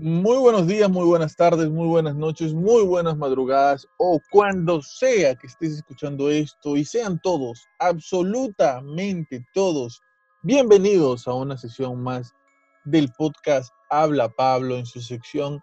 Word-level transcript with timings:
Muy 0.00 0.36
buenos 0.36 0.68
días, 0.68 0.88
muy 0.88 1.04
buenas 1.04 1.34
tardes, 1.34 1.68
muy 1.70 1.88
buenas 1.88 2.14
noches, 2.14 2.54
muy 2.54 2.84
buenas 2.84 3.16
madrugadas 3.16 3.84
o 3.98 4.20
cuando 4.30 4.80
sea 4.80 5.34
que 5.34 5.48
estés 5.48 5.72
escuchando 5.72 6.30
esto 6.30 6.76
y 6.76 6.84
sean 6.84 7.18
todos, 7.20 7.66
absolutamente 7.80 9.44
todos, 9.52 10.00
bienvenidos 10.42 11.26
a 11.26 11.34
una 11.34 11.58
sesión 11.58 12.00
más 12.00 12.32
del 12.84 13.10
podcast 13.18 13.74
Habla 13.90 14.28
Pablo 14.28 14.76
en 14.76 14.86
su 14.86 15.00
sección 15.00 15.60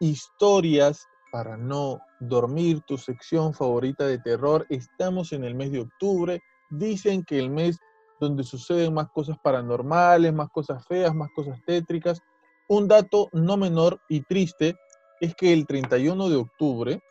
Historias 0.00 1.06
para 1.30 1.56
no 1.56 2.00
dormir, 2.18 2.80
tu 2.88 2.98
sección 2.98 3.54
favorita 3.54 4.04
de 4.04 4.18
terror. 4.18 4.66
Estamos 4.68 5.32
en 5.32 5.44
el 5.44 5.54
mes 5.54 5.70
de 5.70 5.82
octubre, 5.82 6.42
dicen 6.70 7.22
que 7.22 7.38
el 7.38 7.50
mes 7.50 7.78
donde 8.18 8.42
suceden 8.42 8.94
más 8.94 9.10
cosas 9.10 9.38
paranormales, 9.38 10.34
más 10.34 10.48
cosas 10.50 10.84
feas, 10.88 11.14
más 11.14 11.28
cosas 11.36 11.60
tétricas 11.64 12.20
un 12.68 12.88
dato 12.88 13.28
no 13.32 13.56
menor 13.56 14.00
y 14.08 14.22
triste 14.22 14.76
es 15.20 15.34
que 15.34 15.52
el 15.52 15.66
31 15.66 16.28
de 16.28 16.36
octubre, 16.36 17.02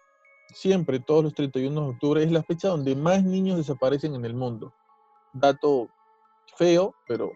siempre 0.53 0.99
todos 0.99 1.23
los 1.23 1.33
31 1.33 1.81
de 1.81 1.87
octubre, 1.87 2.23
es 2.23 2.31
la 2.31 2.43
fecha 2.43 2.69
donde 2.69 2.95
más 2.95 3.23
niños 3.23 3.57
desaparecen 3.57 4.15
en 4.15 4.25
el 4.25 4.33
mundo. 4.33 4.73
Dato 5.33 5.89
feo, 6.57 6.93
pero 7.07 7.31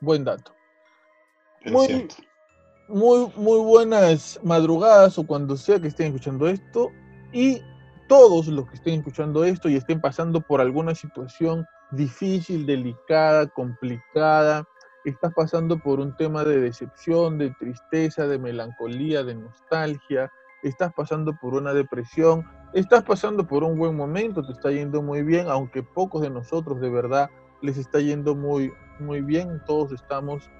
buen 0.00 0.24
dato. 0.24 0.52
muy, 1.64 2.08
muy, 2.88 3.32
muy 3.36 3.60
buenas 3.60 4.38
madrugadas 4.42 5.18
o 5.18 5.26
cuando 5.26 5.56
sea 5.56 5.80
que 5.80 5.88
estén 5.88 6.08
escuchando 6.08 6.48
esto. 6.48 6.90
Y 7.32 7.62
todos 8.08 8.48
los 8.48 8.68
que 8.68 8.76
estén 8.76 8.94
escuchando 8.98 9.44
esto 9.44 9.68
y 9.68 9.76
estén 9.76 10.00
pasando 10.00 10.40
por 10.40 10.60
alguna 10.60 10.94
situación 10.94 11.64
difícil, 11.92 12.66
delicada, 12.66 13.46
complicada, 13.48 14.66
estás 15.04 15.32
pasando 15.34 15.78
por 15.78 16.00
un 16.00 16.16
tema 16.16 16.44
de 16.44 16.60
decepción, 16.60 17.38
de 17.38 17.50
tristeza, 17.50 18.26
de 18.26 18.38
melancolía, 18.38 19.24
de 19.24 19.34
nostalgia, 19.34 20.30
estás 20.62 20.92
pasando 20.92 21.34
por 21.40 21.54
una 21.54 21.72
depresión, 21.72 22.46
estás 22.74 23.02
pasando 23.04 23.46
por 23.46 23.64
un 23.64 23.78
buen 23.78 23.96
momento, 23.96 24.42
te 24.42 24.52
está 24.52 24.70
yendo 24.70 25.02
muy 25.02 25.22
bien, 25.22 25.48
aunque 25.48 25.82
pocos 25.82 26.22
de 26.22 26.30
nosotros 26.30 26.80
de 26.80 26.90
verdad 26.90 27.30
les 27.62 27.76
está 27.78 28.00
yendo 28.00 28.34
muy, 28.34 28.72
muy 28.98 29.20
bien, 29.20 29.62
todos 29.66 29.92
estamos 29.92 30.50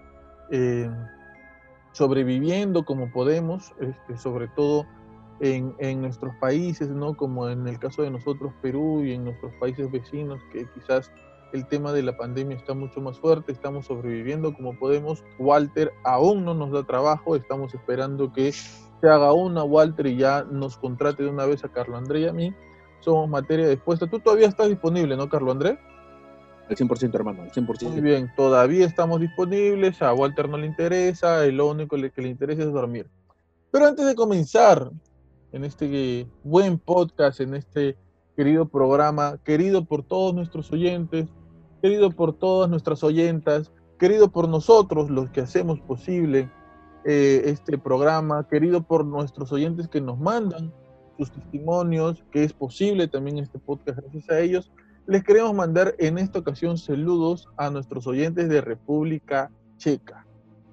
eh, 0.51 0.91
sobreviviendo 1.93 2.85
como 2.85 3.11
podemos, 3.11 3.73
este, 3.81 4.17
sobre 4.17 4.49
todo 4.49 4.87
en, 5.41 5.75
en, 5.79 6.03
nuestros 6.03 6.35
países, 6.37 6.89
¿no? 6.91 7.17
como 7.17 7.49
en 7.49 7.67
el 7.67 7.79
caso 7.79 8.03
de 8.03 8.11
nosotros 8.11 8.53
Perú 8.61 9.03
y 9.03 9.15
en 9.15 9.25
nuestros 9.25 9.53
países 9.55 9.91
vecinos, 9.91 10.41
que 10.53 10.69
quizás 10.75 11.11
el 11.53 11.67
tema 11.67 11.93
de 11.93 12.03
la 12.03 12.17
pandemia 12.17 12.57
está 12.57 12.75
mucho 12.75 13.01
más 13.01 13.19
fuerte, 13.19 13.53
estamos 13.53 13.87
sobreviviendo 13.87 14.55
como 14.55 14.79
podemos. 14.79 15.25
Walter 15.39 15.93
aún 16.05 16.45
no 16.45 16.55
nos 16.55 16.71
da 16.73 16.85
trabajo, 16.85 17.37
estamos 17.37 17.75
esperando 17.75 18.33
que 18.33 18.53
se 18.53 19.09
haga 19.09 19.33
una, 19.33 19.65
Walter, 19.65 20.07
y 20.07 20.17
ya 20.17 20.45
nos 20.45 20.77
contrate 20.77 21.23
de 21.23 21.31
una 21.31 21.47
vez 21.47 21.65
a 21.65 21.69
Carlo 21.69 21.97
André 21.97 22.21
y 22.21 22.27
a 22.27 22.33
mí. 22.33 22.55
Somos 23.01 23.29
materia 23.29 23.69
dispuesta. 23.69 24.07
Tú 24.07 24.21
todavía 24.21 24.47
estás 24.47 24.69
disponible, 24.69 25.17
¿no, 25.17 25.29
Carlo 25.29 25.53
André? 25.53 25.79
Al 26.69 26.77
100%, 26.77 27.15
hermano, 27.15 27.43
al 27.43 27.51
100%. 27.51 27.91
Muy 27.91 28.01
bien, 28.01 28.31
todavía 28.37 28.87
estamos 28.87 29.21
disponibles, 29.21 30.01
a 30.03 30.13
Walter 30.13 30.49
no 30.49 30.59
le 30.59 30.67
interesa, 30.67 31.45
lo 31.47 31.69
único 31.69 31.97
que 31.97 32.23
le 32.23 32.29
interesa 32.29 32.63
es 32.63 32.73
dormir. 32.73 33.09
Pero 33.73 33.87
antes 33.87 34.07
de 34.07 34.15
comenzar 34.15 34.91
en 35.53 35.65
este 35.65 36.29
buen 36.45 36.79
podcast, 36.79 37.41
en 37.41 37.55
este 37.55 37.97
querido 38.37 38.69
programa, 38.69 39.39
querido 39.45 39.85
por 39.85 40.03
todos 40.03 40.35
nuestros 40.35 40.71
oyentes, 40.73 41.29
querido 41.81 42.11
por 42.11 42.35
todas 42.35 42.69
nuestras 42.71 43.03
oyentas, 43.03 43.73
querido 43.99 44.31
por 44.31 44.49
nosotros, 44.49 45.11
los 45.11 45.31
que 45.31 45.41
hacemos 45.41 45.81
posible 45.81 46.51
eh, 47.05 47.43
este 47.47 47.79
programa, 47.79 48.47
querido 48.49 48.83
por 48.83 49.05
nuestros 49.05 49.53
oyentes 49.53 49.89
que 49.89 50.01
nos 50.01 50.19
mandan 50.19 50.73
sus 51.17 51.31
testimonios, 51.31 52.25
que 52.31 52.45
es 52.45 52.53
posible 52.53 53.09
también 53.09 53.39
este 53.39 53.59
podcast 53.59 53.99
gracias 54.01 54.31
a 54.31 54.41
ellos. 54.41 54.73
Les 55.07 55.25
queremos 55.25 55.55
mandar 55.55 55.95
en 55.99 56.19
esta 56.19 56.39
ocasión 56.39 56.79
saludos 56.79 57.49
a 57.57 57.71
nuestros 57.71 58.07
oyentes 58.07 58.49
de 58.49 58.61
República 58.61 59.51
Checa. 59.77 60.27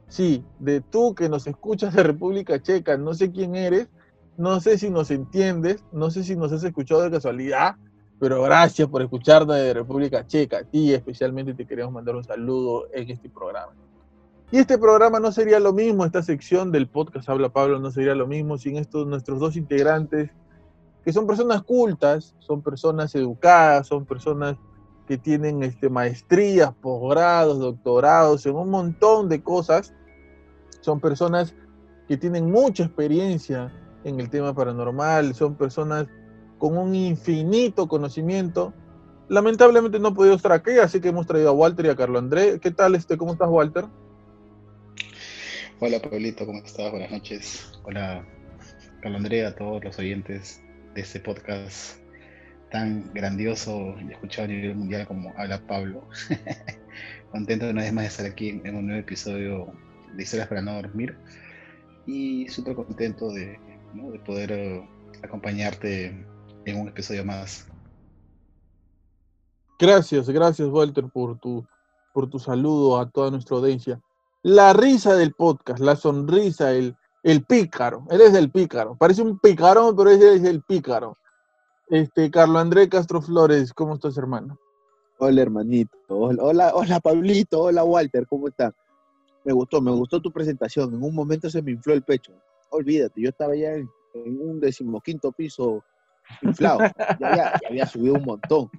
Sí, 0.08 0.44
de 0.60 0.82
tú 0.82 1.16
que 1.16 1.28
nos 1.28 1.48
escuchas 1.48 1.94
de 1.94 2.04
República 2.04 2.62
Checa, 2.62 2.98
no 2.98 3.14
sé 3.14 3.32
quién 3.32 3.56
eres, 3.56 3.90
no 4.38 4.60
sé 4.60 4.78
si 4.78 4.90
nos 4.90 5.12
entiendes, 5.12 5.84
no 5.92 6.12
sé 6.12 6.24
si 6.24 6.36
nos 6.36 6.52
has 6.52 6.64
escuchado 6.64 7.02
de 7.02 7.12
casualidad, 7.12 7.76
pero 8.20 8.42
gracias 8.42 8.88
por 8.88 9.02
escucharnos 9.02 9.56
de 9.56 9.74
República 9.74 10.26
Checa. 10.26 10.60
A 10.60 10.64
ti 10.64 10.94
especialmente 10.94 11.54
te 11.54 11.66
queremos 11.66 11.94
mandar 11.94 12.16
un 12.16 12.24
saludo 12.24 12.88
en 12.94 13.10
este 13.10 13.30
programa. 13.30 13.74
Y 14.52 14.58
este 14.58 14.78
programa 14.78 15.20
no 15.20 15.32
sería 15.32 15.60
lo 15.60 15.74
mismo, 15.74 16.06
esta 16.06 16.24
sección 16.24 16.72
del 16.72 16.88
podcast 16.88 17.28
Habla 17.28 17.50
Pablo 17.50 17.80
no 17.80 17.92
sería 17.92 18.16
lo 18.16 18.28
mismo 18.28 18.58
sin 18.58 18.78
estos 18.78 19.06
nuestros 19.06 19.40
dos 19.40 19.58
integrantes, 19.58 20.30
que 21.04 21.12
son 21.12 21.28
personas 21.28 21.64
cultas, 21.64 22.34
son 22.40 22.62
personas 22.62 23.14
educadas, 23.14 23.88
son 23.88 24.06
personas 24.06 24.58
que 25.06 25.18
tienen 25.18 25.64
este, 25.64 25.90
maestrías, 25.90 26.74
posgrados, 26.82 27.60
doctorados 27.60 28.46
en 28.46 28.56
un 28.56 28.70
montón 28.70 29.30
de 29.30 29.42
cosas. 29.42 29.94
Son 30.82 31.00
personas 31.00 31.56
que 32.08 32.18
tienen 32.18 32.52
mucha 32.52 32.84
experiencia 32.84 33.72
en 34.04 34.20
el 34.20 34.30
tema 34.30 34.54
paranormal, 34.54 35.34
son 35.34 35.56
personas 35.56 36.08
con 36.58 36.78
un 36.78 36.96
infinito 36.96 37.88
conocimiento. 37.88 38.74
Lamentablemente 39.30 40.00
no 40.00 40.10
he 40.10 40.14
podido 40.14 40.36
estar 40.36 40.52
aquí, 40.52 40.72
así 40.72 41.02
que 41.02 41.10
hemos 41.10 41.28
traído 41.28 41.50
a 41.50 41.54
Walter 41.54 41.86
y 41.86 41.90
a 41.90 41.96
Carlos 41.96 42.22
André. 42.22 42.60
¿Qué 42.60 42.72
tal? 42.72 42.96
Este, 42.96 43.18
¿Cómo 43.18 43.34
estás, 43.34 43.50
Walter? 43.50 43.86
Hola, 45.80 46.02
Pablito, 46.02 46.46
¿cómo 46.46 46.60
estás? 46.60 46.90
Buenas 46.90 47.12
noches. 47.12 47.72
Hola, 47.84 48.26
Carlos 49.02 49.20
André, 49.20 49.46
a 49.46 49.56
todos 49.56 49.84
los 49.84 50.00
oyentes 50.00 50.62
de 50.96 51.02
este 51.02 51.20
podcast 51.20 52.00
tan 52.72 53.14
grandioso 53.14 53.96
y 54.02 54.12
escuchado 54.12 54.46
a 54.46 54.48
nivel 54.48 54.76
mundial 54.76 55.06
como 55.08 55.34
habla 55.38 55.62
Pablo. 55.68 56.08
Contento 57.32 57.70
una 57.70 57.84
vez 57.84 57.94
más 57.94 58.04
de 58.04 58.08
estar 58.08 58.26
aquí 58.26 58.62
en 58.64 58.76
un 58.76 58.88
nuevo 58.88 59.02
episodio 59.02 59.72
de 60.14 60.24
Historias 60.24 60.48
para 60.48 60.62
no 60.62 60.74
dormir 60.74 61.16
y 62.06 62.48
súper 62.48 62.76
contento 62.76 63.32
de, 63.32 63.60
de 63.94 64.20
poder 64.26 64.52
eh, 64.52 64.88
acompañarte 65.22 66.26
en 66.68 66.82
un 66.82 66.90
episodio 66.90 67.24
más. 67.24 67.66
Gracias, 69.80 70.30
gracias 70.30 70.68
Walter 70.68 71.06
por 71.12 71.40
tu, 71.40 71.66
por 72.14 72.30
tu 72.30 72.40
saludo 72.40 73.00
a 73.00 73.10
toda 73.10 73.32
nuestra 73.32 73.58
audiencia. 73.58 74.02
La 74.44 74.74
risa 74.74 75.16
del 75.16 75.34
podcast, 75.34 75.80
la 75.80 75.96
sonrisa, 75.96 76.72
el, 76.72 76.96
el 77.24 77.44
pícaro, 77.44 78.06
eres 78.10 78.34
el 78.34 78.52
pícaro. 78.52 78.96
Parece 78.96 79.22
un 79.22 79.40
picarón, 79.40 79.96
pero 79.96 80.10
ese 80.10 80.36
es 80.36 80.44
el 80.44 80.62
pícaro. 80.62 81.18
Este, 81.90 82.30
Carlos 82.30 82.62
André 82.62 82.90
Castro 82.90 83.22
Flores, 83.22 83.74
¿cómo 83.74 83.96
estás, 83.96 84.18
hermano? 84.18 84.60
Hola, 85.20 85.42
hermanito. 85.42 85.98
Hola, 86.10 86.74
hola, 86.76 87.00
Pablito. 87.00 87.62
Hola, 87.64 87.84
Walter, 87.84 88.28
¿cómo 88.28 88.50
estás? 88.50 88.74
Me 89.46 89.54
gustó, 89.54 89.82
me 89.82 89.92
gustó 89.92 90.22
tu 90.22 90.32
presentación. 90.32 90.94
En 90.94 91.02
un 91.02 91.16
momento 91.16 91.50
se 91.50 91.62
me 91.62 91.72
infló 91.72 91.94
el 91.94 92.04
pecho. 92.04 92.34
Olvídate, 92.70 93.22
yo 93.22 93.30
estaba 93.30 93.56
ya 93.56 93.74
en, 93.74 93.90
en 94.14 94.42
un 94.42 94.60
decimoquinto 94.60 95.32
piso 95.32 95.84
inflado. 96.42 96.80
ya, 97.20 97.60
había, 97.68 97.86
subido 97.86 98.16
un 98.16 98.24
montón. 98.24 98.70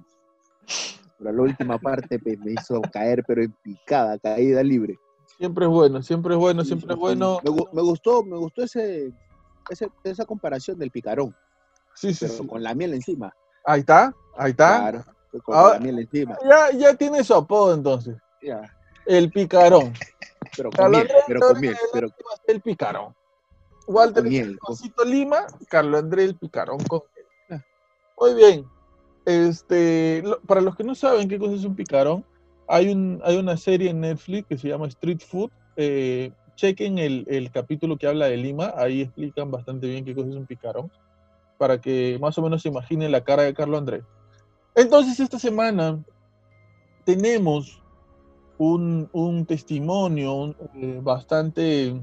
Pero 1.17 1.31
la 1.31 1.41
última 1.41 1.77
parte 1.77 2.19
pues, 2.19 2.39
me 2.39 2.53
hizo 2.53 2.81
caer, 2.93 3.23
pero 3.27 3.43
en 3.43 3.51
picada, 3.61 4.17
caída 4.19 4.63
libre. 4.63 4.97
Siempre 5.37 5.65
es 5.65 5.71
bueno, 5.71 6.01
siempre 6.03 6.33
es 6.33 6.39
bueno, 6.39 6.63
siempre 6.65 6.93
es 6.93 6.99
bueno. 6.99 7.39
Me, 7.43 7.81
gustó, 7.81 8.23
me 8.23 8.37
gustó 8.37 8.63
ese, 8.63 9.13
esa 10.03 10.25
comparación 10.25 10.77
del 10.77 10.91
picarón. 10.91 11.35
Sí, 11.95 12.13
sí, 12.13 12.25
pero 12.27 12.47
con 12.47 12.63
la 12.63 12.73
miel 12.73 12.93
encima. 12.93 13.33
Ahí 13.65 13.81
está, 13.81 14.13
ahí 14.37 14.51
está. 14.51 14.79
Claro, 14.79 15.05
con 15.43 15.71
la 15.71 15.79
miel 15.79 15.99
encima. 15.99 16.37
Ya, 16.43 16.71
ya 16.77 16.93
tiene 16.95 17.23
su 17.23 17.33
apodo 17.33 17.73
entonces. 17.73 18.17
Ya. 18.41 18.61
El 19.05 19.31
picarón. 19.31 19.93
Pero 20.55 20.69
con 20.71 20.91
miel, 20.91 21.09
pero 21.27 21.39
con 21.39 21.59
miel. 21.59 21.77
Pero... 21.93 22.09
El 22.47 22.61
picarón. 22.61 23.13
Walter 23.89 24.23
Cosito 24.59 25.03
Lima, 25.03 25.47
Carlos 25.67 26.03
André 26.03 26.23
el 26.23 26.35
Picarón 26.35 26.77
Muy 28.19 28.33
bien. 28.33 28.65
Este, 29.25 30.23
para 30.47 30.61
los 30.61 30.75
que 30.75 30.83
no 30.83 30.95
saben 30.95 31.29
qué 31.29 31.37
cosa 31.37 31.55
es 31.55 31.65
un 31.65 31.75
picarón, 31.75 32.25
hay, 32.67 32.89
un, 32.89 33.21
hay 33.23 33.37
una 33.37 33.57
serie 33.57 33.89
en 33.89 34.01
Netflix 34.01 34.47
que 34.47 34.57
se 34.57 34.67
llama 34.67 34.87
Street 34.87 35.19
Food. 35.19 35.51
Eh, 35.75 36.31
chequen 36.55 36.97
el, 36.97 37.25
el, 37.29 37.51
capítulo 37.51 37.97
que 37.97 38.07
habla 38.07 38.25
de 38.25 38.35
Lima, 38.35 38.73
ahí 38.75 39.01
explican 39.01 39.49
bastante 39.49 39.87
bien 39.87 40.03
qué 40.03 40.13
cosa 40.13 40.29
es 40.29 40.35
un 40.35 40.45
picarón, 40.45 40.91
para 41.57 41.79
que 41.79 42.17
más 42.19 42.37
o 42.37 42.41
menos 42.41 42.61
se 42.61 42.67
imaginen 42.67 43.13
la 43.13 43.23
cara 43.23 43.43
de 43.43 43.53
Carlos 43.53 43.79
Andrés. 43.79 44.03
Entonces, 44.75 45.19
esta 45.19 45.39
semana 45.39 46.03
tenemos 47.05 47.81
un, 48.57 49.09
un 49.13 49.45
testimonio 49.45 50.53
eh, 50.75 50.99
bastante 51.01 51.95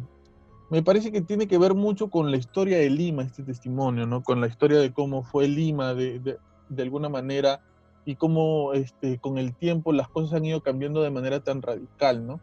me 0.71 0.83
parece 0.83 1.13
que 1.13 1.21
tiene 1.21 1.47
que 1.47 1.59
ver 1.59 1.75
mucho 1.75 2.11
con 2.11 2.31
la 2.31 2.37
historia 2.37 2.79
de 2.79 2.91
Lima, 2.91 3.23
este 3.23 3.43
testimonio, 3.43 4.07
¿no? 4.07 4.23
Con 4.23 4.41
la 4.41 4.49
historia 4.49 4.79
de 4.79 4.93
cómo 4.93 5.23
fue 5.23 5.49
Lima 5.49 5.95
de, 5.95 6.39
de, 6.69 6.83
alguna 6.83 7.09
manera 7.09 7.61
y 8.05 8.17
cómo 8.17 8.73
este, 8.73 9.19
con 9.19 9.39
el 9.39 9.55
tiempo 9.55 9.93
las 9.93 10.09
cosas 10.09 10.35
han 10.35 10.45
ido 10.45 10.63
cambiando 10.63 11.03
de 11.03 11.11
manera 11.11 11.41
tan 11.41 11.63
radical, 11.63 12.27
¿no? 12.27 12.41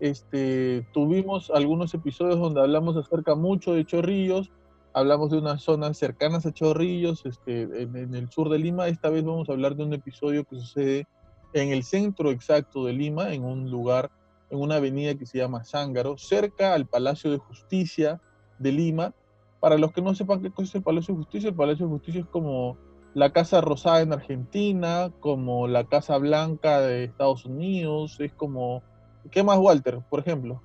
Este, 0.00 0.86
tuvimos 0.94 1.50
algunos 1.50 1.92
episodios 1.92 2.38
donde 2.38 2.62
hablamos 2.62 2.96
acerca 2.96 3.34
mucho 3.34 3.74
de 3.74 3.84
Chorrillos, 3.84 4.50
hablamos 4.94 5.30
de 5.30 5.38
unas 5.38 5.62
zonas 5.62 5.98
cercanas 5.98 6.46
a 6.46 6.52
Chorrillos, 6.52 7.26
este, 7.26 7.62
en, 7.82 8.14
el 8.14 8.30
sur 8.30 8.48
de 8.48 8.58
Lima. 8.58 8.88
Esta 8.88 9.10
vez 9.10 9.24
vamos 9.24 9.48
a 9.48 9.52
hablar 9.52 9.76
de 9.76 9.84
un 9.84 9.92
episodio 9.92 10.44
que 10.44 10.56
sucede 10.56 11.06
en 11.52 11.68
el 11.68 11.84
centro 11.84 12.30
exacto 12.30 12.86
de 12.86 12.94
Lima, 12.94 13.34
en 13.34 13.44
un 13.44 13.70
lugar, 13.70 14.10
en 14.50 14.60
una 14.60 14.76
avenida 14.76 15.14
que 15.14 15.26
se 15.26 15.38
llama 15.38 15.64
Zángaro, 15.64 16.18
cerca 16.18 16.74
al 16.74 16.86
Palacio 16.86 17.30
de 17.30 17.38
Justicia 17.38 18.20
de 18.58 18.72
Lima. 18.72 19.14
Para 19.60 19.78
los 19.78 19.92
que 19.92 20.02
no 20.02 20.14
sepan 20.14 20.42
qué 20.42 20.50
cosa 20.50 20.68
es 20.68 20.74
el 20.76 20.82
Palacio 20.82 21.14
de 21.14 21.20
Justicia, 21.20 21.48
el 21.50 21.56
Palacio 21.56 21.86
de 21.86 21.92
Justicia 21.92 22.20
es 22.22 22.26
como 22.26 22.78
la 23.14 23.32
Casa 23.32 23.60
Rosada 23.60 24.00
en 24.00 24.12
Argentina, 24.12 25.12
como 25.20 25.66
la 25.66 25.84
Casa 25.84 26.16
Blanca 26.18 26.80
de 26.80 27.04
Estados 27.04 27.44
Unidos, 27.44 28.18
es 28.20 28.32
como... 28.32 28.82
¿Qué 29.30 29.42
más, 29.42 29.58
Walter, 29.58 30.00
por 30.08 30.20
ejemplo? 30.20 30.62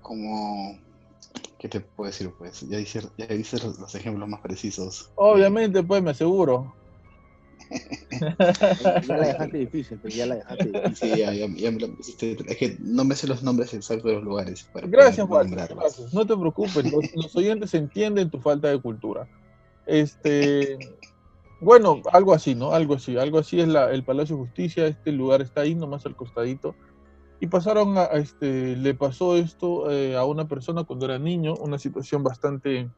Como 0.00 0.76
¿Qué 1.62 1.68
te 1.68 1.80
puedo 1.80 2.10
decir, 2.10 2.34
pues? 2.36 2.68
Ya 2.68 2.76
dices 2.76 3.08
ya 3.16 3.26
los, 3.28 3.94
ejemplos 3.94 4.28
más 4.28 4.40
precisos. 4.40 5.12
Obviamente, 5.14 5.80
pues, 5.84 6.02
me 6.02 6.10
aseguro. 6.10 6.74
Ya 9.06 9.16
la 9.16 9.26
dejaste 9.26 9.58
difícil, 9.58 9.98
pero 10.02 10.14
ya 10.14 10.26
la 10.26 10.34
dejaste 10.36 10.64
difícil. 10.64 10.96
Sí, 10.96 11.18
ya, 11.18 11.32
ya, 11.32 11.46
ya 11.48 11.70
me 11.70 11.78
es 12.00 12.56
que 12.56 12.76
no 12.80 13.04
me 13.04 13.14
sé 13.14 13.26
los 13.26 13.42
nombres 13.42 13.74
exactos 13.74 14.10
de 14.10 14.14
los 14.14 14.24
lugares. 14.24 14.68
gracias, 14.74 15.26
Juan. 15.26 15.54
No 16.12 16.26
te 16.26 16.36
preocupes, 16.36 16.92
los, 17.14 17.36
oyentes 17.36 17.74
entienden 17.74 18.30
tu 18.30 18.40
falta 18.40 18.68
de 18.68 18.80
cultura. 18.80 19.28
Este, 19.86 20.78
bueno, 21.60 22.02
algo 22.12 22.34
así, 22.34 22.54
¿no? 22.54 22.72
Algo 22.72 22.94
así, 22.94 23.16
algo 23.16 23.38
así 23.38 23.60
es 23.60 23.68
la, 23.68 23.90
el 23.90 24.04
Palacio 24.04 24.36
de 24.36 24.42
Justicia, 24.42 24.86
este 24.86 25.12
lugar 25.12 25.42
está 25.42 25.62
ahí 25.62 25.74
nomás 25.74 26.06
al 26.06 26.16
costadito. 26.16 26.74
Y 27.40 27.48
pasaron 27.48 27.98
a, 27.98 28.04
este, 28.04 28.76
le 28.76 28.94
pasó 28.94 29.36
esto 29.36 29.90
eh, 29.90 30.16
a 30.16 30.24
una 30.24 30.46
persona 30.46 30.84
cuando 30.84 31.06
era 31.06 31.18
niño, 31.18 31.54
una 31.54 31.78
situación 31.78 32.22
bastante 32.22 32.88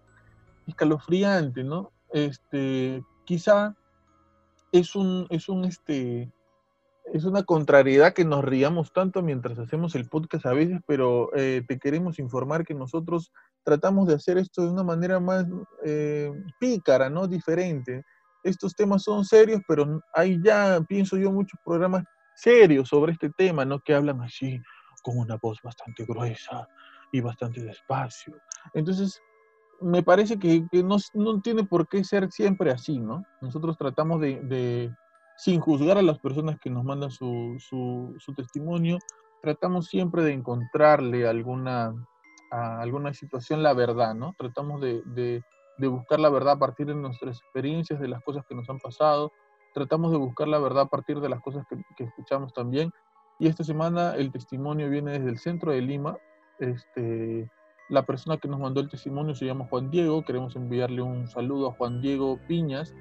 escalofriante, 0.67 1.65
¿no? 1.65 1.93
Este, 2.13 3.03
quizá 3.25 3.75
es 4.75 4.97
un, 4.97 5.27
es 5.31 5.49
un, 5.49 5.65
este, 5.65 6.33
es 7.13 7.25
una 7.25 7.45
contrariedad 7.45 8.13
que 8.13 8.25
nos 8.25 8.45
riamos 8.45 8.93
tanto 8.93 9.23
mientras 9.23 9.57
hacemos 9.57 9.95
el 9.95 10.09
podcast 10.09 10.47
a 10.47 10.53
veces, 10.53 10.81
pero 10.85 11.31
eh, 11.37 11.63
te 11.69 11.79
queremos 11.79 12.19
informar 12.19 12.65
que 12.65 12.75
nosotros 12.75 13.33
tratamos 13.63 14.09
de 14.09 14.15
hacer 14.15 14.37
esto 14.37 14.63
de 14.63 14.71
una 14.71 14.83
manera 14.83 15.21
más 15.21 15.47
eh, 15.85 16.33
pícara, 16.59 17.09
¿no? 17.09 17.29
Diferente. 17.29 18.03
Estos 18.43 18.75
temas 18.75 19.05
son 19.05 19.25
serios, 19.25 19.63
pero 19.69 20.03
hay 20.13 20.41
ya, 20.43 20.81
pienso 20.89 21.17
yo, 21.17 21.31
muchos 21.31 21.59
programas 21.65 22.03
serios 22.35 22.89
sobre 22.89 23.13
este 23.13 23.31
tema, 23.31 23.65
¿no? 23.65 23.79
Que 23.79 23.95
hablan 23.95 24.23
así, 24.23 24.61
con 25.05 25.19
una 25.19 25.37
voz 25.37 25.61
bastante 25.63 26.05
gruesa 26.05 26.69
y 27.13 27.21
bastante 27.21 27.63
despacio. 27.63 28.35
Entonces, 28.75 29.23
me 29.81 30.03
parece 30.03 30.39
que, 30.39 30.67
no, 30.73 31.41
tiene 31.41 31.65
por 31.65 31.89
qué 31.89 32.05
ser 32.05 32.31
siempre 32.31 32.71
así, 32.71 32.99
¿no? 32.99 33.25
Nosotros 33.41 33.77
tratamos 33.77 34.21
de, 34.21 34.93
sin 35.37 35.61
juzgar 35.61 35.99
a 35.99 36.03
las 36.03 36.19
personas 36.19 36.59
que 36.61 36.71
nos 36.71 36.85
mandan 36.85 37.11
su, 37.11 37.57
su, 37.59 38.35
testimonio, 38.35 38.99
tratamos 39.43 39.87
siempre 39.87 40.23
de 40.23 40.33
encontrarle 40.33 41.27
alguna, 41.27 41.95
a 42.51 42.81
alguna 42.81 43.13
situación 43.15 43.63
la 43.63 43.75
verdad, 43.75 44.15
¿no? 44.15 44.35
Tratamos 44.39 44.81
de, 44.81 45.03
de 45.79 45.89
buscar 45.89 46.21
la 46.21 46.31
verdad 46.31 46.55
a 46.55 46.59
partir 46.59 46.87
de 46.87 46.95
nuestras 46.95 47.39
experiencias, 47.39 48.01
de 48.01 48.09
las 48.09 48.23
cosas 48.23 48.45
que 48.49 48.55
nos 48.55 48.69
han 48.71 48.79
pasado, 48.79 49.33
tratamos 49.75 50.13
de 50.13 50.19
buscar 50.19 50.49
la 50.49 50.59
verdad 50.59 50.85
a 50.85 50.89
partir 50.89 51.21
de 51.21 51.29
las 51.29 51.43
cosas 51.43 51.67
que, 51.69 52.05
escuchamos 52.05 52.55
también. 52.55 52.91
Y 53.39 53.49
esta 53.49 53.65
semana 53.65 54.15
el 54.15 54.31
testimonio 54.31 54.89
viene 54.89 55.13
desde 55.13 55.29
el 55.29 55.39
centro 55.39 55.73
de 55.73 55.83
Lima. 55.83 56.17
Este, 56.61 57.51
la 57.89 58.05
persona 58.05 58.39
que 58.39 58.49
nos 58.49 58.61
mandó 58.61 58.81
el 58.81 58.89
testimonio 58.89 59.35
se 59.35 59.47
llama 59.47 59.67
Juan 59.69 59.91
Diego. 59.91 60.25
Queremos 60.25 60.57
enviarle 60.57 61.03
un 61.03 61.29
saludo 61.29 61.69
a 61.69 61.73
Juan 61.73 62.01
Diego 62.01 62.39
Piñas. 62.47 62.95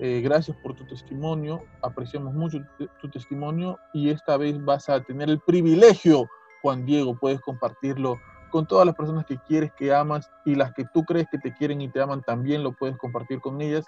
Eh, 0.00 0.20
gracias 0.20 0.56
por 0.58 0.74
tu 0.74 0.86
testimonio. 0.86 1.64
Apreciamos 1.82 2.34
mucho 2.34 2.58
tu, 3.00 3.10
testimonio 3.10 3.78
y 3.92 4.10
esta 4.10 4.36
vez 4.36 4.62
vas 4.64 4.88
a 4.88 5.02
tener 5.02 5.28
el 5.28 5.40
privilegio, 5.40 6.28
Juan 6.62 6.84
Diego, 6.86 7.16
puedes 7.18 7.40
compartirlo 7.40 8.16
con 8.50 8.66
todas 8.66 8.86
las 8.86 8.94
personas 8.94 9.26
que 9.26 9.38
quieres, 9.38 9.72
que 9.72 9.92
amas 9.92 10.30
y 10.44 10.54
las 10.54 10.72
que 10.72 10.84
tú 10.94 11.04
crees 11.04 11.26
que 11.30 11.38
te 11.38 11.52
quieren 11.52 11.80
y 11.80 11.88
te 11.88 12.00
aman 12.00 12.22
también 12.22 12.62
lo 12.62 12.72
puedes 12.72 12.96
compartir 12.96 13.40
con 13.40 13.60
ellas 13.60 13.84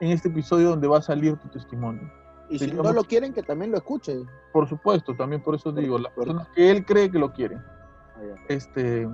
en 0.00 0.10
este 0.10 0.28
episodio 0.28 0.70
donde 0.70 0.86
va 0.86 0.98
a 0.98 1.02
salir 1.02 1.36
tu 1.36 1.48
testimonio. 1.48 2.08
Y 2.50 2.58
si 2.58 2.72
no 2.72 2.92
lo 2.92 3.04
quieren, 3.04 3.34
que 3.34 3.42
también 3.42 3.70
lo 3.70 3.78
escuchen. 3.78 4.26
Por 4.52 4.68
supuesto, 4.68 5.14
también 5.14 5.42
por 5.42 5.54
eso 5.54 5.72
digo, 5.72 5.98
las 5.98 6.12
personas 6.12 6.48
que 6.48 6.70
él 6.70 6.84
cree 6.84 7.10
que 7.10 7.18
lo 7.18 7.32
quieren. 7.32 7.62
Este, 8.48 9.06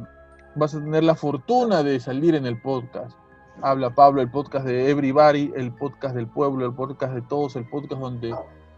vas 0.57 0.75
a 0.75 0.81
tener 0.81 1.05
la 1.05 1.15
fortuna 1.15 1.83
de 1.83 1.99
salir 1.99 2.35
en 2.35 2.47
el 2.47 2.61
podcast. 2.61 3.17
Habla 3.63 3.95
Pablo, 3.95 4.21
el 4.21 4.31
podcast 4.31 4.67
de 4.67 4.91
Everybody, 4.91 5.53
el 5.57 5.73
podcast 5.73 6.15
del 6.15 6.29
pueblo, 6.29 6.67
el 6.67 6.75
podcast 6.75 7.15
de 7.15 7.23
todos, 7.23 7.57
el 7.57 7.69
podcast 7.69 8.01
donde 8.01 8.35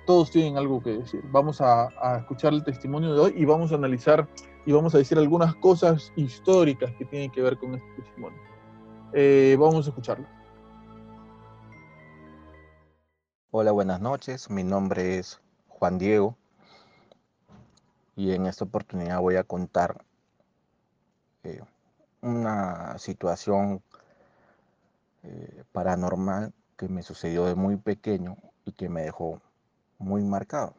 todos 0.06 0.31
tienen 0.31 0.56
algo 0.56 0.82
que 0.82 0.99
decir. 0.99 1.23
Vamos 1.31 1.61
a, 1.61 1.88
escuchar 2.19 2.52
el 2.52 2.64
testimonio 2.64 3.14
de 3.14 3.20
hoy 3.20 3.34
y 3.37 3.44
vamos 3.44 3.73
a 3.73 3.76
analizar 3.76 4.28
y 4.64 4.73
vamos 4.73 4.94
a 4.94 4.99
decir 4.99 5.19
algunas 5.19 5.55
cosas 5.56 6.12
históricas 6.17 6.93
que 6.99 7.05
tienen 7.05 7.31
que 7.31 7.43
ver 7.43 7.58
con 7.58 7.75
este 7.75 8.02
testimonio. 8.02 8.38
Eh, 9.12 9.56
vamos 9.58 9.87
a 9.87 9.90
escucharlo. 9.90 10.26
Hola, 13.50 13.73
buenas 13.73 14.00
noches. 14.00 14.50
Mi 14.50 14.62
nombre 14.62 15.18
es 15.18 15.40
Juan 15.68 15.99
Diego 15.99 16.37
y 18.14 18.33
en 18.33 18.47
esta 18.47 18.64
oportunidad 18.64 19.21
voy 19.21 19.37
a 19.37 19.45
contar 19.45 20.05
una 22.22 22.98
situación 22.98 23.82
eh, 25.22 25.64
paranormal 25.72 26.52
que 26.76 26.88
me 26.88 27.02
sucedió 27.02 27.46
de 27.46 27.54
muy 27.54 27.76
pequeño 27.76 28.36
y 28.64 28.72
que 28.72 28.88
me 28.88 29.02
dejó 29.02 29.40
muy 29.98 30.22
marcado. 30.22 30.74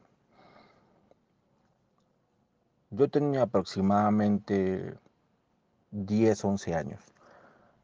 Yo 2.90 3.10
tenía 3.10 3.44
aproximadamente 3.44 4.98
10, 5.92 6.46
11 6.46 6.76
años. 6.76 7.02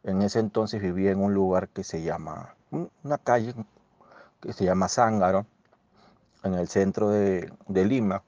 En 0.04 0.22
ese 0.22 0.40
entonces 0.40 0.82
vivía 0.82 1.12
en 1.12 1.20
un 1.22 1.34
lugar 1.34 1.70
que 1.70 1.84
se 1.84 2.04
llama, 2.04 2.56
una 2.72 3.18
calle 3.18 3.54
que 4.42 4.54
se 4.54 4.66
llama 4.66 4.90
Zángaro, 4.90 5.46
en 6.44 6.54
el 6.54 6.68
centro 6.68 7.10
de, 7.10 7.52
Lima, 7.68 8.24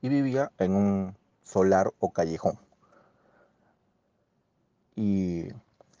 y 0.00 0.08
vivía 0.08 0.50
en 0.58 0.74
un 0.74 1.16
solar 1.44 1.92
o 1.98 2.12
callejón. 2.12 2.58
Y 5.00 5.46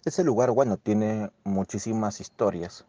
ese 0.04 0.24
lugar, 0.24 0.50
bueno, 0.50 0.76
tiene 0.76 1.30
muchísimas 1.44 2.20
historias. 2.20 2.84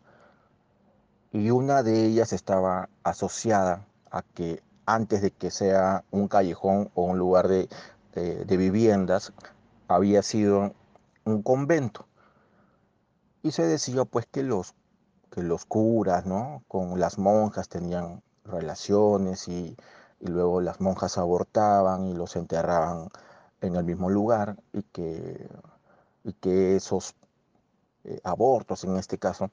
Y 1.31 1.51
una 1.51 1.83
de 1.83 2.03
ellas 2.03 2.33
estaba 2.33 2.89
asociada 3.03 3.85
a 4.09 4.23
que 4.23 4.63
antes 4.87 5.21
de 5.21 5.29
que 5.29 5.51
sea 5.51 6.03
un 6.09 6.27
callejón 6.27 6.89
o 6.95 7.03
un 7.03 7.19
lugar 7.19 7.47
de, 7.47 7.69
de 8.15 8.57
viviendas, 8.57 9.33
había 9.87 10.23
sido 10.23 10.73
un 11.25 11.43
convento. 11.43 12.07
Y 13.43 13.51
se 13.51 13.67
decía 13.67 14.03
pues 14.03 14.25
que 14.25 14.41
los 14.41 14.73
que 15.29 15.43
los 15.43 15.65
curas, 15.65 16.25
¿no? 16.25 16.63
Con 16.67 16.99
las 16.99 17.19
monjas 17.19 17.69
tenían 17.69 18.23
relaciones 18.45 19.47
y, 19.47 19.77
luego 20.21 20.59
las 20.59 20.81
monjas 20.81 21.19
abortaban 21.19 22.07
y 22.07 22.15
los 22.15 22.35
enterraban 22.35 23.09
en 23.61 23.75
el 23.75 23.83
mismo 23.83 24.09
lugar 24.09 24.57
y 24.73 24.81
que, 24.81 25.47
y 26.23 26.33
que 26.33 26.75
esos 26.75 27.15
eh, 28.03 28.19
abortos, 28.23 28.83
en 28.83 28.97
este 28.97 29.17
caso, 29.17 29.51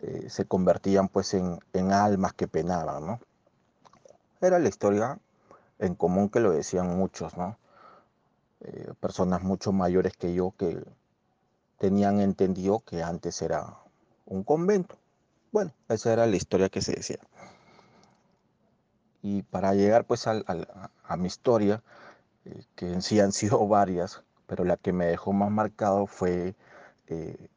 eh, 0.00 0.28
se 0.28 0.44
convertían 0.44 1.08
pues 1.08 1.34
en, 1.34 1.60
almas 1.92 2.32
que 2.34 2.48
penaban, 2.48 3.06
¿no? 3.06 3.20
Era 4.40 4.58
la 4.58 4.68
historia 4.68 5.18
en 5.78 5.94
común 5.94 6.28
que 6.28 6.40
lo 6.40 6.52
decían 6.52 6.96
muchos, 6.96 7.36
¿no? 7.36 7.56
Eh, 8.60 8.92
personas 9.00 9.42
mucho 9.42 9.72
mayores 9.72 10.16
que 10.16 10.34
yo 10.34 10.52
que 10.58 10.82
tenían 11.78 12.20
entendido 12.20 12.80
que 12.80 13.02
antes 13.02 13.40
era 13.42 13.78
un 14.26 14.42
convento. 14.44 14.96
Bueno, 15.52 15.72
esa 15.88 16.12
era 16.12 16.26
la 16.26 16.36
historia 16.36 16.68
que 16.68 16.82
se 16.82 16.92
decía. 16.92 17.18
Y 19.22 19.42
para 19.42 19.74
llegar 19.74 20.04
pues 20.04 20.26
a 20.26 21.16
mi 21.16 21.26
historia, 21.26 21.82
que 22.76 22.92
en 22.92 23.02
sí 23.02 23.18
han 23.20 23.32
sido 23.32 23.66
varias, 23.66 24.22
pero 24.46 24.64
la 24.64 24.76
que 24.76 24.92
me 24.92 25.06
dejó 25.06 25.32
más 25.32 25.50
marcado 25.50 26.06
fue 26.06 26.54
eh, 27.08 27.48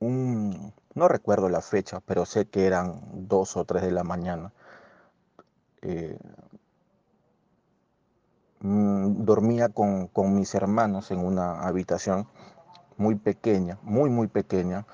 un, 0.00 0.72
no 0.94 1.08
recuerdo 1.08 1.48
la 1.48 1.60
fecha, 1.60 2.00
pero 2.00 2.26
sé 2.26 2.46
que 2.46 2.66
eran 2.66 3.00
dos 3.28 3.56
o 3.56 3.64
tres 3.64 3.82
de 3.82 3.92
la 3.92 4.04
mañana. 4.04 4.52
Eh, 5.82 6.18
mm, 8.60 9.24
dormía 9.24 9.68
con, 9.70 10.08
con 10.08 10.34
mis 10.34 10.54
hermanos 10.54 11.10
en 11.10 11.18
una 11.24 11.62
habitación 11.66 12.26
muy 12.96 13.14
pequeña, 13.16 13.78
muy, 13.82 14.10
muy 14.10 14.28
pequeña, 14.28 14.86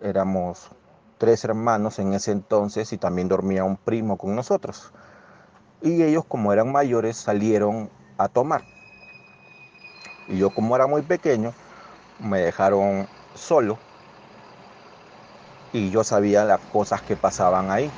éramos 0.00 0.70
tres 1.18 1.44
hermanos 1.44 1.98
en 1.98 2.12
ese 2.12 2.32
entonces 2.32 2.92
y 2.92 2.98
también 2.98 3.28
dormía 3.28 3.64
un 3.64 3.76
primo 3.76 4.18
con 4.18 4.34
nosotros. 4.34 4.92
Y 5.80 6.02
ellos 6.02 6.24
como 6.26 6.52
eran 6.52 6.72
mayores 6.72 7.16
salieron 7.16 7.90
a 8.18 8.28
tomar. 8.28 8.73
Y 10.28 10.38
yo 10.38 10.50
como 10.50 10.74
era 10.76 10.86
muy 10.86 11.02
pequeño, 11.02 11.52
me 12.18 12.40
dejaron 12.40 13.08
solo. 13.34 13.78
Y 15.72 15.90
yo 15.90 16.04
sabía 16.04 16.44
las 16.44 16.60
cosas 16.60 17.02
que 17.02 17.16
pasaban 17.16 17.70
ahí. 17.70 17.90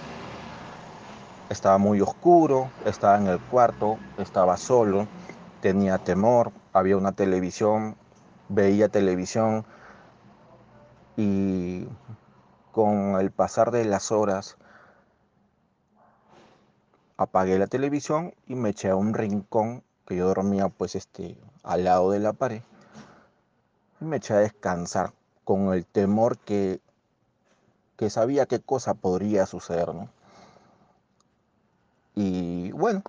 Estaba 1.51 1.79
muy 1.79 2.01
oscuro, 2.01 2.71
estaba 2.85 3.17
en 3.19 3.29
el 3.29 3.39
cuarto, 3.39 3.99
estaba 4.19 4.57
solo, 4.57 5.07
tenía 5.61 5.99
temor, 5.99 6.53
había 6.73 6.97
una 6.97 7.13
televisión, 7.13 7.97
veía 8.49 8.89
televisión 8.89 9.65
y 11.17 11.87
con 12.73 13.21
el 13.21 13.31
pasar 13.31 13.71
de 13.71 13.85
las 13.85 14.13
horas 14.13 14.57
apagué 17.17 17.59
la 17.59 17.67
televisión 17.67 18.35
y 18.47 18.55
me 18.55 18.71
eché 18.71 18.91
a 18.91 18.97
un 18.97 19.15
rincón 19.15 19.83
que 20.07 20.17
yo 20.17 20.27
dormía 20.27 20.69
pues 20.69 20.95
este 20.95 21.37
al 21.67 21.85
lado 21.85 22.13
de 22.13 22.21
la 22.21 22.33
pared 22.33 22.63
y 24.01 24.05
me 24.05 24.17
eché 24.17 24.35
a 24.35 24.39
descansar 24.39 25.13
con 25.45 25.75
el 25.75 25.85
temor 25.85 26.39
que, 26.39 26.81
que 27.97 28.11
sabía 28.11 28.47
qué 28.47 28.61
cosa 28.61 28.95
podría 28.95 29.47
suceder. 29.47 29.89
Y 32.15 32.73
bueno, 32.73 33.03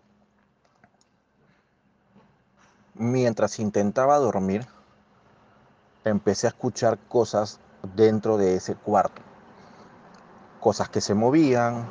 mientras 2.95 3.59
intentaba 3.59 4.17
dormir, 4.17 4.65
empecé 6.03 6.47
a 6.47 6.49
escuchar 6.49 6.97
cosas 6.97 7.59
dentro 7.95 8.37
de 8.37 8.55
ese 8.55 8.75
cuarto. 8.75 9.21
Cosas 10.59 10.89
que 10.89 11.01
se 11.01 11.13
movían, 11.13 11.85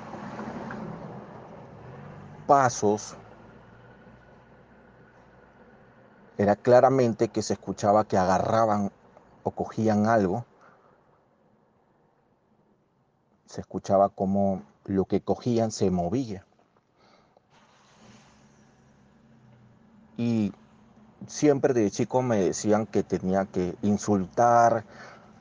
pasos. 2.46 3.16
Era 6.38 6.56
claramente 6.56 7.28
que 7.28 7.42
se 7.42 7.54
escuchaba 7.54 8.04
que 8.04 8.18
agarraban 8.18 8.90
o 9.42 9.50
cogían 9.50 10.06
algo. 10.06 10.44
Se 13.46 13.60
escuchaba 13.60 14.10
como 14.10 14.62
lo 14.84 15.06
que 15.06 15.20
cogían 15.20 15.70
se 15.70 15.90
movía. 15.90 16.44
Y 20.18 20.52
siempre 21.26 21.74
de 21.74 21.90
chico 21.90 22.22
me 22.22 22.36
decían 22.36 22.86
que 22.86 23.02
tenía 23.02 23.46
que 23.46 23.74
insultar 23.82 24.84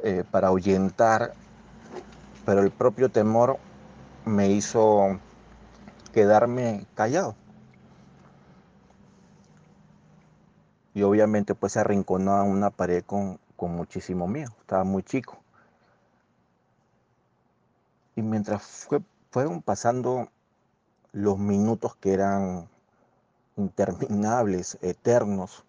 eh, 0.04 0.24
para 0.30 0.48
ahuyentar, 0.48 1.34
pero 2.46 2.62
el 2.62 2.72
propio 2.72 3.10
temor 3.10 3.58
me 4.26 4.50
hizo 4.50 5.20
quedarme 6.14 6.86
callado. 6.96 7.36
Y 10.96 11.04
obviamente 11.04 11.54
pues 11.56 11.74
se 11.74 11.80
a 11.82 12.44
una 12.44 12.70
pared 12.72 13.04
con, 13.04 13.38
con 13.58 13.76
muchísimo 13.76 14.28
miedo, 14.30 14.52
estaba 14.62 14.86
muy 14.86 15.04
chico. 15.04 15.38
Y 18.16 18.22
mientras 18.22 18.64
fue, 18.64 19.02
fueron 19.30 19.62
pasando 19.62 20.30
los 21.12 21.38
minutos 21.38 21.98
que 21.98 22.14
eran 22.14 22.70
interminables, 23.58 24.78
eternos, 24.82 25.66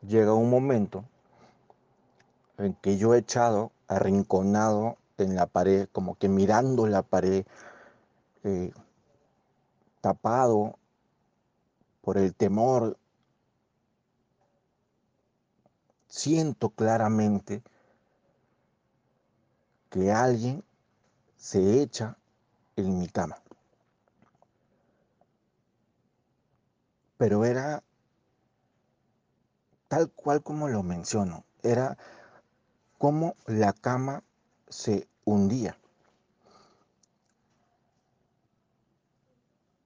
llega 0.00 0.32
un 0.32 0.48
momento 0.48 1.04
en 2.56 2.72
que 2.72 2.96
yo 2.96 3.14
he 3.14 3.18
echado, 3.18 3.70
arrinconado 3.86 4.96
en 5.18 5.36
la 5.36 5.44
pared, 5.44 5.90
como 5.92 6.14
que 6.14 6.30
mirando 6.30 6.86
la 6.86 7.02
pared, 7.02 7.44
eh, 8.44 8.72
tapado 10.00 10.78
por 12.04 12.18
el 12.18 12.34
temor, 12.34 12.98
siento 16.08 16.70
claramente 16.70 17.62
que 19.90 20.12
alguien 20.12 20.62
se 21.36 21.82
echa 21.82 22.16
en 22.76 22.98
mi 22.98 23.08
cama. 23.08 23.36
pero 27.16 27.44
era 27.44 27.82
tal 29.88 30.10
cual 30.10 30.42
como 30.42 30.68
lo 30.68 30.82
menciono, 30.82 31.44
era 31.62 31.96
como 32.98 33.34
la 33.46 33.72
cama 33.72 34.22
se 34.68 35.08
hundía. 35.24 35.78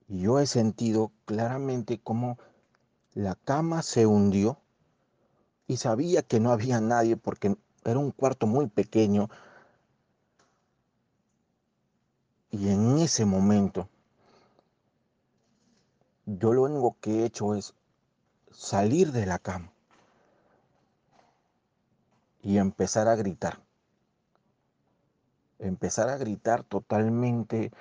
Yo 0.09 0.39
he 0.39 0.47
sentido 0.47 1.11
claramente 1.25 1.99
cómo 2.01 2.37
la 3.13 3.35
cama 3.35 3.83
se 3.83 4.05
hundió 4.05 4.59
y 5.67 5.77
sabía 5.77 6.23
que 6.23 6.39
no 6.39 6.51
había 6.51 6.81
nadie 6.81 7.15
porque 7.15 7.55
era 7.85 7.99
un 7.99 8.11
cuarto 8.11 8.47
muy 8.47 8.67
pequeño. 8.67 9.29
Y 12.49 12.69
en 12.69 12.97
ese 12.97 13.25
momento 13.25 13.87
yo 16.25 16.53
lo 16.53 16.63
único 16.63 16.97
que 16.99 17.21
he 17.21 17.25
hecho 17.25 17.53
es 17.53 17.75
salir 18.51 19.11
de 19.11 19.27
la 19.27 19.37
cama 19.37 19.71
y 22.41 22.57
empezar 22.57 23.07
a 23.07 23.15
gritar. 23.15 23.59
Empezar 25.59 26.09
a 26.09 26.17
gritar 26.17 26.63
totalmente 26.63 27.71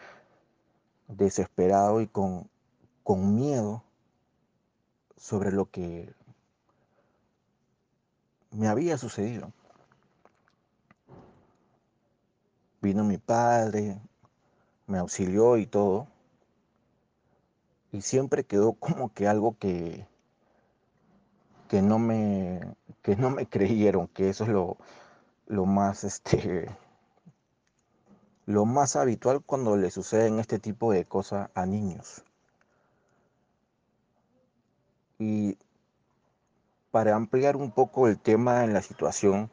desesperado 1.09 2.01
y 2.01 2.07
con, 2.07 2.49
con 3.03 3.35
miedo 3.35 3.83
sobre 5.17 5.51
lo 5.51 5.71
que 5.71 6.15
me 8.51 8.69
había 8.69 8.97
sucedido. 8.99 9.53
Vino 12.81 13.03
mi 13.05 13.19
padre, 13.19 14.01
me 14.87 14.99
auxilió 14.99 15.57
y 15.57 15.67
todo 15.67 16.07
y 17.93 18.03
siempre 18.03 18.45
quedó 18.45 18.75
como 18.75 19.13
que 19.13 19.27
algo 19.27 19.57
que, 19.59 20.07
que, 21.69 21.83
no, 21.83 21.99
me, 21.99 22.61
que 23.03 23.17
no 23.17 23.31
me 23.31 23.47
creyeron, 23.49 24.09
que 24.09 24.29
eso 24.29 24.45
es 24.45 24.51
lo, 24.51 24.77
lo 25.47 25.67
más 25.67 26.05
este, 26.05 26.69
lo 28.49 28.65
más 28.65 28.97
habitual 28.97 29.43
cuando 29.45 29.77
le 29.77 29.91
suceden 29.91 30.39
este 30.39 30.59
tipo 30.59 30.91
de 30.91 31.05
cosas 31.05 31.51
a 31.55 31.67
niños. 31.67 32.25
Y 35.19 35.59
para 36.91 37.15
ampliar 37.15 37.57
un 37.57 37.73
poco 37.73 38.09
el 38.09 38.19
tema 38.19 38.65
en 38.65 38.73
la 38.73 38.81
situación, 38.81 39.51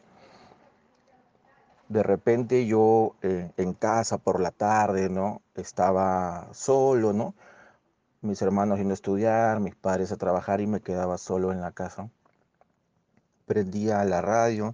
de 1.89 2.03
repente 2.03 2.65
yo 2.67 3.17
eh, 3.21 3.51
en 3.57 3.73
casa 3.73 4.17
por 4.17 4.39
la 4.39 4.51
tarde, 4.51 5.09
¿no? 5.09 5.41
Estaba 5.55 6.47
solo, 6.53 7.11
¿no? 7.11 7.35
mis 8.21 8.41
hermanos 8.41 8.77
yendo 8.77 8.93
a 8.93 8.95
estudiar, 8.95 9.59
mis 9.59 9.75
padres 9.75 10.13
a 10.13 10.17
trabajar 10.17 10.61
y 10.61 10.67
me 10.67 10.79
quedaba 10.79 11.17
solo 11.17 11.51
en 11.51 11.59
la 11.59 11.73
casa. 11.73 12.09
Prendía 13.45 14.05
la 14.05 14.21
radio, 14.21 14.73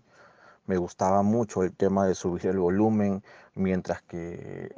me 0.71 0.77
gustaba 0.77 1.21
mucho 1.21 1.63
el 1.63 1.75
tema 1.75 2.05
de 2.05 2.15
subir 2.15 2.47
el 2.47 2.57
volumen 2.57 3.21
mientras 3.55 4.01
que 4.03 4.73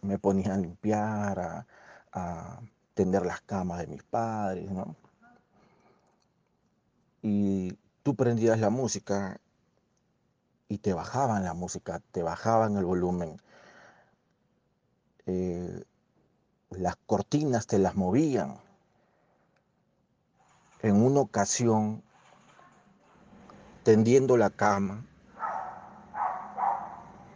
me 0.00 0.18
ponía 0.18 0.54
a 0.54 0.56
limpiar, 0.56 1.66
a, 2.12 2.60
tender 2.94 3.26
las 3.26 3.42
camas 3.42 3.80
de 3.80 3.86
mis 3.86 4.02
padres, 4.02 4.70
¿no? 4.70 4.96
Y 7.20 7.76
tú 8.02 8.14
prendías 8.14 8.58
la 8.58 8.70
música 8.70 9.38
y 10.70 10.78
te 10.78 10.94
bajaban 10.94 11.44
la 11.44 11.52
música, 11.52 12.00
te 12.12 12.22
bajaban 12.22 12.78
el 12.78 12.86
volumen. 12.86 13.38
Eh, 15.26 15.84
las 16.70 16.96
cortinas 17.04 17.66
te 17.66 17.78
las 17.78 17.94
movían. 17.94 18.56
En 20.80 20.96
una 21.02 21.20
ocasión, 21.20 22.02
tendiendo 23.82 24.38
la 24.38 24.48
cama, 24.48 25.04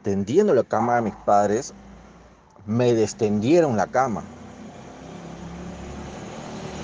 tendiendo 0.03 0.55
la 0.55 0.65
cama 0.65 0.97
de 0.97 1.03
mis 1.03 1.15
padres, 1.15 1.75
me 2.67 2.95
destendieron 2.95 3.77
la 3.77 3.87
cama. 3.87 4.25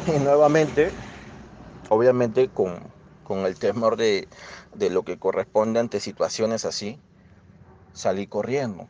Y 0.06 0.18
nuevamente, 0.18 0.92
obviamente 1.88 2.48
con, 2.48 2.78
con 3.24 3.40
el 3.40 3.58
temor 3.58 3.96
de, 3.96 4.28
de 4.74 4.90
lo 4.90 5.04
que 5.04 5.18
corresponde 5.18 5.80
ante 5.80 6.00
situaciones 6.00 6.64
así, 6.64 6.98
salí 7.92 8.26
corriendo 8.26 8.88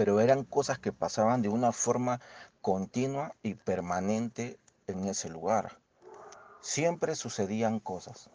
pero 0.00 0.18
eran 0.20 0.44
cosas 0.44 0.78
que 0.78 0.92
pasaban 0.92 1.42
de 1.42 1.50
una 1.50 1.72
forma 1.72 2.22
continua 2.62 3.34
y 3.42 3.52
permanente 3.52 4.58
en 4.86 5.04
ese 5.04 5.28
lugar. 5.28 5.76
Siempre 6.62 7.14
sucedían 7.14 7.80
cosas. 7.80 8.30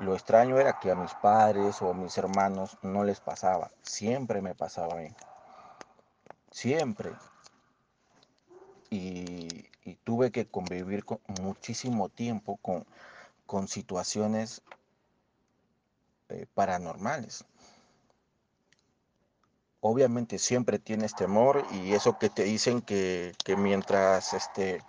Lo 0.00 0.14
extraño 0.14 0.58
era 0.58 0.78
que 0.78 0.90
a 0.90 0.94
mis 0.94 1.12
padres 1.14 1.82
o 1.82 1.90
a 1.90 1.94
mis 1.94 2.16
hermanos 2.18 2.78
no 2.82 3.02
les 3.04 3.20
pasaba. 3.20 3.70
Siempre 3.82 4.40
me 4.40 4.54
pasaba 4.54 4.94
a 4.94 4.96
mí. 4.96 5.08
Siempre. 6.50 7.12
y, 8.90 9.68
tuve 10.04 10.30
que 10.30 10.46
convivir 10.46 11.04
con 11.04 11.20
muchísimo 11.40 12.08
tiempo 12.08 12.58
con, 12.58 12.86
con 13.46 13.68
situaciones 13.68 14.62
eh, 16.28 16.46
paranormales. 16.54 17.44
Obviamente 19.80 20.38
siempre 20.38 20.78
tienes 20.78 21.14
temor 21.14 21.64
y 21.70 21.94
eso 21.94 22.18
que 22.18 22.28
te 22.28 22.44
dicen 22.44 22.82
que, 22.82 23.34
que 23.44 23.56
mientras 23.56 24.34
este, 24.34 24.82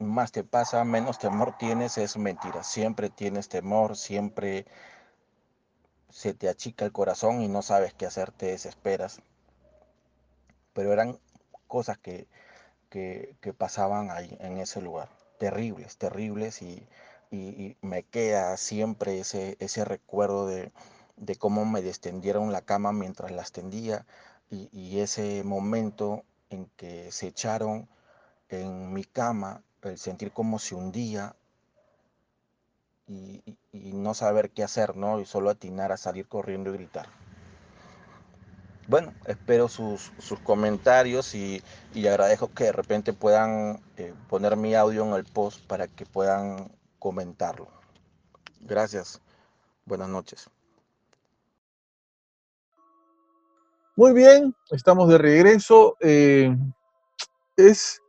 más 0.00 0.32
te 0.32 0.44
pasa, 0.44 0.84
menos 0.84 1.18
temor 1.18 1.56
tienes, 1.58 1.98
es 1.98 2.16
mentira. 2.16 2.62
Siempre 2.64 3.10
tienes 3.10 3.48
temor, 3.48 3.96
siempre 3.96 4.66
se 6.08 6.34
te 6.34 6.48
achica 6.48 6.84
el 6.84 6.92
corazón 6.92 7.42
y 7.42 7.48
no 7.48 7.62
sabes 7.62 7.94
qué 7.94 8.06
hacer, 8.06 8.32
te 8.32 8.46
desesperas. 8.46 9.20
Pero 10.72 10.92
eran 10.92 11.18
cosas 11.68 11.98
que, 11.98 12.26
que, 12.88 13.36
pasaban 13.56 14.10
ahí 14.10 14.36
en 14.40 14.58
ese 14.58 14.80
lugar. 14.80 15.08
Terribles, 15.38 15.96
terribles 15.98 16.62
y, 16.62 16.86
y, 17.30 17.76
me 17.82 18.02
queda 18.02 18.56
siempre 18.56 19.20
ese, 19.20 19.56
ese 19.60 19.84
recuerdo 19.84 20.46
de, 20.46 20.72
de, 21.16 21.36
cómo 21.36 21.64
me 21.64 21.82
destendieron 21.82 22.52
la 22.52 22.62
cama 22.62 22.92
mientras 22.92 23.30
la 23.30 23.42
extendía 23.42 24.06
y, 24.50 24.68
y, 24.72 25.00
ese 25.00 25.44
momento 25.44 26.24
en 26.50 26.66
que 26.76 27.12
se 27.12 27.28
echaron 27.28 27.88
en 28.48 28.92
mi 28.92 29.04
cama, 29.04 29.62
el 29.82 29.98
sentir 29.98 30.32
cómo 30.32 30.58
se 30.58 30.74
hundía 30.74 31.34
y, 33.06 33.42
y 33.72 33.92
no 33.92 34.14
saber 34.14 34.50
qué 34.50 34.62
hacer, 34.62 34.96
¿no? 34.96 35.20
Y 35.20 35.26
solo 35.26 35.50
atinar 35.50 35.92
a 35.92 35.96
salir 35.96 36.28
corriendo 36.28 36.70
y 36.70 36.74
gritar 36.74 37.08
bueno, 38.90 39.14
espero 39.24 39.68
sus, 39.68 40.10
sus 40.18 40.40
comentarios 40.40 41.36
y, 41.36 41.62
y, 41.94 42.08
agradezco 42.08 42.52
que 42.52 42.64
de 42.64 42.72
repente 42.72 43.12
puedan 43.12 43.80
eh, 43.96 44.12
poner 44.28 44.56
mi 44.56 44.74
audio 44.74 45.04
en 45.06 45.12
el 45.12 45.24
post 45.24 45.64
para 45.68 45.86
que 45.86 46.04
puedan 46.04 46.72
comentarlo. 46.98 47.68
Gracias. 48.62 49.20
Buenas 49.84 50.08
noches. 50.08 50.50
Muy 53.94 54.12
bien, 54.12 54.56
estamos 54.72 55.08
de 55.08 55.18
regreso. 55.18 55.96
Eh, 56.00 56.52
es, 57.56 58.02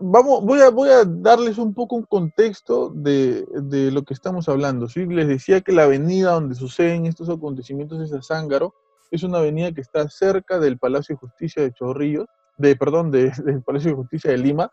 vamos, 0.00 0.44
voy 0.44 0.60
a, 0.60 0.70
voy 0.70 0.88
a 0.88 1.04
darles 1.04 1.58
un 1.58 1.74
poco 1.74 1.96
un 1.96 2.04
contexto 2.04 2.90
de, 2.90 3.46
de 3.54 3.90
lo 3.90 4.02
que 4.02 4.14
estamos 4.14 4.48
hablando. 4.48 4.88
¿sí? 4.88 5.06
Les 5.06 5.28
decía 5.28 5.60
que 5.60 5.72
la 5.72 5.84
avenida 5.84 6.32
donde 6.32 6.54
suceden 6.54 7.06
estos 7.06 7.28
acontecimientos 7.28 8.10
es 8.10 8.26
Zángaro. 8.26 8.74
Es 9.10 9.22
una 9.22 9.38
avenida 9.38 9.72
que 9.72 9.80
está 9.80 10.08
cerca 10.08 10.58
del 10.58 10.78
Palacio 10.78 11.14
de 11.14 11.20
Justicia 11.20 11.62
de 11.62 11.72
Chorrillos, 11.72 12.26
de, 12.58 12.76
perdón, 12.76 13.10
de, 13.10 13.30
del 13.44 13.62
Palacio 13.62 13.90
de 13.90 13.96
Justicia 13.96 14.30
de 14.30 14.38
Lima. 14.38 14.72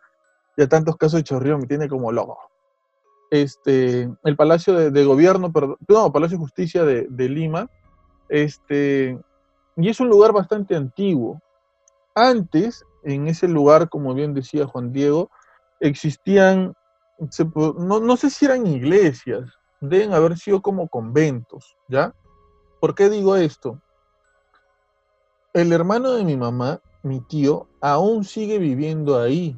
Ya 0.55 0.67
tantos 0.67 0.97
casos 0.97 1.19
de 1.19 1.23
Chorrillos 1.23 1.59
me 1.59 1.67
tiene 1.67 1.87
como 1.87 2.11
loco 2.11 2.37
este, 3.29 4.09
el 4.23 4.35
Palacio 4.35 4.73
de, 4.73 4.91
de 4.91 5.05
Gobierno, 5.05 5.51
perdón, 5.51 5.77
no, 5.87 6.11
Palacio 6.11 6.37
de 6.37 6.43
Justicia 6.43 6.83
de, 6.83 7.07
de, 7.09 7.29
Lima, 7.29 7.69
este, 8.29 9.19
y 9.75 9.89
es 9.89 9.99
un 9.99 10.09
lugar 10.09 10.31
bastante 10.31 10.75
antiguo. 10.75 11.41
Antes, 12.15 12.83
en 13.07 13.27
ese 13.27 13.47
lugar, 13.47 13.89
como 13.89 14.13
bien 14.13 14.33
decía 14.33 14.67
Juan 14.67 14.91
Diego, 14.91 15.29
existían, 15.79 16.73
no, 17.55 17.99
no 17.99 18.17
sé 18.17 18.29
si 18.29 18.45
eran 18.45 18.67
iglesias, 18.67 19.49
deben 19.79 20.13
haber 20.13 20.37
sido 20.37 20.61
como 20.61 20.89
conventos, 20.89 21.77
¿ya? 21.87 22.13
¿Por 22.81 22.95
qué 22.95 23.09
digo 23.09 23.35
esto? 23.37 23.81
El 25.53 25.71
hermano 25.71 26.11
de 26.11 26.25
mi 26.25 26.35
mamá, 26.35 26.81
mi 27.01 27.21
tío, 27.21 27.67
aún 27.79 28.25
sigue 28.25 28.59
viviendo 28.59 29.19
ahí. 29.19 29.57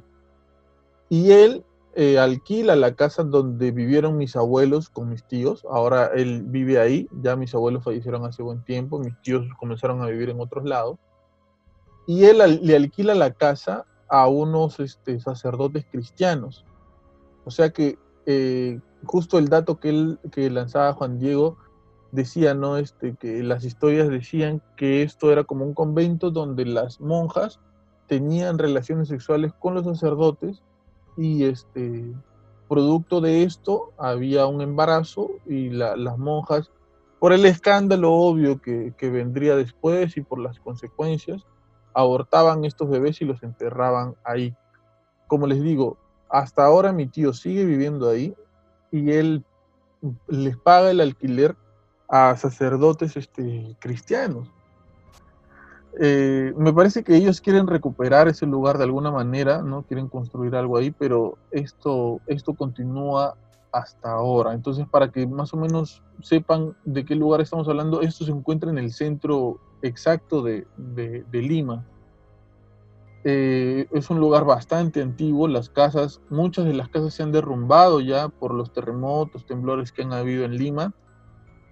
Y 1.09 1.31
él 1.31 1.65
eh, 1.95 2.19
alquila 2.19 2.75
la 2.75 2.93
casa 2.93 3.23
donde 3.23 3.71
vivieron 3.71 4.15
mis 4.15 4.35
abuelos 4.35 4.89
con 4.89 5.09
mis 5.09 5.27
tíos. 5.27 5.65
Ahora 5.69 6.11
él 6.15 6.43
vive 6.45 6.79
ahí. 6.79 7.09
Ya 7.21 7.35
mis 7.35 7.53
abuelos 7.55 7.83
fallecieron 7.83 8.25
hace 8.25 8.43
buen 8.43 8.63
tiempo. 8.63 8.99
Mis 8.99 9.19
tíos 9.21 9.45
comenzaron 9.59 10.01
a 10.01 10.05
vivir 10.05 10.29
en 10.29 10.39
otros 10.39 10.63
lados. 10.63 10.99
Y 12.09 12.25
él 12.25 12.59
le 12.63 12.75
alquila 12.75 13.13
la 13.13 13.31
casa 13.31 13.85
a 14.07 14.27
unos 14.27 14.79
este, 14.79 15.19
sacerdotes 15.19 15.85
cristianos. 15.91 16.65
O 17.45 17.51
sea 17.51 17.69
que 17.69 17.99
eh, 18.25 18.79
justo 19.03 19.37
el 19.37 19.47
dato 19.47 19.79
que 19.79 19.89
él 19.89 20.19
que 20.31 20.49
lanzaba 20.49 20.93
Juan 20.93 21.19
Diego 21.19 21.57
decía, 22.11 22.55
¿no? 22.55 22.77
Este, 22.77 23.15
que 23.15 23.43
las 23.43 23.63
historias 23.63 24.09
decían 24.09 24.59
que 24.75 25.03
esto 25.03 25.31
era 25.31 25.43
como 25.43 25.65
un 25.65 25.75
convento 25.75 26.31
donde 26.31 26.65
las 26.65 26.99
monjas 26.99 27.59
tenían 28.07 28.57
relaciones 28.57 29.07
sexuales 29.09 29.53
con 29.59 29.75
los 29.75 29.85
sacerdotes 29.85 30.63
y 31.15 31.43
este, 31.43 32.11
producto 32.67 33.21
de 33.21 33.43
esto 33.43 33.91
había 33.99 34.47
un 34.47 34.61
embarazo 34.61 35.29
y 35.45 35.69
la, 35.69 35.95
las 35.95 36.17
monjas, 36.17 36.71
por 37.19 37.33
el 37.33 37.45
escándalo 37.45 38.13
obvio 38.13 38.59
que, 38.59 38.93
vendría 38.99 39.55
después 39.55 40.17
y 40.17 40.21
por 40.21 40.39
las 40.39 40.59
consecuencias, 40.59 41.45
abortaban 41.99 42.65
estos 42.65 42.89
bebés 42.89 43.21
y 43.21 43.25
los 43.25 43.41
enterraban 43.43 44.15
ahí. 44.23 44.55
Como 45.27 45.47
les 45.47 45.61
digo, 45.61 45.97
hasta 46.29 46.65
ahora 46.65 46.91
mi 46.91 47.07
tío 47.07 47.33
sigue 47.33 47.65
viviendo 47.65 48.09
ahí 48.09 48.35
y 48.91 49.11
él 49.11 49.43
les 50.27 50.57
paga 50.57 50.91
el 50.91 51.01
alquiler 51.01 51.55
a 52.07 52.35
sacerdotes 52.37 53.17
este, 53.17 53.75
cristianos. 53.79 54.47
Eh, 55.99 56.53
me 56.55 56.71
parece 56.71 57.03
que 57.03 57.15
ellos 57.15 57.41
quieren 57.41 57.67
recuperar 57.67 58.27
ese 58.27 58.45
lugar 58.45 58.77
de 58.77 58.85
alguna 58.85 59.11
manera, 59.11 59.61
¿no? 59.61 59.83
Quieren 59.83 60.07
construir 60.07 60.55
algo 60.55 60.77
ahí, 60.77 60.91
pero 60.91 61.37
esto, 61.51 62.21
esto 62.27 62.53
continúa 62.53 63.35
hasta 63.71 64.11
ahora. 64.11 64.53
Entonces, 64.53 64.85
para 64.87 65.11
que 65.11 65.27
más 65.27 65.53
o 65.53 65.57
menos 65.57 66.03
sepan 66.21 66.75
de 66.85 67.05
qué 67.05 67.15
lugar 67.15 67.41
estamos 67.41 67.67
hablando, 67.67 68.01
esto 68.01 68.25
se 68.25 68.31
encuentra 68.31 68.69
en 68.69 68.77
el 68.77 68.91
centro 68.91 69.59
exacto 69.81 70.41
de, 70.41 70.67
de, 70.77 71.41
Lima. 71.41 71.85
Eh, 73.23 73.87
es 73.91 74.09
un 74.09 74.19
lugar 74.19 74.45
bastante 74.45 75.01
antiguo, 75.01 75.47
las 75.47 75.69
casas, 75.69 76.21
muchas 76.29 76.65
de 76.65 76.73
las 76.73 76.89
casas 76.89 77.13
se 77.13 77.23
han 77.23 77.31
derrumbado 77.31 77.99
ya 77.99 78.29
por 78.29 78.53
los 78.53 78.71
terremotos, 78.71 79.45
temblores 79.45 79.91
que 79.91 80.03
han 80.03 80.13
habido 80.13 80.45
en 80.45 80.55
Lima 80.55 80.93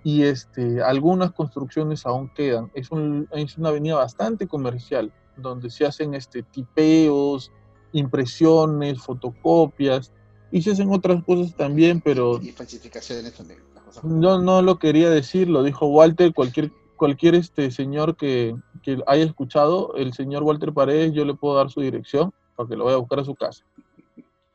y 0.03 0.23
este, 0.23 0.81
algunas 0.81 1.31
construcciones 1.31 2.05
aún 2.05 2.29
quedan. 2.29 2.71
Es, 2.73 2.89
es, 3.31 3.57
una 3.57 3.69
avenida 3.69 3.95
bastante 3.95 4.47
comercial, 4.47 5.11
donde 5.35 5.69
se 5.69 5.85
hacen 5.85 6.13
este, 6.13 6.43
tipeos, 6.43 7.51
impresiones, 7.91 9.01
fotocopias, 9.01 10.13
y 10.51 10.61
se 10.61 10.71
hacen 10.71 10.91
otras 10.91 11.23
cosas 11.23 11.55
también, 11.55 12.01
pero... 12.01 12.41
Y 12.41 12.51
falsificaciones 12.51 13.33
también. 13.33 13.59
Yo 14.03 14.39
no 14.39 14.61
lo 14.61 14.77
quería 14.79 15.09
decir, 15.09 15.49
lo 15.49 15.63
dijo 15.63 15.87
Walter, 15.87 16.33
cualquier, 16.33 16.71
cualquier 16.95 17.35
este 17.35 17.71
señor 17.71 18.15
que, 18.15 18.55
que 18.83 18.99
haya 19.07 19.23
escuchado, 19.23 19.95
el 19.95 20.13
señor 20.13 20.43
Walter 20.43 20.73
Paredes, 20.73 21.13
yo 21.13 21.25
le 21.25 21.33
puedo 21.33 21.55
dar 21.55 21.69
su 21.69 21.81
dirección 21.81 22.33
para 22.55 22.69
que 22.69 22.75
lo 22.75 22.85
vaya 22.85 22.97
a 22.97 22.99
buscar 22.99 23.19
a 23.19 23.23
su 23.23 23.35
casa, 23.35 23.63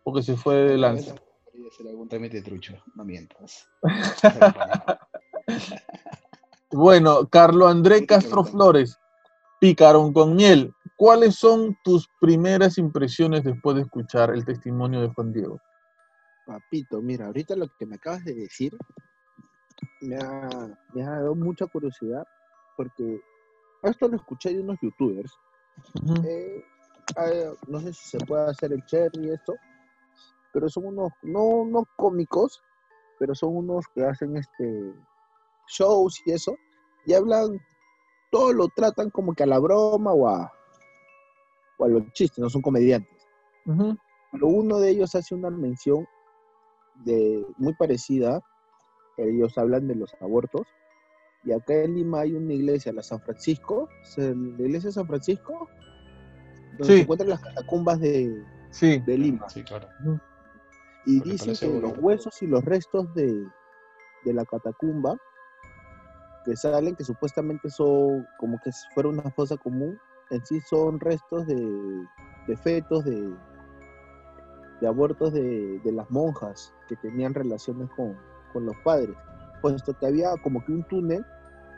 porque 0.05 0.23
se 0.23 0.37
fue 0.37 0.55
de 0.57 0.79
lanza. 0.79 1.15
hacer 1.15 1.89
algún 1.89 2.09
trámite 2.09 2.43
trucho, 2.43 2.75
no 2.95 3.05
mientas. 3.05 3.69
Bueno, 6.75 7.29
Carlo 7.29 7.69
André 7.69 8.07
Castro 8.07 8.45
Flores, 8.45 8.99
Picaron 9.61 10.13
con 10.13 10.35
miel. 10.35 10.75
¿Cuáles 10.97 11.37
son 11.37 11.77
tus 11.85 12.09
primeras 12.21 12.79
impresiones 12.79 13.45
después 13.45 13.77
de 13.77 13.83
escuchar 13.83 14.31
el 14.31 14.45
testimonio 14.45 15.01
de 15.01 15.09
Juan 15.09 15.33
Diego? 15.33 15.61
Papito, 16.53 17.01
mira, 17.01 17.27
ahorita 17.27 17.57
lo 17.57 17.67
que 17.79 17.87
me 17.87 17.95
acabas 17.95 18.27
de 18.27 18.35
decir 18.35 18.77
me 20.03 20.17
ha, 20.17 20.69
me 20.93 21.03
ha 21.03 21.11
dado 21.13 21.35
mucha 21.35 21.67
curiosidad 21.67 22.27
porque 22.77 23.23
esto 23.83 24.07
lo 24.07 24.17
escuché 24.17 24.53
de 24.53 24.61
unos 24.61 24.79
youtubers. 24.83 25.33
Uh 26.05 26.09
-huh. 26.09 26.27
eh, 26.27 26.65
eh, 27.25 27.55
no 27.69 27.81
sé 27.81 27.95
si 27.95 28.19
se 28.19 28.19
puede 28.27 28.51
hacer 28.51 28.71
el 28.71 28.85
cherry 28.85 29.31
esto, 29.31 29.55
pero 30.53 30.69
son 30.69 30.89
unos, 30.89 31.11
no, 31.23 31.65
no 31.65 31.87
cómicos, 31.97 32.63
pero 33.19 33.35
son 33.35 33.57
unos 33.57 33.87
que 33.95 34.05
hacen 34.05 34.37
este 34.37 34.93
shows 35.69 36.21
y 36.27 36.33
eso, 36.33 36.55
y 37.07 37.15
hablan, 37.15 37.59
todo 38.31 38.53
lo 38.53 38.69
tratan 38.77 39.09
como 39.09 39.33
que 39.33 39.45
a 39.45 39.47
la 39.47 39.59
broma 39.59 40.13
o 40.13 40.29
a, 40.29 40.53
o 41.79 41.85
a 41.87 41.89
los 41.89 42.13
chistes, 42.13 42.41
no 42.41 42.51
son 42.51 42.61
comediantes. 42.61 43.27
Uh 43.65 43.73
-huh. 43.73 43.99
Pero 44.33 44.47
uno 44.49 44.79
de 44.81 44.91
ellos 44.91 45.15
hace 45.15 45.35
una 45.35 45.49
mención 45.49 46.07
de, 47.05 47.45
muy 47.59 47.75
parecida, 47.75 48.41
ellos 49.17 49.57
hablan 49.59 49.89
de 49.89 49.95
los 49.95 50.15
abortos, 50.21 50.67
y 51.45 51.53
acá 51.53 51.75
en 51.75 51.95
Lima 51.95 52.21
hay 52.21 52.35
una 52.35 52.53
iglesia, 52.53 52.93
la 52.93 53.03
San 53.03 53.21
Francisco, 53.21 53.89
la 54.17 54.67
iglesia 54.67 54.89
de 54.89 54.93
San 54.93 55.07
Francisco, 55.07 55.69
donde 56.79 56.85
sí. 56.85 56.93
se 56.93 57.01
encuentran 57.01 57.31
las 57.31 57.41
catacumbas 57.41 58.01
de, 58.01 58.45
sí. 58.71 59.01
de 59.01 59.19
Lima. 59.19 59.49
Sí, 59.49 59.63
claro. 59.63 59.89
Y 61.05 61.21
dicen 61.21 61.57
que 61.57 61.81
los 61.81 61.99
huesos 61.99 62.41
y 62.43 62.47
los 62.47 62.65
restos 62.65 63.13
de, 63.15 63.45
de 64.25 64.33
la 64.33 64.45
catacumba 64.45 65.17
que 66.45 66.57
salen, 66.57 66.95
que 66.95 67.05
supuestamente 67.05 67.69
son 67.71 68.27
como 68.39 68.59
que 68.63 68.71
fuera 68.95 69.09
una 69.09 69.31
fosa 69.33 69.57
común, 69.57 69.99
en 70.31 70.45
sí 70.47 70.61
son 70.61 71.01
restos 71.01 71.47
de, 71.47 71.57
de 72.47 72.57
fetos 72.57 73.05
de, 73.05 73.35
de 74.83 74.89
abortos 74.89 75.33
de, 75.33 75.79
de 75.79 75.93
las 75.93 76.11
monjas 76.11 76.75
que 76.89 76.97
tenían 76.97 77.33
relaciones 77.33 77.89
con, 77.97 78.17
con 78.53 78.67
los 78.67 78.77
padres, 78.85 79.17
puesto 79.63 79.97
que 79.97 80.07
había 80.07 80.37
como 80.43 80.63
que 80.65 80.73
un 80.73 80.83
túnel 80.89 81.25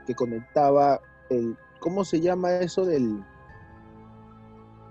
que 0.07 0.15
conectaba 0.15 1.01
el, 1.29 1.55
¿cómo 1.81 2.03
se 2.05 2.21
llama 2.21 2.53
eso 2.57 2.87
del, 2.87 3.23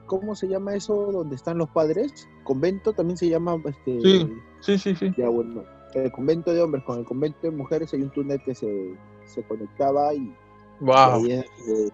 ¿cómo 0.05 0.35
se 0.35 0.47
llama 0.47 0.75
eso 0.75 1.11
donde 1.11 1.35
están 1.35 1.57
los 1.57 1.69
padres? 1.69 2.27
Convento 2.43 2.93
también 2.93 3.17
se 3.17 3.29
llama, 3.29 3.55
este, 3.65 3.99
Sí. 4.01 4.33
Sí, 4.61 4.77
sí, 4.77 4.95
sí. 4.95 5.13
ya 5.17 5.27
bueno, 5.27 5.63
el 5.93 6.11
convento 6.11 6.53
de 6.53 6.61
hombres 6.61 6.83
con 6.83 6.99
el 6.99 7.05
convento 7.05 7.39
de 7.41 7.51
mujeres 7.51 7.93
hay 7.93 8.03
un 8.03 8.09
túnel 8.11 8.41
que 8.43 8.55
se, 8.55 8.95
se 9.25 9.43
conectaba 9.43 10.13
y, 10.13 10.19
y 10.19 10.35
Wow. 10.79 10.95
ahí 10.95 11.31
es 11.31 11.45
eh, 11.67 11.89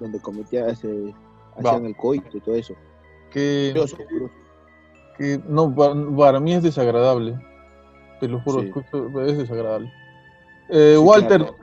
donde 0.00 0.20
cometía, 0.20 0.74
se 0.76 1.12
hacían 1.56 1.80
Wow. 1.80 1.86
el 1.86 1.96
coito 1.96 2.36
y 2.36 2.40
todo 2.40 2.54
eso. 2.54 2.74
Curioso. 3.32 3.96
Que 5.16 5.40
no, 5.48 5.74
para, 5.74 5.94
para 6.16 6.40
mí 6.40 6.52
es 6.54 6.62
desagradable. 6.62 7.38
Te 8.20 8.28
lo 8.28 8.40
juro, 8.40 8.60
Sí. 8.62 8.68
escucho- 8.68 9.20
es 9.26 9.38
desagradable. 9.38 9.92
Eh, 10.68 10.96
Sí, 10.98 11.04
Walter, 11.04 11.42
claro. 11.42 11.56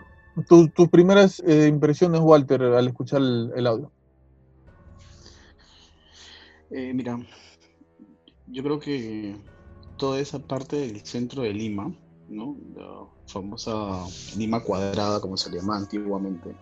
tu- 0.47 0.69
tus 0.69 0.89
primeras 0.89 1.41
eh, 1.45 1.67
impresiones, 1.67 2.21
Walter, 2.21 2.61
al 2.63 2.87
escuchar 2.87 3.21
el, 3.21 3.51
el 3.55 3.67
audio. 3.67 3.91
Eh, 6.69 6.91
mira, 6.93 7.19
yo 8.47 8.63
creo 8.63 8.79
que 8.79 9.35
toda 9.97 10.19
esa 10.19 10.39
parte 10.39 10.75
del 10.77 11.01
centro 11.01 11.43
de 11.43 11.53
Lima, 11.53 11.93
¿no? 12.29 12.57
La 12.75 13.05
famosa 13.27 14.05
Lima 14.37 14.63
cuadrada, 14.63 15.19
como 15.21 15.37
se 15.37 15.49
le 15.51 15.57
llamaba 15.57 15.79
antiguamente, 15.79 16.55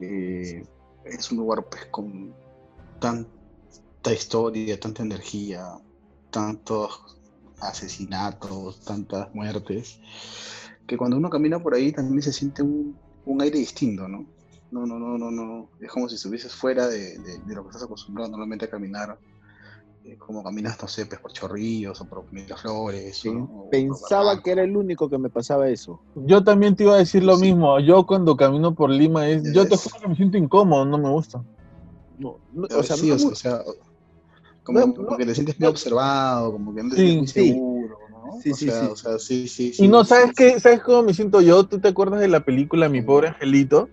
eh, 0.00 0.66
es 1.04 1.30
un 1.32 1.38
lugar 1.38 1.64
pues 1.70 1.86
con 1.86 2.34
tanta 3.00 4.12
historia, 4.12 4.78
tanta 4.78 5.02
energía, 5.02 5.64
tantos 6.34 7.00
asesinatos, 7.60 8.80
tantas 8.84 9.32
muertes, 9.34 9.98
que 10.86 10.96
cuando 10.96 11.16
uno 11.16 11.30
camina 11.30 11.62
por 11.62 11.74
ahí 11.74 11.92
también 11.92 12.20
se 12.22 12.32
siente 12.32 12.62
un, 12.62 12.98
un 13.24 13.42
aire 13.42 13.58
distinto, 13.58 14.08
¿no? 14.08 14.26
No, 14.70 14.84
no, 14.86 14.98
no, 14.98 15.16
no, 15.16 15.30
no. 15.30 15.70
Es 15.80 15.90
como 15.92 16.08
si 16.08 16.16
estuvieses 16.16 16.52
fuera 16.52 16.88
de, 16.88 17.18
de- 17.18 17.38
de 17.46 17.54
lo 17.54 17.62
que 17.62 17.68
estás 17.68 17.84
acostumbrado 17.84 18.30
normalmente 18.30 18.64
a 18.66 18.70
caminar. 18.70 19.18
eh, 20.04 20.16
como 20.18 20.42
caminas, 20.44 20.76
no 20.82 20.88
sé, 20.88 21.06
pues 21.06 21.20
por 21.20 21.32
Chorrillos 21.32 21.98
o 22.00 22.04
por 22.06 22.26
Miraflores. 22.30 23.16
Sí. 23.18 23.30
¿no? 23.32 23.44
O 23.44 23.48
por 23.64 23.70
Pensaba 23.70 24.40
que 24.42 24.50
era 24.50 24.62
el 24.62 24.76
único 24.76 25.08
que 25.08 25.16
me 25.18 25.30
pasaba 25.30 25.68
eso. 25.68 26.02
Yo 26.14 26.44
también 26.44 26.76
te 26.76 26.82
iba 26.84 26.94
a 26.94 26.98
decir 26.98 27.22
lo 27.24 27.36
Sí. 27.36 27.44
mismo. 27.44 27.80
Yo 27.80 28.04
cuando 28.06 28.36
camino 28.36 28.74
por 28.74 28.90
Lima, 28.90 29.28
es, 29.28 29.42
yo 29.54 29.66
te 29.66 29.74
Es- 29.76 29.82
juro 29.82 30.00
que 30.02 30.08
me 30.08 30.16
siento 30.16 30.36
incómodo, 30.36 30.84
no 30.84 30.98
me 30.98 31.08
gusta. 31.10 31.42
No, 32.18 32.36
no, 32.52 32.64
o 32.78 32.82
sea, 32.82 32.96
sí, 32.96 33.08
no 33.08 33.14
o 33.14 33.18
sea, 33.18 33.26
mu- 33.26 33.32
o 33.32 33.36
sea, 33.36 33.62
como, 34.64 34.80
no, 34.80 34.94
como 34.94 35.10
no, 35.10 35.16
que 35.16 35.26
te 35.26 35.34
sientes 35.34 35.54
no. 35.56 35.64
medio 35.64 35.70
observado, 35.70 36.52
como 36.52 36.74
que 36.74 36.82
no 36.82 36.90
te 36.90 36.96
Sí, 36.96 37.02
sientes 37.02 37.36
muy 37.36 37.44
sí. 37.44 37.52
seguro, 37.52 37.98
¿no? 38.10 38.40
Sí, 38.42 38.50
o 38.50 38.54
sí, 38.56 38.64
sea, 38.70 38.80
sí. 38.80 38.86
o 38.90 38.96
sea, 38.96 39.18
sí, 39.18 39.48
sí, 39.48 39.68
Y 39.68 39.72
sí, 39.74 39.88
no, 39.88 40.02
sí, 40.02 40.08
¿sabes 40.10 40.32
qué? 40.36 40.58
¿Sabes 40.58 40.80
cómo 40.82 41.02
me 41.02 41.14
siento 41.14 41.40
yo? 41.40 41.64
¿Tú 41.64 41.78
te 41.78 41.88
acuerdas 41.88 42.20
de 42.20 42.28
la 42.28 42.40
película 42.40 42.88
Mi 42.88 43.02
pobre 43.02 43.28
angelito? 43.28 43.88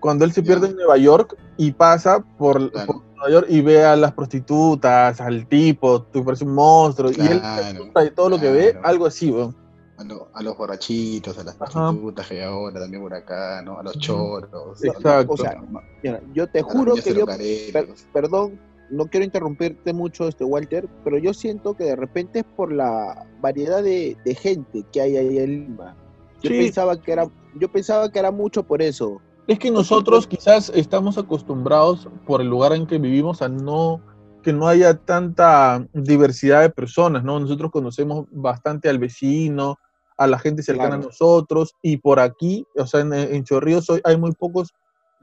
Cuando 0.00 0.24
él 0.26 0.32
se 0.32 0.42
pierde 0.42 0.68
en 0.68 0.76
Nueva 0.76 0.98
York 0.98 1.34
y 1.56 1.72
pasa 1.72 2.20
por, 2.38 2.70
Claro. 2.70 2.86
por 2.92 3.02
Nueva 3.16 3.30
York 3.30 3.46
y 3.48 3.62
ve 3.62 3.84
a 3.84 3.96
las 3.96 4.12
prostitutas, 4.12 5.18
al 5.20 5.48
tipo, 5.48 6.02
te 6.02 6.20
parece 6.22 6.44
un 6.44 6.52
monstruo, 6.54 7.10
y 7.10 7.14
él 7.14 7.18
se 7.18 7.28
Claro, 7.40 7.84
de 7.94 8.10
todo 8.10 8.28
lo 8.28 8.38
que 8.38 8.50
ve, 8.50 8.72
claro. 8.72 8.86
algo 8.86 9.06
así, 9.06 9.30
weón. 9.30 9.56
A, 9.96 10.04
lo- 10.04 10.28
a 10.34 10.42
los 10.42 10.58
borrachitos, 10.58 11.38
a 11.38 11.44
las 11.44 11.54
prostitutas 11.54 12.26
que 12.26 12.42
ahora 12.44 12.80
también 12.80 13.00
por 13.02 13.14
acá, 13.14 13.62
¿no? 13.64 13.78
A 13.78 13.82
los 13.82 13.96
choros. 13.98 14.84
Exacto. 14.84 15.32
O 15.32 15.36
sea, 15.38 15.56
los- 16.02 16.20
yo 16.34 16.46
te 16.48 16.60
los 16.60 16.70
juro 16.70 16.94
que 16.96 17.14
yo, 17.14 17.24
per- 17.24 17.94
perdón, 18.12 18.60
no 18.94 19.06
quiero 19.06 19.24
interrumpirte 19.24 19.92
mucho, 19.92 20.28
este 20.28 20.44
Walter, 20.44 20.88
pero 21.04 21.18
yo 21.18 21.34
siento 21.34 21.74
que 21.74 21.84
de 21.84 21.96
repente 21.96 22.40
es 22.40 22.44
por 22.56 22.72
la 22.72 23.26
variedad 23.40 23.82
de, 23.82 24.16
de 24.24 24.34
gente 24.34 24.84
que 24.92 25.00
hay 25.00 25.16
ahí 25.16 25.38
en 25.38 25.50
Lima. 25.66 25.96
Yo 26.42 26.50
Sí. 26.50 26.58
pensaba 26.58 27.00
que 27.00 27.12
era, 27.12 27.28
yo 27.58 27.68
pensaba 27.70 28.10
que 28.10 28.18
era 28.18 28.30
mucho 28.30 28.62
por 28.62 28.82
eso. 28.82 29.20
Es 29.46 29.58
que 29.58 29.70
nosotros 29.70 30.26
quizás 30.26 30.70
estamos 30.74 31.18
acostumbrados 31.18 32.08
por 32.26 32.40
el 32.40 32.48
lugar 32.48 32.72
en 32.72 32.86
que 32.86 32.98
vivimos 32.98 33.42
a 33.42 33.48
no 33.48 34.00
que 34.42 34.52
no 34.52 34.68
haya 34.68 34.94
tanta 34.94 35.86
diversidad 35.94 36.60
de 36.60 36.68
personas, 36.68 37.24
¿no? 37.24 37.40
Nosotros 37.40 37.70
conocemos 37.70 38.26
bastante 38.30 38.90
al 38.90 38.98
vecino, 38.98 39.78
a 40.18 40.26
la 40.26 40.38
gente 40.38 40.62
cercana 40.62 40.90
Claro. 40.96 41.02
a 41.04 41.06
nosotros, 41.06 41.74
y 41.80 41.96
por 41.96 42.20
aquí, 42.20 42.66
o 42.76 42.86
sea, 42.86 43.00
en, 43.00 43.14
en 43.14 43.42
Chorrillos 43.44 43.86
hay 44.04 44.18
muy 44.18 44.32
pocos 44.32 44.74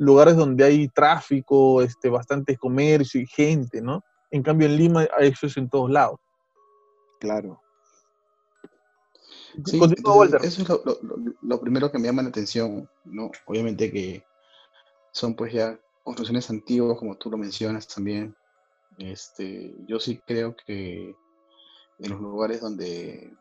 lugares 0.01 0.35
donde 0.35 0.63
hay 0.63 0.87
tráfico, 0.87 1.81
este, 1.81 2.09
bastante 2.09 2.57
comercio 2.57 3.21
y 3.21 3.27
gente, 3.27 3.81
¿no? 3.81 4.03
En 4.31 4.41
cambio 4.41 4.67
en 4.67 4.77
Lima 4.77 5.03
eso 5.19 5.45
es 5.45 5.57
en 5.57 5.69
todos 5.69 5.89
lados. 5.91 6.19
Claro. 7.19 7.61
Sí, 9.65 9.79
Walter. 10.03 10.41
eso 10.43 10.61
es 10.61 10.69
lo, 10.69 10.81
lo- 10.85 10.97
lo- 11.03 11.33
lo 11.41 11.59
primero 11.61 11.91
que 11.91 11.99
me 11.99 12.07
llama 12.07 12.23
la 12.23 12.29
atención, 12.29 12.89
¿no? 13.05 13.29
Obviamente 13.45 13.91
que 13.91 14.23
son 15.11 15.35
pues 15.35 15.53
ya 15.53 15.77
construcciones 16.03 16.49
antiguas, 16.49 16.97
como 16.97 17.15
tú 17.17 17.29
lo 17.29 17.37
mencionas 17.37 17.87
también. 17.87 18.35
Este, 18.97 19.75
yo 19.87 19.99
sí 19.99 20.19
creo 20.25 20.55
que 20.65 21.15
en 21.99 22.09
los 22.09 22.19
lugares 22.19 22.61
donde 22.61 23.31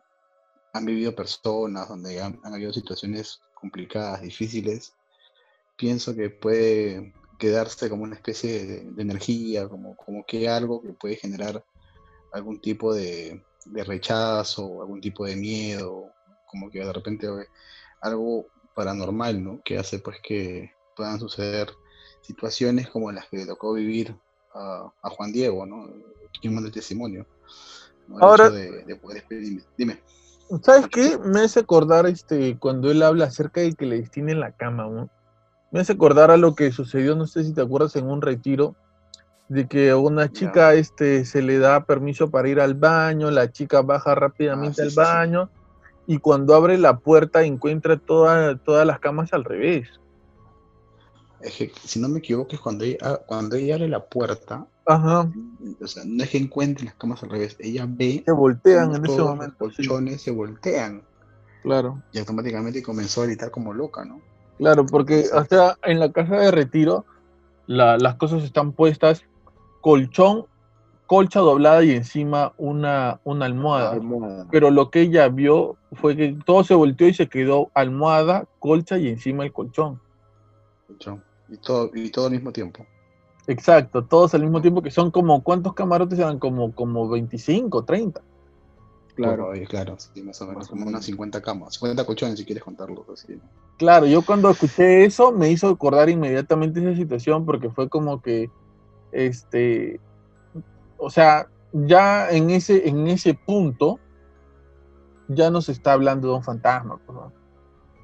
han 0.73 0.85
vivido 0.85 1.14
personas, 1.14 1.88
donde 1.88 2.20
han, 2.20 2.38
han 2.42 2.53
habido 2.55 2.73
situaciones 2.73 3.40
complicadas, 3.55 4.20
difíciles, 4.23 4.94
pienso 5.81 6.14
que 6.14 6.29
puede 6.29 7.14
quedarse 7.38 7.88
como 7.88 8.03
una 8.05 8.14
especie 8.16 8.66
de, 8.66 8.81
de 8.93 9.03
energía, 9.03 9.66
como, 9.66 9.97
como 9.97 10.25
que 10.27 10.47
algo 10.47 10.83
que 10.83 10.93
puede 10.93 11.16
generar 11.16 11.64
algún 12.33 12.61
tipo 12.61 12.93
de, 12.95 13.43
de 13.64 13.85
rechazo, 13.85 14.83
algún 14.83 15.01
tipo 15.01 15.25
de 15.25 15.37
miedo, 15.37 16.05
como 16.51 16.71
que 16.71 16.81
de 16.85 16.93
repente 16.93 17.27
algo 18.03 18.47
paranormal, 18.75 19.43
¿no? 19.43 19.62
Que 19.64 19.79
hace 19.79 20.01
pues 20.01 20.19
que 20.23 20.71
puedan 20.95 21.19
suceder 21.19 21.71
situaciones 22.21 22.90
como 22.90 23.11
las 23.11 23.27
que 23.29 23.38
le 23.38 23.47
tocó 23.47 23.73
vivir 23.73 24.14
a, 24.55 24.93
a 25.03 25.09
Juan 25.11 25.33
Diego, 25.33 25.64
¿no? 25.64 25.88
Quien 26.43 26.55
manda 26.55 26.69
el 26.69 26.75
testimonio. 26.75 27.27
¿no? 28.07 28.19
El 28.19 28.23
Ahora- 28.23 28.51
de, 28.51 28.85
de 28.85 28.97
poder 28.97 29.25
dime, 29.31 29.62
dime. 29.79 30.03
¿Sabes 30.62 30.88
qué? 30.88 31.16
Me 31.25 31.40
hace 31.43 31.61
acordar 31.61 32.07
este, 32.07 32.59
cuando 32.59 32.90
él 32.90 33.03
habla 33.03 33.27
acerca 33.27 33.61
de 33.62 33.73
que 33.73 33.87
le 33.87 34.01
destinen 34.01 34.40
la 34.40 34.51
cama, 34.53 34.88
¿no? 34.88 35.09
Me 35.71 35.81
hace 35.81 35.93
acordar 35.93 36.31
a 36.31 36.37
lo 36.37 36.55
que 36.55 36.73
sucedió, 36.73 37.15
no 37.15 37.27
sé 37.27 37.45
si 37.45 37.53
te 37.53 37.61
acuerdas, 37.61 37.95
en 37.97 38.07
un 38.07 38.23
retiro, 38.23 38.75
de 39.49 39.67
que 39.67 39.91
a 39.91 39.97
una 39.97 40.31
chica 40.31 40.75
este, 40.75 41.25
se 41.25 41.43
le 41.43 41.59
da 41.59 41.85
permiso 41.85 42.31
para 42.31 42.49
ir 42.49 42.61
al 42.61 42.75
baño, 42.75 43.31
la 43.31 43.51
chica 43.51 43.83
baja 43.83 44.15
rápidamente 44.15 44.71
Ah, 44.71 44.75
sí, 44.75 44.83
al 44.83 44.89
sí, 44.89 44.95
sí. 44.95 45.01
baño 45.01 45.51
y 46.07 46.19
cuando 46.19 46.55
abre 46.55 46.77
la 46.79 46.99
puerta 46.99 47.45
encuentra 47.45 47.97
toda- 47.99 48.57
todas 48.59 48.87
las 48.87 48.99
camas 49.01 49.33
al 49.33 49.45
revés. 49.45 49.89
Es 51.41 51.57
que, 51.57 51.73
si 51.85 51.99
no 52.01 52.09
me 52.09 52.19
equivoco, 52.19 52.53
es 52.53 52.61
cuando 52.61 52.85
ella, 52.85 53.17
cuando 53.27 53.57
ella 53.57 53.77
abre 53.77 53.89
la 53.89 54.05
puerta, 54.05 54.67
Ajá, 54.87 55.31
o 55.81 55.87
sea, 55.87 56.03
no 56.07 56.23
es 56.25 56.31
que 56.31 56.39
encuentre 56.39 56.85
las 56.85 56.95
camas 56.97 57.23
al 57.23 57.31
revés, 57.31 57.57
ella 57.61 57.87
ve 57.89 58.23
se 58.25 58.33
voltean 58.33 58.91
en 58.91 59.05
ese 59.05 59.07
todos 59.07 59.19
los 59.19 59.29
momento. 59.31 59.71
sí, 59.71 59.87
colchones 59.87 60.21
se 60.23 60.31
voltean 60.33 61.03
claro. 61.63 62.03
y 62.13 62.19
automáticamente 62.19 62.83
comenzó 62.83 63.23
a 63.23 63.27
gritar 63.27 63.51
como 63.51 63.73
loca, 63.73 64.05
¿no? 64.05 64.21
Claro, 64.61 64.85
porque, 64.85 65.25
o 65.33 65.44
sea, 65.46 65.79
en 65.85 65.99
la 65.99 66.12
casa 66.12 66.37
de 66.37 66.51
retiro, 66.51 67.07
la- 67.66 67.96
las 67.96 68.16
cosas 68.16 68.44
están 68.44 68.73
puestas, 68.73 69.25
colchón, 69.81 70.44
colcha 71.07 71.40
doblada 71.40 71.83
y 71.83 71.92
encima 71.92 72.53
una, 72.59 73.20
una 73.25 73.46
almohada. 73.46 73.92
Almohada. 73.92 74.46
Pero 74.51 74.70
lo 74.70 74.90
que 74.90 75.01
ella 75.01 75.29
vio 75.29 75.77
fue 75.92 76.14
que 76.14 76.37
todo 76.44 76.62
se 76.62 76.75
volteó 76.75 77.09
y 77.09 77.14
se 77.14 77.27
quedó 77.27 77.70
almohada, 77.73 78.44
colcha 78.59 78.99
y 78.99 79.09
encima 79.09 79.44
el 79.44 79.53
colchón. 79.53 79.99
Colchón. 80.87 81.25
Y 81.49 81.57
todo, 81.57 81.90
y 81.94 82.11
todo 82.11 82.27
al 82.27 82.33
mismo 82.33 82.53
tiempo. 82.53 82.85
Exacto, 83.46 84.05
todos 84.05 84.35
al 84.35 84.42
mismo 84.42 84.61
tiempo 84.61 84.83
que 84.83 84.90
son 84.90 85.11
como, 85.11 85.42
¿cuántos 85.42 85.73
camarotes 85.73 86.18
eran? 86.18 86.38
Como, 86.38 86.73
como 86.75 87.09
25, 87.09 87.83
30. 87.87 88.20
Claro. 89.23 89.51
Ahí, 89.53 89.67
claro, 89.67 89.97
sí, 89.99 90.23
más 90.23 90.41
o 90.43 90.47
menos, 90.47 90.69
como 90.69 90.81
menos. 90.81 90.95
unas 90.95 91.05
50 91.05 91.41
camas, 91.43 91.75
50 91.75 92.05
colchones 92.05 92.39
si 92.39 92.45
quieres 92.45 92.65
contarlos 92.65 93.09
así. 93.09 93.35
¿no? 93.35 93.43
Claro, 93.79 94.07
yo 94.07 94.23
cuando 94.23 94.51
escuché 94.51 95.05
eso 95.05 95.33
me 95.33 95.51
hizo 95.51 95.69
acordar 95.69 96.09
inmediatamente 96.11 96.81
esa 96.81 96.95
situación 96.97 97.45
porque 97.47 97.71
fue 97.71 97.89
como 97.89 98.21
que, 98.21 98.51
este, 99.13 100.01
o 100.99 101.11
sea, 101.11 101.49
ya 101.73 102.31
en 102.31 102.51
ese, 102.51 102.89
en 102.89 103.07
ese 103.09 103.35
punto, 103.35 103.99
ya 105.29 105.51
no 105.51 105.63
se 105.63 105.73
está 105.73 105.93
hablando 105.93 106.29
de 106.29 106.35
un 106.35 106.43
fantasma, 106.45 106.99
pues, 107.07 107.17
¿no? 107.17 107.33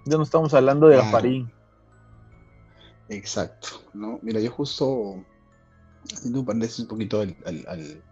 ya 0.06 0.16
no 0.16 0.22
estamos 0.22 0.54
hablando 0.54 0.86
de 0.86 0.94
Claro. 0.96 1.10
Gasparín. 1.10 1.52
Exacto, 3.08 3.68
¿no? 3.94 4.18
Mira, 4.22 4.40
yo 4.40 4.50
justo 4.50 5.24
haciendo 6.12 6.40
un 6.40 6.46
paréntesis 6.46 6.80
un 6.80 6.88
poquito 6.88 7.20
al, 7.20 7.36
al- 7.44 7.64
al- 7.68 8.02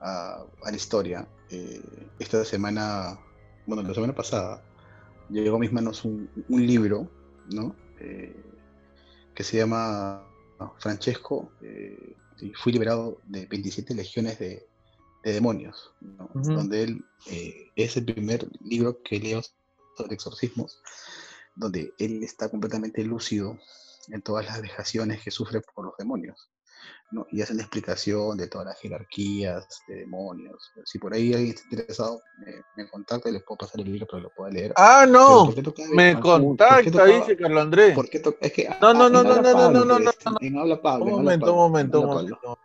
a, 0.00 0.44
a 0.64 0.70
la 0.70 0.76
historia, 0.76 1.26
eh, 1.52 1.82
esta 2.18 2.44
semana, 2.46 3.20
bueno, 3.66 3.82
la 3.82 3.92
semana 3.92 4.14
pasada, 4.14 4.64
llegó 5.28 5.56
a 5.56 5.60
mis 5.60 5.72
manos 5.72 6.02
un, 6.04 6.30
un 6.48 6.66
libro, 6.66 7.10
¿no? 7.50 7.76
Eh, 8.00 8.34
que 9.34 9.44
se 9.44 9.58
llama 9.58 10.26
Francesco, 10.78 11.52
eh, 11.60 12.16
sí, 12.36 12.52
fui 12.54 12.72
liberado 12.72 13.18
de 13.26 13.44
27 13.46 13.94
legiones 13.94 14.38
de, 14.38 14.66
de 15.24 15.32
demonios, 15.32 15.92
donde 16.32 16.84
él 16.84 17.04
es 17.76 17.96
el 17.96 18.06
primer 18.06 18.48
libro 18.62 19.02
que 19.02 19.18
leo 19.18 19.42
sobre 19.96 20.14
exorcismos, 20.14 20.80
donde 21.54 21.92
él 21.98 22.22
está 22.22 22.48
completamente 22.48 23.04
lúcido 23.04 23.58
en 24.08 24.22
todas 24.22 24.46
las 24.46 24.62
vejaciones 24.62 25.22
que 25.22 25.30
sufre 25.30 25.60
por 25.74 25.84
los 25.84 25.96
demonios. 25.98 26.50
¿No? 27.10 27.26
Y 27.30 27.42
hace 27.42 27.52
una 27.52 27.62
explicación 27.62 28.36
de 28.38 28.48
todas 28.48 28.66
las 28.68 28.78
jerarquías 28.80 29.66
de 29.88 29.96
demonios. 29.96 30.72
Si 30.84 30.98
por 30.98 31.12
ahí 31.12 31.32
alguien 31.34 31.50
está 31.54 31.62
interesado, 31.70 32.22
me, 32.38 32.52
me 32.76 32.88
contacta 32.90 33.28
y 33.28 33.32
les 33.32 33.42
puedo 33.42 33.58
pasar 33.58 33.80
el 33.80 33.92
libro 33.92 34.06
para 34.06 34.20
que 34.20 34.22
lo 34.24 34.30
pueda 34.34 34.50
leer. 34.50 34.72
Ah, 34.76 35.06
no. 35.08 35.44
¿por 35.46 35.54
qué 35.54 35.62
tocaba- 35.62 35.88
Me 35.92 36.14
¿por 36.14 36.22
qué 36.22 36.28
contacta, 36.28 37.04
dice 37.04 37.36
Carlos 37.36 37.62
Andrés. 37.62 37.94
por 37.94 38.08
qué 38.08 38.22
es 38.40 38.52
que, 38.52 38.68
No, 38.80 38.94
no, 38.94 39.10
no, 39.10 39.22
no, 39.22 39.34
no, 39.36 39.42
no, 39.42 39.70
no, 39.70 39.84
no, 39.84 39.96
pues, 39.98 40.16
no, 40.24 40.30
no. 40.32 40.38
En 40.40 40.58
habla 40.58 40.80
Pablo. 40.80 41.04
Un 41.04 41.10
momento, 41.12 41.52
un 41.52 41.58
momento, 41.58 42.00
un 42.00 42.06
momento. 42.06 42.58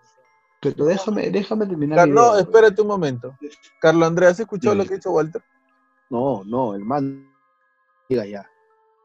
Pero 0.59 0.85
déjame, 0.85 1.29
déjame 1.29 1.67
terminar. 1.67 1.97
Car- 1.99 2.07
mi 2.07 2.15
no, 2.15 2.21
idea, 2.21 2.31
pues. 2.31 2.43
espérate 2.45 2.81
un 2.81 2.87
momento. 2.87 3.37
Carlos 3.79 4.07
Andrés, 4.07 4.29
¿has 4.31 4.39
escuchado 4.39 4.73
Dime. 4.73 4.83
lo 4.83 4.87
que 4.87 4.93
ha 4.95 4.97
dicho 4.97 5.11
Walter? 5.11 5.41
No, 6.09 6.43
no, 6.45 6.73
hermano. 6.73 7.27
Diga 8.09 8.25
ya. 8.25 8.49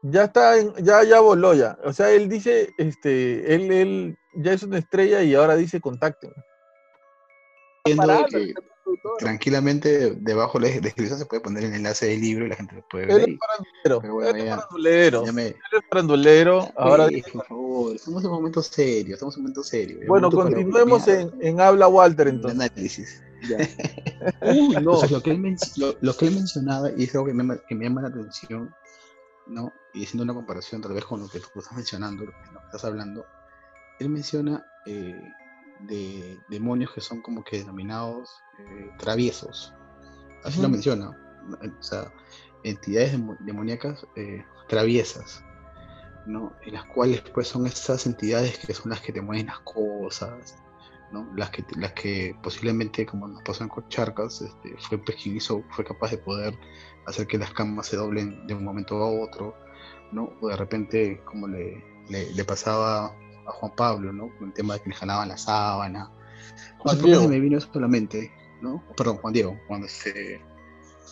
Ya 0.01 0.23
está, 0.25 0.57
en- 0.57 0.73
ya, 0.83 1.03
ya 1.03 1.19
voló 1.19 1.53
ya. 1.53 1.77
O 1.83 1.93
sea, 1.93 2.11
él 2.11 2.27
dice, 2.27 2.73
este, 2.77 3.53
él, 3.53 3.71
él 3.71 4.17
ya 4.35 4.53
es 4.53 4.63
una 4.63 4.77
estrella 4.79 5.21
y 5.23 5.35
ahora 5.35 5.55
dice 5.55 5.79
contacten. 5.81 6.31
Entiendo 7.85 8.13
de 8.13 8.25
que 8.25 8.53
tranquilamente 9.19 10.15
debajo 10.15 10.59
de 10.59 10.69
la 10.75 10.79
descripción 10.81 11.19
se 11.19 11.25
puede 11.25 11.41
poner 11.41 11.65
el 11.65 11.73
enlace 11.73 12.07
del 12.07 12.21
libro 12.21 12.45
y 12.45 12.49
la 12.49 12.55
gente 12.55 12.75
lo 12.75 12.81
puede 12.87 13.05
ver 13.07 13.19
Él 13.21 13.31
es 13.33 13.39
farandulero. 13.39 14.13
Bueno, 14.13 14.29
él 14.29 14.43
es 14.47 14.49
farandulero. 14.55 15.33
Me- 15.33 15.47
Él 15.47 15.55
es 15.71 15.81
farandulero. 15.89 16.71
Ahora 16.77 17.05
Oye, 17.05 17.23
por 17.31 17.45
favor, 17.45 17.95
estamos 17.95 18.23
en 18.23 18.29
un 18.29 18.35
momento 18.35 18.63
serio, 18.63 19.13
estamos 19.15 19.35
en 19.35 19.39
un 19.39 19.43
momento 19.43 19.63
serio. 19.63 19.99
Bueno, 20.07 20.29
momento 20.31 20.43
continuemos 20.55 21.07
en, 21.07 21.31
en 21.41 21.61
habla 21.61 21.87
Walter 21.87 22.27
en 22.27 22.35
entonces. 22.35 22.59
análisis. 22.59 23.23
Ya. 23.49 23.57
Uy, 24.41 24.69
no. 24.69 24.77
Entonces, 24.77 25.11
lo, 25.11 25.21
que 25.21 25.31
él 25.31 25.39
men- 25.39 25.57
lo, 25.77 25.95
lo 25.99 26.15
que 26.15 26.27
él 26.27 26.35
mencionaba, 26.35 26.89
y 26.95 27.03
es 27.03 27.13
algo 27.15 27.27
que 27.27 27.33
me, 27.33 27.43
llama- 27.43 27.59
que 27.67 27.75
me 27.75 27.85
llama 27.85 28.01
la 28.01 28.07
atención, 28.07 28.73
¿no? 29.47 29.73
y 29.93 30.05
haciendo 30.05 30.23
una 30.23 30.33
comparación 30.33 30.81
tal 30.81 30.93
vez 30.93 31.03
con 31.05 31.19
lo 31.19 31.27
que 31.29 31.39
tú 31.39 31.59
estás 31.59 31.73
mencionando, 31.75 32.23
lo 32.25 32.31
que 32.31 32.37
estás 32.65 32.85
hablando, 32.85 33.25
él 33.99 34.09
menciona 34.09 34.65
eh, 34.85 35.31
de 35.81 36.39
demonios 36.49 36.91
que 36.91 37.01
son 37.01 37.21
como 37.21 37.43
que 37.43 37.59
denominados 37.59 38.43
eh, 38.59 38.89
traviesos. 38.97 39.73
Así 40.43 40.61
lo 40.61 40.69
menciona. 40.69 41.11
O 41.49 41.83
sea, 41.83 42.11
entidades 42.63 43.13
demo- 43.13 43.37
demoníacas 43.39 44.05
eh, 44.15 44.43
traviesas. 44.67 45.43
¿no? 46.25 46.53
En 46.65 46.73
las 46.73 46.85
cuales 46.85 47.21
pues 47.33 47.49
son 47.49 47.67
estas 47.67 48.05
entidades 48.05 48.57
que 48.59 48.73
son 48.73 48.91
las 48.91 49.01
que 49.01 49.11
te 49.11 49.21
mueven 49.21 49.47
las 49.47 49.59
cosas, 49.59 50.55
¿no? 51.11 51.29
Las 51.35 51.49
que, 51.49 51.65
las 51.77 51.91
que 51.91 52.33
posiblemente, 52.41 53.05
como 53.05 53.27
nos 53.27 53.43
pasó 53.43 53.63
en 53.63 53.69
Cocharcas, 53.69 54.41
este, 54.41 54.75
fue 54.87 54.97
pues, 54.99 55.17
quien 55.21 55.35
hizo, 55.35 55.63
fue 55.71 55.83
capaz 55.83 56.11
de 56.11 56.17
poder 56.19 56.57
hacer 57.07 57.27
que 57.27 57.37
las 57.37 57.51
camas 57.51 57.87
se 57.87 57.97
doblen 57.97 58.47
de 58.47 58.53
un 58.53 58.63
momento 58.63 58.95
a 59.03 59.11
otro, 59.11 59.53
¿no? 60.13 60.29
O 60.41 60.47
de 60.47 60.55
repente, 60.55 61.21
como 61.25 61.47
le, 61.49 61.83
le, 62.09 62.31
le 62.31 62.45
pasaba 62.45 63.13
a 63.47 63.51
Juan 63.51 63.73
Pablo, 63.75 64.11
¿no? 64.13 64.29
Con 64.37 64.49
el 64.49 64.53
tema 64.53 64.75
de 64.75 64.81
que 64.81 64.89
le 64.89 64.95
jalaban 64.95 65.29
la 65.29 65.37
sábana. 65.37 66.11
Juan 66.79 66.97
No 66.97 67.03
Diego. 67.03 67.27
me 67.27 67.39
vino 67.39 67.57
eso 67.57 67.69
a 67.73 67.79
la 67.79 67.87
mente, 67.87 68.31
¿no? 68.61 68.83
Perdón, 68.97 69.17
Juan 69.17 69.33
Diego, 69.33 69.57
cuando 69.67 69.87
este, 69.87 70.41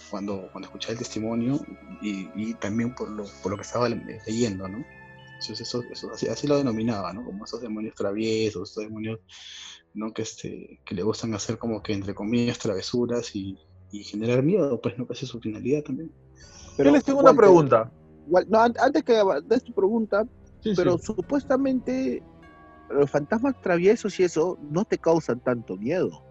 cuando, 0.10 0.48
cuando 0.52 0.68
escuché 0.68 0.92
el 0.92 0.98
testimonio 0.98 1.60
y, 2.02 2.30
y 2.36 2.54
también 2.56 2.94
por 2.96 3.10
lo, 3.10 3.26
por 3.42 3.52
lo 3.52 3.58
que 3.58 3.64
estaba 3.64 3.88
le- 3.90 4.22
leyendo, 4.26 4.68
¿no? 4.68 4.84
Entonces 5.40 5.62
eso, 5.62 5.82
eso 5.90 6.12
así, 6.12 6.28
así 6.28 6.46
lo 6.48 6.58
denominaba, 6.58 7.14
¿no? 7.14 7.24
Como 7.26 7.46
esos 7.46 7.62
demonios 7.62 7.96
traviesos, 7.96 8.70
esos 8.72 8.84
demonios, 8.84 9.20
¿no? 9.94 10.14
Que, 10.14 10.22
este, 10.22 10.80
que 10.86 10.96
le 10.96 11.04
gustan 11.04 11.34
hacer 11.34 11.58
como 11.58 11.82
que 11.82 11.94
entre 11.94 12.14
comillas 12.14 12.60
travesuras 12.60 13.36
y, 13.36 13.58
y 13.92 14.04
generar 14.04 14.44
miedo, 14.44 14.80
pues 14.80 14.98
no 14.98 15.08
que 15.08 15.14
es 15.14 15.20
su 15.20 15.40
finalidad 15.40 15.82
también. 15.84 16.12
Yo 16.78 16.92
les 16.92 17.04
tengo 17.04 17.20
una 17.20 17.32
Walter, 17.32 17.44
pregunta. 17.44 17.92
Wal- 18.28 18.48
no, 18.50 18.60
an- 18.62 18.76
antes 18.80 19.04
que 19.04 19.14
des 19.46 19.64
tu 19.64 19.74
pregunta, 19.74 20.28
Sí, 20.62 20.74
pero 20.76 20.98
sí. 20.98 21.06
supuestamente 21.06 22.24
los 22.90 23.10
fantasmas 23.10 23.60
traviesos 23.62 24.20
y 24.20 24.24
eso 24.24 24.58
no 24.62 24.84
te 24.86 24.98
causan 24.98 25.40
tanto 25.40 25.78
miedo 25.78 26.24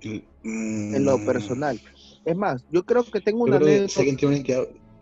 en 0.00 1.04
lo 1.04 1.18
mm, 1.18 1.24
personal. 1.26 1.80
Es 2.24 2.36
más, 2.36 2.64
yo 2.70 2.82
creo 2.84 3.04
que 3.04 3.20
tengo 3.20 3.46
Yo 3.46 3.54
una 3.54 3.56
anécdota. 3.56 3.88
si 3.92 3.98
alguien 4.00 4.16
tiene 4.16 4.36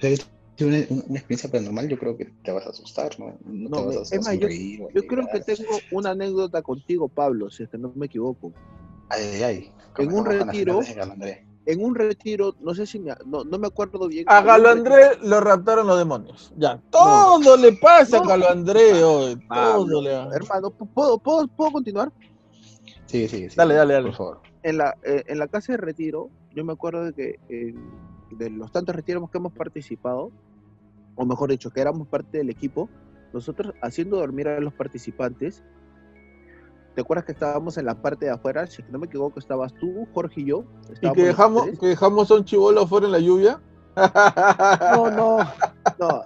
una, 0.00 0.76
una, 0.88 1.02
una 1.06 1.18
experiencia 1.18 1.50
paranormal, 1.50 1.88
yo 1.88 1.98
creo 1.98 2.16
que 2.16 2.26
te 2.42 2.52
vas 2.52 2.66
a 2.66 2.70
asustar, 2.70 3.18
¿no? 3.18 3.36
No, 3.44 3.68
No, 3.68 3.76
te 3.90 3.98
vas 3.98 4.12
a 4.12 4.16
es 4.16 4.24
más, 4.24 4.34
yo- 4.34 4.40
sonreír 4.48 4.80
o 4.82 4.88
a 4.88 4.92
Yo 4.92 5.06
creo 5.06 5.28
que 5.30 5.40
tengo 5.40 5.80
una 5.90 6.10
anécdota 6.10 6.62
contigo, 6.62 7.08
Pablo, 7.08 7.50
si 7.50 7.64
es 7.64 7.68
que 7.68 7.78
no 7.78 7.92
me 7.94 8.06
equivoco. 8.06 8.52
Ay, 9.10 9.22
ay, 9.22 9.42
ay. 9.42 9.72
En 9.98 10.12
un 10.12 10.24
retiro- 10.24 10.80
En 11.66 11.83
un 11.83 11.94
retiro, 11.94 12.55
no 12.61 12.74
sé 12.74 12.87
si 12.87 12.98
me, 12.98 13.14
no, 13.24 13.42
no 13.44 13.59
me 13.59 13.66
acuerdo 13.68 14.07
bien. 14.07 14.27
A 14.29 14.42
Galo 14.42 14.68
Andrés 14.68 15.18
lo 15.22 15.40
raptaron 15.40 15.87
los 15.87 15.96
demonios. 15.98 16.53
Ya, 16.57 16.79
todo 16.90 17.57
le 17.57 17.72
pasa 17.72 18.18
No. 18.18 18.24
a 18.24 18.27
Galo 18.29 18.48
Andrés, 18.50 19.03
oye, 19.03 19.37
Pablo, 19.48 19.87
todo 19.87 20.03
le 20.03 20.12
Hermano, 20.37 20.70
¿puedo, 20.70 21.18
puedo, 21.18 21.48
¿puedo 21.48 21.72
continuar? 21.72 22.12
Sí, 23.07 23.29
sí, 23.29 23.48
sí. 23.48 23.57
Dale, 23.57 23.74
dale, 23.74 23.94
dale. 23.94 24.07
Por 24.09 24.16
favor. 24.16 24.40
en 24.62 24.79
la, 24.79 24.94
eh, 25.05 25.22
en 25.27 25.38
la 25.38 25.48
casa 25.48 25.72
de 25.72 25.79
retiro, 25.79 26.29
yo 26.55 26.64
me 26.64 26.72
acuerdo 26.74 27.05
de 27.05 27.12
que 27.14 27.38
eh, 27.48 27.74
de 28.33 28.50
los 28.50 28.70
tantos 28.72 28.94
retiros 28.94 29.31
que 29.31 29.38
hemos 29.38 29.53
participado, 29.53 30.33
o 31.14 31.24
mejor 31.24 31.50
dicho, 31.50 31.70
que 31.70 31.81
éramos 31.81 32.09
parte 32.09 32.38
del 32.38 32.50
equipo, 32.50 32.90
nosotros 33.33 33.72
haciendo 33.83 34.18
dormir 34.18 34.48
a 34.48 34.61
los 34.61 34.74
participantes, 34.74 35.62
¿te 36.94 37.00
acuerdas 37.00 37.24
que 37.24 37.33
estábamos 37.33 37.76
en 37.78 37.87
la 37.87 38.00
parte 38.00 38.26
de 38.26 38.33
afuera? 38.33 38.66
Si 38.66 38.83
no 38.90 38.98
me 38.98 39.07
equivoco, 39.07 39.38
estabas 39.38 39.74
tú, 39.74 40.07
Jorge 40.12 40.40
y 40.42 40.46
yo. 40.46 40.64
Y 41.00 41.11
que 41.12 41.24
dejamos, 41.24 41.66
que 41.78 41.87
dejamos 41.87 42.30
a 42.30 42.35
un 42.35 42.44
chivolo 42.44 42.83
afuera 42.83 43.07
en 43.07 43.12
la 43.12 43.18
lluvia. 43.18 43.61
No, 43.96 45.11
no, 45.11 45.38
no. 45.98 46.22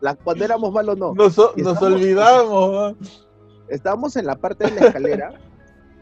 La, 0.00 0.14
cuando 0.14 0.44
éramos 0.44 0.72
malos, 0.72 0.96
no. 0.98 1.14
Nos, 1.14 1.36
nos 1.56 1.82
olvidamos. 1.82 3.26
Estábamos 3.68 4.16
en 4.16 4.26
la 4.26 4.36
parte 4.36 4.64
de 4.64 4.80
la 4.80 4.86
escalera 4.86 5.32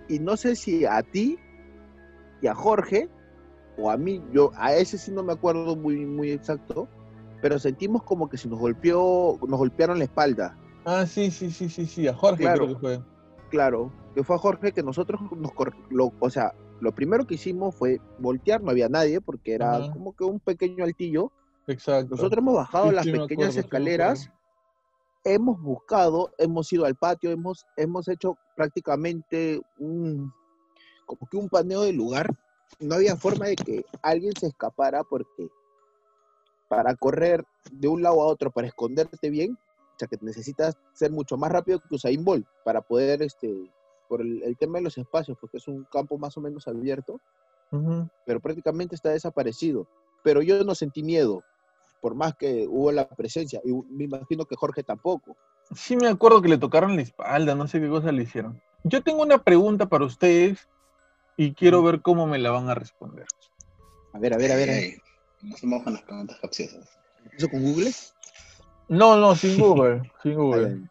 y 0.08 0.18
no 0.18 0.36
sé 0.36 0.56
si 0.56 0.84
a 0.84 1.02
ti 1.02 1.38
y 2.40 2.46
a 2.46 2.54
Jorge 2.54 3.08
o 3.78 3.90
a 3.90 3.96
mí, 3.96 4.22
yo 4.32 4.52
a 4.56 4.74
ese 4.74 4.98
sí 4.98 5.10
no 5.10 5.22
me 5.22 5.32
acuerdo 5.32 5.76
muy, 5.76 6.06
muy 6.06 6.30
exacto, 6.30 6.88
pero 7.42 7.58
sentimos 7.58 8.02
como 8.02 8.28
que 8.28 8.38
si 8.38 8.48
nos 8.48 8.58
golpeó, 8.58 9.38
nos 9.46 9.58
golpearon 9.58 9.98
la 9.98 10.04
espalda. 10.04 10.56
Ah, 10.84 11.04
sí, 11.06 11.30
sí, 11.30 11.50
sí, 11.50 11.68
sí, 11.68 11.86
sí, 11.86 12.08
a 12.08 12.14
Jorge 12.14 12.42
Claro. 12.42 12.64
creo 12.64 12.74
que 12.74 12.80
fue. 12.80 13.00
Claro, 13.50 13.92
que 14.16 14.24
fue 14.24 14.36
a 14.36 14.38
Jorge 14.38 14.72
que 14.72 14.82
nosotros 14.82 15.20
nos 15.36 15.52
lo, 15.90 16.10
o 16.20 16.30
sea, 16.30 16.54
lo 16.80 16.94
primero 16.94 17.26
que 17.26 17.34
hicimos 17.34 17.74
fue 17.74 18.00
voltear, 18.18 18.62
no 18.62 18.70
había 18.70 18.88
nadie 18.88 19.20
porque 19.20 19.52
era 19.52 19.92
como 19.92 20.16
que 20.16 20.24
un 20.24 20.40
pequeño 20.40 20.84
altillo. 20.84 21.30
Exacto. 21.66 22.14
Nosotros 22.14 22.38
hemos 22.38 22.54
bajado 22.54 22.88
Sí, 22.88 22.94
las 22.94 23.04
sí 23.04 23.12
pequeñas 23.12 23.50
acuerdo, 23.50 23.60
escaleras, 23.60 24.30
hemos 25.22 25.60
buscado, 25.60 26.32
hemos 26.38 26.72
ido 26.72 26.86
al 26.86 26.94
patio, 26.94 27.30
hemos, 27.30 27.66
hemos 27.76 28.08
hecho 28.08 28.38
prácticamente 28.56 29.60
un, 29.78 30.32
como 31.04 31.28
que 31.30 31.36
un 31.36 31.50
paneo 31.50 31.82
del 31.82 31.96
lugar. 31.96 32.34
No 32.80 32.94
había 32.94 33.16
forma 33.16 33.48
de 33.48 33.56
que 33.56 33.84
alguien 34.00 34.32
se 34.40 34.46
escapara 34.46 35.04
porque 35.04 35.50
para 36.68 36.94
correr 36.94 37.44
de 37.70 37.88
un 37.88 38.02
lado 38.02 38.22
a 38.22 38.28
otro, 38.28 38.50
para 38.50 38.66
esconderte 38.66 39.28
bien, 39.28 39.58
o 39.96 39.98
sea 39.98 40.08
que 40.08 40.16
necesitas 40.22 40.78
ser 40.94 41.10
mucho 41.10 41.36
más 41.36 41.52
rápido 41.52 41.80
que 41.80 41.94
Usain 41.94 42.24
Bolt 42.24 42.46
para 42.64 42.80
poder, 42.80 43.20
este, 43.20 43.70
por 44.08 44.20
el, 44.20 44.42
el 44.42 44.56
tema 44.56 44.78
de 44.78 44.84
los 44.84 44.98
espacios, 44.98 45.36
porque 45.40 45.58
es 45.58 45.68
un 45.68 45.84
campo 45.84 46.18
más 46.18 46.36
o 46.36 46.40
menos 46.40 46.66
abierto, 46.68 47.20
pero 48.24 48.40
prácticamente 48.40 48.94
está 48.94 49.10
desaparecido. 49.10 49.86
Pero 50.22 50.42
yo 50.42 50.62
no 50.64 50.74
sentí 50.74 51.02
miedo, 51.02 51.42
por 52.00 52.14
más 52.14 52.34
que 52.36 52.66
hubo 52.68 52.90
la 52.92 53.08
presencia, 53.08 53.60
y 53.64 53.72
me 53.72 54.04
imagino 54.04 54.44
que 54.44 54.56
Jorge 54.56 54.82
tampoco. 54.82 55.36
Sí 55.74 55.96
me 55.96 56.08
acuerdo 56.08 56.40
que 56.42 56.48
le 56.48 56.58
tocaron 56.58 56.96
la 56.96 57.02
espalda, 57.02 57.54
no 57.54 57.66
sé 57.66 57.80
qué 57.80 57.88
cosa 57.88 58.12
le 58.12 58.22
hicieron. 58.22 58.60
Yo 58.84 59.02
tengo 59.02 59.22
una 59.22 59.38
pregunta 59.38 59.86
para 59.86 60.04
ustedes 60.04 60.68
y 61.36 61.52
quiero 61.54 61.82
ver 61.82 62.02
cómo 62.02 62.26
me 62.26 62.38
la 62.38 62.50
van 62.50 62.68
a 62.68 62.74
responder. 62.74 63.26
A 64.12 64.18
ver, 64.18 64.32
a 64.32 64.36
ver, 64.36 64.52
a 64.52 64.56
ver. 64.56 64.70
Ay, 64.70 64.96
Nos 65.42 65.60
vamos 65.62 65.82
con 65.82 65.92
las 65.92 66.02
preguntas 66.02 66.38
capciosas. 66.40 66.88
¿Eso 67.36 67.48
con 67.48 67.62
Google? 67.62 67.92
No, 68.88 69.16
no, 69.16 69.34
sin 69.34 69.58
Google, 69.60 70.10
sin 70.22 70.34
Google. 70.34 70.88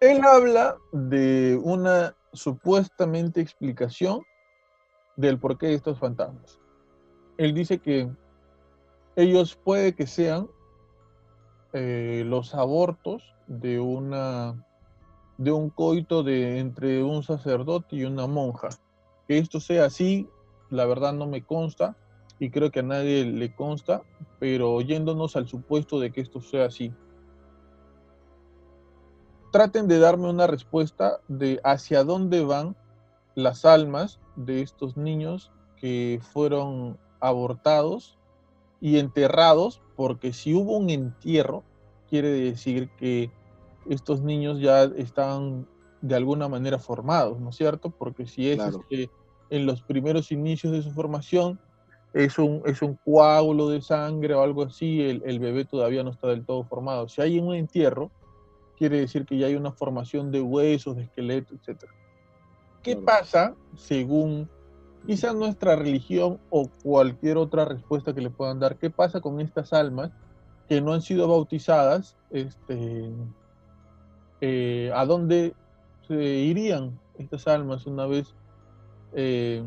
Él 0.00 0.20
habla 0.24 0.76
de 0.92 1.58
una 1.60 2.14
supuestamente 2.32 3.40
explicación 3.40 4.22
del 5.16 5.40
porqué 5.40 5.66
de 5.66 5.74
estos 5.74 5.98
fantasmas. 5.98 6.60
Él 7.36 7.52
dice 7.52 7.80
que 7.80 8.08
ellos 9.16 9.58
puede 9.64 9.94
que 9.94 10.06
sean 10.06 10.48
eh, 11.72 12.22
los 12.26 12.54
abortos 12.54 13.34
de 13.48 13.80
una 13.80 14.54
de 15.36 15.52
un 15.52 15.70
coito 15.70 16.22
de 16.22 16.58
entre 16.58 17.02
un 17.02 17.24
sacerdote 17.24 17.96
y 17.96 18.04
una 18.04 18.26
monja. 18.28 18.68
Que 19.26 19.38
esto 19.38 19.58
sea 19.58 19.86
así, 19.86 20.28
la 20.70 20.84
verdad 20.86 21.12
no 21.12 21.26
me 21.26 21.44
consta 21.44 21.96
y 22.38 22.50
creo 22.50 22.70
que 22.70 22.80
a 22.80 22.84
nadie 22.84 23.24
le 23.24 23.52
consta, 23.52 24.02
pero 24.38 24.80
yéndonos 24.80 25.34
al 25.34 25.48
supuesto 25.48 25.98
de 25.98 26.12
que 26.12 26.20
esto 26.20 26.40
sea 26.40 26.66
así, 26.66 26.92
traten 29.50 29.88
de 29.88 29.98
darme 29.98 30.28
una 30.28 30.46
respuesta 30.46 31.20
de 31.28 31.60
hacia 31.64 32.04
dónde 32.04 32.44
van 32.44 32.76
las 33.34 33.64
almas 33.64 34.18
de 34.36 34.62
estos 34.62 34.96
niños 34.96 35.50
que 35.80 36.20
fueron 36.32 36.98
abortados 37.20 38.18
y 38.80 38.98
enterrados, 38.98 39.80
porque 39.96 40.32
si 40.32 40.54
hubo 40.54 40.76
un 40.76 40.90
entierro, 40.90 41.64
quiere 42.08 42.30
decir 42.30 42.90
que 42.98 43.30
estos 43.88 44.22
niños 44.22 44.60
ya 44.60 44.84
están 44.84 45.66
de 46.00 46.14
alguna 46.14 46.48
manera 46.48 46.78
formados, 46.78 47.40
¿no 47.40 47.50
es 47.50 47.56
cierto? 47.56 47.90
Porque 47.90 48.26
si 48.26 48.50
es 48.50 48.60
este, 48.60 49.10
en 49.50 49.66
los 49.66 49.82
primeros 49.82 50.30
inicios 50.30 50.72
de 50.72 50.82
su 50.82 50.92
formación, 50.92 51.58
es 52.14 52.38
un, 52.38 52.62
es 52.64 52.82
un 52.82 52.98
coágulo 53.04 53.68
de 53.68 53.82
sangre 53.82 54.34
o 54.34 54.42
algo 54.42 54.62
así, 54.62 55.02
el, 55.02 55.22
el, 55.26 55.38
bebé 55.38 55.64
todavía 55.64 56.02
no 56.02 56.10
está 56.10 56.28
del 56.28 56.44
todo 56.44 56.64
formado. 56.64 57.08
Si 57.08 57.20
hay 57.20 57.38
un 57.38 57.54
entierro, 57.54 58.10
quiere 58.78 59.00
decir 59.00 59.26
que 59.26 59.36
ya 59.36 59.48
hay 59.48 59.56
una 59.56 59.72
formación 59.72 60.30
de 60.30 60.40
huesos, 60.40 60.96
de 60.96 61.02
esqueleto, 61.02 61.54
etc. 61.54 61.84
¿Qué 62.82 62.96
pasa 62.96 63.54
según 63.76 64.48
quizá 65.06 65.32
nuestra 65.32 65.76
religión 65.76 66.38
o 66.50 66.70
cualquier 66.82 67.36
otra 67.36 67.64
respuesta 67.64 68.14
que 68.14 68.20
le 68.20 68.30
puedan 68.30 68.60
dar? 68.60 68.76
¿Qué 68.76 68.88
pasa 68.88 69.20
con 69.20 69.40
estas 69.40 69.72
almas 69.72 70.12
que 70.68 70.80
no 70.80 70.92
han 70.92 71.02
sido 71.02 71.26
bautizadas? 71.26 72.16
Este, 72.30 73.10
eh, 74.40 74.92
¿A 74.94 75.04
dónde 75.04 75.54
se 76.06 76.14
irían 76.14 76.98
estas 77.18 77.48
almas 77.48 77.86
una 77.86 78.06
vez 78.06 78.34
eh, 79.12 79.62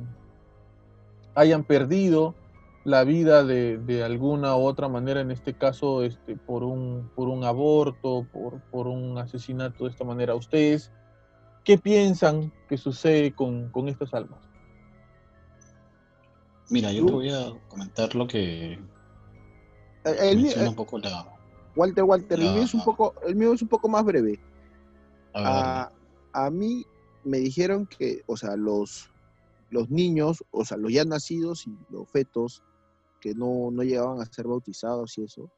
hayan 1.36 1.64
perdido 1.64 2.36
la 2.84 3.04
vida 3.04 3.44
de, 3.44 4.04
alguna 4.04 4.56
u 4.56 4.66
otra 4.66 4.88
manera, 4.88 5.22
en 5.22 5.32
este 5.32 5.54
caso 5.54 6.04
este, 6.04 6.36
por, 6.36 6.64
un, 6.64 7.12
por 7.16 7.28
un 7.28 7.44
aborto, 7.44 8.26
por, 8.32 8.60
por 8.72 8.88
un 8.88 9.18
asesinato 9.18 9.84
de 9.84 9.92
esta 9.92 10.04
manera. 10.04 10.34
¿Ustedes 10.36 10.92
qué 11.64 11.78
piensan 11.78 12.52
que 12.68 12.78
sucede 12.78 13.34
con, 13.34 13.70
con 13.70 13.88
estas 13.88 14.14
almas? 14.14 14.40
Mira, 16.70 16.92
yo 16.92 17.06
te 17.06 17.12
voy 17.12 17.30
a 17.30 17.54
comentar 17.68 18.16
lo 18.16 18.28
que 18.28 18.80
el, 20.04 20.38
mío, 20.38 20.54
un 20.68 20.76
poco 20.76 20.98
la, 20.98 21.28
Walter, 21.76 22.04
Walter, 22.04 22.40
el 22.40 22.54
mío 22.54 22.64
es 22.64 22.74
un 22.74 22.84
poco, 22.84 23.14
el 23.28 23.36
mío 23.36 23.54
es 23.54 23.62
un 23.62 23.68
poco 23.68 23.88
más 23.88 24.04
breve. 24.04 24.40
A, 25.34 25.92
a, 26.34 26.50
mí 26.50 26.86
me 27.24 27.38
dijeron 27.38 27.86
que, 27.86 28.24
o 28.26 28.36
sea, 28.36 28.56
los, 28.56 29.10
los 29.70 29.90
niños, 29.90 30.44
o 30.52 30.66
sea, 30.66 30.78
los 30.78 30.92
ya 30.92 31.06
nacidos 31.06 31.68
y 31.68 31.78
los 31.90 32.10
fetos 32.10 32.64
que 33.22 33.34
no, 33.34 33.70
no 33.72 33.84
llegaban 33.84 34.20
a 34.20 34.26
ser 34.26 34.48
bautizados 34.48 35.18
y 35.18 35.24
eso, 35.24 35.50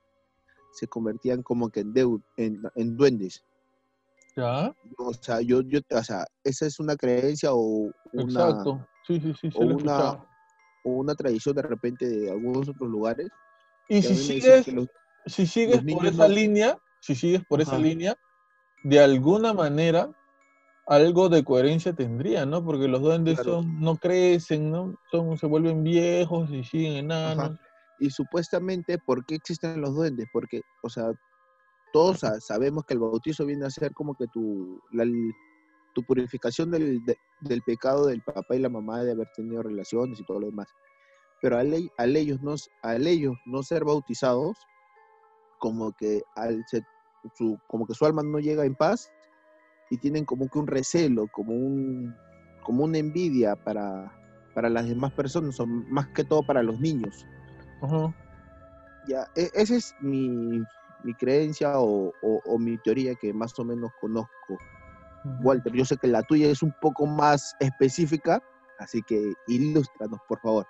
se 0.74 0.88
convertían 0.88 1.42
como 1.42 1.70
que 1.70 1.80
en, 1.80 1.94
en, 2.38 2.62
en 2.76 2.98
duendes. 2.98 3.44
¿Ya? 4.36 4.76
O 4.98 5.14
sea, 5.14 5.42
yo, 5.42 5.62
yo, 5.62 5.80
o 5.92 6.04
sea, 6.04 6.26
esa 6.44 6.66
es 6.66 6.80
una 6.80 6.96
creencia 6.96 7.54
o 7.54 7.92
una, 8.12 8.50
Exacto. 8.50 8.88
Sí, 9.08 9.20
sí, 9.20 9.34
sí, 9.40 9.50
o 9.56 9.62
una, 9.62 10.14
o 10.84 10.90
una 10.92 11.16
tradición 11.16 11.56
de 11.56 11.62
repente 11.62 12.08
de 12.08 12.32
algunos 12.32 12.68
otros 12.70 12.90
lugares. 12.90 13.30
Y 13.88 14.02
si 14.02 14.16
sigues, 14.16 14.66
si 15.26 15.46
sigues 15.46 15.84
por 15.84 16.06
esa 16.06 16.28
línea, 16.28 16.78
si 17.00 17.16
sigues 17.16 17.44
por 17.46 17.62
esa 17.62 17.78
línea, 17.78 18.18
de 18.84 19.00
alguna 19.00 19.54
manera 19.54 20.10
algo 20.86 21.30
de 21.30 21.44
coherencia 21.44 21.94
tendría, 21.94 22.46
¿no? 22.46 22.64
Porque 22.64 22.88
los 22.88 23.02
duendes 23.02 23.40
son, 23.40 23.80
no 23.80 23.96
crecen, 23.96 24.72
¿no? 24.72 24.96
Son, 25.12 25.38
se 25.38 25.48
vuelven 25.48 25.84
viejos 25.84 26.50
y 26.52 26.64
siguen 26.64 26.94
enanos. 26.94 27.58
Y 28.00 28.10
supuestamente, 28.10 28.98
¿por 28.98 29.26
qué 29.26 29.36
existen 29.36 29.80
los 29.80 29.96
duendes? 29.96 30.28
Porque, 30.34 30.62
o 30.82 30.90
sea, 30.90 31.12
todos 31.94 32.22
sabemos 32.40 32.84
que 32.86 32.96
el 32.96 33.00
bautizo 33.00 33.46
viene 33.46 33.66
a 33.66 33.70
ser 33.70 33.94
como 33.94 34.16
que 34.16 34.28
tu, 34.28 34.82
tu 35.94 36.04
purificación 36.04 36.72
del, 36.72 37.02
del, 37.42 37.62
pecado 37.62 38.08
del 38.08 38.22
papá 38.22 38.56
y 38.56 38.60
la 38.60 38.70
mamá 38.70 39.04
de 39.04 39.12
haber 39.12 39.30
tenido 39.36 39.64
relaciones 39.64 40.20
y 40.20 40.26
todo 40.26 40.40
lo 40.40 40.48
demás. 40.48 40.68
Pero 41.42 41.58
al, 41.58 41.92
al, 41.98 42.16
ellos, 42.16 42.42
no, 42.42 42.56
al 42.82 43.08
ellos 43.08 43.36
no 43.46 43.64
ser 43.64 43.86
bautizados, 43.86 44.58
como 45.60 45.94
que, 45.94 46.24
al, 46.36 46.66
su, 47.36 47.58
como 47.68 47.86
que 47.86 47.94
su 47.94 48.06
alma 48.06 48.24
no 48.24 48.40
llega 48.40 48.66
en 48.66 48.76
paz, 48.76 49.12
y 49.94 49.98
tienen 49.98 50.26
como 50.26 50.50
que 50.50 50.58
un 50.58 50.66
recelo, 50.66 51.28
como 51.28 51.54
un 51.54 52.16
como 52.64 52.86
una 52.86 52.98
envidia 52.98 53.56
para, 53.56 54.12
para 54.56 54.70
las 54.70 54.88
demás 54.88 55.14
personas, 55.14 55.60
o 55.60 55.68
más 55.68 56.08
que 56.16 56.24
todo 56.24 56.42
para 56.42 56.64
los 56.64 56.80
niños. 56.80 57.28
Ya, 59.08 59.28
e, 59.36 59.52
esa 59.54 59.76
es 59.76 59.94
mi, 60.00 60.64
mi 61.04 61.14
creencia 61.20 61.80
o, 61.80 62.12
o, 62.22 62.58
mi 62.58 62.78
teoría 62.80 63.14
que 63.16 63.34
más 63.34 63.58
o 63.60 63.66
menos 63.66 63.92
conozco. 64.02 64.58
Walter, 65.42 65.74
yo 65.74 65.86
sé 65.86 65.98
que 65.98 66.08
la 66.08 66.24
tuya 66.24 66.48
es 66.48 66.64
un 66.64 66.74
poco 66.82 67.06
más 67.06 67.56
específica, 67.60 68.42
así 68.80 69.04
que 69.04 69.34
ilústranos, 69.48 70.20
por 70.28 70.40
favor. 70.40 70.68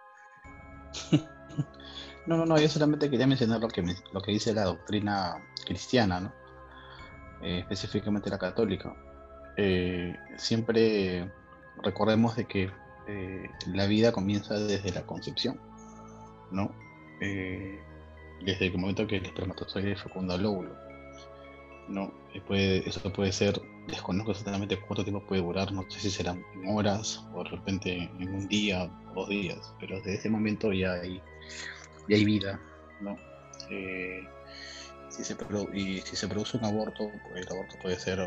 No, 2.25 2.37
no, 2.37 2.45
no, 2.45 2.57
yo 2.57 2.69
solamente 2.69 3.09
quería 3.09 3.27
mencionar 3.27 3.59
lo 3.59 3.67
que, 3.67 3.83
lo 4.13 4.21
que 4.21 4.31
dice 4.31 4.53
la 4.53 4.63
doctrina 4.63 5.43
cristiana, 5.65 6.21
¿no? 6.21 6.33
Eh, 7.41 7.59
específicamente 7.59 8.29
la 8.29 8.37
católica. 8.37 8.95
Eh, 9.57 10.15
siempre 10.37 11.29
recordemos 11.81 12.35
de 12.35 12.45
que 12.45 12.71
eh, 13.07 13.49
la 13.67 13.85
vida 13.85 14.11
comienza 14.11 14.57
desde 14.57 14.91
la 14.91 15.05
concepción, 15.05 15.59
¿no? 16.51 16.71
Eh, 17.21 17.79
desde 18.43 18.67
el 18.67 18.77
momento 18.77 19.07
que 19.07 19.17
el 19.17 19.25
espermatozoide 19.25 19.95
fecunda 19.95 20.35
el 20.35 20.45
óvulo, 20.45 20.75
¿no? 21.87 22.11
Puede, 22.47 22.87
eso 22.87 23.13
puede 23.13 23.31
ser, 23.31 23.61
desconozco 23.87 24.31
exactamente 24.31 24.79
cuánto 24.79 25.03
tiempo 25.03 25.25
puede 25.25 25.41
durar, 25.41 25.71
no 25.71 25.83
sé 25.89 25.99
si 25.99 26.09
serán 26.09 26.43
horas 26.67 27.23
o 27.33 27.43
de 27.43 27.49
repente 27.51 28.09
en 28.19 28.33
un 28.33 28.47
día 28.47 28.89
o 29.11 29.13
dos 29.13 29.29
días, 29.29 29.73
pero 29.79 29.97
desde 29.97 30.15
ese 30.15 30.29
momento 30.29 30.73
ya 30.73 30.93
hay, 30.93 31.21
ya 32.09 32.15
hay 32.15 32.25
vida, 32.25 32.59
¿no? 33.01 33.17
se, 33.67 34.27
y 35.73 36.01
si 36.01 36.15
se 36.15 36.27
produce 36.27 36.57
un 36.57 36.65
aborto, 36.65 37.11
el 37.35 37.47
aborto 37.49 37.75
puede 37.81 37.99
ser 37.99 38.19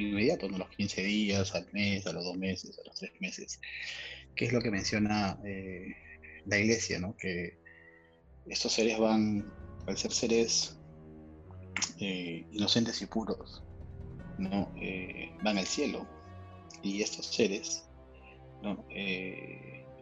inmediato, 0.00 0.48
¿no? 0.48 0.58
los 0.58 0.68
15 0.70 1.02
días, 1.02 1.54
al 1.54 1.66
mes, 1.72 2.06
a 2.06 2.12
los 2.12 2.24
dos 2.24 2.36
meses, 2.36 2.78
a 2.78 2.88
los 2.88 2.98
tres 2.98 3.12
meses, 3.20 3.60
que 4.34 4.46
es 4.46 4.52
lo 4.52 4.60
que 4.60 4.70
menciona 4.70 5.38
eh, 5.44 5.94
la 6.46 6.58
iglesia, 6.58 6.98
¿no? 6.98 7.16
que 7.16 7.58
estos 8.46 8.72
seres 8.72 8.98
van, 8.98 9.52
al 9.86 9.96
ser 9.96 10.12
seres 10.12 10.78
eh, 11.98 12.46
inocentes 12.52 13.00
y 13.02 13.06
puros, 13.06 13.62
¿no? 14.38 14.72
Eh, 14.80 15.30
van 15.42 15.58
al 15.58 15.66
cielo. 15.66 16.06
Y 16.82 17.02
estos 17.02 17.26
seres, 17.26 17.84
¿no? 18.62 18.86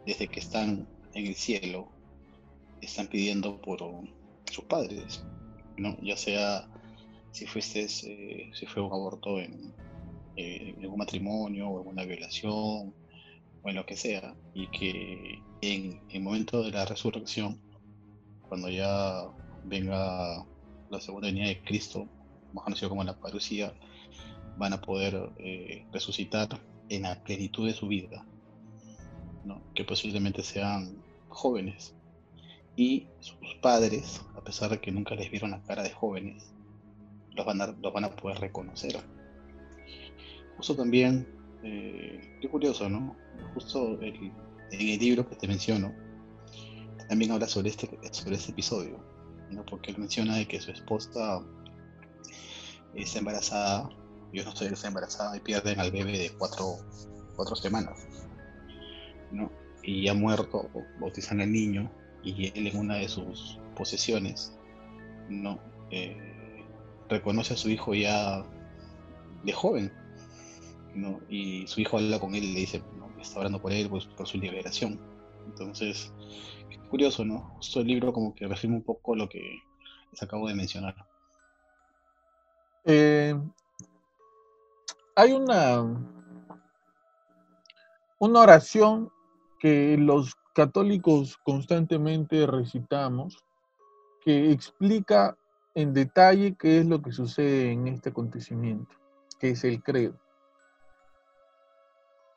desde 0.05 0.27
que 0.29 0.39
están 0.39 0.87
en 1.13 1.27
el 1.27 1.35
cielo, 1.35 1.91
están 2.81 3.07
pidiendo 3.07 3.59
por 3.61 3.79
sus 4.49 4.63
padres, 4.63 5.21
¿no? 5.77 5.97
ya 6.01 6.15
sea 6.15 6.69
si 7.31 7.45
fuiste 7.45 7.89
si 7.89 8.65
fue 8.65 8.81
un 8.81 8.93
aborto 8.93 9.39
en, 9.39 9.73
eh, 10.41 10.73
en 10.79 10.89
un 10.89 10.97
matrimonio 10.97 11.67
o 11.67 11.91
en 11.91 12.07
violación 12.07 12.93
o 13.61 13.69
en 13.69 13.75
lo 13.75 13.85
que 13.85 13.97
sea, 13.97 14.33
y 14.53 14.67
que 14.67 15.43
en 15.59 15.99
el 16.09 16.21
momento 16.21 16.63
de 16.63 16.71
la 16.71 16.85
resurrección, 16.85 17.59
cuando 18.47 18.69
ya 18.69 19.25
venga 19.65 20.45
la 20.89 21.01
segunda 21.01 21.27
venida 21.27 21.49
de 21.49 21.61
Cristo, 21.61 22.07
más 22.53 22.63
conocido 22.63 22.87
como 22.87 23.03
la 23.03 23.19
parucía, 23.19 23.73
van 24.57 24.71
a 24.71 24.79
poder 24.79 25.29
eh, 25.39 25.85
resucitar 25.91 26.47
en 26.87 27.01
la 27.01 27.21
plenitud 27.21 27.67
de 27.67 27.73
su 27.73 27.89
vida, 27.89 28.25
que 29.75 29.83
posiblemente 29.83 30.41
sean 30.41 31.03
jóvenes. 31.27 31.95
Y 32.77 33.07
sus 33.19 33.55
padres, 33.61 34.21
a 34.37 34.41
pesar 34.41 34.69
de 34.69 34.79
que 34.79 34.89
nunca 34.89 35.15
les 35.15 35.29
vieron 35.29 35.51
la 35.51 35.61
cara 35.63 35.83
de 35.83 35.91
jóvenes, 35.91 36.53
los 37.31 37.45
van 37.45 37.61
a, 37.61 37.67
los 37.67 37.91
van 37.91 38.05
a 38.05 38.15
poder 38.15 38.39
reconocer 38.39 39.03
justo 40.59 40.75
también, 40.75 41.25
eh, 41.63 42.19
qué 42.41 42.49
curioso, 42.49 42.89
¿no? 42.89 43.15
Justo 43.53 43.97
en 44.01 44.33
el 44.71 44.99
libro 44.99 45.25
que 45.25 45.37
te 45.37 45.47
menciono, 45.47 45.93
también 47.07 47.31
habla 47.31 47.47
sobre 47.47 47.69
este, 47.69 47.89
sobre 48.11 48.35
este 48.35 48.51
episodio, 48.51 49.01
¿no? 49.51 49.65
Porque 49.65 49.91
él 49.91 49.97
menciona 49.97 50.35
de 50.35 50.45
que 50.45 50.59
su 50.59 50.71
esposa 50.71 51.41
está 52.93 53.19
embarazada, 53.19 53.89
yo 54.33 54.43
no 54.43 54.49
estoy 54.49 54.67
está 54.67 54.89
embarazada 54.89 55.37
y 55.37 55.39
pierden 55.39 55.79
al 55.79 55.91
bebé 55.91 56.17
de 56.17 56.31
cuatro, 56.37 56.75
cuatro 57.37 57.55
semanas, 57.55 57.97
¿no? 59.31 59.49
Y 59.81 60.09
ha 60.09 60.13
muerto, 60.13 60.69
bautizan 60.99 61.39
al 61.39 61.53
niño, 61.53 61.89
y 62.21 62.47
él 62.47 62.67
en 62.67 62.77
una 62.77 62.95
de 62.95 63.07
sus 63.07 63.57
posesiones, 63.77 64.53
¿no? 65.29 65.57
Eh, 65.89 66.65
reconoce 67.07 67.53
a 67.53 67.57
su 67.57 67.69
hijo 67.69 67.93
ya 67.95 68.43
de 69.45 69.53
joven, 69.53 69.93
y 71.29 71.67
su 71.67 71.81
hijo 71.81 71.97
habla 71.97 72.19
con 72.19 72.35
él 72.35 72.43
y 72.43 72.53
le 72.53 72.59
dice, 72.61 72.83
¿no? 72.97 73.09
está 73.21 73.37
hablando 73.37 73.61
por 73.61 73.71
él, 73.71 73.89
pues, 73.89 74.05
por 74.05 74.27
su 74.27 74.37
liberación. 74.37 74.99
Entonces, 75.45 76.11
curioso, 76.89 77.23
¿no? 77.25 77.51
Justo 77.57 77.83
libro 77.83 78.13
como 78.13 78.33
que 78.33 78.47
resume 78.47 78.75
un 78.75 78.83
poco 78.83 79.15
lo 79.15 79.29
que 79.29 79.59
les 80.11 80.23
acabo 80.23 80.47
de 80.47 80.55
mencionar. 80.55 80.95
Eh, 82.85 83.35
hay 85.15 85.33
una 85.33 85.83
una 88.19 88.41
oración 88.41 89.09
que 89.59 89.97
los 89.97 90.35
católicos 90.53 91.37
constantemente 91.43 92.45
recitamos, 92.45 93.43
que 94.21 94.51
explica 94.51 95.37
en 95.73 95.93
detalle 95.93 96.55
qué 96.59 96.79
es 96.79 96.85
lo 96.85 97.01
que 97.01 97.13
sucede 97.13 97.71
en 97.71 97.87
este 97.87 98.09
acontecimiento, 98.09 98.93
que 99.39 99.51
es 99.51 99.63
el 99.63 99.81
credo. 99.81 100.15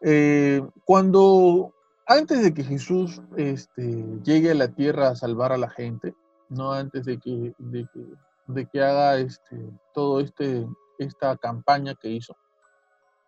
Eh, 0.05 0.63
cuando 0.85 1.73
antes 2.07 2.43
de 2.43 2.53
que 2.53 2.65
Jesús 2.65 3.23
este, 3.37 4.05
llegue 4.25 4.51
a 4.51 4.55
la 4.55 4.69
tierra 4.69 5.09
a 5.09 5.17
salvar 5.17 5.53
a 5.53 5.59
la 5.59 5.71
gente, 5.71 6.15
no 6.49 6.73
antes 6.73 7.05
de 7.05 7.19
que, 7.19 7.55
de 7.59 8.67
que, 8.67 8.83
haga 8.83 9.19
este, 9.19 9.57
todo 9.95 10.21
este, 10.21 10.67
esta 10.99 11.37
campaña 11.37 11.95
que 11.95 12.09
hizo, 12.09 12.37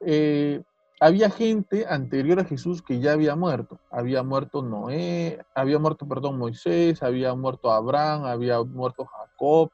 eh, 0.01 0.63
había 1.01 1.31
gente 1.31 1.87
anterior 1.89 2.41
a 2.41 2.45
Jesús 2.45 2.83
que 2.83 3.01
ya 3.01 3.13
había 3.13 3.37
muerto. 3.37 3.79
Había 3.91 4.23
muerto 4.23 4.63
Noé, 4.63 5.45
había 5.55 5.79
muerto, 5.79 6.07
perdón, 6.07 6.39
Moisés, 6.39 7.03
había 7.03 7.35
muerto 7.35 7.73
Abraham, 7.73 8.25
había 8.25 8.63
muerto 8.63 9.07
Jacob. 9.07 9.71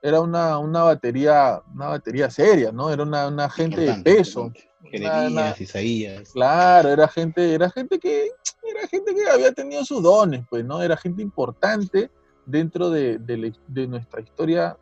Era 0.00 0.20
una, 0.20 0.58
una 0.58 0.84
batería, 0.84 1.60
una 1.74 1.88
batería 1.88 2.30
seria, 2.30 2.70
¿no? 2.70 2.90
Era 2.90 3.02
una, 3.02 3.28
una 3.28 3.50
gente 3.50 3.80
de 3.80 3.94
peso. 4.02 4.52
Jeremías, 4.90 5.60
Isaías. 5.60 6.30
Claro, 6.32 6.90
era 6.90 7.08
gente, 7.08 7.54
era 7.54 7.68
gente 7.70 7.98
que, 7.98 8.30
era 8.62 8.86
gente 8.88 9.14
que 9.14 9.28
había 9.28 9.52
tenido 9.52 9.84
sus 9.84 10.02
dones, 10.02 10.46
pues, 10.48 10.64
¿no? 10.64 10.80
Era 10.82 10.96
gente 10.96 11.20
importante 11.20 12.10
dentro 12.46 12.90
de, 12.90 13.18
de, 13.18 13.36
la, 13.36 13.52
de 13.66 13.86
nuestra 13.88 14.20
historia 14.20 14.76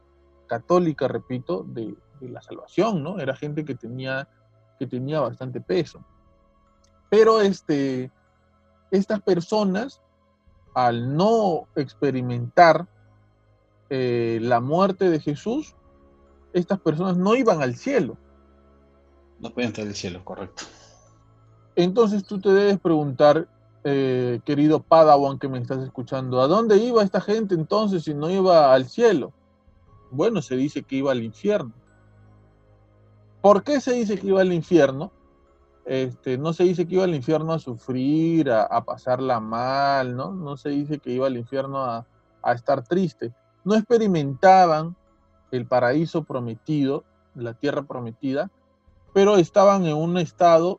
católica, 0.46 1.08
repito, 1.08 1.64
de, 1.66 1.94
de 2.20 2.28
la 2.28 2.42
salvación, 2.42 3.02
¿no? 3.02 3.18
Era 3.18 3.34
gente 3.34 3.64
que 3.64 3.74
tenía 3.74 4.28
que 4.78 4.86
tenía 4.86 5.20
bastante 5.20 5.60
peso. 5.60 6.04
Pero 7.08 7.40
este, 7.40 8.10
estas 8.90 9.20
personas, 9.22 10.02
al 10.74 11.16
no 11.16 11.68
experimentar 11.76 12.86
eh, 13.90 14.38
la 14.42 14.60
muerte 14.60 15.10
de 15.10 15.20
Jesús, 15.20 15.74
estas 16.52 16.80
personas 16.80 17.16
no 17.16 17.34
iban 17.36 17.62
al 17.62 17.76
cielo. 17.76 18.16
No 19.38 19.50
pueden 19.50 19.68
entrar 19.68 19.86
al 19.86 19.94
cielo, 19.94 20.24
correcto. 20.24 20.64
Entonces 21.76 22.24
tú 22.24 22.40
te 22.40 22.52
debes 22.52 22.80
preguntar, 22.80 23.48
eh, 23.84 24.40
querido 24.44 24.80
Padawan 24.80 25.38
que 25.38 25.48
me 25.48 25.58
estás 25.58 25.82
escuchando, 25.82 26.40
¿a 26.40 26.46
dónde 26.46 26.78
iba 26.78 27.02
esta 27.02 27.20
gente 27.20 27.54
entonces 27.54 28.04
si 28.04 28.14
no 28.14 28.30
iba 28.30 28.72
al 28.72 28.88
cielo? 28.88 29.32
Bueno, 30.10 30.40
se 30.40 30.56
dice 30.56 30.82
que 30.82 30.96
iba 30.96 31.12
al 31.12 31.22
infierno. 31.22 31.72
¿Por 33.42 33.62
qué 33.62 33.80
se 33.80 33.92
dice 33.92 34.18
que 34.18 34.28
iba 34.28 34.40
al 34.40 34.52
infierno? 34.52 35.12
Este, 35.84 36.36
no 36.36 36.52
se 36.52 36.64
dice 36.64 36.86
que 36.86 36.94
iba 36.94 37.04
al 37.04 37.14
infierno 37.14 37.52
a 37.52 37.60
sufrir, 37.60 38.50
a, 38.50 38.62
a 38.62 38.84
pasarla 38.84 39.38
mal, 39.38 40.16
¿no? 40.16 40.32
No 40.32 40.56
se 40.56 40.70
dice 40.70 40.98
que 40.98 41.12
iba 41.12 41.26
al 41.28 41.36
infierno 41.36 41.78
a, 41.78 42.06
a 42.42 42.52
estar 42.52 42.82
triste. 42.82 43.32
No 43.66 43.74
experimentaban 43.74 44.94
el 45.50 45.66
paraíso 45.66 46.22
prometido, 46.22 47.02
la 47.34 47.52
tierra 47.52 47.82
prometida, 47.82 48.48
pero 49.12 49.38
estaban 49.38 49.84
en 49.86 49.96
un 49.96 50.18
estado, 50.18 50.78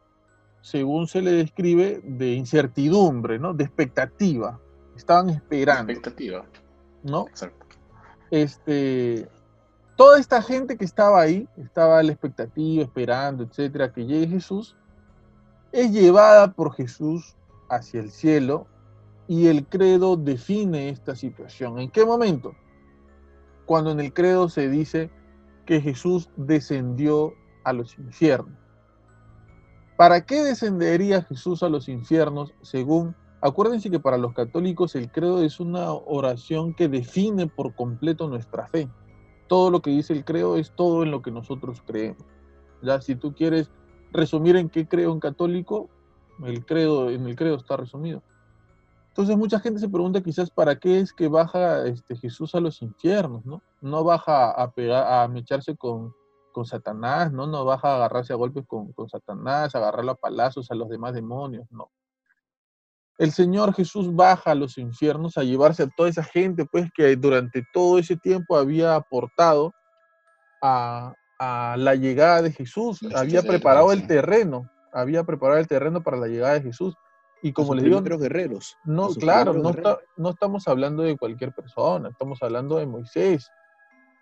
según 0.62 1.08
se 1.08 1.22
le 1.22 1.32
describe, 1.34 2.00
de 2.06 2.32
incertidumbre, 2.32 3.40
¿no? 3.40 3.54
De 3.54 3.66
expectativa. 3.66 4.58
Estaban 4.96 5.30
esperando. 5.32 5.92
Expectativa. 5.92 6.46
¿No? 7.04 7.28
Exacto. 7.28 7.66
Este, 8.32 9.28
toda 9.98 10.18
esta 10.18 10.42
gente 10.42 10.78
que 10.78 10.86
estaba 10.86 11.20
ahí, 11.20 11.46
estaba 11.58 12.00
a 12.00 12.04
la 12.04 12.14
expectativa, 12.14 12.84
esperando, 12.84 13.44
etcétera, 13.44 13.92
que 13.92 14.06
llegue 14.06 14.28
Jesús, 14.28 14.78
es 15.74 15.92
llevada 15.92 16.54
por 16.54 16.74
Jesús 16.74 17.36
hacia 17.70 18.00
el 18.00 18.12
cielo 18.12 18.66
y 19.28 19.48
el 19.48 19.66
credo 19.66 20.16
define 20.16 20.88
esta 20.88 21.18
situación. 21.18 21.80
¿En 21.80 21.92
qué 21.92 22.06
momento? 22.06 22.56
Cuando 23.68 23.92
en 23.92 24.00
el 24.00 24.12
credo 24.12 24.50
se 24.50 24.68
dice 24.68 25.12
que 25.68 25.80
Jesús 25.80 26.30
descendió 26.38 27.36
a 27.64 27.74
los 27.74 28.00
infiernos. 28.00 28.58
¿Para 29.96 30.26
qué 30.26 30.44
descendería 30.44 31.22
Jesús 31.22 31.62
a 31.62 31.70
los 31.70 31.88
infiernos? 31.88 32.56
Según, 32.64 33.16
acuérdense 33.42 33.92
que 33.92 34.00
para 34.00 34.18
los 34.18 34.34
católicos 34.34 34.96
el 34.96 35.12
credo 35.12 35.44
es 35.44 35.60
una 35.60 35.92
oración 35.92 36.74
que 36.74 36.88
define 36.88 37.46
por 37.46 37.76
completo 37.76 38.28
nuestra 38.28 38.66
fe 38.66 38.90
todo 39.48 39.72
lo 39.72 39.82
que 39.82 39.90
dice 39.90 40.14
el 40.14 40.26
credo 40.26 40.58
es 40.58 40.72
todo 40.72 41.04
en 41.04 41.12
lo 41.12 41.22
que 41.22 41.32
nosotros 41.32 41.82
creemos. 41.86 42.24
Ya, 42.82 43.02
si 43.02 43.16
tú 43.16 43.34
quieres 43.34 43.72
resumir 44.12 44.56
en 44.56 44.70
qué 44.70 44.88
creo 44.88 45.12
en 45.12 45.20
católico, 45.20 45.90
el 46.46 46.66
credo, 46.66 47.10
en 47.10 47.26
el 47.26 47.36
credo 47.36 47.56
está 47.56 47.78
resumido. 47.78 48.22
Entonces 49.18 49.36
mucha 49.36 49.60
gente 49.60 49.80
se 49.80 49.90
pregunta 49.90 50.22
quizás 50.22 50.52
para 50.52 50.80
qué 50.80 51.00
es 51.00 51.12
que 51.12 51.28
baja 51.28 51.88
este, 51.88 52.16
Jesús 52.16 52.54
a 52.54 52.60
los 52.60 52.84
infiernos, 52.84 53.44
¿no? 53.48 53.64
No 53.82 54.04
baja 54.04 54.52
a, 54.52 54.72
pegar, 54.72 55.12
a 55.12 55.28
mecharse 55.28 55.76
con, 55.76 56.14
con 56.54 56.66
Satanás, 56.66 57.32
¿no? 57.32 57.48
No 57.48 57.66
baja 57.66 57.94
a 57.94 57.96
agarrarse 57.96 58.34
a 58.34 58.36
golpes 58.36 58.66
con, 58.68 58.94
con 58.94 59.10
Satanás, 59.10 59.74
a 59.74 59.80
agarrarlo 59.80 60.12
a 60.12 60.16
palazos 60.16 60.70
a 60.70 60.76
los 60.76 60.88
demás 60.88 61.16
demonios, 61.16 61.66
no 61.72 61.90
el 63.18 63.32
Señor 63.32 63.74
Jesús 63.74 64.14
baja 64.16 64.52
a 64.52 64.56
los 64.56 64.78
infiernos 64.78 65.38
a 65.38 65.44
llevarse 65.44 65.84
a 65.84 65.88
toda 65.88 66.10
esa 66.10 66.24
gente, 66.24 66.66
pues, 66.66 66.90
que 66.94 67.16
durante 67.16 67.64
todo 67.74 67.98
ese 67.98 68.16
tiempo 68.16 68.56
había 68.56 68.96
aportado 68.96 69.74
a, 70.62 71.16
a 71.40 71.76
la 71.78 71.96
llegada 71.96 72.44
de 72.44 72.52
Jesús, 72.52 73.00
había 73.16 73.42
preparado 73.42 73.92
el 73.92 74.06
terreno, 74.06 74.70
había 74.94 75.24
preparado 75.24 75.60
el 75.60 75.68
terreno 75.68 76.04
para 76.04 76.18
la 76.18 76.28
llegada 76.28 76.54
de 76.54 76.62
Jesús. 76.62 76.96
Y 77.42 77.54
como 77.54 77.76
les 77.76 77.84
digo, 77.86 78.02
guerreros. 78.02 78.78
no, 78.84 79.10
claro, 79.14 79.54
no, 79.54 79.70
guerreros. 79.72 79.94
está- 79.94 80.06
no 80.18 80.30
estamos 80.32 80.68
hablando 80.68 81.04
de 81.04 81.18
cualquier 81.18 81.54
persona, 81.54 82.10
estamos 82.10 82.42
hablando 82.42 82.78
de 82.78 82.86
Moisés, 82.88 83.50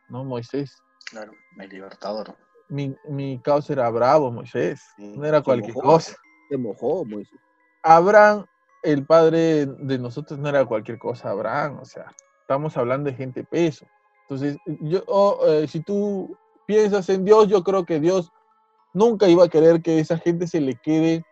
¿no? 0.09 0.24
Moisés, 0.26 0.78
Claro, 1.09 1.32
el 1.59 1.70
libertador. 1.70 2.36
mi, 2.68 2.95
mi 3.07 3.39
causa 3.41 3.74
era 3.74 3.89
bravo, 3.89 4.32
Moisés, 4.32 4.82
Sí, 4.97 5.16
no 5.18 5.26
era 5.26 5.41
cualquier 5.41 5.74
mojó. 5.76 5.88
cosa. 5.88 6.16
Se 6.49 6.57
mojó, 6.57 7.05
Moisés. 7.05 7.39
Abraham, 7.84 8.45
el 8.84 9.05
padre 9.05 9.66
de 9.66 9.97
nosotros, 9.97 10.38
no 10.39 10.49
era 10.49 10.66
cualquier 10.66 10.97
cosa, 10.99 11.30
Abraham, 11.30 11.80
o 11.82 11.86
sea, 11.86 12.13
estamos 12.41 12.76
hablando 12.78 13.09
de 13.09 13.16
gente 13.16 13.43
peso. 13.43 13.86
Entonces, 14.24 14.57
yo, 14.82 15.03
oh, 15.07 15.39
eh, 15.47 15.68
si 15.68 15.82
tú 15.82 16.36
piensas 16.66 17.07
en 17.09 17.24
Dios, 17.24 17.47
yo 17.47 17.63
creo 17.63 17.86
que 17.86 17.99
Dios 17.99 18.32
nunca 18.93 19.28
iba 19.28 19.45
a 19.45 19.49
querer 19.49 19.82
que 19.82 19.99
esa 19.99 20.18
gente 20.18 20.47
se 20.47 20.59
le 20.61 20.76
quede 20.84 21.24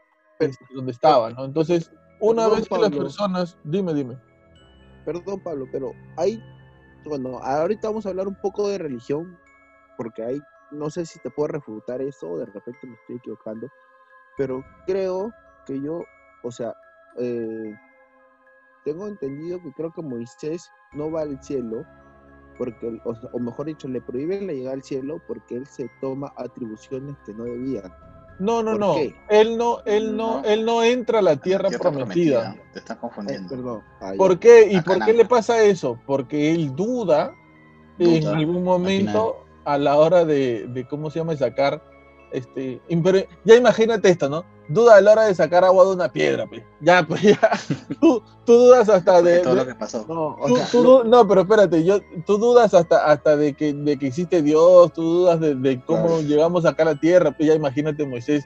donde 0.76 0.92
estaba, 0.92 1.32
¿no? 1.32 1.46
Entonces, 1.46 1.92
una 2.20 2.44
Perdón, 2.44 2.60
vez 2.60 2.70
que 2.70 2.78
las 2.78 2.92
personas, 2.92 3.58
dime, 3.64 3.94
dime. 3.94 4.18
Perdón, 5.06 5.42
Pablo, 5.42 5.68
pero 5.72 5.92
hay, 6.18 6.42
bueno, 7.06 7.40
ahorita 7.40 7.90
vamos 7.90 8.06
a 8.06 8.10
hablar 8.10 8.28
un 8.28 8.40
poco 8.42 8.68
de 8.70 8.78
religión, 8.78 9.38
porque 9.98 10.24
hay, 10.24 10.42
no 10.72 10.90
sé 10.90 11.06
si 11.06 11.20
te 11.20 11.30
puedo 11.30 11.50
refutar 11.50 12.02
eso, 12.02 12.30
o 12.30 12.38
de 12.38 12.46
repente 12.46 12.88
me 12.88 12.96
estoy 12.96 13.18
equivocando, 13.18 13.68
pero 14.38 14.64
creo 14.88 15.32
que 15.66 15.82
yo, 15.82 16.04
o 16.44 16.52
sea, 16.52 16.74
eh, 17.18 17.76
tengo 18.86 19.08
entendido 19.08 19.62
que 19.62 19.72
creo 19.74 19.92
que 19.92 20.02
Moisés 20.02 20.70
no 20.94 21.12
va 21.12 21.22
al 21.22 21.42
cielo, 21.44 21.86
porque, 22.58 23.02
o, 23.04 23.14
o 23.34 23.40
mejor 23.40 23.66
dicho, 23.66 23.88
le 23.88 24.02
prohíben 24.02 24.48
la 24.48 24.54
llegada 24.54 24.76
al 24.76 24.84
cielo 24.84 25.22
porque 25.28 25.56
él 25.56 25.66
se 25.66 25.90
toma 26.02 26.32
atribuciones 26.38 27.16
que 27.26 27.34
no 27.34 27.46
debía. 27.46 27.84
No, 28.40 28.64
no, 28.64 28.72
¿Por 28.72 28.80
no. 28.80 28.96
qué? 28.96 29.16
Él 29.30 29.58
no, 29.58 29.80
él 29.86 30.16
no, 30.18 30.42
No. 30.42 30.44
él 30.48 30.66
no 30.66 30.84
entra 30.84 31.20
a 31.20 31.22
la 31.22 31.36
tierra, 31.38 31.70
Tierra 31.70 31.92
prometida. 31.92 32.56
Te 32.74 32.80
están 32.80 32.98
Eh, 32.98 33.00
confundiendo. 33.00 33.50
perdón. 33.50 33.82
Ah. 34.02 34.14
¿Por 34.18 34.40
qué? 34.40 34.68
¿Y 34.72 34.82
por 34.82 35.04
qué 35.06 35.14
le 35.14 35.26
pasa 35.26 35.62
eso? 35.64 36.00
Porque 36.06 36.52
él 36.52 36.76
duda, 36.76 37.34
en 38.00 38.26
algún 38.28 38.64
momento 38.64 39.46
a 39.66 39.78
la 39.78 39.98
hora 39.98 40.26
de, 40.26 40.66
de 40.68 40.86
¿cómo 40.88 41.10
se 41.10 41.20
llama? 41.20 41.34
De 41.34 41.38
sacar, 41.38 41.82
este, 42.34 42.82
impre- 42.90 43.28
ya 43.46 43.56
imagínate 43.56 44.10
esto, 44.10 44.28
¿no? 44.30 44.44
Duda 44.68 44.96
a 44.96 45.02
la 45.02 45.12
hora 45.12 45.24
de 45.26 45.36
sacar 45.36 45.64
agua 45.64 45.86
de 45.86 45.92
una 45.92 46.10
piedra, 46.12 46.46
pues. 46.48 46.64
Ya, 46.82 47.06
pues 47.06 47.22
ya. 47.22 47.38
Tú, 48.02 48.22
tú 48.46 48.54
dudas 48.54 48.90
hasta 48.90 49.22
de... 49.22 49.40
todo 49.40 49.56
de- 49.56 49.62
lo 49.62 49.68
que 49.68 49.76
pasó. 49.76 50.06
No, 50.08 50.38
tú- 50.48 50.56
sea, 50.56 50.68
tú 50.72 51.04
no, 51.06 51.28
pero 51.28 51.42
espérate, 51.42 51.84
yo, 51.84 52.00
tú 52.26 52.38
dudas 52.38 52.74
hasta, 52.74 53.06
hasta 53.06 53.36
de, 53.38 53.54
que, 53.54 53.74
de 53.74 53.98
que 53.98 54.08
existe 54.08 54.42
Dios, 54.42 54.92
tú 54.94 55.02
dudas 55.04 55.40
de, 55.40 55.56
de 55.56 55.84
cómo 55.86 56.08
Claro. 56.08 56.22
llegamos 56.22 56.66
acá 56.66 56.84
a 56.84 56.88
la 56.88 57.00
tierra, 57.00 57.32
pues 57.36 57.48
ya 57.50 57.56
imagínate 57.56 58.06
Moisés 58.06 58.46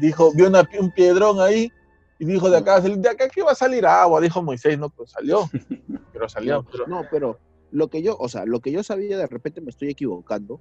dijo, 0.00 0.32
vio 0.34 0.48
una 0.48 0.68
un 0.80 0.90
piedrón 0.90 1.40
ahí 1.40 1.72
y 2.18 2.24
dijo, 2.24 2.50
de 2.50 2.58
acá, 2.58 2.80
de 2.80 3.08
acá 3.08 3.28
que 3.28 3.42
va 3.42 3.52
a 3.52 3.54
salir 3.54 3.86
agua, 3.86 4.20
dijo 4.20 4.42
Moisés, 4.42 4.78
no, 4.78 4.90
pues 4.90 5.10
salió, 5.10 5.48
pero 6.12 6.28
salió. 6.28 6.56
No, 6.62 6.66
pero- 6.70 6.86
no, 6.86 7.02
pero 7.10 7.38
lo 7.70 7.88
que 7.88 8.00
yo, 8.02 8.16
o 8.18 8.28
sea, 8.28 8.44
lo 8.46 8.60
que 8.60 8.70
yo 8.72 8.82
sabía, 8.82 9.18
de 9.18 9.26
repente 9.26 9.60
me 9.60 9.70
estoy 9.70 9.90
equivocando. 9.90 10.60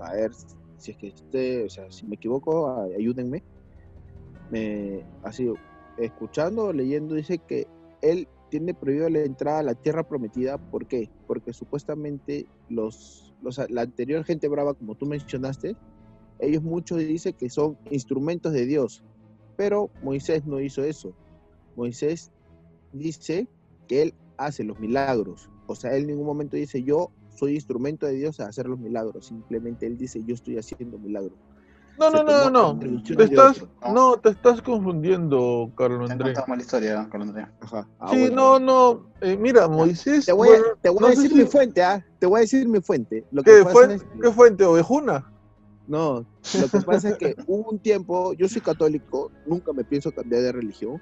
A 0.00 0.12
ver 0.12 0.30
si 0.78 0.92
es 0.92 0.96
que 0.96 1.08
esté, 1.08 1.64
o 1.64 1.68
sea, 1.68 1.90
si 1.90 2.06
me 2.06 2.16
equivoco, 2.16 2.70
ayúdenme. 2.96 3.42
Me, 4.50 5.04
así, 5.22 5.52
escuchando 5.98 6.72
leyendo, 6.72 7.14
dice 7.14 7.38
que 7.38 7.66
él 8.00 8.28
tiene 8.50 8.72
prohibido 8.72 9.10
la 9.10 9.20
entrada 9.20 9.58
a 9.58 9.62
la 9.62 9.74
tierra 9.74 10.08
prometida. 10.08 10.58
¿Por 10.58 10.86
qué? 10.86 11.10
Porque 11.26 11.52
supuestamente 11.52 12.46
los, 12.68 13.34
los 13.42 13.60
la 13.70 13.82
anterior 13.82 14.24
gente 14.24 14.48
brava, 14.48 14.74
como 14.74 14.94
tú 14.94 15.06
mencionaste, 15.06 15.76
ellos 16.38 16.62
muchos 16.62 16.98
dicen 16.98 17.34
que 17.34 17.50
son 17.50 17.76
instrumentos 17.90 18.52
de 18.52 18.66
Dios. 18.66 19.04
Pero 19.56 19.90
Moisés 20.02 20.46
no 20.46 20.60
hizo 20.60 20.84
eso. 20.84 21.12
Moisés 21.76 22.30
dice 22.92 23.48
que 23.88 24.02
él 24.02 24.14
hace 24.36 24.64
los 24.64 24.78
milagros. 24.78 25.50
O 25.66 25.74
sea, 25.74 25.94
él 25.94 26.02
en 26.02 26.08
ningún 26.08 26.26
momento 26.26 26.56
dice, 26.56 26.82
yo 26.82 27.10
soy 27.38 27.54
instrumento 27.54 28.06
de 28.06 28.12
Dios 28.14 28.40
a 28.40 28.46
hacer 28.46 28.66
los 28.66 28.78
milagros. 28.78 29.26
Simplemente 29.26 29.86
él 29.86 29.96
dice, 29.96 30.22
yo 30.24 30.34
estoy 30.34 30.58
haciendo 30.58 30.98
milagros. 30.98 31.38
No, 31.98 32.10
no, 32.10 32.22
no, 32.22 32.48
no. 32.50 32.68
atribuciones 32.70 33.16
Te 33.28 33.34
estás, 33.34 33.64
no, 33.92 34.16
te 34.18 34.28
estás 34.28 34.62
confundiendo, 34.62 35.72
Carlos 35.76 36.08
Andrés. 36.10 36.38
mala 36.46 36.62
historia, 36.62 37.08
Carlos 37.10 37.28
Andrés. 37.30 37.46
Ajá. 37.60 37.88
Ah, 37.98 38.08
Sí, 38.10 38.20
bueno. 38.20 38.36
no, 38.36 38.60
no. 38.60 39.06
eh, 39.20 39.36
mira, 39.36 39.66
Moisés. 39.66 40.26
Te 40.26 40.32
voy 40.32 40.48
a, 40.48 40.50
bueno, 40.52 40.64
te 40.80 40.88
voy 40.90 41.00
no 41.00 41.06
a 41.06 41.10
sé 41.10 41.16
decir 41.16 41.30
si- 41.36 41.42
mi 41.42 41.44
fuente, 41.50 41.82
¿ah? 41.82 42.06
Te 42.20 42.26
voy 42.26 42.38
a 42.38 42.40
decir 42.42 42.68
mi 42.68 42.80
fuente. 42.80 43.24
Lo 43.32 43.42
que 43.42 43.50
¿Qué, 43.50 43.64
pasa 43.64 43.72
fuen- 43.80 43.90
es 43.92 44.02
que- 44.04 44.20
¿Qué 44.20 44.30
fuente? 44.32 44.64
¿Ovejuna? 44.64 45.32
No, 45.88 46.24
lo 46.60 46.68
que 46.68 46.80
pasa 46.82 47.08
es 47.08 47.16
que 47.18 47.34
hubo 47.46 47.70
un 47.70 47.78
tiempo, 47.80 48.32
yo 48.34 48.46
soy 48.48 48.60
católico, 48.60 49.32
nunca 49.46 49.72
me 49.72 49.82
pienso 49.84 50.12
cambiar 50.12 50.42
de 50.42 50.52
religión, 50.52 51.00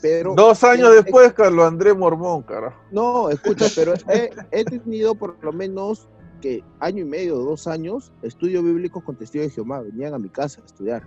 pero... 0.00 0.34
Dos 0.34 0.62
años 0.64 0.90
he- 0.92 1.02
después, 1.02 1.32
Carlos 1.32 1.64
Andrés 1.66 1.96
Mormón, 1.96 2.42
carajo. 2.42 2.80
No, 2.90 3.28
escucha, 3.30 3.66
pero 3.74 3.94
he, 4.08 4.30
he 4.50 4.64
tenido 4.64 5.14
por 5.14 5.36
lo 5.42 5.52
menos 5.52 6.08
que 6.40 6.64
año 6.80 7.02
y 7.02 7.04
medio, 7.04 7.36
dos 7.36 7.66
años, 7.66 8.12
estudio 8.22 8.62
bíblico 8.62 9.00
con 9.04 9.16
testigos 9.16 9.48
de 9.48 9.52
Jehová, 9.54 9.80
venían 9.82 10.14
a 10.14 10.18
mi 10.18 10.28
casa 10.28 10.60
a 10.60 10.64
estudiar. 10.64 11.02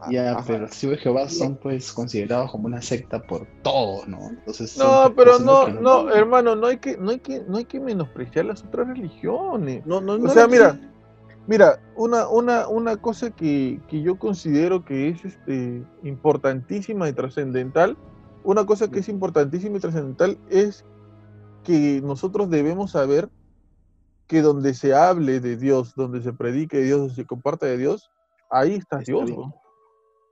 Ah, 0.00 0.08
Ya, 0.10 0.32
ajá. 0.32 0.44
pero 0.46 0.68
si 0.68 0.86
de 0.88 0.98
Jehová 0.98 1.28
son 1.28 1.56
pues 1.56 1.92
considerados 1.92 2.50
como 2.50 2.66
una 2.66 2.82
secta 2.82 3.22
por 3.22 3.46
todos, 3.62 4.06
¿no? 4.08 4.28
Entonces 4.28 4.76
No, 4.76 5.12
pero 5.16 5.38
no, 5.38 5.66
que 5.66 5.72
no, 5.72 6.10
hermano, 6.10 6.54
no 6.54 6.66
hay 6.66 6.78
que, 6.78 6.96
no 6.98 7.10
hay 7.12 7.18
que, 7.20 7.40
no 7.48 7.56
hay 7.56 7.64
que 7.64 7.80
menospreciar 7.80 8.44
las 8.44 8.62
otras 8.62 8.88
religiones. 8.88 9.86
No, 9.86 10.00
no, 10.00 10.14
O 10.14 10.18
no 10.18 10.28
sea, 10.30 10.42
lo 10.42 10.48
mira. 10.50 10.78
Mira, 11.46 11.80
una, 11.94 12.28
una, 12.28 12.66
una 12.66 12.96
cosa 12.96 13.30
que, 13.30 13.80
que 13.88 14.02
yo 14.02 14.18
considero 14.18 14.84
que 14.84 15.08
es 15.08 15.24
este, 15.24 15.84
importantísima 16.02 17.08
y 17.08 17.12
trascendental, 17.12 17.96
una 18.42 18.66
cosa 18.66 18.90
que 18.90 19.00
es 19.00 19.08
importantísima 19.08 19.76
y 19.76 19.80
trascendental 19.80 20.38
es 20.50 20.84
que 21.62 22.00
nosotros 22.02 22.50
debemos 22.50 22.92
saber 22.92 23.28
que 24.26 24.42
donde 24.42 24.74
se 24.74 24.94
hable 24.94 25.40
de 25.40 25.56
Dios, 25.56 25.94
donde 25.94 26.22
se 26.22 26.32
predique 26.32 26.78
de 26.78 26.84
Dios, 26.84 26.98
donde 26.98 27.14
se 27.14 27.26
comparta 27.26 27.66
de 27.66 27.76
Dios, 27.76 28.10
ahí 28.50 28.74
está, 28.74 29.00
Está 29.00 29.12
Dios. 29.12 29.30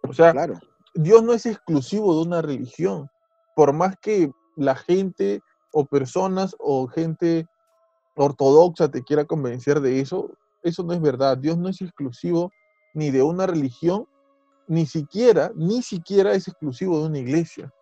O 0.03 0.13
sea, 0.13 0.33
claro. 0.33 0.59
Dios 0.95 1.23
no 1.23 1.33
es 1.33 1.47
exclusivo 1.47 2.15
de 2.15 2.23
una 2.27 2.43
religión. 2.43 3.09
Por 3.57 3.73
más 3.73 3.97
que 4.01 4.31
la 4.57 4.75
gente 4.75 5.41
o 5.73 5.85
personas 5.85 6.55
o 6.59 6.87
gente 6.87 7.47
ortodoxa 8.17 8.89
te 8.91 9.03
quiera 9.03 9.25
convencer 9.25 9.81
de 9.81 10.01
eso, 10.01 10.31
eso 10.65 10.83
no 10.83 10.93
es 10.93 11.01
verdad. 11.01 11.39
Dios 11.39 11.57
no 11.57 11.69
es 11.69 11.81
exclusivo 11.81 12.51
ni 12.95 13.11
de 13.11 13.23
una 13.23 13.47
religión, 13.47 14.07
ni 14.67 14.87
siquiera, 14.87 15.53
ni 15.55 15.83
siquiera 15.83 16.33
es 16.33 16.49
exclusivo 16.49 17.01
de 17.01 17.07
una 17.07 17.19
iglesia. 17.19 17.73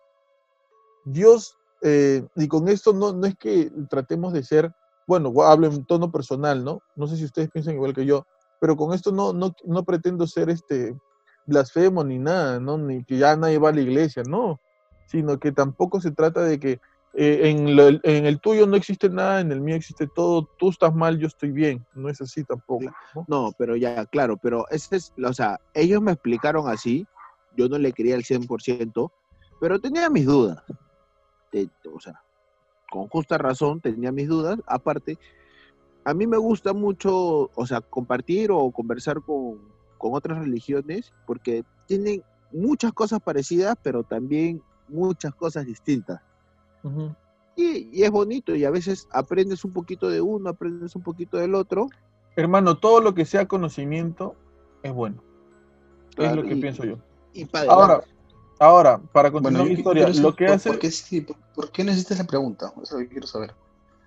Dios, 1.05 1.57
eh, 1.81 2.25
y 2.35 2.47
con 2.47 2.67
esto 2.67 2.93
no, 2.93 3.13
no 3.13 3.25
es 3.25 3.35
que 3.35 3.71
tratemos 3.89 4.33
de 4.33 4.43
ser, 4.43 4.71
bueno, 5.07 5.33
hablo 5.43 5.67
en 5.67 5.85
tono 5.85 6.11
personal, 6.11 6.63
¿no? 6.63 6.81
No 6.95 7.07
sé 7.07 7.17
si 7.17 7.25
ustedes 7.25 7.49
piensan 7.49 7.75
igual 7.75 7.93
que 7.93 8.05
yo, 8.05 8.25
pero 8.59 8.75
con 8.75 8.93
esto 8.93 9.11
no, 9.11 9.33
no, 9.33 9.53
no 9.65 9.83
pretendo 9.83 10.27
ser 10.27 10.49
este 10.49 10.95
blasfemo 11.45 12.03
ni 12.03 12.19
nada, 12.19 12.59
¿no? 12.59 12.77
Ni 12.77 13.03
que 13.03 13.17
ya 13.17 13.35
nadie 13.35 13.59
va 13.59 13.69
a 13.69 13.73
la 13.73 13.81
iglesia, 13.81 14.23
no. 14.27 14.59
Sino 15.05 15.37
que 15.39 15.51
tampoco 15.51 16.01
se 16.01 16.11
trata 16.11 16.41
de 16.41 16.59
que 16.59 16.79
eh, 17.15 17.49
en, 17.49 17.77
en 18.03 18.25
el 18.25 18.39
tuyo 18.39 18.65
no 18.65 18.75
existe 18.75 19.07
nada, 19.07 19.39
en 19.41 19.51
el 19.51 19.61
mío 19.61 19.75
existe 19.75 20.07
todo, 20.07 20.49
tú 20.57 20.69
estás 20.69 20.95
mal, 20.95 21.19
yo 21.19 21.27
estoy 21.27 21.51
bien. 21.51 21.85
No 21.93 22.09
es 22.09 22.19
así 22.21 22.43
tampoco. 22.43 22.85
¿no? 23.27 23.51
Pero 23.57 23.75
ya, 23.75 24.05
claro, 24.07 24.37
pero 24.37 24.67
ese 24.69 24.95
es, 24.95 25.13
o 25.23 25.33
sea, 25.33 25.59
ellos 25.73 26.01
me 26.01 26.11
explicaron 26.11 26.67
así, 26.67 27.05
yo 27.55 27.69
no 27.69 27.77
le 27.77 27.93
quería 27.93 28.15
al 28.15 28.23
100%, 28.23 29.11
pero 29.61 29.79
tenía 29.79 30.09
mis 30.09 30.25
dudas. 30.25 30.63
Eh, 31.51 31.67
o 31.93 31.99
sea, 31.99 32.19
con 32.89 33.07
justa 33.09 33.37
razón 33.37 33.79
tenía 33.79 34.11
mis 34.11 34.27
dudas. 34.27 34.57
Aparte, 34.65 35.19
a 36.05 36.13
mí 36.15 36.25
me 36.25 36.37
gusta 36.37 36.73
mucho, 36.73 37.51
o 37.53 37.65
sea, 37.67 37.81
compartir 37.81 38.51
o 38.51 38.71
conversar 38.71 39.21
con, 39.21 39.59
con 39.99 40.15
otras 40.15 40.39
religiones 40.39 41.13
porque 41.27 41.63
tienen 41.85 42.23
muchas 42.51 42.91
cosas 42.91 43.19
parecidas, 43.19 43.75
pero 43.83 44.03
también 44.03 44.63
muchas 44.87 45.35
cosas 45.35 45.65
distintas. 45.65 46.19
Y, 47.55 47.89
y 47.99 48.03
es 48.03 48.11
bonito 48.11 48.55
y 48.55 48.65
a 48.65 48.71
veces 48.71 49.07
aprendes 49.11 49.63
un 49.63 49.73
poquito 49.73 50.09
de 50.09 50.21
uno, 50.21 50.49
aprendes 50.49 50.95
un 50.95 51.03
poquito 51.03 51.37
del 51.37 51.53
otro. 51.55 51.87
Hermano, 52.35 52.77
todo 52.77 52.99
lo 52.99 53.13
que 53.13 53.25
sea 53.25 53.47
conocimiento 53.47 54.35
es 54.81 54.91
bueno. 54.91 55.23
es 56.17 56.35
lo 56.35 56.43
que 56.43 56.55
y- 56.55 56.61
pienso 56.61 56.83
yo. 56.83 56.97
Y 57.33 57.45
para 57.45 57.71
Ahora, 57.71 58.03
ahora, 58.59 58.97
para 59.11 59.31
continuar 59.31 59.61
Bueno, 59.61 59.73
mi 59.73 59.79
historia, 59.79 60.07
lo 60.09 60.13
saber 60.13 60.35
que 60.35 60.45
por- 60.45 60.55
hace... 60.55 60.69
¿por 60.71 60.79
qué, 60.79 60.91
sí, 60.91 61.21
por, 61.21 61.35
por 61.55 61.71
qué 61.71 61.83
necesitas 61.83 62.17
la 62.19 62.25
pregunta? 62.25 62.67
Eso 62.73 62.81
es 62.83 62.91
lo 62.91 62.97
que 62.99 63.09
quiero 63.09 63.27
saber. 63.27 63.53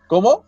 ¿Cómo? 0.08 0.44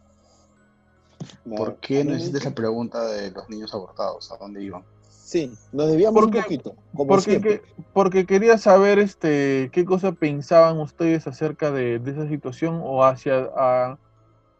¿Por 1.56 1.76
qué 1.76 2.04
necesitas 2.04 2.44
la 2.44 2.54
pregunta 2.54 3.04
de 3.06 3.30
los 3.30 3.48
niños 3.48 3.72
abortados? 3.74 4.30
¿A 4.32 4.36
dónde 4.36 4.62
iban? 4.62 4.84
Sí, 5.28 5.52
nos 5.72 5.90
debíamos 5.90 6.22
Porque- 6.22 6.38
un 6.38 6.42
poquito, 6.44 6.74
como 6.94 7.06
Porque, 7.06 7.38
que- 7.42 7.62
porque 7.92 8.24
quería 8.24 8.56
saber 8.56 8.98
este, 8.98 9.68
qué 9.74 9.84
cosa 9.84 10.12
pensaban 10.12 10.78
ustedes 10.80 11.26
acerca 11.26 11.70
de, 11.70 11.98
de 11.98 12.10
esa 12.12 12.26
situación 12.26 12.80
o 12.82 13.04
hacia... 13.04 13.50
a- 13.54 13.98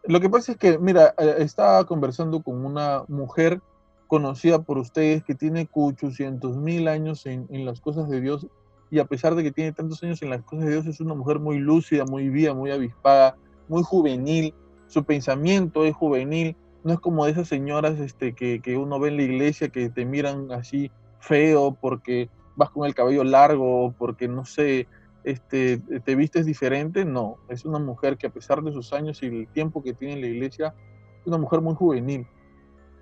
Lo 0.03 0.19
que 0.19 0.29
pasa 0.29 0.51
es 0.51 0.59
que, 0.59 0.77
mira, 0.77 1.15
eh, 1.17 1.37
estaba 1.39 1.83
conversando 1.85 2.43
con 2.43 2.63
una 2.63 3.03
mujer 3.07 3.61
conocida 4.05 4.61
por 4.61 4.77
ustedes 4.77 5.23
que 5.23 5.33
tiene 5.33 5.67
800 5.73 6.55
mil 6.57 6.87
años 6.87 7.25
en, 7.25 7.47
en 7.49 7.65
las 7.65 7.81
cosas 7.81 8.07
de 8.07 8.21
Dios 8.21 8.45
y 8.91 8.99
a 8.99 9.05
pesar 9.05 9.33
de 9.33 9.41
que 9.41 9.51
tiene 9.51 9.71
tantos 9.71 10.03
años 10.03 10.21
en 10.21 10.29
las 10.29 10.43
cosas 10.43 10.65
de 10.65 10.71
Dios 10.73 10.85
es 10.85 10.99
una 10.99 11.15
mujer 11.15 11.39
muy 11.39 11.57
lúcida, 11.57 12.05
muy 12.05 12.29
viva, 12.29 12.53
muy 12.53 12.69
avispada, 12.69 13.35
muy 13.67 13.81
juvenil, 13.81 14.53
su 14.85 15.03
pensamiento 15.03 15.83
es 15.83 15.95
juvenil, 15.95 16.55
no 16.83 16.93
es 16.93 16.99
como 16.99 17.25
de 17.25 17.31
esas 17.31 17.47
señoras 17.47 17.99
este, 17.99 18.33
que, 18.33 18.61
que 18.61 18.77
uno 18.77 18.99
ve 18.99 19.09
en 19.09 19.17
la 19.17 19.23
iglesia 19.23 19.69
que 19.69 19.89
te 19.89 20.05
miran 20.05 20.51
así 20.51 20.91
feo 21.19 21.77
porque 21.79 22.29
vas 22.55 22.69
con 22.69 22.85
el 22.85 22.95
cabello 22.95 23.23
largo 23.23 23.93
porque 23.97 24.27
no 24.27 24.45
sé, 24.45 24.87
este, 25.23 25.77
te 25.77 26.15
vistes 26.15 26.45
diferente, 26.45 27.05
no, 27.05 27.37
es 27.49 27.65
una 27.65 27.79
mujer 27.79 28.17
que 28.17 28.27
a 28.27 28.31
pesar 28.31 28.61
de 28.61 28.71
sus 28.71 28.93
años 28.93 29.21
y 29.21 29.27
el 29.27 29.47
tiempo 29.47 29.83
que 29.83 29.93
tiene 29.93 30.13
en 30.15 30.21
la 30.21 30.27
iglesia, 30.27 30.73
es 31.21 31.27
una 31.27 31.37
mujer 31.37 31.61
muy 31.61 31.75
juvenil. 31.75 32.25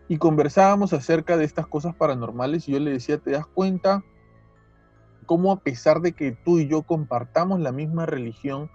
Y 0.09 0.17
conversábamos 0.17 0.93
acerca 0.93 1.37
de 1.37 1.45
estas 1.45 1.67
cosas 1.67 1.95
paranormales 1.95 2.67
y 2.67 2.71
yo 2.71 2.79
le 2.79 2.91
decía, 2.91 3.17
¿te 3.17 3.31
das 3.31 3.45
cuenta 3.45 4.03
cómo 5.25 5.51
a 5.51 5.59
pesar 5.59 6.01
de 6.01 6.13
que 6.13 6.31
tú 6.31 6.59
y 6.59 6.67
yo 6.67 6.83
compartamos 6.83 7.59
la 7.59 7.71
misma 7.71 8.05
religión, 8.05 8.71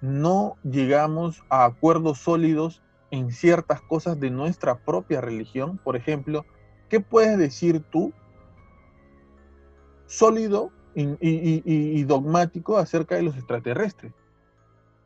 no 0.00 0.56
llegamos 0.64 1.42
a 1.50 1.64
acuerdos 1.64 2.18
sólidos 2.18 2.82
en 3.10 3.32
ciertas 3.32 3.80
cosas 3.80 4.18
de 4.20 4.30
nuestra 4.30 4.78
propia 4.78 5.20
religión? 5.20 5.78
Por 5.78 5.96
ejemplo, 5.96 6.44
¿qué 6.88 7.00
puedes 7.00 7.38
decir 7.38 7.80
tú 7.90 8.12
sólido 10.06 10.70
y, 10.94 12.02
dogmático 12.04 12.78
acerca 12.78 13.16
de 13.16 13.22
los 13.22 13.36
extraterrestres? 13.36 14.12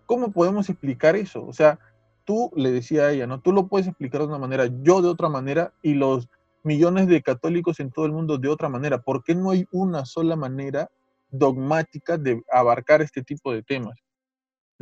¿Cómo 0.07 0.33
podemos 0.33 0.69
explicar 0.69 1.17
eso? 1.17 1.47
O 1.47 1.53
sea, 1.53 1.79
tú 2.25 2.51
le 2.55 2.71
decía 2.71 3.05
a 3.05 3.13
ella, 3.13 3.27
¿no? 3.27 3.41
Tú 3.41 3.53
lo 3.53 3.67
puedes 3.67 3.87
explicar 3.87 4.21
de 4.21 4.29
una 4.29 4.39
manera, 4.39 4.67
yo 4.83 5.03
de 5.03 5.09
otra 5.09 5.29
manera 5.29 5.73
y 5.83 5.95
los 5.95 6.29
millones 6.63 7.09
de 7.09 7.23
católicos 7.23 7.81
en 7.81 7.91
todo 7.91 8.07
el 8.07 8.13
mundo 8.13 8.39
de 8.39 8.49
otra 8.49 8.69
manera. 8.69 9.03
¿Por 9.03 9.23
qué 9.25 9.35
no 9.35 9.51
hay 9.51 9.67
una 9.73 10.05
sola 10.05 10.37
manera 10.37 10.91
dogmática 11.31 12.19
de 12.19 12.43
abarcar 12.51 13.03
este 13.03 13.23
tipo 13.23 13.53
de 13.53 13.63
temas? 13.63 13.99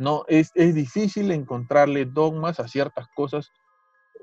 No, 0.01 0.23
es, 0.27 0.49
es 0.55 0.73
difícil 0.73 1.29
encontrarle 1.29 2.05
dogmas 2.05 2.59
a 2.59 2.67
ciertas 2.67 3.07
cosas, 3.15 3.51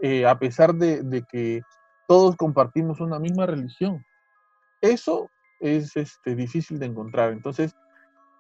eh, 0.03 0.27
a 0.27 0.37
pesar 0.37 0.75
de, 0.75 1.05
de 1.05 1.23
que 1.23 1.63
todos 2.09 2.35
compartimos 2.35 2.99
una 2.99 3.21
misma 3.21 3.47
religión. 3.47 4.05
Eso 4.81 5.31
es 5.61 5.97
este, 5.97 6.35
difícil 6.35 6.81
de 6.81 6.87
encontrar. 6.87 7.31
Entonces, 7.33 7.77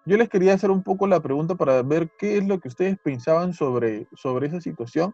yo 0.04 0.16
les 0.16 0.28
quería 0.28 0.54
hacer 0.54 0.72
un 0.72 0.82
poco 0.82 1.06
la 1.06 1.20
pregunta 1.20 1.54
para 1.54 1.80
ver 1.84 2.08
qué 2.18 2.38
es 2.38 2.44
lo 2.48 2.58
que 2.58 2.66
ustedes 2.68 2.98
pensaban 3.04 3.52
sobre, 3.54 4.08
sobre 4.16 4.48
esa 4.48 4.60
situación. 4.60 5.12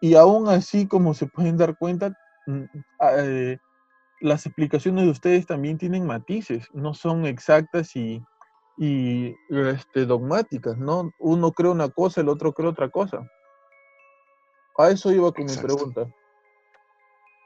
Y 0.00 0.14
aún 0.14 0.48
así, 0.48 0.86
como 0.86 1.12
se 1.12 1.26
pueden 1.26 1.56
dar 1.56 1.76
cuenta, 1.76 2.16
mm, 2.46 2.62
a- 3.00 3.12
eh, 3.18 3.58
las 4.20 4.46
explicaciones 4.46 5.06
de 5.06 5.10
ustedes 5.10 5.46
también 5.46 5.76
tienen 5.76 6.06
matices, 6.06 6.68
no 6.72 6.94
son 6.94 7.26
exactas 7.26 7.96
y, 7.96 8.22
y 8.78 9.34
este, 9.50 10.06
dogmáticas, 10.06 10.76
¿no? 10.78 11.12
Uno 11.18 11.52
cree 11.52 11.70
una 11.70 11.88
cosa, 11.88 12.20
el 12.20 12.28
otro 12.28 12.52
cree 12.52 12.68
otra 12.68 12.88
cosa. 12.88 13.28
A 14.78 14.88
eso 14.90 15.12
iba 15.12 15.30
con 15.32 15.42
Exacto. 15.42 15.62
mi 15.62 15.74
pregunta. 15.74 16.14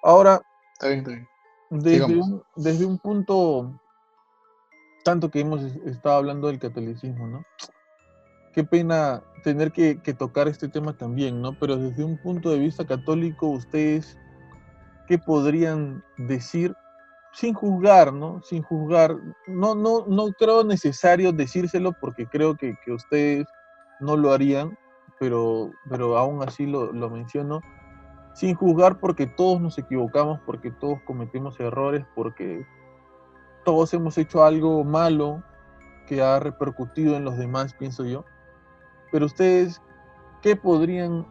Ahora, 0.02 0.40
Está 0.74 0.88
bien, 0.88 0.98
está 1.00 1.10
bien. 1.10 1.28
desde 1.70 2.14
un, 2.16 2.42
desde 2.54 2.86
un 2.86 2.98
punto, 2.98 3.80
tanto 5.04 5.30
que 5.30 5.40
hemos 5.40 5.62
es- 5.62 5.76
estado 5.86 6.16
hablando 6.16 6.46
del 6.46 6.58
catolicismo, 6.58 7.26
¿no? 7.26 7.44
Qué 8.52 8.62
pena 8.64 9.22
tener 9.42 9.72
que, 9.72 10.00
que 10.00 10.14
tocar 10.14 10.48
este 10.48 10.68
tema 10.68 10.96
también, 10.96 11.42
¿no? 11.42 11.58
Pero 11.58 11.76
desde 11.76 12.04
un 12.04 12.16
punto 12.18 12.50
de 12.50 12.58
vista 12.58 12.86
católico, 12.86 13.48
ustedes, 13.48 14.16
¿qué 15.08 15.18
podrían 15.18 16.02
decir 16.16 16.74
sin 17.36 17.52
juzgar, 17.52 18.14
¿no? 18.14 18.40
Sin 18.42 18.62
juzgar. 18.62 19.14
No, 19.46 19.74
no, 19.74 20.06
no 20.06 20.32
creo 20.38 20.64
necesario 20.64 21.32
decírselo 21.32 21.92
porque 21.92 22.26
creo 22.26 22.56
que, 22.56 22.78
que 22.82 22.92
ustedes 22.92 23.46
no 24.00 24.16
lo 24.16 24.32
harían, 24.32 24.78
pero, 25.20 25.70
pero 25.88 26.16
aún 26.16 26.42
así 26.42 26.64
lo, 26.64 26.92
lo 26.92 27.10
menciono. 27.10 27.60
Sin 28.34 28.54
juzgar 28.54 28.98
porque 29.00 29.26
todos 29.26 29.60
nos 29.60 29.76
equivocamos, 29.76 30.40
porque 30.46 30.70
todos 30.70 30.98
cometimos 31.02 31.60
errores, 31.60 32.06
porque 32.14 32.66
todos 33.66 33.92
hemos 33.92 34.16
hecho 34.16 34.42
algo 34.42 34.82
malo 34.82 35.42
que 36.06 36.22
ha 36.22 36.40
repercutido 36.40 37.16
en 37.16 37.24
los 37.24 37.36
demás, 37.36 37.74
pienso 37.74 38.06
yo. 38.06 38.24
Pero 39.12 39.26
ustedes, 39.26 39.82
¿qué 40.40 40.56
podrían 40.56 41.26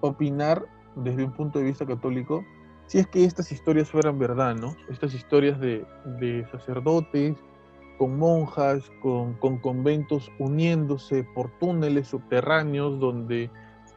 opinar 0.00 0.66
desde 0.96 1.24
un 1.24 1.32
punto 1.32 1.60
de 1.60 1.66
vista 1.66 1.86
católico 1.86 2.44
si 2.86 2.98
es 2.98 3.06
que 3.06 3.24
estas 3.24 3.50
historias 3.52 3.90
fueran 3.90 4.18
verdad, 4.18 4.54
¿no? 4.54 4.76
Estas 4.88 5.14
historias 5.14 5.60
de, 5.60 5.84
sacerdotes, 6.52 7.36
con 7.98 8.18
monjas, 8.18 8.90
con, 9.00 9.34
con, 9.34 9.58
conventos 9.58 10.30
uniéndose 10.38 11.24
por 11.34 11.50
túneles 11.58 12.08
subterráneos 12.08 13.00
donde 13.00 13.50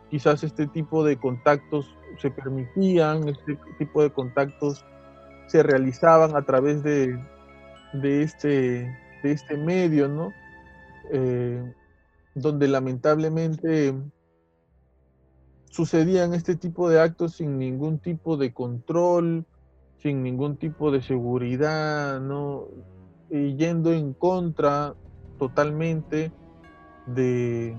quizás 0.10 0.44
este 0.44 0.68
tipo 0.68 1.04
de 1.04 1.18
contactos 1.18 1.96
se 2.18 2.32
permitían, 2.32 3.28
este 3.28 3.58
tipo 3.78 4.02
de 4.02 4.12
contactos 4.12 4.86
se 5.48 5.64
realizaban 5.64 6.36
a 6.36 6.44
través 6.44 6.84
de, 6.84 7.20
de 7.94 8.24
este, 8.24 8.98
de 9.24 9.32
este 9.32 9.58
medio, 9.58 10.08
¿no? 10.08 10.32
Eh, 11.12 11.74
donde 12.36 12.68
lamentablemente 12.68 13.94
sucedían 15.70 16.34
este 16.34 16.56
tipo 16.56 16.90
de 16.90 17.00
actos 17.00 17.36
sin 17.36 17.58
ningún 17.58 18.00
tipo 18.00 18.38
de 18.38 18.54
control, 18.54 19.46
sin 19.98 20.24
ningún 20.24 20.58
tipo 20.58 20.92
de 20.92 21.02
seguridad, 21.02 22.20
¿no? 22.20 22.68
Y 23.30 23.56
yendo 23.56 23.94
en 23.94 24.14
contra 24.14 24.96
totalmente 25.38 26.32
de, 27.06 27.76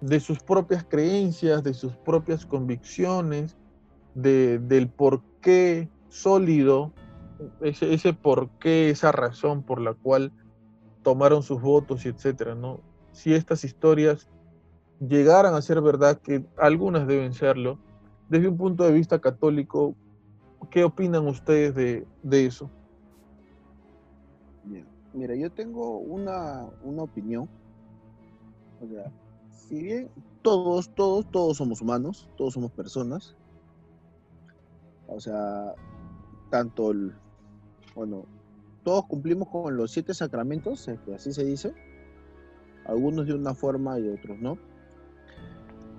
de 0.00 0.20
sus 0.20 0.40
propias 0.40 0.84
creencias, 0.84 1.62
de 1.62 1.74
sus 1.74 1.96
propias 1.96 2.44
convicciones, 2.44 3.56
de, 4.14 4.58
del 4.58 4.88
porqué 4.88 5.88
sólido 6.08 6.92
ese, 7.60 7.94
ese 7.94 8.12
por 8.12 8.50
qué, 8.58 8.90
esa 8.90 9.12
razón 9.12 9.62
por 9.62 9.80
la 9.80 9.94
cual 9.94 10.32
tomaron 11.02 11.42
sus 11.42 11.60
votos 11.60 12.04
y 12.04 12.08
etcétera, 12.08 12.54
¿no? 12.54 12.80
Si 13.12 13.34
estas 13.34 13.64
historias 13.64 14.28
llegaran 15.08 15.54
a 15.54 15.62
ser 15.62 15.80
verdad, 15.80 16.18
que 16.18 16.44
algunas 16.56 17.06
deben 17.06 17.32
serlo, 17.32 17.78
desde 18.28 18.48
un 18.48 18.56
punto 18.56 18.84
de 18.84 18.92
vista 18.92 19.20
católico, 19.20 19.94
¿qué 20.70 20.84
opinan 20.84 21.26
ustedes 21.26 21.74
de, 21.74 22.06
de 22.22 22.46
eso? 22.46 22.70
Mira, 25.14 25.34
yo 25.34 25.50
tengo 25.50 25.98
una, 25.98 26.66
una 26.82 27.02
opinión. 27.02 27.48
O 28.80 28.88
sea, 28.88 29.12
si 29.50 29.82
bien 29.82 30.10
todos, 30.40 30.88
todos, 30.94 31.30
todos 31.30 31.58
somos 31.58 31.82
humanos, 31.82 32.28
todos 32.36 32.54
somos 32.54 32.72
personas, 32.72 33.36
o 35.06 35.20
sea, 35.20 35.74
tanto 36.50 36.90
el, 36.90 37.12
bueno, 37.94 38.24
todos 38.82 39.06
cumplimos 39.06 39.48
con 39.48 39.76
los 39.76 39.90
siete 39.90 40.14
sacramentos, 40.14 40.88
así 41.14 41.32
se 41.32 41.44
dice, 41.44 41.74
algunos 42.86 43.26
de 43.26 43.34
una 43.34 43.54
forma 43.54 43.98
y 44.00 44.08
otros 44.08 44.38
no. 44.40 44.58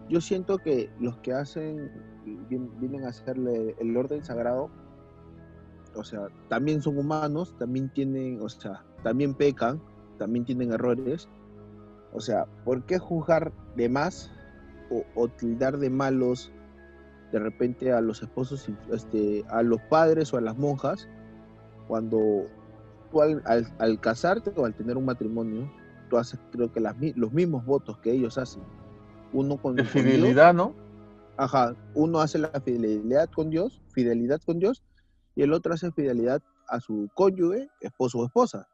Yo 0.10 0.22
siento 0.22 0.58
que 0.58 0.90
los 1.00 1.18
que 1.18 1.34
hacen, 1.34 1.92
vienen 2.50 3.06
a 3.06 3.10
hacerle 3.10 3.76
el 3.80 3.96
orden 3.96 4.24
sagrado, 4.24 4.70
o 5.96 6.04
sea, 6.04 6.28
también 6.50 6.82
son 6.82 6.98
humanos, 6.98 7.56
también 7.58 7.90
tienen, 7.90 8.42
o 8.42 8.50
sea, 8.50 8.84
también 9.04 9.34
pecan, 9.34 9.82
también 10.18 10.46
tienen 10.46 10.72
errores. 10.72 11.30
O 12.14 12.20
sea, 12.20 12.46
¿por 12.64 12.84
qué 12.86 13.00
juzgar 13.00 13.52
de 13.76 13.90
más 13.90 14.32
o, 15.16 15.28
tildar 15.28 15.78
de 15.78 15.90
malos 15.90 16.52
de 17.32 17.40
repente 17.40 17.92
a 17.92 18.02
los 18.02 18.22
esposos, 18.22 18.70
este, 18.92 19.44
a 19.50 19.64
los 19.64 19.82
padres 19.90 20.34
o 20.34 20.38
a 20.38 20.42
las 20.42 20.58
monjas? 20.58 21.10
cuando 21.88 22.48
tú 23.12 23.22
al, 23.22 24.00
casarte 24.00 24.52
o 24.56 24.66
al 24.66 24.74
tener 24.74 24.98
un 24.98 25.06
matrimonio, 25.06 25.72
tú 26.10 26.18
haces 26.18 26.40
creo 26.52 26.72
que 26.72 26.80
los 27.16 27.32
mismos 27.32 27.66
votos 27.66 27.98
que 28.00 28.12
ellos 28.12 28.38
hacen. 28.38 28.64
Uno 29.34 29.58
con... 29.58 29.76
De 29.76 29.84
fidelidad, 29.84 30.54
¿no? 30.54 30.76
Ajá, 31.38 31.76
uno 31.96 32.20
hace 32.20 32.38
la 32.38 32.50
fidelidad 32.62 33.30
con 33.32 33.50
Dios, 33.50 33.82
fidelidad 33.94 34.40
con 34.46 34.60
Dios, 34.60 34.84
y 35.36 35.42
el 35.42 35.52
otro 35.52 35.74
hace 35.74 35.92
fidelidad 35.92 36.42
a 36.68 36.80
su 36.80 37.10
cónyuge, 37.16 37.70
esposo 37.82 38.20
o 38.20 38.26
esposa. 38.26 38.68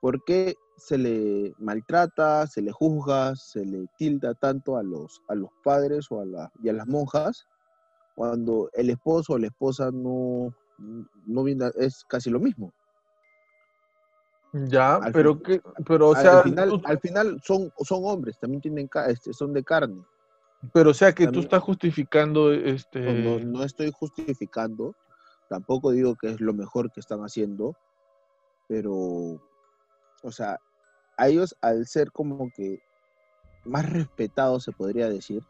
¿Por 0.00 0.22
qué 0.24 0.54
se 0.76 0.96
le 0.96 1.54
maltrata, 1.58 2.46
se 2.46 2.62
le 2.62 2.70
juzga, 2.70 3.34
se 3.34 3.64
le 3.66 3.86
tilda 3.96 4.34
tanto 4.34 4.76
a 4.76 4.82
los, 4.84 5.20
a 5.28 5.34
los 5.34 5.50
padres 5.64 6.06
o 6.10 6.20
a 6.20 6.24
la, 6.24 6.52
y 6.62 6.68
a 6.68 6.72
las 6.72 6.86
monjas 6.86 7.46
cuando 8.14 8.68
el 8.74 8.90
esposo 8.90 9.34
o 9.34 9.38
la 9.38 9.46
esposa 9.46 9.90
no, 9.92 10.52
no 11.26 11.46
es 11.46 12.04
casi 12.08 12.30
lo 12.30 12.40
mismo. 12.40 12.72
Ya, 14.52 15.00
pero 15.12 15.42
que, 15.42 15.60
pero 15.86 16.08
o 16.10 16.16
sea, 16.16 16.40
al 16.40 17.00
final, 17.00 17.40
son, 17.44 17.70
son 17.80 18.00
hombres, 18.04 18.38
también 18.38 18.62
tienen 18.62 18.88
este, 19.08 19.32
son 19.32 19.52
de 19.52 19.62
carne. 19.62 20.02
Pero 20.72 20.90
o 20.90 20.94
sea 20.94 21.14
que 21.14 21.28
tú 21.28 21.40
estás 21.40 21.62
justificando 21.62 22.52
este. 22.52 23.00
No, 23.44 23.62
estoy 23.62 23.92
justificando, 23.92 24.94
tampoco 25.48 25.90
digo 25.92 26.16
que 26.16 26.30
es 26.30 26.40
lo 26.40 26.54
mejor 26.54 26.90
que 26.90 27.00
están 27.00 27.20
haciendo, 27.20 27.76
pero, 28.68 28.94
o 28.94 30.32
sea, 30.32 30.58
a 31.16 31.28
ellos 31.28 31.54
al 31.60 31.86
ser 31.86 32.10
como 32.10 32.50
que 32.56 32.80
más 33.64 33.88
respetados 33.88 34.64
se 34.64 34.72
podría 34.72 35.08
decir, 35.08 35.42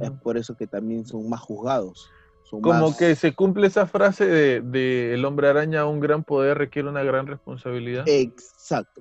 es 0.00 0.10
por 0.10 0.38
eso 0.38 0.56
que 0.56 0.66
también 0.66 1.04
son 1.04 1.28
más 1.28 1.40
juzgados. 1.40 2.10
Como 2.50 2.96
que 2.96 3.14
se 3.14 3.32
cumple 3.34 3.68
esa 3.68 3.86
frase 3.86 4.26
de, 4.26 5.14
el 5.14 5.24
hombre 5.24 5.48
araña, 5.48 5.86
un 5.86 6.00
gran 6.00 6.24
poder 6.24 6.58
requiere 6.58 6.88
una 6.88 7.02
gran 7.02 7.26
responsabilidad. 7.26 8.04
Exacto. 8.08 9.00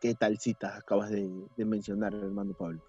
¿Qué 0.00 0.14
tal 0.14 0.38
cita 0.38 0.76
acabas 0.76 1.10
de, 1.10 1.30
mencionar, 1.58 2.14
hermano 2.14 2.52
Pablo? 2.52 2.80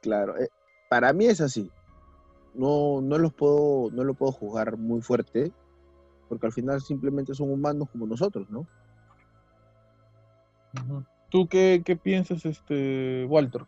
Claro, 0.00 0.36
eh, 0.38 0.48
para 0.88 1.12
mí 1.12 1.26
es 1.26 1.40
así. 1.40 1.70
No, 2.54 3.00
no 3.00 3.18
los 3.18 3.32
puedo, 3.32 3.90
no 3.92 4.04
lo 4.04 4.14
puedo 4.14 4.32
juzgar 4.32 4.76
muy 4.76 5.00
fuerte, 5.00 5.52
porque 6.28 6.46
al 6.46 6.52
final 6.52 6.80
simplemente 6.80 7.34
son 7.34 7.50
humanos 7.50 7.88
como 7.90 8.06
nosotros, 8.06 8.48
¿no? 8.50 8.66
¿Tú 11.30 11.46
qué, 11.48 11.82
qué 11.84 11.96
piensas, 11.96 12.44
este, 12.44 13.26
Walter? 13.28 13.64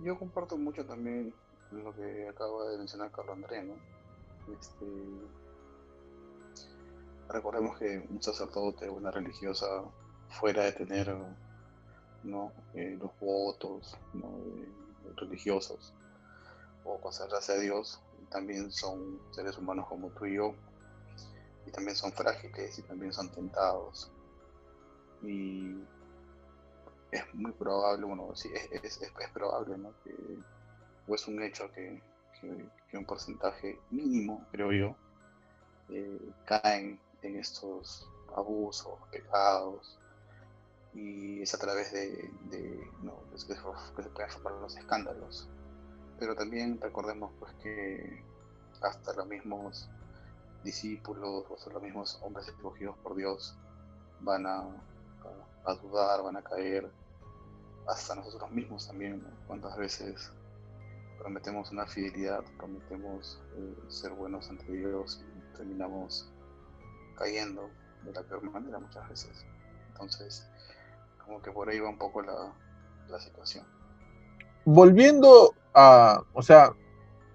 Yo 0.00 0.18
comparto 0.18 0.56
mucho 0.56 0.84
también 0.84 1.34
lo 1.70 1.94
que 1.94 2.28
acaba 2.28 2.70
de 2.70 2.78
mencionar 2.78 3.10
Carlos 3.10 3.36
Andrés, 3.36 3.64
¿no? 3.64 3.74
Este, 4.52 4.86
recordemos 7.28 7.78
que 7.78 8.06
un 8.10 8.22
sacerdote 8.22 8.88
o 8.88 8.94
una 8.94 9.10
religiosa, 9.10 9.66
fuera 10.28 10.64
de 10.64 10.72
tener 10.72 11.16
¿no? 12.24 12.52
Eh, 12.74 12.96
los 13.00 13.10
votos 13.20 13.96
religiosos 15.16 15.92
o 16.84 16.98
consagrarse 16.98 17.52
a 17.52 17.58
Dios, 17.58 18.00
también 18.30 18.70
son 18.70 19.20
seres 19.30 19.56
humanos 19.58 19.86
como 19.88 20.10
tú 20.10 20.26
y 20.26 20.36
yo, 20.36 20.54
y 21.66 21.70
también 21.70 21.96
son 21.96 22.12
frágiles 22.12 22.78
y 22.78 22.82
también 22.82 23.12
son 23.12 23.30
tentados. 23.30 24.10
Y 25.22 25.74
es 27.14 27.34
muy 27.34 27.52
probable, 27.52 28.04
bueno, 28.04 28.34
sí, 28.34 28.50
es, 28.54 29.00
es, 29.00 29.30
probable, 29.32 29.78
¿no? 29.78 29.92
Que, 30.02 30.14
o 31.06 31.14
es 31.14 31.28
un 31.28 31.42
hecho 31.42 31.70
que, 31.72 32.02
que, 32.40 32.96
un 32.96 33.04
porcentaje 33.04 33.78
mínimo, 33.90 34.44
creo 34.50 34.72
yo, 34.72 34.96
eh, 35.90 36.20
caen 36.44 36.98
en 37.22 37.36
estos 37.36 38.08
abusos, 38.34 38.98
pecados, 39.10 39.98
y 40.92 41.42
es 41.42 41.54
a 41.54 41.58
través 41.58 41.92
de, 41.92 42.30
de 42.50 42.90
no, 43.02 43.14
que, 43.30 43.38
se 43.38 44.10
pueden 44.10 44.30
formar 44.30 44.54
los 44.60 44.76
escándalos. 44.76 45.48
Pero 46.18 46.34
también 46.34 46.80
recordemos 46.80 47.32
pues 47.40 47.52
que 47.62 48.22
hasta 48.80 49.12
los 49.14 49.26
mismos 49.26 49.88
discípulos, 50.62 51.44
o 51.48 51.70
los 51.70 51.82
mismos 51.82 52.18
hombres 52.22 52.48
escogidos 52.48 52.96
por 52.98 53.16
Dios, 53.16 53.56
van 54.20 54.46
a, 54.46 54.64
a 55.64 55.74
dudar, 55.74 56.22
van 56.22 56.36
a 56.36 56.42
caer, 56.42 56.90
hasta 57.88 58.14
nosotros 58.14 58.50
mismos 58.50 58.86
también, 58.86 59.22
cuántas 59.46 59.76
veces 59.76 60.32
prometemos 61.18 61.70
una 61.70 61.86
fidelidad, 61.86 62.44
prometemos 62.56 63.40
eh, 63.56 63.74
ser 63.88 64.12
buenos 64.12 64.48
ante 64.50 64.70
Dios 64.70 65.22
y 65.22 65.56
terminamos 65.56 66.30
cayendo 67.16 67.70
de 68.04 68.12
la 68.12 68.22
peor 68.22 68.42
manera 68.50 68.78
muchas 68.78 69.08
veces. 69.08 69.46
Entonces, 69.88 70.48
como 71.24 71.40
que 71.40 71.50
por 71.50 71.68
ahí 71.68 71.78
va 71.78 71.88
un 71.88 71.98
poco 71.98 72.22
la, 72.22 72.52
la 73.08 73.18
situación. 73.20 73.64
Volviendo 74.64 75.54
a, 75.74 76.22
o 76.32 76.42
sea, 76.42 76.72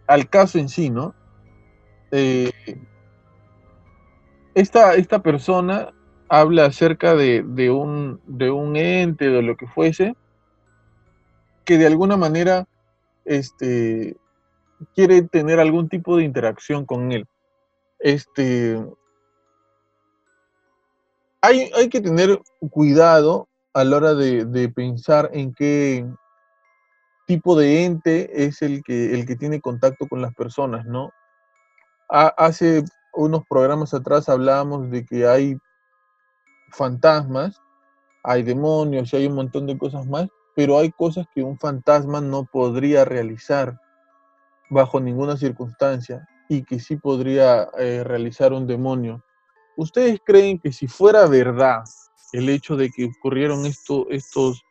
al 0.08 0.30
caso 0.30 0.58
en 0.58 0.70
sí, 0.70 0.90
¿no? 0.90 1.14
Eh, 2.12 2.52
esta, 4.56 4.96
esta 4.96 5.22
persona 5.22 5.94
habla 6.28 6.66
acerca 6.66 7.16
de, 7.16 7.44
de, 7.44 7.72
un, 7.72 8.20
de 8.26 8.52
un 8.52 8.76
ente, 8.76 9.30
de 9.30 9.42
lo 9.42 9.56
que 9.56 9.68
fuese, 9.68 10.16
que 11.70 11.78
de 11.78 11.86
alguna 11.86 12.18
manera 12.18 12.68
este, 13.26 14.18
quiere 14.96 15.22
tener 15.22 15.60
algún 15.60 15.88
tipo 15.88 16.18
de 16.18 16.24
interacción 16.24 16.84
con 16.84 17.12
él. 17.12 17.28
Este, 18.00 18.84
hay, 21.42 21.70
hay 21.76 21.90
que 21.90 22.02
tener 22.02 22.42
cuidado 22.72 23.50
a 23.76 23.84
la 23.84 23.98
hora 23.98 24.14
de, 24.16 24.46
de, 24.46 24.70
pensar 24.70 25.30
en 25.32 25.54
qué 25.54 26.08
tipo 27.28 27.56
de 27.56 27.86
ente 27.86 28.46
es 28.46 28.64
el 28.64 28.82
que, 28.82 29.14
el 29.14 29.28
que 29.28 29.36
tiene 29.36 29.62
contacto 29.62 30.08
con 30.08 30.24
las 30.24 30.34
personas, 30.34 30.88
¿no? 30.88 31.12
hace 32.08 32.84
unos 33.14 33.44
programas 33.48 33.94
atrás 33.94 34.28
hablábamos 34.28 34.90
de 34.90 35.06
que 35.06 35.28
hay 35.28 35.56
fantasmas, 36.72 37.62
hay 38.24 38.42
demonios 38.42 39.14
y 39.14 39.18
hay 39.18 39.28
un 39.28 39.36
montón 39.36 39.68
de 39.68 39.78
cosas 39.78 40.08
más, 40.08 40.30
pero 40.60 40.78
hay 40.78 40.92
cosas 40.92 41.26
que 41.34 41.42
un 41.42 41.58
fantasma 41.58 42.20
no 42.20 42.44
podría 42.44 43.06
realizar 43.06 43.80
bajo 44.70 45.00
ninguna 45.00 45.38
circunstancia 45.38 46.28
y 46.50 46.66
que 46.66 46.82
sí 46.82 46.98
podría 46.98 47.70
eh, 47.78 48.04
realizar 48.04 48.52
un 48.52 48.68
demonio. 48.68 49.24
¿Ustedes 49.78 50.20
creen 50.26 50.60
que 50.60 50.74
si 50.74 50.86
fuera 50.86 51.28
verdad 51.28 51.86
el 52.34 52.50
hecho 52.50 52.76
de 52.76 52.90
que 52.90 53.06
ocurrieron 53.06 53.66
esto, 53.66 54.08
estos, 54.10 54.62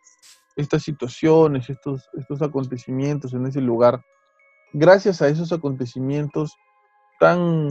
estas 0.56 0.82
situaciones, 0.82 1.70
estos, 1.70 2.06
estos 2.18 2.42
acontecimientos 2.42 3.32
en 3.32 3.46
ese 3.46 3.62
lugar, 3.62 4.04
gracias 4.74 5.22
a 5.22 5.28
esos 5.28 5.52
acontecimientos 5.52 6.54
tan 7.18 7.70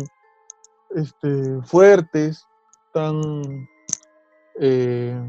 este, 0.95 1.61
fuertes, 1.67 2.43
tan, 2.93 3.43
eh, 4.59 5.21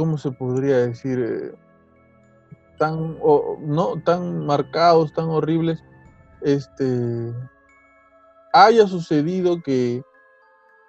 ¿cómo 0.00 0.16
se 0.16 0.30
podría 0.30 0.78
decir? 0.78 1.18
Eh, 1.20 1.54
tan, 2.78 3.18
no, 3.60 4.02
tan 4.02 4.46
marcados, 4.46 5.12
tan 5.12 5.26
horribles, 5.26 5.84
este, 6.40 7.34
haya 8.54 8.86
sucedido 8.86 9.60
que, 9.62 10.02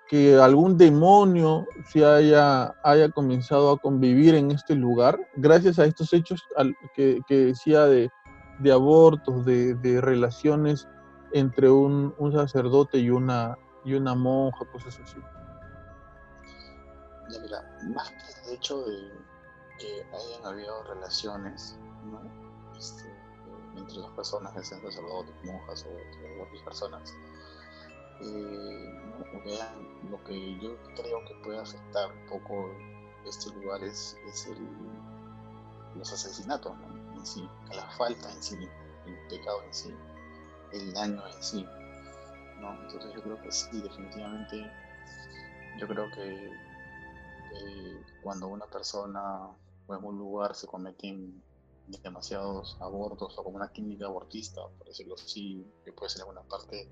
que 0.08 0.38
algún 0.38 0.78
demonio 0.78 1.68
se 1.92 2.06
haya, 2.06 2.74
haya 2.86 3.10
comenzado 3.10 3.72
a 3.72 3.78
convivir 3.78 4.34
en 4.34 4.52
este 4.52 4.76
lugar, 4.76 5.20
gracias 5.36 5.78
a 5.78 5.84
estos 5.84 6.14
hechos 6.14 6.42
que, 6.96 7.20
que 7.28 7.48
decía 7.48 7.84
de, 7.88 8.10
de 8.60 8.72
abortos, 8.72 9.44
de, 9.44 9.74
de 9.74 10.00
relaciones 10.00 10.88
entre 11.34 11.70
un, 11.70 12.16
un, 12.18 12.32
sacerdote 12.32 12.98
y 12.98 13.10
una, 13.10 13.58
y 13.84 13.96
una 13.96 14.16
monja, 14.16 14.64
cosas 14.72 14.98
así. 15.04 15.18
Más 17.94 18.10
que 18.10 18.50
el 18.50 18.56
hecho 18.56 18.84
de 18.84 19.12
que 19.80 20.06
hayan 20.14 20.46
habido 20.46 20.84
relaciones 20.84 21.78
¿no? 22.06 22.22
este, 22.78 23.04
entre 23.76 23.96
dos 23.96 24.12
personas, 24.12 24.54
ya 24.54 24.64
sean 24.64 24.82
sacerdotes, 24.82 25.34
monjas 25.44 25.86
o 25.86 26.44
otras 26.44 26.62
personas, 26.64 27.14
eh, 28.22 29.00
lo 30.10 30.24
que 30.24 30.60
yo 30.60 30.78
creo 30.96 31.26
que 31.26 31.36
puede 31.44 31.60
afectar 31.60 32.12
un 32.12 32.28
poco 32.28 32.70
este 33.26 33.50
lugar 33.56 33.84
es, 33.84 34.18
es 34.28 34.48
el, 34.48 34.68
los 35.96 36.12
asesinatos 36.12 36.74
en 37.16 37.26
sí, 37.26 37.50
la 37.76 37.90
falta 37.92 38.32
en 38.32 38.44
sí, 38.44 38.70
el 39.06 39.28
pecado 39.28 39.64
en 39.64 39.74
sí 39.74 39.96
el 40.72 40.94
daño 40.94 41.22
en 41.28 41.44
sí. 41.44 41.66
Entonces 42.58 43.14
yo 43.14 43.22
creo 43.24 43.42
que 43.42 43.52
sí, 43.52 43.82
definitivamente, 43.82 44.72
yo 45.80 45.88
creo 45.88 46.12
que 46.12 46.52
cuando 48.24 48.48
una 48.48 48.66
persona 48.66 49.50
o 49.88 49.96
en 49.96 50.04
un 50.04 50.18
lugar 50.18 50.56
se 50.56 50.68
cometen 50.68 51.44
demasiados 52.04 52.78
abortos 52.80 53.38
o 53.38 53.44
como 53.44 53.58
una 53.58 53.70
clínica 53.70 54.06
abortista, 54.06 54.62
por 54.78 54.88
decirlo 54.88 55.16
así, 55.16 55.66
que 55.84 55.92
puede 55.92 56.10
ser 56.10 56.22
en 56.22 56.30
alguna 56.30 56.48
parte, 56.48 56.90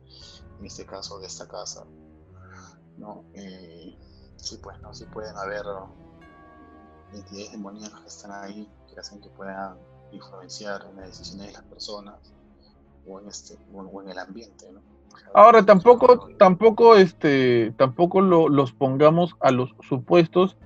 en 0.59 0.65
este 0.65 0.85
caso 0.85 1.19
de 1.19 1.27
esta 1.27 1.47
casa, 1.47 1.85
¿no? 2.97 3.23
Eh, 3.33 3.97
sí, 4.35 4.57
pues, 4.57 4.79
¿no? 4.81 4.93
Sí 4.93 5.05
pueden 5.05 5.37
haber 5.37 5.63
entidades 7.13 7.51
demoníacas 7.51 8.01
que 8.01 8.07
están 8.07 8.31
ahí, 8.31 8.69
que 8.87 8.99
hacen 8.99 9.21
que 9.21 9.29
puedan 9.29 9.77
influenciar 10.11 10.85
en 10.89 10.97
las 10.97 11.07
decisiones 11.07 11.47
de 11.47 11.53
las 11.53 11.63
personas 11.63 12.19
o 13.07 13.19
en, 13.19 13.27
este, 13.27 13.57
o 13.73 14.01
en 14.01 14.09
el 14.09 14.19
ambiente. 14.19 14.71
¿no? 14.71 14.81
Ahora 15.33 15.63
tampoco, 15.65 16.29
tampoco, 16.37 16.95
este, 16.95 17.73
tampoco 17.77 18.21
lo, 18.21 18.49
los 18.49 18.71
pongamos 18.71 19.35
a 19.39 19.51
los 19.51 19.75
supuestos 19.87 20.57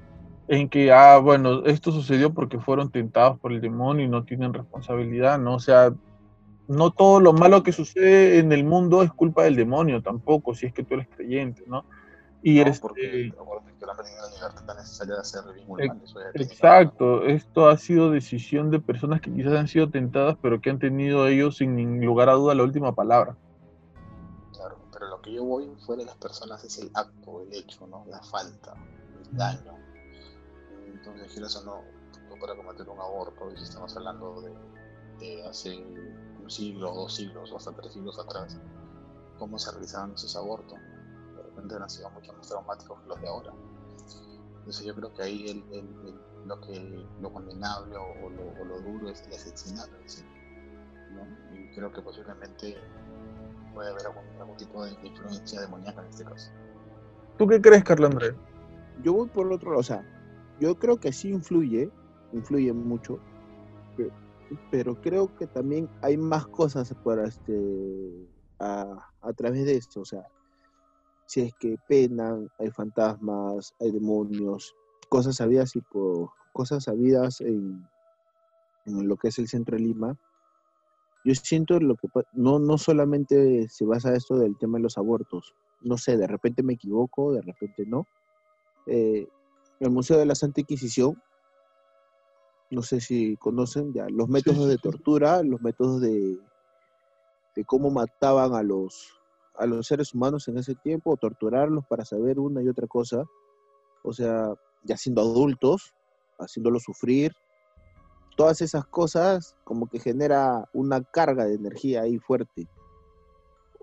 en 0.48 0.70
que, 0.70 0.92
ah, 0.92 1.18
bueno, 1.18 1.66
esto 1.66 1.92
sucedió 1.92 2.34
porque 2.34 2.60
fueron 2.60 2.92
tentados 2.92 3.40
por 3.40 3.52
el 3.52 3.62
demonio 3.62 4.06
y 4.06 4.10
no 4.10 4.24
tienen 4.24 4.54
responsabilidad, 4.54 5.40
¿no? 5.40 5.56
O 5.56 5.60
sea, 5.60 5.94
no 6.68 6.92
todo 6.92 7.20
lo 7.20 7.34
malo 7.34 7.64
que 7.64 7.72
sucede 7.72 8.40
en 8.40 8.52
el 8.52 8.64
mundo 8.64 9.04
es 9.04 9.12
culpa 9.12 9.44
del 9.44 9.56
demonio 9.56 10.02
tampoco, 10.02 10.54
si 10.54 10.68
es 10.68 10.74
que 10.74 10.84
tú 10.84 10.96
eres 10.96 11.08
creyente, 11.16 11.64
¿no? 11.68 11.86
Y 12.42 12.60
no, 12.60 12.70
este, 12.70 13.32
exacto, 16.36 17.26
esto 17.26 17.70
ha 17.70 17.78
sido 17.78 18.12
decisión 18.12 18.70
de 18.70 18.80
personas 18.80 19.22
que 19.22 19.34
quizás 19.34 19.54
han 19.54 19.70
sido 19.70 19.90
tentadas, 19.90 20.38
pero 20.42 20.60
que 20.60 20.70
han 20.70 20.80
tenido 20.80 21.28
ellos 21.28 21.58
sin 21.58 22.04
lugar 22.06 22.28
a 22.30 22.34
duda 22.34 22.54
la 22.54 22.64
última 22.64 22.94
palabra. 22.94 23.38
Que 25.24 25.34
yo 25.34 25.44
voy 25.44 25.74
fuera 25.86 26.02
de 26.02 26.08
las 26.08 26.18
personas 26.18 26.64
es 26.64 26.78
el 26.80 26.92
acto, 26.94 27.42
el 27.42 27.54
hecho, 27.54 27.88
¿no? 27.88 28.06
La 28.08 28.22
falta, 28.22 28.76
el 29.32 29.38
daño. 29.38 29.78
Entonces, 30.86 31.32
quieras 31.32 31.56
o 31.56 31.64
no, 31.64 31.82
tú 32.30 32.40
para 32.40 32.56
cometer 32.56 32.88
un 32.88 33.00
aborto, 33.00 33.52
y 33.52 33.58
si 33.58 33.64
estamos 33.64 33.96
hablando 33.96 34.42
de, 34.42 34.54
de 35.20 35.48
hace 35.48 35.78
un 35.78 36.50
siglo, 36.50 36.94
dos 36.94 37.16
siglos 37.16 37.52
o 37.52 37.58
hasta 37.58 37.72
tres 37.72 37.94
siglos 37.94 38.20
atrás, 38.20 38.58
cómo 39.40 39.58
se 39.58 39.72
realizaban 39.72 40.14
esos 40.14 40.36
abortos 40.36 40.78
repente 41.54 41.76
han 41.76 41.90
sido 41.90 42.10
mucho 42.12 42.34
más 42.34 42.48
traumáticos 42.48 43.00
que 43.02 43.08
los 43.08 43.22
de 43.22 43.28
ahora. 43.28 43.54
Entonces 44.60 44.86
yo 44.86 44.96
creo 44.96 45.14
que 45.14 45.24
ahí 45.24 45.46
el, 45.50 45.64
el, 45.74 45.88
el, 46.08 46.48
lo 46.48 46.60
que 46.62 47.06
lo 47.22 47.32
condenable 47.32 47.96
o, 47.98 48.30
lo, 48.30 48.62
o, 48.62 48.66
lo, 48.66 48.82
duro 48.82 49.10
es 49.10 49.22
el 49.28 49.34
asesinato 49.34 49.92
¿sí? 50.06 50.24
¿no? 51.12 51.26
Y 51.56 51.74
creo 51.76 51.92
que 51.92 52.02
posiblemente 52.02 52.78
puede 53.74 53.90
haber 53.90 54.06
algún, 54.08 54.24
algún 54.40 54.58
tipo 54.58 54.84
de, 54.84 54.92
de, 54.98 55.08
influencia 55.08 55.62
demoníaca 55.62 56.02
en 56.02 56.08
este 56.08 56.24
caso. 56.24 56.52
¿Tú 57.38 57.48
qué 57.48 57.62
crees, 57.62 57.84
Carlos 57.84 58.12
Andrés? 58.12 58.36
Yo 59.04 59.14
voy 59.14 59.28
por 59.28 59.52
otro 59.52 59.72
lado, 59.72 59.80
o 59.80 59.84
sea, 59.84 60.06
yo 60.60 60.76
creo 60.76 61.00
que 61.00 61.12
sí 61.12 61.30
influye, 61.30 61.90
influye 62.32 62.72
mucho, 62.74 63.20
pero, 63.98 64.12
pero 64.70 65.02
creo 65.02 65.36
que 65.36 65.48
también 65.48 65.90
hay 66.02 66.18
más 66.18 66.46
cosas 66.48 66.94
para 67.04 67.28
este 67.28 68.30
a, 68.60 69.10
a 69.22 69.34
través 69.34 69.66
de 69.66 69.76
esto, 69.76 70.02
o 70.02 70.06
sea, 70.06 70.26
si 71.26 71.42
es 71.42 71.54
que 71.56 71.78
penan, 71.88 72.50
hay 72.60 72.70
fantasmas, 72.70 73.74
hay 73.80 73.92
demonios, 73.92 74.76
cosas 75.10 75.38
sabidas 75.38 75.76
y 75.76 75.82
por, 75.82 76.30
cosas 76.54 76.86
sabidas 76.86 77.42
en, 77.42 77.86
en, 78.86 79.08
lo 79.08 79.18
que 79.18 79.30
es 79.30 79.40
el 79.40 79.48
centro 79.48 79.76
de 79.76 79.84
Lima. 79.84 80.18
Yo 81.26 81.34
siento 81.36 81.80
lo 81.80 81.96
que 81.96 82.08
no, 82.34 82.60
no 82.60 82.78
solamente 82.78 83.68
se 83.70 83.86
basa 83.86 84.14
esto 84.14 84.38
del 84.38 84.58
tema 84.58 84.78
de 84.78 84.84
los 84.84 84.98
abortos. 84.98 85.54
No 85.82 85.98
sé, 85.98 86.18
de 86.18 86.28
repente 86.28 86.64
me 86.64 86.74
equivoco, 86.74 87.34
de 87.34 87.42
repente 87.42 87.86
no. 87.86 88.08
Eh, 88.88 89.28
el 89.80 89.90
Museo 89.90 90.18
de 90.18 90.26
la 90.26 90.36
Santa 90.36 90.62
Inquisición, 90.62 91.22
no 92.72 92.82
sé 92.82 93.00
si 93.00 93.38
conocen 93.38 93.94
ya 93.94 94.08
los 94.10 94.28
métodos 94.28 94.68
de 94.68 94.78
tortura, 94.78 95.44
los 95.44 95.62
métodos 95.62 96.02
de, 96.02 96.40
de 97.56 97.66
cómo 97.66 97.90
mataban 97.92 98.54
a 98.56 98.64
los, 98.64 99.14
a 99.56 99.66
los 99.66 99.88
seres 99.88 100.14
humanos 100.14 100.48
en 100.48 100.58
ese 100.58 100.76
tiempo, 100.76 101.18
torturarlos 101.18 101.86
para 101.86 102.06
saber 102.06 102.40
una 102.40 102.62
y 102.62 102.68
otra 102.68 102.88
cosa, 102.88 103.24
o 104.04 104.12
sea, 104.12 104.54
ya 104.84 104.98
siendo 104.98 105.22
adultos, 105.22 105.94
haciéndolos 106.40 106.84
sufrir, 106.84 107.32
todas 108.36 108.62
esas 108.62 108.86
cosas 108.86 109.56
como 109.64 109.88
que 109.88 110.00
genera 110.00 110.68
una 110.74 111.04
carga 111.04 111.46
de 111.46 111.56
energía 111.56 112.02
ahí 112.02 112.20
fuerte, 112.20 112.68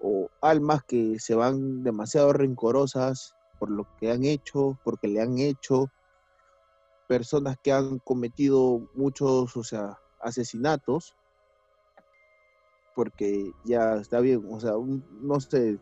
o 0.03 0.29
almas 0.41 0.83
que 0.85 1.19
se 1.19 1.35
van 1.35 1.83
demasiado 1.83 2.33
rencorosas 2.33 3.35
por 3.59 3.71
lo 3.71 3.87
que 3.99 4.11
han 4.11 4.25
hecho, 4.25 4.79
porque 4.85 5.09
le 5.09 5.21
han 5.21 5.39
hecho, 5.39 5.91
personas 7.07 7.59
que 7.63 7.73
han 7.73 7.99
cometido 7.99 8.89
muchos, 8.95 9.57
o 9.57 9.65
sea, 9.65 9.99
asesinatos, 10.21 11.15
porque 12.95 13.53
ya 13.65 13.95
está 13.97 14.21
bien, 14.21 14.47
o 14.51 14.61
sea, 14.61 14.77
un, 14.77 15.05
no 15.21 15.41
sé, 15.41 15.79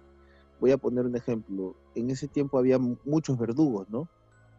voy 0.60 0.72
a 0.72 0.78
poner 0.78 1.06
un 1.06 1.16
ejemplo, 1.16 1.76
en 1.94 2.10
ese 2.10 2.28
tiempo 2.28 2.58
había 2.58 2.78
muchos 2.78 3.38
verdugos, 3.38 3.88
¿no? 3.88 4.08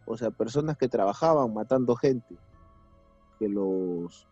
O 0.06 0.18
sea, 0.18 0.32
personas 0.32 0.78
que 0.78 0.88
trabajaban 0.88 1.54
matando 1.54 1.96
gente, 1.96 2.38
que 3.40 3.50
los 3.50 4.28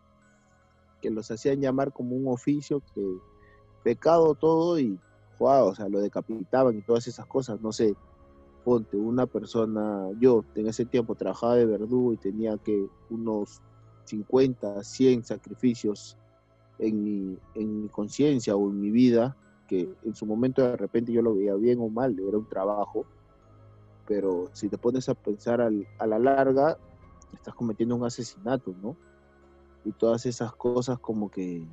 que 1.00 1.10
los 1.10 1.30
hacían 1.30 1.60
llamar 1.60 1.92
como 1.92 2.16
un 2.16 2.28
oficio, 2.28 2.82
que 2.94 3.02
pecado 3.82 4.34
todo 4.34 4.78
y, 4.78 4.98
wow, 5.38 5.68
o 5.68 5.74
sea, 5.74 5.88
lo 5.88 6.00
decapitaban 6.00 6.76
y 6.76 6.82
todas 6.82 7.06
esas 7.06 7.26
cosas, 7.26 7.60
no 7.60 7.72
sé, 7.72 7.94
ponte, 8.64 8.96
una 8.96 9.26
persona, 9.26 10.08
yo 10.18 10.44
en 10.54 10.66
ese 10.66 10.84
tiempo 10.84 11.14
trabajaba 11.14 11.54
de 11.54 11.66
verdugo 11.66 12.12
y 12.12 12.16
tenía 12.16 12.56
que 12.58 12.86
unos 13.10 13.62
50, 14.04 14.82
100 14.82 15.24
sacrificios 15.24 16.16
en 16.78 17.04
mi, 17.04 17.38
en 17.54 17.82
mi 17.82 17.88
conciencia 17.88 18.56
o 18.56 18.68
en 18.68 18.80
mi 18.80 18.90
vida, 18.90 19.36
que 19.68 19.88
en 20.04 20.14
su 20.14 20.26
momento 20.26 20.62
de 20.62 20.76
repente 20.76 21.12
yo 21.12 21.22
lo 21.22 21.34
veía 21.34 21.54
bien 21.54 21.78
o 21.80 21.88
mal, 21.88 22.18
era 22.18 22.38
un 22.38 22.48
trabajo, 22.48 23.06
pero 24.06 24.48
si 24.52 24.68
te 24.68 24.78
pones 24.78 25.08
a 25.08 25.14
pensar 25.14 25.60
al, 25.60 25.86
a 25.98 26.06
la 26.06 26.18
larga, 26.18 26.78
estás 27.36 27.54
cometiendo 27.54 27.96
un 27.96 28.04
asesinato, 28.04 28.74
¿no? 28.82 28.96
Y 29.84 29.92
todas 29.92 30.26
esas 30.26 30.54
cosas 30.54 30.98
como 30.98 31.30
que, 31.30 31.66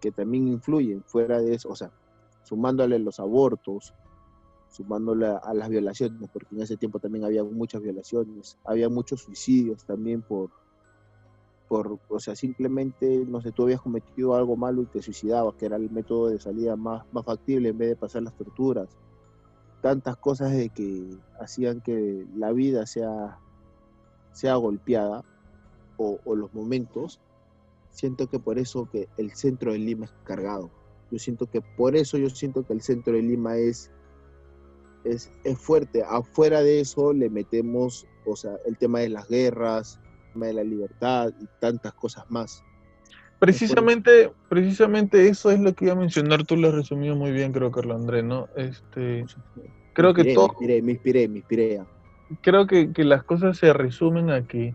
que 0.00 0.10
también 0.10 0.48
influyen 0.48 1.02
fuera 1.04 1.40
de 1.40 1.54
eso, 1.54 1.68
o 1.68 1.76
sea, 1.76 1.92
sumándole 2.42 2.98
los 2.98 3.20
abortos, 3.20 3.94
sumándole 4.70 5.26
a 5.26 5.52
las 5.54 5.68
violaciones, 5.68 6.28
porque 6.32 6.54
en 6.54 6.62
ese 6.62 6.76
tiempo 6.76 6.98
también 6.98 7.24
había 7.24 7.44
muchas 7.44 7.82
violaciones, 7.82 8.58
había 8.64 8.88
muchos 8.88 9.22
suicidios 9.22 9.84
también 9.84 10.22
por, 10.22 10.50
por, 11.68 11.98
o 12.08 12.18
sea, 12.18 12.34
simplemente, 12.34 13.24
no 13.26 13.40
sé, 13.40 13.52
tú 13.52 13.64
habías 13.64 13.80
cometido 13.80 14.34
algo 14.34 14.56
malo 14.56 14.82
y 14.82 14.86
te 14.86 15.02
suicidabas, 15.02 15.54
que 15.54 15.66
era 15.66 15.76
el 15.76 15.90
método 15.90 16.28
de 16.28 16.40
salida 16.40 16.76
más, 16.76 17.04
más 17.12 17.24
factible 17.24 17.68
en 17.68 17.78
vez 17.78 17.90
de 17.90 17.96
pasar 17.96 18.22
las 18.22 18.34
torturas. 18.34 18.88
Tantas 19.80 20.16
cosas 20.16 20.52
de 20.52 20.68
que 20.68 21.16
hacían 21.38 21.80
que 21.80 22.26
la 22.36 22.52
vida 22.52 22.86
sea, 22.86 23.38
sea 24.32 24.54
golpeada, 24.56 25.24
o, 25.96 26.18
o 26.24 26.34
los 26.34 26.52
momentos, 26.54 27.20
siento 27.90 28.28
que 28.28 28.38
por 28.38 28.58
eso 28.58 28.88
que 28.90 29.08
el 29.16 29.32
centro 29.32 29.72
de 29.72 29.78
Lima 29.78 30.06
es 30.06 30.12
cargado. 30.24 30.70
Yo 31.10 31.18
siento 31.18 31.46
que 31.46 31.60
por 31.60 31.96
eso 31.96 32.16
yo 32.18 32.30
siento 32.30 32.64
que 32.64 32.72
el 32.72 32.80
centro 32.80 33.14
de 33.14 33.22
Lima 33.22 33.56
es 33.56 33.90
es, 35.04 35.30
es, 35.44 35.58
fuerte. 35.58 36.02
Afuera 36.02 36.62
de 36.62 36.80
eso 36.80 37.12
le 37.12 37.30
metemos, 37.30 38.06
o 38.26 38.36
sea, 38.36 38.52
el 38.66 38.76
tema 38.76 39.00
de 39.00 39.08
las 39.08 39.28
guerras, 39.28 39.98
el 40.26 40.32
tema 40.32 40.46
de 40.46 40.52
la 40.54 40.64
libertad 40.64 41.32
y 41.40 41.46
tantas 41.58 41.92
cosas 41.94 42.24
más. 42.28 42.62
Precisamente, 43.38 44.30
precisamente 44.48 45.28
eso 45.28 45.50
es 45.50 45.58
lo 45.60 45.74
que 45.74 45.86
iba 45.86 45.94
a 45.94 45.96
mencionar, 45.96 46.44
tú 46.44 46.56
lo 46.56 46.68
has 46.68 46.74
resumido 46.74 47.16
muy 47.16 47.32
bien, 47.32 47.52
creo, 47.52 47.70
Carlos 47.70 47.98
Andrés, 47.98 48.22
¿no? 48.22 48.48
Este, 48.54 49.24
creo 49.94 50.12
que 50.12 50.34
todo... 50.34 50.48
Me 50.48 50.52
inspiré, 50.52 50.82
me 50.82 50.92
inspiré, 50.92 51.28
me 51.28 51.38
inspiré. 51.38 51.82
Creo 52.42 52.66
que, 52.66 52.92
que 52.92 53.04
las 53.04 53.24
cosas 53.24 53.58
se 53.58 53.72
resumen 53.72 54.30
a 54.30 54.46
que 54.46 54.74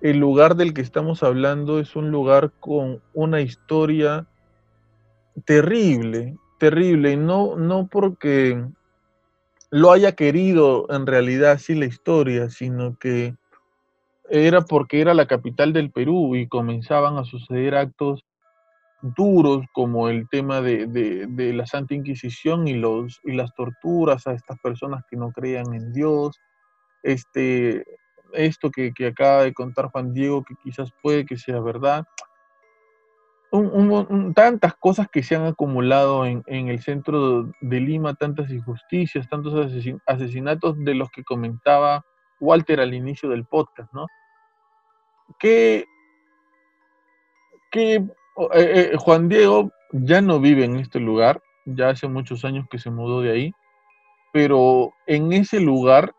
el 0.00 0.18
lugar 0.18 0.56
del 0.56 0.74
que 0.74 0.80
estamos 0.80 1.22
hablando 1.22 1.78
es 1.78 1.96
un 1.96 2.10
lugar 2.10 2.52
con 2.60 3.02
una 3.12 3.40
historia 3.40 4.26
terrible, 5.44 6.36
terrible, 6.58 7.16
no, 7.16 7.56
no 7.56 7.86
porque 7.86 8.62
lo 9.70 9.92
haya 9.92 10.12
querido 10.12 10.86
en 10.90 11.06
realidad 11.06 11.52
así 11.52 11.74
la 11.74 11.86
historia, 11.86 12.50
sino 12.50 12.98
que 12.98 13.34
era 14.28 14.62
porque 14.62 15.00
era 15.00 15.14
la 15.14 15.26
capital 15.26 15.72
del 15.72 15.90
Perú 15.90 16.36
y 16.36 16.48
comenzaban 16.48 17.18
a 17.18 17.24
suceder 17.24 17.74
actos 17.74 18.24
duros 19.02 19.64
como 19.72 20.08
el 20.08 20.28
tema 20.28 20.60
de, 20.60 20.86
de, 20.86 21.26
de, 21.26 21.52
la 21.52 21.66
Santa 21.66 21.94
Inquisición 21.94 22.68
y, 22.68 22.74
los, 22.74 23.20
y 23.24 23.32
las 23.32 23.54
torturas 23.54 24.26
a 24.26 24.32
estas 24.32 24.58
personas 24.60 25.04
que 25.10 25.16
no 25.16 25.32
creían 25.32 25.72
en 25.74 25.92
Dios, 25.92 26.38
este, 27.02 27.84
esto 28.32 28.70
que, 28.70 28.92
que 28.92 29.08
acaba 29.08 29.44
de 29.44 29.52
contar 29.52 29.90
Juan 29.90 30.12
Diego, 30.12 30.44
que 30.44 30.54
quizás 30.62 30.92
puede 31.02 31.24
que 31.24 31.36
sea 31.36 31.60
verdad, 31.60 32.04
un, 33.52 33.90
un, 33.90 34.34
tantas 34.34 34.74
cosas 34.76 35.08
que 35.10 35.22
se 35.22 35.34
han 35.34 35.44
acumulado 35.44 36.24
en, 36.24 36.42
en, 36.46 36.68
el 36.68 36.80
centro 36.80 37.50
de 37.60 37.80
Lima, 37.80 38.14
tantas 38.14 38.50
injusticias, 38.50 39.28
tantos 39.28 39.54
asesin 39.54 40.00
asesinatos 40.06 40.76
de 40.84 40.94
los 40.94 41.10
que 41.10 41.24
comentaba 41.24 42.04
Walter 42.38 42.80
al 42.80 42.94
inicio 42.94 43.28
del 43.28 43.44
podcast, 43.44 43.92
¿no? 43.92 44.06
Que, 45.38 45.84
que 47.72 47.94
eh, 47.94 48.10
eh, 48.54 48.92
Juan 48.96 49.28
Diego 49.28 49.70
ya 49.92 50.20
no 50.20 50.38
vive 50.38 50.64
en 50.64 50.76
este 50.76 51.00
lugar, 51.00 51.42
ya 51.64 51.90
hace 51.90 52.06
muchos 52.06 52.44
años 52.44 52.66
que 52.70 52.78
se 52.78 52.90
mudó 52.90 53.20
de 53.20 53.32
ahí, 53.32 53.52
pero 54.32 54.92
en 55.06 55.32
ese 55.32 55.58
lugar 55.60 56.14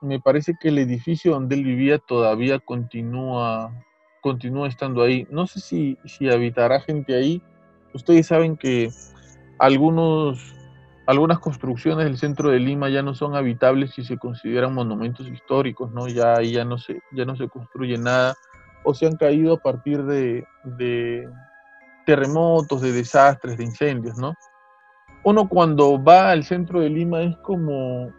me 0.00 0.20
parece 0.20 0.54
que 0.60 0.68
el 0.68 0.78
edificio 0.78 1.32
donde 1.32 1.56
él 1.56 1.64
vivía 1.64 1.98
todavía 1.98 2.58
continúa 2.58 3.72
continúa 4.26 4.66
estando 4.66 5.02
ahí. 5.02 5.24
No 5.30 5.46
sé 5.46 5.60
si, 5.60 5.96
si 6.04 6.28
habitará 6.28 6.80
gente 6.80 7.14
ahí. 7.14 7.40
Ustedes 7.94 8.26
saben 8.26 8.56
que 8.56 8.90
algunos, 9.60 10.52
algunas 11.06 11.38
construcciones 11.38 12.06
del 12.06 12.18
centro 12.18 12.50
de 12.50 12.58
Lima 12.58 12.88
ya 12.88 13.02
no 13.02 13.14
son 13.14 13.36
habitables 13.36 13.92
si 13.92 14.04
se 14.04 14.18
consideran 14.18 14.74
monumentos 14.74 15.28
históricos, 15.28 15.92
¿no? 15.92 16.08
Ya 16.08 16.42
ya 16.42 16.64
no 16.64 16.76
se, 16.76 17.00
ya 17.12 17.24
no 17.24 17.36
se 17.36 17.48
construye 17.48 17.98
nada. 17.98 18.34
O 18.82 18.94
se 18.94 19.06
han 19.06 19.16
caído 19.16 19.54
a 19.54 19.58
partir 19.58 20.02
de, 20.02 20.44
de 20.64 21.28
terremotos, 22.04 22.80
de 22.80 22.90
desastres, 22.90 23.56
de 23.56 23.64
incendios, 23.64 24.18
¿no? 24.18 24.34
Uno 25.22 25.48
cuando 25.48 26.02
va 26.02 26.32
al 26.32 26.42
centro 26.42 26.80
de 26.80 26.90
Lima 26.90 27.22
es 27.22 27.36
como, 27.38 28.12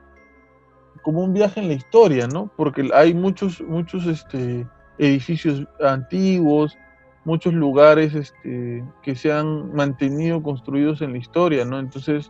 como 1.08 1.24
un 1.24 1.34
viaje 1.34 1.62
en 1.62 1.70
la 1.70 1.74
historia, 1.74 2.28
¿no? 2.28 2.52
Porque 2.58 2.90
hay 2.94 3.14
muchos, 3.14 3.62
muchos, 3.62 4.06
este, 4.08 4.68
edificios 4.98 5.66
antiguos, 5.80 6.78
muchos 7.24 7.54
lugares 7.54 8.14
este, 8.14 8.84
que 9.04 9.16
se 9.16 9.32
han 9.32 9.74
mantenido 9.74 10.44
construidos 10.44 11.02
en 11.02 11.14
la 11.14 11.20
historia, 11.20 11.64
¿no? 11.64 11.80
Entonces, 11.80 12.30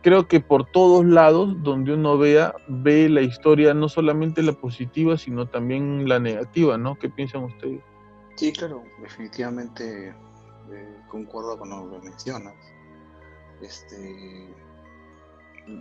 creo 0.00 0.26
que 0.26 0.40
por 0.40 0.64
todos 0.70 1.04
lados 1.04 1.62
donde 1.62 1.92
uno 1.92 2.16
vea, 2.16 2.54
ve 2.66 3.10
la 3.10 3.20
historia, 3.20 3.74
no 3.74 3.90
solamente 3.90 4.42
la 4.42 4.54
positiva, 4.54 5.18
sino 5.18 5.46
también 5.46 6.08
la 6.08 6.18
negativa, 6.18 6.78
¿no? 6.78 6.94
¿Qué 6.94 7.10
piensan 7.10 7.44
ustedes? 7.44 7.82
Sí, 8.36 8.54
claro, 8.54 8.84
definitivamente 9.02 10.14
eh, 10.70 10.96
concuerdo 11.08 11.58
con 11.58 11.68
lo 11.68 11.90
que 11.90 12.08
mencionas. 12.08 12.54
Este, 13.60 14.48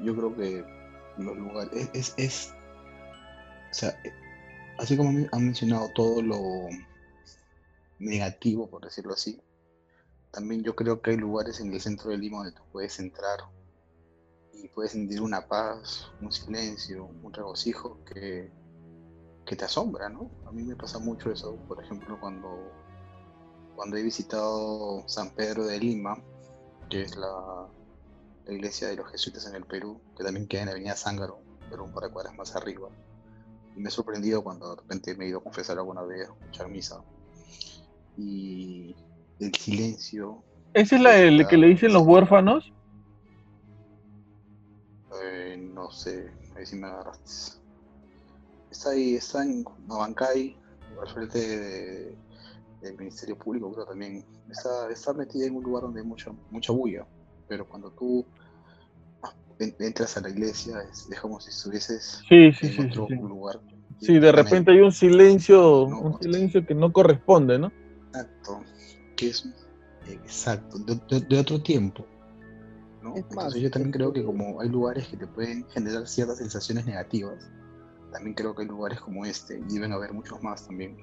yo 0.04 0.14
creo 0.14 0.36
que 0.36 0.81
los 1.18 1.38
lugares, 1.38 1.90
es, 1.94 2.14
es, 2.18 2.54
o 3.72 3.74
sea, 3.74 3.98
así 4.78 4.98
como 4.98 5.10
han 5.32 5.46
mencionado 5.46 5.90
todo 5.94 6.22
lo 6.22 6.70
negativo, 8.00 8.70
por 8.70 8.84
decirlo 8.84 9.14
así, 9.14 9.40
también 10.32 10.64
yo 10.64 10.76
creo 10.76 11.02
que 11.02 11.12
hay 11.12 11.18
lugares 11.18 11.60
en 11.60 11.74
el 11.74 11.82
centro 11.82 12.12
de 12.12 12.18
Lima 12.18 12.38
donde 12.38 12.54
tú 12.54 12.64
puedes 12.72 13.00
entrar 13.00 13.40
y 14.54 14.68
puedes 14.70 14.94
sentir 14.94 15.22
una 15.22 15.48
paz, 15.48 16.12
un 16.22 16.32
silencio, 16.32 17.06
un 17.06 17.34
regocijo 17.34 18.00
que, 18.06 18.52
que 19.46 19.56
te 19.56 19.66
asombra, 19.66 20.10
¿no? 20.10 20.32
A 20.46 20.52
mí 20.52 20.64
me 20.64 20.76
pasa 20.76 21.00
mucho 21.00 21.32
eso, 21.32 21.56
por 21.68 21.84
ejemplo, 21.84 22.20
cuando, 22.20 22.72
cuando 23.76 23.98
he 23.98 24.04
visitado 24.04 25.04
San 25.08 25.32
Pedro 25.32 25.66
de 25.66 25.80
Lima, 25.80 26.18
que 26.90 27.02
es 27.04 27.16
la, 27.16 27.68
la 28.46 28.54
iglesia 28.54 28.88
de 28.90 28.96
los 28.96 29.10
jesuitas 29.12 29.48
en 29.48 29.56
el 29.56 29.66
Perú, 29.66 30.00
que 30.18 30.24
también 30.24 30.48
queda 30.48 30.62
en 30.62 30.66
la 30.68 30.72
avenida 30.74 30.96
Zángaro, 30.96 31.40
pero 31.70 31.84
un 31.84 31.94
par 31.94 32.04
de 32.04 32.10
cuadras 32.12 32.36
más 32.36 32.56
arriba 32.56 32.90
y 33.76 33.80
me 33.80 33.90
he 33.90 33.92
sorprendido 33.92 34.44
cuando 34.44 34.70
de 34.70 34.76
repente 34.82 35.16
me 35.16 35.26
he 35.26 35.30
ido 35.30 35.40
a 35.40 35.44
confesar 35.44 35.78
alguna 35.78 36.02
vez, 36.04 36.28
a 36.28 36.34
escuchar 36.34 36.70
misa. 36.70 37.04
Y 38.18 38.96
el 39.40 39.54
silencio. 39.56 40.44
¿Esa 40.74 40.96
es 40.96 41.02
la, 41.02 41.18
la 41.32 41.48
que 41.48 41.58
le 41.58 41.68
dicen 41.68 41.94
los 41.94 42.04
huérfanos? 42.06 42.72
Eh, 45.24 45.58
no 45.58 45.92
sé, 45.92 46.32
ahí 46.56 46.66
sí 46.66 46.76
me 46.76 46.88
agarraste. 46.88 47.60
Está 48.70 48.92
ahí, 48.92 49.16
está 49.16 49.44
en 49.44 49.66
Abancay, 49.90 50.56
al 51.02 51.08
frente 51.10 51.40
de, 51.40 52.18
del 52.82 52.98
Ministerio 52.98 53.38
Público, 53.38 53.72
creo 53.74 53.86
también. 53.86 54.26
Está, 54.50 54.90
está 54.90 55.14
metida 55.14 55.46
en 55.46 55.56
un 55.56 55.64
lugar 55.64 55.84
donde 55.84 56.02
hay 56.02 56.06
mucha, 56.06 56.32
mucha 56.50 56.72
bulla, 56.72 57.06
pero 57.52 57.68
cuando 57.68 57.92
tú 57.92 58.26
entras 59.60 60.16
a 60.16 60.22
la 60.22 60.30
iglesia, 60.30 60.82
es, 60.90 61.06
es 61.12 61.20
como 61.20 61.42
si 61.42 61.50
estuvieses 61.50 62.24
sí, 62.30 62.54
sí, 62.54 62.68
en 62.68 62.74
sí, 62.74 62.82
otro 62.90 63.08
sí. 63.10 63.16
lugar. 63.16 63.60
Sí, 64.00 64.20
de 64.20 64.32
repente 64.32 64.72
hay 64.72 64.80
un 64.80 64.94
silencio, 64.94 65.86
No, 65.90 66.00
un 66.00 66.18
silencio 66.22 66.66
que 66.66 66.74
no 66.74 66.94
corresponde, 66.94 67.60
¿no? 67.60 67.70
Exacto, 68.08 68.64
que 69.18 69.28
es 69.28 69.46
exacto, 70.08 70.80
de, 70.80 70.96
de- 71.10 71.26
de 71.28 71.40
otro 71.40 71.62
tiempo. 71.62 72.08
¿no? 73.02 73.16
Es 73.16 73.24
más, 73.26 73.32
Entonces 73.32 73.62
yo 73.64 73.70
también 73.70 73.92
creo 73.92 74.14
que 74.14 74.24
como 74.24 74.62
hay 74.62 74.70
lugares 74.70 75.10
que 75.10 75.18
te 75.18 75.28
pueden 75.28 75.68
generar 75.72 76.08
ciertas 76.08 76.38
sensaciones 76.38 76.86
negativas, 76.86 77.50
también 78.14 78.34
creo 78.34 78.56
que 78.56 78.62
hay 78.62 78.70
lugares 78.70 79.02
como 79.02 79.26
este, 79.26 79.60
y 79.60 79.74
deben 79.74 79.92
haber 79.92 80.14
muchos 80.14 80.42
más 80.42 80.66
también. 80.66 80.98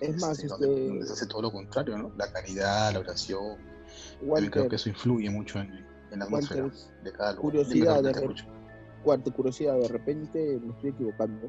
Es 0.00 0.20
más, 0.20 0.40
este, 0.40 0.48
donde, 0.48 0.66
este, 0.74 0.88
donde 0.88 1.06
se 1.06 1.12
hace 1.12 1.26
todo 1.28 1.42
lo 1.42 1.52
contrario, 1.52 1.96
¿no? 1.98 2.10
La 2.16 2.32
caridad, 2.32 2.92
la 2.92 2.98
oración, 2.98 3.77
Walter, 4.22 4.50
creo 4.50 4.68
que 4.68 4.76
eso 4.76 4.88
influye 4.88 5.30
mucho 5.30 5.60
en, 5.60 5.72
en 6.10 6.18
la 6.18 6.24
atmósfera 6.24 6.64
Walter, 6.64 6.80
de 7.04 7.12
cada 7.12 7.30
lugar. 7.32 7.42
curiosidad 7.42 8.02
de. 8.02 8.34
Walter, 9.04 9.32
curiosidad, 9.32 9.78
de 9.78 9.88
repente 9.88 10.60
me 10.62 10.72
estoy 10.72 10.90
equivocando, 10.90 11.48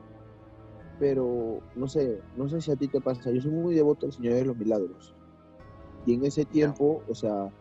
pero 1.00 1.62
no 1.76 1.88
sé, 1.88 2.22
no 2.36 2.48
sé 2.48 2.62
si 2.62 2.72
a 2.72 2.76
ti 2.76 2.88
te 2.88 3.02
pasa. 3.02 3.32
Yo 3.32 3.42
soy 3.42 3.52
muy 3.52 3.76
devoto 3.76 4.06
al 4.06 4.14
Señor 4.14 4.36
de 4.36 4.46
los 4.46 4.58
Milagros. 4.58 5.16
Y 6.06 6.14
en 6.14 6.26
ese 6.26 6.46
tiempo, 6.46 7.04
o 7.08 7.16
sea, 7.16 7.52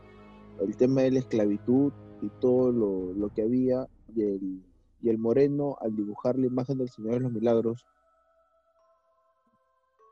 el 0.60 0.76
tema 0.76 1.02
de 1.02 1.12
la 1.12 1.18
esclavitud 1.20 1.92
y 2.20 2.28
todo 2.40 2.70
lo, 2.70 3.12
lo 3.14 3.28
que 3.32 3.42
había, 3.42 3.88
y 4.14 4.22
el, 4.22 4.62
y 5.02 5.08
el 5.08 5.18
moreno 5.18 5.76
al 5.80 5.96
dibujar 5.96 6.38
la 6.38 6.46
imagen 6.46 6.78
del 6.78 6.90
Señor 6.90 7.14
de 7.14 7.20
los 7.20 7.32
Milagros, 7.32 7.86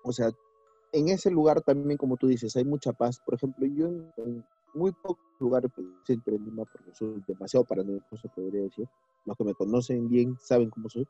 o 0.05 0.13
sea, 0.13 0.31
en 0.93 1.09
ese 1.09 1.31
lugar 1.31 1.61
también, 1.61 1.99
como 1.99 2.17
tú 2.17 2.29
dices, 2.29 2.57
hay 2.57 2.65
mucha 2.65 2.93
paz. 2.93 3.21
Por 3.21 3.35
ejemplo, 3.35 3.67
yo 3.67 3.89
en 3.89 4.45
muy 4.77 4.93
pocos 4.93 5.25
lugares 5.41 5.71
centro 6.05 6.35
de 6.35 6.39
Lima, 6.39 6.65
porque 6.65 6.95
soy 6.95 7.23
demasiado 7.27 7.65
paranoico, 7.65 8.17
se 8.17 8.29
podría 8.29 8.63
decir. 8.63 8.89
Los 9.25 9.37
que 9.37 9.45
me 9.45 9.55
conocen 9.55 10.09
bien 10.09 10.37
saben 10.39 10.71
cómo 10.71 10.89
soy. 10.89 11.09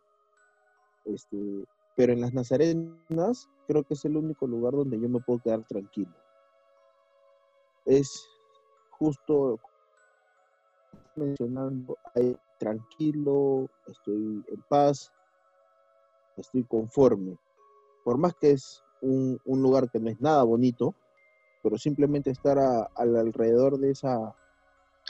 Este, 1.04 1.64
pero 1.96 2.12
en 2.12 2.20
las 2.20 2.32
Nazarenas 2.32 3.48
creo 3.66 3.82
que 3.82 3.94
es 3.94 4.04
el 4.04 4.16
único 4.16 4.46
lugar 4.46 4.72
donde 4.72 4.98
yo 4.98 5.08
me 5.08 5.20
puedo 5.20 5.40
quedar 5.40 5.64
tranquilo. 5.64 6.12
Es 7.84 8.26
justo 8.90 9.60
mencionando, 11.16 11.96
ahí, 12.14 12.36
tranquilo, 12.58 13.68
estoy 13.86 14.44
en 14.48 14.62
paz, 14.68 15.12
estoy 16.36 16.64
conforme. 16.64 17.36
Por 18.04 18.18
más 18.18 18.34
que 18.34 18.52
es 18.52 18.82
un 19.00 19.40
lugar 19.46 19.90
que 19.90 20.00
no 20.00 20.10
es 20.10 20.20
nada 20.20 20.42
bonito, 20.42 20.94
pero 21.66 21.78
simplemente 21.78 22.30
estar 22.30 22.56
a- 22.60 22.88
al 22.94 23.16
alrededor 23.16 23.76
de 23.80 23.90
esa 23.90 24.32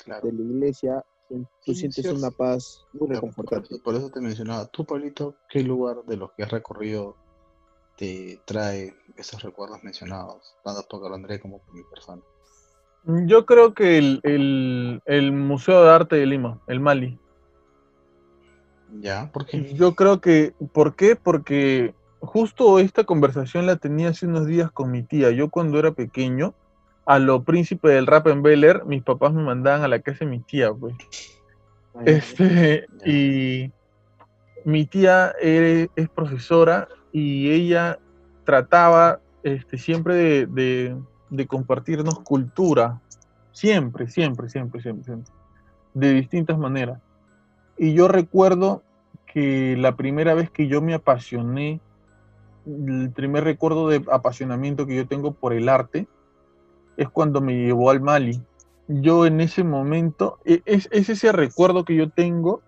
Claro. 0.06 0.26
de 0.26 0.32
la 0.32 0.42
iglesia, 0.42 1.04
tú 1.28 1.44
Sí, 1.60 1.74
sientes 1.74 2.06
sí, 2.06 2.14
una 2.14 2.30
paz 2.30 2.86
muy 2.94 3.08
por, 3.08 3.14
reconfortante. 3.16 3.74
eso, 3.74 3.82
por 3.82 3.94
eso 3.94 4.08
te 4.08 4.22
mencionaba, 4.22 4.66
tú, 4.68 4.86
Pablito, 4.86 5.36
¿qué 5.50 5.62
lugar 5.62 6.02
de 6.06 6.16
los 6.16 6.32
que 6.32 6.44
has 6.44 6.50
recorrido 6.50 7.14
te 7.98 8.40
trae 8.46 8.94
esos 9.18 9.42
recuerdos 9.42 9.82
mencionados, 9.84 10.56
tanto 10.64 10.80
por 10.88 11.02
Carlos 11.02 11.18
Andrés 11.18 11.42
como 11.42 11.58
por 11.62 11.74
mi 11.74 11.82
persona? 11.82 12.22
Yo 13.26 13.44
creo 13.44 13.74
que 13.74 13.98
el, 13.98 14.20
el- 14.22 15.02
el 15.04 15.32
Museo 15.32 15.84
de 15.84 15.90
Arte 15.90 16.16
de 16.16 16.24
Lima, 16.24 16.58
el 16.68 16.80
Mali. 16.80 17.18
¿Ya? 19.00 19.30
¿Por 19.30 19.44
qué? 19.44 19.74
Yo 19.74 19.94
creo 19.94 20.22
que, 20.22 20.54
¿por 20.72 20.96
qué? 20.96 21.16
Porque 21.16 21.94
justo 22.20 22.78
esta 22.78 23.04
conversación 23.04 23.66
la 23.66 23.76
tenía 23.76 24.08
hace 24.10 24.26
unos 24.26 24.46
días 24.46 24.70
con 24.70 24.90
mi 24.90 25.02
tía. 25.02 25.30
Yo 25.30 25.48
cuando 25.50 25.78
era 25.78 25.92
pequeño, 25.92 26.54
a 27.04 27.18
lo 27.18 27.42
príncipe 27.44 27.88
del 27.90 28.06
rap 28.06 28.26
en 28.28 28.42
Bel 28.42 28.64
Air, 28.64 28.84
mis 28.84 29.02
papás 29.02 29.32
me 29.32 29.42
mandaban 29.42 29.82
a 29.82 29.88
la 29.88 30.00
casa 30.00 30.20
de 30.24 30.30
mi 30.30 30.40
tía, 30.40 30.72
pues. 30.72 30.94
Este, 32.04 32.86
Ya. 33.04 33.12
y 33.12 33.72
mi 34.64 34.84
tía 34.86 35.32
es 35.40 36.08
profesora 36.14 36.88
y 37.12 37.50
ella 37.50 37.98
trataba 38.44 39.20
este, 39.42 39.78
siempre 39.78 40.14
de, 40.14 40.46
de- 40.46 40.96
de 41.30 41.46
compartirnos 41.46 42.20
cultura. 42.20 43.00
Siempre, 43.52 44.08
siempre, 44.08 44.48
siempre, 44.48 44.80
siempre, 44.82 45.04
siempre. 45.04 45.32
De 45.94 46.12
distintas 46.12 46.58
maneras. 46.58 47.00
Y 47.78 47.94
yo 47.94 48.06
recuerdo 48.08 48.82
que 49.32 49.76
la 49.78 49.96
primera 49.96 50.34
vez 50.34 50.50
que 50.50 50.66
yo 50.68 50.82
me 50.82 50.94
apasioné, 50.94 51.80
el 52.66 53.12
primer 53.12 53.44
recuerdo 53.44 53.88
de 53.88 54.04
apasionamiento 54.10 54.86
que 54.86 54.96
yo 54.96 55.06
tengo 55.06 55.32
por 55.32 55.52
el 55.52 55.68
arte, 55.68 56.06
es 56.96 57.08
cuando 57.08 57.40
me 57.40 57.54
llevó 57.54 57.90
al 57.90 58.00
Mali. 58.00 58.40
Yo 58.88 59.26
en 59.26 59.40
ese 59.40 59.64
momento, 59.64 60.38
e- 60.44 60.62
es, 60.64 60.88
es 60.90 61.08
ese 61.08 61.32
recuerdo 61.32 61.84
que 61.84 61.96
yo 61.96 62.10
tengo 62.10 62.62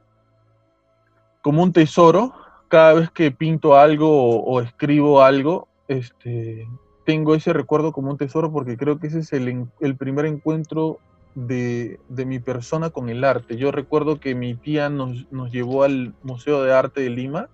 como 1.43 1.63
un 1.63 1.73
tesoro, 1.73 2.33
cada 2.69 2.95
vez 2.95 3.11
que 3.11 3.31
pinto 3.31 3.77
algo 3.77 4.43
o, 4.43 4.61
escribo 4.61 5.23
algo, 5.23 5.69
este, 5.89 6.69
tengo 7.07 7.35
ese 7.35 7.53
recuerdo 7.53 7.93
como 7.93 8.11
un 8.11 8.19
tesoro 8.19 8.53
porque 8.53 8.77
creo 8.77 8.99
que 8.99 9.07
ese 9.07 9.21
es 9.21 9.33
el, 9.33 9.97
primer 9.97 10.27
encuentro 10.27 10.99
de, 11.35 11.99
mi 12.09 12.39
persona 12.39 12.91
con 12.91 13.09
el 13.09 13.25
arte. 13.25 13.57
Yo 13.57 13.73
recuerdo 13.73 14.21
que 14.21 14.35
mi 14.35 14.55
tía 14.55 14.91
nos 14.91 15.51
llevó 15.51 15.85
al 15.85 16.15
Museo 16.23 16.63
de 16.63 16.75
Arte 16.75 17.01
de 17.01 17.11
Lima 17.11 17.49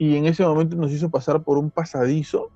y 0.00 0.16
en 0.16 0.24
ese 0.24 0.42
momento 0.46 0.76
nos 0.76 0.90
hizo 0.92 1.10
pasar 1.10 1.42
por 1.42 1.58
un 1.58 1.70
pasadizo 1.70 2.48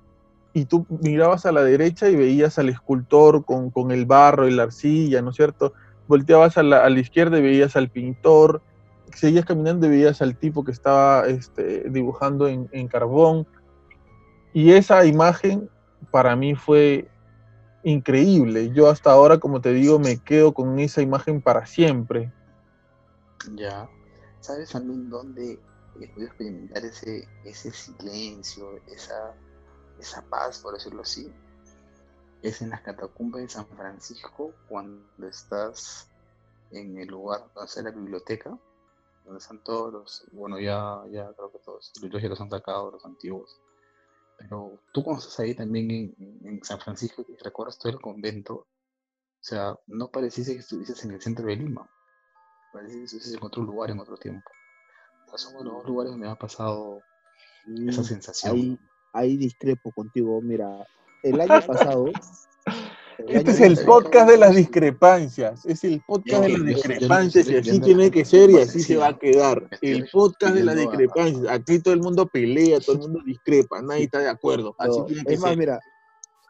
y 0.51 0.65
tú 0.65 0.87
mirabas 0.89 1.45
a 1.45 1.51
la 1.51 1.61
derecha 1.61 2.09
y 2.09 2.15
veías 2.15 2.57
al 2.57 2.69
escultor 2.69 3.45
con, 3.45 3.69
con 3.69 3.91
el 3.91 4.07
barro 4.07 4.47
y 4.47 4.51
la 4.51 4.63
arcilla, 4.63 5.21
¿no 5.21 5.29
es 5.29 5.35
cierto? 5.35 5.73
Volteabas 6.07 6.57
a 6.57 6.63
la, 6.63 6.83
a 6.83 6.89
la 6.89 6.99
izquierda 6.99 7.37
y 7.37 7.43
veías 7.43 7.75
al 7.75 7.89
pintor, 7.89 8.63
seguías 9.13 9.45
caminando 9.45 9.85
y 9.85 9.91
veías 9.91 10.23
al 10.23 10.35
tipo 10.35 10.63
que 10.63 10.71
estaba 10.71 11.27
este, 11.27 11.87
dibujando 11.87 12.47
en, 12.47 12.67
en 12.71 12.87
carbón. 12.87 13.45
Y 14.51 14.71
esa 14.71 15.05
imagen 15.05 15.69
para 16.09 16.35
mí 16.35 16.55
fue 16.55 17.07
increíble. 17.83 18.71
Yo 18.71 18.89
hasta 18.89 19.11
ahora, 19.11 19.37
como 19.37 19.61
te 19.61 19.71
digo, 19.71 19.99
me 19.99 20.17
quedo 20.17 20.51
con 20.55 20.79
esa 20.79 21.03
imagen 21.03 21.41
para 21.41 21.67
siempre. 21.67 22.33
Ya. 23.53 23.87
¿Sabes 24.39 24.71
también 24.71 25.11
dónde 25.11 25.59
he 26.03 26.07
podido 26.09 26.27
experimentar 26.27 26.83
ese, 26.85 27.27
ese 27.43 27.71
silencio, 27.71 28.77
esa, 28.87 29.35
esa 29.99 30.21
paz, 30.29 30.59
por 30.59 30.73
decirlo 30.73 31.01
así? 31.01 31.31
Es 32.41 32.61
en 32.61 32.69
las 32.69 32.81
catacumbas 32.81 33.41
de 33.41 33.49
San 33.49 33.67
Francisco, 33.67 34.53
cuando 34.67 35.27
estás 35.27 36.09
en 36.71 36.97
el 36.97 37.07
lugar 37.07 37.41
donde 37.53 37.65
está 37.65 37.81
la 37.81 37.91
biblioteca, 37.91 38.57
donde 39.23 39.39
están 39.39 39.63
todos 39.63 39.93
los, 39.93 40.27
bueno, 40.33 40.59
ya, 40.59 41.03
ya 41.09 41.31
creo 41.33 41.51
que 41.51 41.59
todos 41.59 41.91
los 42.01 42.21
ya 42.21 42.29
los 42.29 42.41
han 42.41 42.49
sacado, 42.49 42.91
los 42.91 43.05
antiguos. 43.05 43.59
Pero 44.37 44.79
tú 44.91 45.03
cuando 45.03 45.21
estás 45.21 45.39
ahí 45.39 45.55
también 45.55 45.89
en, 45.89 46.15
en- 46.43 46.63
San 46.63 46.79
Francisco 46.79 47.25
y 47.27 47.35
recorres 47.37 47.77
todo 47.77 47.91
el 47.91 48.01
convento, 48.01 48.53
o 48.55 48.67
sea, 49.39 49.77
no 49.87 50.09
pareciese 50.09 50.53
que 50.53 50.59
estuvieses 50.59 51.03
en 51.05 51.11
el 51.11 51.21
centro 51.21 51.45
de 51.45 51.55
Lima. 51.55 51.89
Parece 52.73 52.97
que 52.97 53.03
estuvieses 53.05 53.33
en 53.33 53.43
otro 53.43 53.63
lugar 53.63 53.91
en 53.91 53.99
otro 53.99 54.17
tiempo. 54.17 54.49
O 55.35 55.37
sea, 55.37 55.51
son 55.51 55.65
los 55.65 55.85
lugares 55.85 56.11
donde 56.11 56.27
me 56.27 56.31
ha 56.31 56.37
pasado 56.37 57.05
esa 57.87 58.01
Mm, 58.01 58.03
sensación. 58.03 58.53
ahí, 58.53 58.79
ahí 59.13 59.37
discrepo 59.37 59.91
contigo. 59.91 60.41
Mira, 60.41 60.87
el 61.23 61.41
año 61.41 61.61
pasado. 61.67 62.05
el 63.17 63.37
Este 63.37 63.51
año 63.51 63.51
es 63.51 63.61
el 63.61 63.79
podcast 63.85 64.29
de 64.29 64.37
las 64.37 64.55
discrepancias. 64.55 65.65
Es 65.65 65.83
el 65.83 66.01
podcast 66.01 66.43
de 66.43 66.49
las 66.49 66.65
discrepancias 66.65 67.49
y 67.49 67.57
así 67.57 67.79
tiene 67.81 68.11
que 68.11 68.25
ser 68.25 68.49
y 68.51 68.57
así 68.59 68.81
se 68.83 68.97
va 68.97 69.07
a 69.09 69.17
quedar. 69.17 69.67
El 69.81 70.07
podcast 70.11 70.55
de 70.55 70.63
las 70.63 70.75
discrepancias. 70.75 71.47
Aquí 71.49 71.79
todo 71.81 71.93
el 71.93 72.01
mundo 72.01 72.27
pelea, 72.27 72.79
todo 72.81 72.95
el 72.97 73.01
mundo 73.01 73.21
discrepa, 73.25 73.81
nadie 73.81 74.03
está 74.05 74.19
de 74.19 74.29
acuerdo. 74.29 74.75
Así 74.77 75.01
No, 75.01 75.05
tiene 75.05 75.25
que 75.25 75.33
es 75.33 75.39
más, 75.39 75.49
ser. 75.49 75.57
mira, 75.57 75.79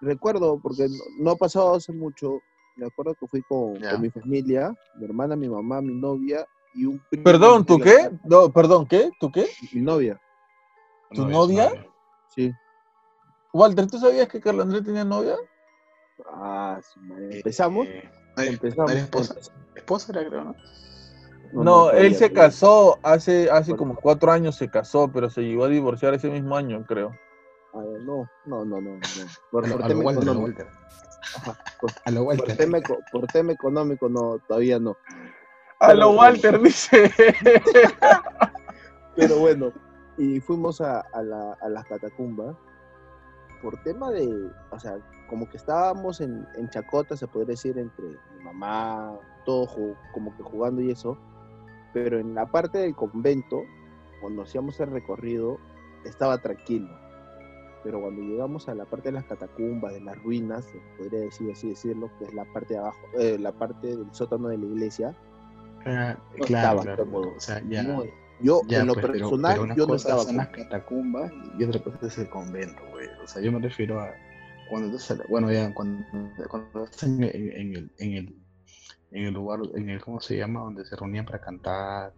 recuerdo, 0.02 0.60
porque 0.62 0.88
no, 0.90 1.04
no 1.20 1.32
ha 1.32 1.36
pasado 1.36 1.76
hace 1.76 1.94
mucho, 1.94 2.42
me 2.76 2.88
acuerdo 2.88 3.16
que 3.16 3.28
fui 3.28 3.42
con, 3.44 3.84
con 3.88 4.02
mi 4.02 4.10
familia, 4.10 4.74
mi 4.96 5.06
hermana, 5.06 5.36
mi 5.36 5.50
mamá, 5.50 5.82
mi 5.82 5.94
novia 5.96 6.46
y 6.76 6.86
un 6.86 7.00
primo 7.10 7.24
Perdón, 7.24 7.66
¿tú 7.66 7.80
qué? 7.80 8.12
No, 8.26 8.52
perdón, 8.52 8.86
¿qué? 8.88 9.10
¿Tú 9.20 9.32
qué? 9.32 9.48
Mi 9.74 9.82
novia, 9.82 10.20
¿Tu 11.14 11.22
No, 11.24 11.30
novia? 11.30 11.70
novia. 11.70 11.86
sí. 12.28 12.54
Walter, 13.54 13.88
¿tú 13.90 13.98
sabías 14.00 14.28
que 14.28 14.42
Carlos 14.42 14.66
Andrés 14.66 14.84
tenía 14.84 15.06
novia? 15.06 15.38
Ah, 16.28 16.80
su 16.84 17.00
madre. 17.02 17.38
empezamos. 17.38 17.88
Eh, 17.88 18.10
no 18.36 18.44
empezamos. 18.44 18.92
no 18.92 18.98
era 18.98 19.02
esposa, 19.06 19.36
esposa 19.76 20.12
era, 20.12 20.28
creo, 20.28 20.44
¿no? 20.44 20.56
No, 21.54 21.92
él 21.92 22.16
se 22.16 22.34
casó 22.34 23.00
hace, 23.02 23.50
hace 23.50 23.72
Bueno. 23.72 23.78
como 23.78 23.96
cuatro 23.96 24.32
años 24.32 24.56
se 24.58 24.70
casó, 24.70 25.10
pero 25.10 25.30
se 25.30 25.42
llegó 25.42 25.64
a 25.64 25.70
divorciar 25.70 26.14
ese 26.14 26.30
mismo 26.30 26.58
año, 26.58 26.84
creo. 26.86 27.12
Ah, 27.74 27.82
no, 28.02 28.30
no, 28.46 28.66
no, 28.66 28.82
no. 28.82 28.96
no. 28.96 29.00
Por, 29.52 29.64
A 29.66 29.68
lo, 29.70 29.76
por 29.76 29.86
a 29.86 29.88
lo 29.88 29.94
tema 29.94 30.04
Walter, 30.04 30.22
a 30.22 30.26
lo 30.26 30.32
económico. 30.32 30.62
Walter. 30.64 30.68
Ajá, 31.38 31.58
por- 31.80 31.92
A 32.04 32.12
lo 32.12 32.20
por 32.26 32.28
Walter. 32.40 32.58
tema, 32.58 32.78
eco- 32.80 33.00
por 33.12 33.28
tema 33.28 33.52
económico, 33.54 34.10
no, 34.10 34.40
todavía 34.48 34.80
no. 34.80 34.98
A 35.80 35.94
lo. 35.94 36.12
Walter 36.12 36.60
dice. 36.64 37.12
Pero 39.16 39.40
bueno, 39.40 39.72
y 40.18 40.40
fuimos 40.40 40.82
a, 40.82 41.02
a, 41.14 41.22
la, 41.24 41.54
a 41.62 41.70
las 41.70 41.86
catacumbas 41.86 42.56
por 43.62 43.82
tema 43.84 44.12
de, 44.12 44.52
o 44.72 44.80
sea, 44.80 44.98
como 45.30 45.50
que 45.50 45.58
estábamos 45.58 46.22
en, 46.22 46.46
en 46.56 46.70
chacota, 46.70 47.16
se 47.18 47.28
podría 47.28 47.52
decir, 47.54 47.78
entre 47.80 48.06
mi 48.06 48.44
mamá, 48.44 49.18
todo 49.46 49.66
ju- 49.68 49.96
como 50.14 50.36
que 50.36 50.44
jugando 50.44 50.82
y 50.82 50.92
eso, 50.92 51.18
pero 51.94 52.20
en 52.20 52.36
la 52.36 52.46
parte 52.46 52.78
del 52.80 52.96
convento, 52.96 53.62
cuando 54.22 54.44
hacíamos 54.44 54.80
el 54.82 54.92
recorrido, 54.92 55.58
estaba 56.04 56.38
tranquilo. 56.38 56.90
Pero 57.84 58.02
cuando 58.02 58.22
llegamos 58.22 58.68
a 58.68 58.76
la 58.76 58.86
parte 58.86 59.10
de 59.10 59.14
las 59.14 59.26
catacumbas, 59.26 59.94
de 59.94 60.02
las 60.02 60.22
ruinas, 60.24 60.66
se 60.66 60.80
podría 60.98 61.22
decir 61.22 61.52
así 61.52 61.70
decirlo, 61.70 62.12
que 62.20 62.26
es 62.26 62.34
la 62.34 62.46
parte 62.46 62.74
de 62.76 62.80
abajo, 62.80 63.00
eh, 63.18 63.38
la 63.40 63.52
parte 63.52 63.88
del 63.96 64.08
sótano 64.14 64.50
de 64.50 64.58
la 64.58 64.66
iglesia, 64.66 65.16
Ah, 65.86 66.18
no 66.38 66.46
claro, 66.46 66.80
estaba 66.80 66.82
claro. 66.82 67.04
cómodo. 67.06 67.34
O 67.36 67.40
sea, 67.40 67.62
ya. 67.70 67.84
no- 67.84 68.04
yo 68.42 68.62
Ya, 68.68 68.82
en 68.82 68.88
lo 68.88 68.94
pues, 68.96 69.06
personal, 69.06 69.58
pero 69.62 69.76
yo 69.76 69.88
no 69.88 69.96
estaba 69.96 70.24
son 70.24 70.38
las 70.38 70.50
catacumbas 70.50 71.32
y 71.58 71.64
otra 71.64 71.82
cosa 71.82 72.08
es 72.08 72.18
el 72.18 72.30
convento, 72.30 72.82
güey. 72.92 73.08
O 73.24 73.28
sea, 73.28 73.42
yo 73.42 73.50
me 73.52 73.60
refiero 73.60 74.00
a 74.02 74.14
cuando 74.70 74.98
estás, 74.98 75.20
bueno, 75.30 75.50
ya 75.52 75.74
cuando, 75.74 76.04
cuando 76.50 76.84
estás 76.84 77.04
en, 77.04 77.24
en- 77.24 77.52
en 77.52 77.76
el, 77.76 77.92
en 78.00 78.14
el 78.14 78.36
en 79.12 79.26
el 79.26 79.34
lugar, 79.34 79.60
en 79.76 79.90
el, 79.90 80.02
¿cómo 80.02 80.20
se 80.20 80.36
llama? 80.36 80.62
Donde 80.62 80.84
se 80.84 80.96
reunían 80.98 81.26
para 81.26 81.40
cantar, 81.40 82.14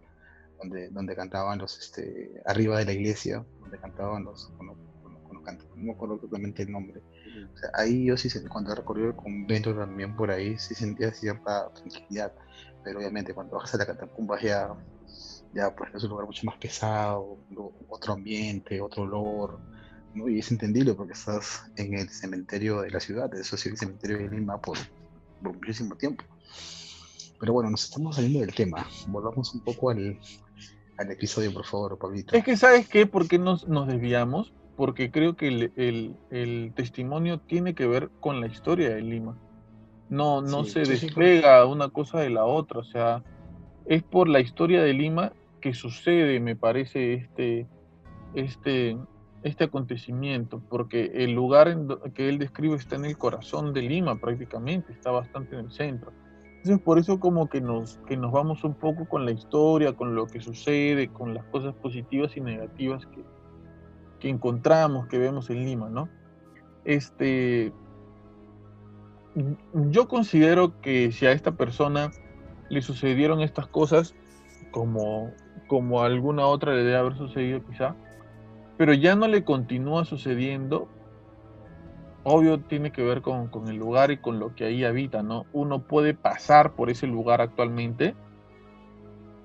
donde, 0.58 0.90
donde 0.90 1.16
cantaban 1.16 1.60
los, 1.60 1.78
este, 1.78 2.42
arriba 2.46 2.80
de 2.80 2.86
la 2.86 2.94
iglesia, 2.94 3.46
donde 3.60 3.78
cantaban 3.78 4.24
los, 4.24 4.50
no 5.54 5.84
me 5.84 5.92
acuerdo 5.92 6.18
totalmente 6.18 6.64
el 6.64 6.72
nombre. 6.72 7.02
ahí 7.74 8.06
yo 8.06 8.18
sí, 8.18 8.30
cuando 8.48 8.76
recorrí 8.76 9.04
el 9.04 9.16
convento 9.16 9.74
también 9.76 10.16
por 10.16 10.32
ahí, 10.32 10.58
sí 10.58 10.76
sentía 10.76 11.12
cierta 11.14 11.72
tranquilidad, 11.74 12.34
pero 12.84 13.00
obviamente 13.00 13.34
cuando 13.34 13.56
bajas 13.56 13.76
a 13.76 13.78
la 13.78 13.86
catacumba 13.86 14.40
ya, 14.42 14.76
ya 15.54 15.76
pues 15.76 15.94
es 15.94 16.04
un 16.04 16.10
lugar 16.10 16.26
mucho 16.26 16.46
más 16.46 16.58
pesado, 16.58 17.38
otro 17.90 18.14
ambiente, 18.14 18.82
otro 18.82 19.04
olor, 19.04 19.60
¿no? 20.14 20.28
y 20.30 20.40
es 20.40 20.52
entendible 20.52 20.94
porque 20.94 21.14
estás 21.14 21.64
en 21.76 21.94
el 21.94 22.10
cementerio 22.10 22.82
de 22.82 22.92
la 22.92 23.00
ciudad, 23.00 23.34
eso 23.36 23.58
sí, 23.58 23.70
el 23.70 23.78
cementerio 23.78 24.18
de 24.18 24.30
Lima 24.30 24.60
por, 24.60 24.78
por 25.42 25.54
muchísimo 25.54 25.96
tiempo. 25.96 26.24
Pero 27.40 27.54
bueno, 27.54 27.70
nos 27.70 27.84
estamos 27.84 28.16
saliendo 28.16 28.40
del 28.40 28.54
tema. 28.54 28.88
Volvamos 29.08 29.54
un 29.54 29.62
poco 29.62 29.92
al, 29.92 30.20
al 30.98 31.12
episodio, 31.12 31.54
por 31.54 31.66
favor, 31.66 31.98
Pablito. 31.98 32.36
Es 32.36 32.44
que, 32.44 32.58
¿sabes 32.58 32.88
qué? 32.88 33.06
¿Por 33.06 33.28
qué 33.28 33.38
nos, 33.38 33.68
nos 33.68 33.88
desviamos? 33.88 34.52
Porque 34.78 35.12
creo 35.12 35.36
que 35.36 35.50
el, 35.50 35.74
el, 35.76 36.16
el, 36.30 36.72
testimonio 36.74 37.40
tiene 37.40 37.76
que 37.76 37.88
ver 37.88 38.10
con 38.22 38.40
la 38.40 38.48
historia 38.48 38.96
de 38.96 39.02
Lima. 39.02 39.38
No, 40.08 40.42
no 40.42 40.64
se 40.64 40.82
despega 40.82 41.66
una 41.66 41.90
cosa 41.90 42.20
de 42.20 42.30
la 42.30 42.46
otra. 42.46 42.80
O 42.80 42.84
sea, 42.86 43.24
es 43.88 44.04
por 44.04 44.30
la 44.30 44.40
historia 44.40 44.82
de 44.82 44.94
Lima 44.94 45.34
que 45.60 45.74
sucede, 45.74 46.40
me 46.40 46.56
parece, 46.56 47.16
este, 47.16 47.68
este, 48.36 48.98
este 49.44 49.64
acontecimiento, 49.64 50.62
porque 50.70 51.12
el 51.16 51.32
lugar 51.32 51.68
en 51.68 51.88
que 52.14 52.30
él 52.30 52.38
describe 52.38 52.76
está 52.76 52.96
en 52.96 53.06
el 53.06 53.18
corazón 53.18 53.74
de 53.74 53.82
Lima 53.82 54.16
prácticamente, 54.20 54.94
está 54.94 55.12
bastante 55.12 55.56
en 55.56 55.66
el 55.66 55.72
centro. 55.72 56.12
Entonces 56.58 56.80
por 56.80 57.00
eso 57.00 57.20
como 57.20 57.50
que 57.50 57.62
nos, 57.62 57.98
que 58.08 58.18
nos 58.18 58.32
vamos 58.32 58.64
un 58.64 58.74
poco 58.74 59.08
con 59.08 59.26
la 59.26 59.32
historia, 59.32 59.94
con 59.94 60.16
lo 60.16 60.28
que 60.28 60.42
sucede, 60.42 61.08
con 61.08 61.34
las 61.34 61.46
cosas 61.46 61.74
positivas 61.76 62.36
y 62.36 62.42
negativas 62.42 63.06
que, 63.08 63.24
que 64.20 64.30
encontramos, 64.30 65.08
que 65.08 65.18
vemos 65.18 65.50
en 65.50 65.66
Lima, 65.66 65.90
¿no? 65.90 66.10
Este, 66.86 67.74
yo 69.74 70.08
considero 70.08 70.80
que 70.82 71.12
si 71.12 71.26
a 71.26 71.32
esta 71.32 71.52
persona 71.52 72.12
le 72.70 72.82
sucedieron 72.82 73.42
estas 73.42 73.68
cosas, 73.68 74.16
como, 74.72 75.32
como 75.68 76.02
a 76.02 76.06
alguna 76.06 76.46
otra 76.46 76.74
le 76.74 76.84
debe 76.84 76.98
haber 76.98 77.16
sucedido 77.16 77.64
quizá, 77.66 77.96
pero 78.78 78.94
ya 78.94 79.16
no 79.16 79.28
le 79.28 79.44
continúa 79.44 80.06
sucediendo, 80.06 80.88
obvio 82.24 82.60
tiene 82.60 82.92
que 82.92 83.04
ver 83.04 83.22
con, 83.22 83.50
el 83.68 83.76
lugar 83.76 84.12
y 84.12 84.18
con 84.18 84.40
lo 84.40 84.54
que 84.56 84.66
ahí 84.66 84.84
habita, 84.84 85.24
¿no? 85.24 85.46
Uno 85.54 85.84
puede 85.84 86.14
pasar 86.14 86.74
por 86.74 86.90
ese 86.90 87.08
lugar 87.08 87.42
actualmente 87.42 88.16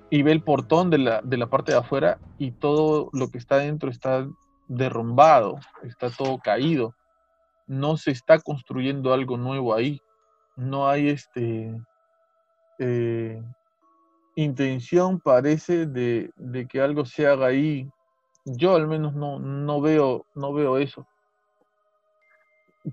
y 0.09 0.21
ve 0.21 0.31
el 0.31 0.41
portón 0.41 0.89
de 0.89 0.97
la, 0.97 1.21
de 1.21 1.37
la 1.37 1.47
parte 1.47 1.71
de 1.71 1.79
afuera 1.79 2.19
y 2.37 2.51
todo 2.51 3.09
lo 3.13 3.29
que 3.29 3.37
está 3.37 3.57
dentro 3.57 3.89
está 3.89 4.27
derrumbado, 4.75 5.59
está 5.83 6.09
todo 6.09 6.37
caído. 6.39 6.95
No 7.67 7.97
se 7.97 8.11
está 8.11 8.39
construyendo 8.39 9.13
algo 9.13 9.37
nuevo 9.37 9.73
ahí. 9.73 10.01
No 10.55 10.87
hay 10.87 11.09
este 11.09 11.73
eh, 12.79 13.41
intención, 14.35 15.19
parece, 15.19 15.85
de, 15.85 16.31
que 16.69 16.81
algo 16.81 17.05
se 17.05 17.27
haga 17.27 17.47
ahí. 17.47 17.89
Yo 18.45 18.75
al 18.75 18.87
menos 18.87 19.13
no, 19.13 19.39
no, 19.39 19.81
veo, 19.81 20.25
no 20.35 20.53
veo 20.53 20.77
eso. 20.77 21.07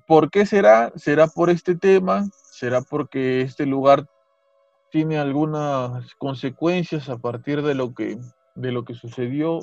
¿Por 0.06 0.30
qué 0.30 0.46
será? 0.46 0.92
¿Será 0.94 1.26
por 1.26 1.50
este 1.50 1.74
tema? 1.74 2.24
¿Será 2.52 2.80
porque 2.80 3.40
este 3.40 3.66
lugar 3.66 4.08
tiene 4.90 5.18
algunas 5.18 6.14
consecuencias 6.16 7.08
a 7.08 7.18
partir 7.18 7.62
de 7.62 7.74
lo 7.74 7.92
que, 7.92 8.18
de 8.54 8.70
lo 8.70 8.84
que 8.84 8.94
sucedió? 8.94 9.60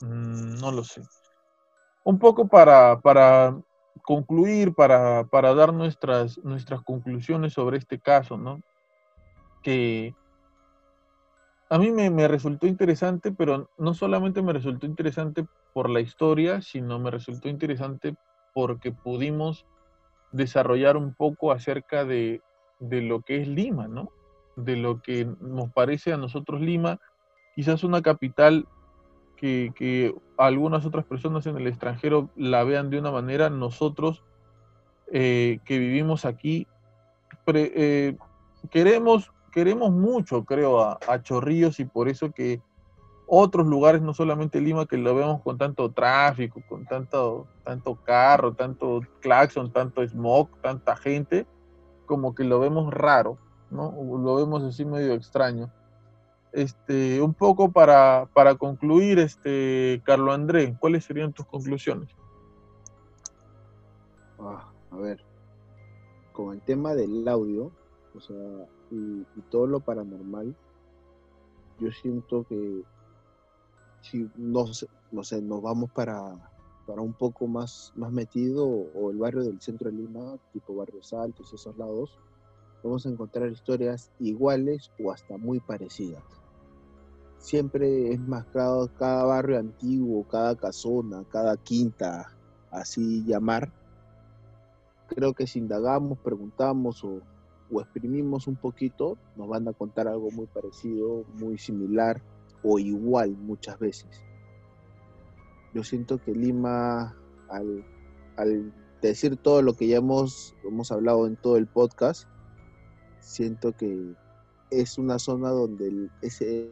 Mm, 0.00 0.60
no 0.60 0.70
lo 0.70 0.84
sé. 0.84 1.02
Un 2.08 2.18
poco 2.18 2.48
para, 2.48 3.02
para 3.02 3.54
concluir, 4.00 4.72
para, 4.72 5.24
para, 5.24 5.52
dar 5.52 5.74
nuestras, 5.74 6.38
nuestras 6.38 6.80
conclusiones 6.80 7.52
sobre 7.52 7.76
este 7.76 7.98
caso, 8.00 8.38
¿no? 8.38 8.62
Que 9.62 10.14
a 11.68 11.78
mí 11.78 11.90
me, 11.90 12.08
me, 12.08 12.26
resultó 12.26 12.66
interesante, 12.66 13.30
pero 13.30 13.68
no 13.76 13.92
solamente 13.92 14.40
me 14.40 14.54
resultó 14.54 14.86
interesante 14.86 15.44
por 15.74 15.90
la 15.90 16.00
historia, 16.00 16.62
sino 16.62 16.98
me 16.98 17.10
resultó 17.10 17.50
interesante 17.50 18.16
porque 18.54 18.90
pudimos 18.90 19.66
desarrollar 20.32 20.96
un 20.96 21.12
poco 21.12 21.52
acerca 21.52 22.06
de, 22.06 22.40
lo 22.80 23.20
que 23.20 23.42
es 23.42 23.48
Lima, 23.48 23.86
¿no? 23.86 24.08
De 24.56 24.76
lo 24.76 25.02
que 25.02 25.26
nos 25.42 25.70
parece 25.74 26.14
a 26.14 26.16
nosotros 26.16 26.62
Lima, 26.62 26.98
quizás 27.54 27.84
una 27.84 28.00
capital 28.00 28.66
que, 29.38 30.14
algunas 30.36 30.84
otras 30.86 31.04
personas 31.04 31.46
en 31.46 31.56
el 31.56 31.66
extranjero 31.66 32.28
la 32.36 32.62
vean 32.62 32.90
de 32.90 32.98
una 32.98 33.10
manera, 33.10 33.50
nosotros 33.50 34.22
eh, 35.10 35.58
que 35.64 35.78
vivimos 35.78 36.24
aquí 36.24 36.68
eh, 37.54 38.16
queremos, 38.70 39.32
queremos 39.52 39.90
mucho, 39.90 40.44
creo, 40.44 40.80
a, 40.80 40.98
a 41.08 41.22
Chorrillos 41.22 41.80
y 41.80 41.84
por 41.86 42.08
eso 42.08 42.30
que 42.30 42.60
otros 43.26 43.66
lugares, 43.66 44.00
no 44.00 44.14
solamente 44.14 44.60
Lima, 44.60 44.86
que 44.86 44.96
lo 44.96 45.14
vemos 45.14 45.42
con 45.42 45.58
tanto 45.58 45.90
tráfico, 45.90 46.62
con 46.66 46.86
tanto, 46.86 47.46
tanto 47.62 47.96
carro, 47.96 48.54
tanto 48.54 49.00
claxon, 49.20 49.70
tanto 49.70 50.02
smog, 50.02 50.48
tanta 50.62 50.96
gente, 50.96 51.46
como 52.06 52.34
que 52.34 52.44
lo 52.44 52.58
vemos 52.58 52.92
raro, 52.92 53.36
¿no? 53.70 53.92
Lo 53.92 54.34
vemos 54.36 54.62
así 54.62 54.84
medio 54.86 55.12
extraño. 55.12 55.70
Este, 56.58 57.22
un 57.22 57.34
poco 57.34 57.70
para, 57.70 58.28
para 58.34 58.56
concluir, 58.56 59.20
este, 59.20 60.02
Carlos 60.04 60.34
André, 60.34 60.76
¿cuáles 60.80 61.04
serían 61.04 61.32
tus 61.32 61.46
conclusiones? 61.46 62.10
Ah, 64.40 64.68
a 64.90 64.96
ver, 64.96 65.24
con 66.32 66.54
el 66.54 66.60
tema 66.62 66.96
del 66.96 67.28
audio, 67.28 67.70
o 68.12 68.20
sea, 68.20 68.36
y 68.90 69.40
todo 69.50 69.68
lo 69.68 69.78
paranormal, 69.78 70.56
yo 71.78 71.92
siento 71.92 72.44
que 72.48 72.82
si 74.00 74.28
nos, 74.34 74.84
nos 75.12 75.62
vamos 75.62 75.92
para, 75.92 76.34
para 76.88 77.02
un 77.02 77.12
poco 77.12 77.46
más, 77.46 77.92
más 77.94 78.10
metido 78.10 78.66
o 78.66 79.12
el 79.12 79.18
barrio 79.18 79.44
del 79.44 79.60
centro 79.60 79.92
de 79.92 79.96
Lima, 79.96 80.36
tipo 80.52 80.74
Barrios 80.74 81.12
Altos, 81.12 81.52
esos 81.52 81.78
lados, 81.78 82.18
vamos 82.82 83.06
a 83.06 83.10
encontrar 83.10 83.48
historias 83.48 84.10
iguales 84.18 84.90
o 84.98 85.12
hasta 85.12 85.36
muy 85.38 85.60
parecidas. 85.60 86.37
Siempre 87.38 88.12
es 88.12 88.20
más 88.20 88.44
cada, 88.46 88.88
cada 88.94 89.24
barrio 89.24 89.58
antiguo, 89.58 90.26
cada 90.28 90.56
casona, 90.56 91.24
cada 91.30 91.56
quinta, 91.56 92.32
así 92.70 93.24
llamar. 93.24 93.72
Creo 95.08 95.32
que 95.32 95.46
si 95.46 95.58
indagamos, 95.60 96.18
preguntamos 96.18 97.02
o, 97.04 97.22
o 97.70 97.80
exprimimos 97.80 98.46
un 98.46 98.56
poquito, 98.56 99.16
nos 99.36 99.48
van 99.48 99.68
a 99.68 99.72
contar 99.72 100.08
algo 100.08 100.30
muy 100.30 100.46
parecido, 100.46 101.24
muy 101.34 101.58
similar 101.58 102.20
o 102.62 102.78
igual 102.78 103.36
muchas 103.36 103.78
veces. 103.78 104.22
Yo 105.74 105.84
siento 105.84 106.18
que 106.18 106.32
Lima, 106.32 107.14
al, 107.48 108.72
decir 109.02 109.36
todo 109.36 109.62
lo 109.62 109.74
que 109.74 109.86
ya 109.86 109.98
hemos, 109.98 110.54
hemos 110.64 110.90
hablado 110.90 111.26
en 111.26 111.36
todo 111.36 111.56
el 111.56 111.66
podcast, 111.66 112.26
siento 113.20 113.72
que 113.72 114.14
es 114.70 114.98
una 114.98 115.18
zona 115.18 115.50
donde 115.50 116.08
ese 116.22 116.70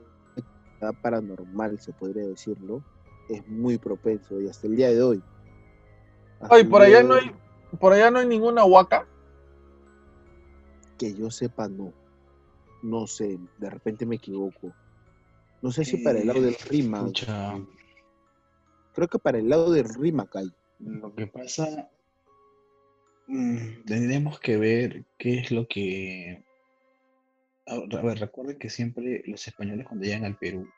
paranormal, 1.02 1.80
se 1.80 1.92
podría 1.92 2.26
decirlo, 2.26 2.82
es 3.28 3.46
muy 3.48 3.78
propenso 3.78 4.40
y 4.40 4.48
hasta 4.48 4.66
el 4.66 4.76
día 4.76 4.90
de 4.90 5.02
hoy. 5.02 5.22
Ay, 6.40 6.64
por 6.64 6.82
allá 6.82 7.02
no 7.02 7.14
hay, 7.14 7.30
por 7.80 7.92
allá 7.92 8.10
no 8.10 8.18
hay 8.18 8.26
ninguna 8.26 8.64
huaca. 8.64 9.06
Que 10.98 11.14
yo 11.14 11.30
sepa, 11.30 11.68
no. 11.68 11.92
No 12.82 13.06
sé, 13.06 13.38
de 13.58 13.70
repente 13.70 14.06
me 14.06 14.16
equivoco. 14.16 14.72
No 15.62 15.72
sé 15.72 15.84
si 15.84 15.98
para 15.98 16.18
el 16.18 16.26
lado 16.26 16.40
del 16.40 16.54
eh, 16.54 16.58
Rima. 16.68 17.10
Creo 18.94 19.08
que 19.08 19.18
para 19.18 19.38
el 19.38 19.48
lado 19.48 19.70
del 19.70 19.88
Rima 19.88 20.28
hay. 20.34 20.52
Lo 20.78 21.14
que 21.14 21.26
pasa, 21.26 21.90
mm, 23.26 23.84
tendremos 23.86 24.38
que 24.40 24.56
ver 24.56 25.04
qué 25.18 25.38
es 25.40 25.50
lo 25.50 25.66
que... 25.66 26.45
A 27.66 28.00
ver, 28.02 28.18
recuerden 28.20 28.58
que 28.58 28.70
siempre 28.70 29.22
los 29.26 29.46
españoles 29.46 29.86
cuando 29.86 30.04
llegan 30.04 30.24
al 30.24 30.38
Perú 30.38 30.68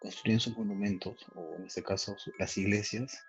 construyen 0.00 0.40
sus 0.40 0.56
monumentos, 0.56 1.26
o 1.34 1.54
en 1.56 1.66
este 1.66 1.82
caso 1.82 2.16
las 2.38 2.56
iglesias, 2.56 3.22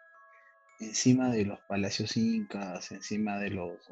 encima 0.79 1.29
de 1.29 1.45
los 1.45 1.59
palacios 1.61 2.15
incas, 2.15 2.91
encima 2.91 3.37
de 3.37 3.49
los, 3.49 3.89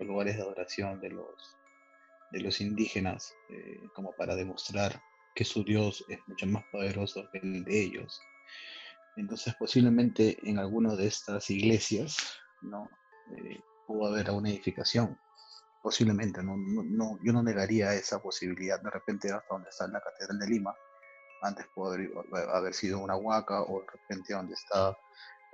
lugares 0.00 0.36
de 0.36 0.42
adoración 0.42 1.00
de 1.00 1.10
los, 1.10 1.56
de 2.32 2.40
los 2.40 2.60
indígenas, 2.60 3.34
eh, 3.50 3.80
como 3.94 4.12
para 4.12 4.34
demostrar 4.34 5.00
que 5.34 5.44
su 5.44 5.62
Dios 5.62 6.04
es 6.08 6.18
mucho 6.26 6.46
más 6.46 6.64
poderoso 6.72 7.28
que 7.30 7.38
el 7.38 7.64
de 7.64 7.82
ellos. 7.84 8.20
Entonces 9.16 9.54
posiblemente 9.54 10.38
en 10.42 10.58
alguna 10.58 10.96
de 10.96 11.06
estas 11.06 11.50
iglesias 11.50 12.16
¿no? 12.62 12.88
Eh, 13.36 13.60
pudo 13.86 14.06
haber 14.06 14.26
alguna 14.26 14.50
edificación 14.50 15.18
posiblemente, 15.82 16.42
no, 16.42 16.56
no, 16.56 16.82
no, 16.84 17.18
yo 17.22 17.32
no 17.32 17.42
negaría 17.42 17.92
esa 17.94 18.22
posibilidad. 18.22 18.80
De 18.80 18.90
repente, 18.90 19.32
hasta 19.32 19.48
donde 19.50 19.68
está 19.68 19.88
la 19.88 20.00
Catedral 20.00 20.38
de 20.38 20.46
Lima, 20.46 20.74
antes 21.42 21.66
podría 21.74 22.08
haber 22.54 22.72
sido 22.72 23.00
una 23.00 23.16
huaca, 23.16 23.62
o 23.62 23.80
de 23.80 23.86
repente 23.92 24.32
donde 24.32 24.54
está 24.54 24.96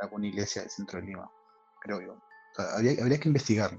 alguna 0.01 0.27
iglesia 0.27 0.63
del 0.63 0.71
centro 0.71 1.01
de 1.01 1.07
Lima, 1.07 1.31
creo 1.81 2.01
yo. 2.01 2.13
O 2.13 2.55
sea, 2.55 2.77
habría, 2.77 3.03
habría 3.03 3.19
que 3.19 3.29
investigar. 3.29 3.77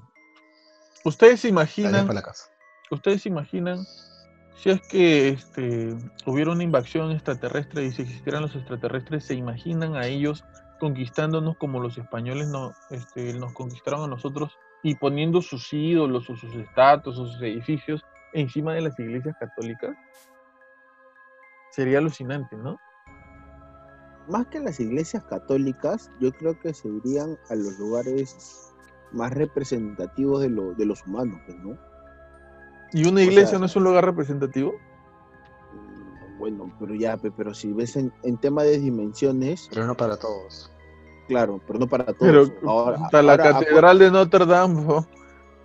¿Ustedes 1.06 1.42
se 1.42 1.48
imaginan, 1.48 2.08
para 2.08 2.16
la 2.16 2.24
casa. 2.24 2.50
ustedes 2.92 3.22
se 3.22 3.30
imaginan 3.30 3.86
si 4.58 4.72
es 4.72 4.82
que 4.82 5.30
este, 5.30 5.96
hubiera 6.26 6.52
una 6.52 6.64
invasión 6.64 7.12
extraterrestre 7.12 7.86
y 7.86 7.92
si 7.92 8.02
existieran 8.02 8.42
los 8.42 8.56
extraterrestres, 8.56 9.24
se 9.24 9.34
imaginan 9.36 9.96
a 9.96 10.06
ellos 10.06 10.44
conquistándonos 10.80 11.58
como 11.58 11.80
los 11.80 11.98
españoles 11.98 12.48
no, 12.48 12.74
este, 12.90 13.34
nos 13.34 13.54
conquistaron 13.54 14.04
a 14.04 14.08
nosotros 14.08 14.58
y 14.84 14.96
poniendo 14.96 15.42
sus 15.42 15.72
ídolos 15.74 16.30
o 16.30 16.36
sus 16.36 16.56
estatuas 16.56 17.18
o 17.18 17.26
sus 17.28 17.42
edificios 17.42 18.02
encima 18.34 18.74
de 18.74 18.82
las 18.82 18.98
iglesias 19.00 19.36
católicas? 19.40 19.96
Sería 21.72 21.98
alucinante, 22.00 22.56
¿no? 22.58 22.78
Más 24.28 24.46
que 24.48 24.60
las 24.60 24.80
iglesias 24.80 25.24
católicas, 25.26 26.12
yo 26.20 26.32
creo 26.32 26.58
que 26.60 26.74
se 26.74 26.88
irían 26.88 27.38
a 27.50 27.56
los 27.56 27.78
lugares 27.80 28.74
más 29.12 29.32
representativos 29.34 30.42
de, 30.42 30.50
lo, 30.50 30.74
de 30.76 30.86
los 30.86 31.06
humanos, 31.08 31.40
pues, 31.46 31.58
¿no? 31.60 31.78
¿Y 32.94 33.06
una 33.08 33.22
O 33.22 33.24
iglesia 33.24 33.48
sea- 33.52 33.60
no 33.60 33.66
es 33.66 33.76
un 33.76 33.84
lugar 33.84 34.06
representativo? 34.06 34.74
Mm, 35.74 36.38
Bueno, 36.38 36.72
pero 36.80 36.94
ya, 36.96 37.18
pe- 37.18 37.32
pero 37.32 37.54
si 37.54 37.74
ves 37.74 37.96
en, 37.96 38.14
en 38.24 38.38
tema 38.38 38.64
de 38.64 38.78
dimensiones, 38.78 39.68
Pero 39.72 39.86
no 39.88 39.96
para 39.98 40.18
todos. 40.18 40.72
Claro, 41.30 41.62
pero 41.66 41.80
no 41.80 41.88
para 41.88 42.06
todos. 42.06 42.52
Pero 42.60 42.70
ahora, 42.70 42.98
puta, 42.98 43.22
la 43.22 43.32
ahora, 43.34 43.44
catedral 43.54 44.00
de 44.00 44.12
Notre 44.12 44.46
Dame, 44.46 44.86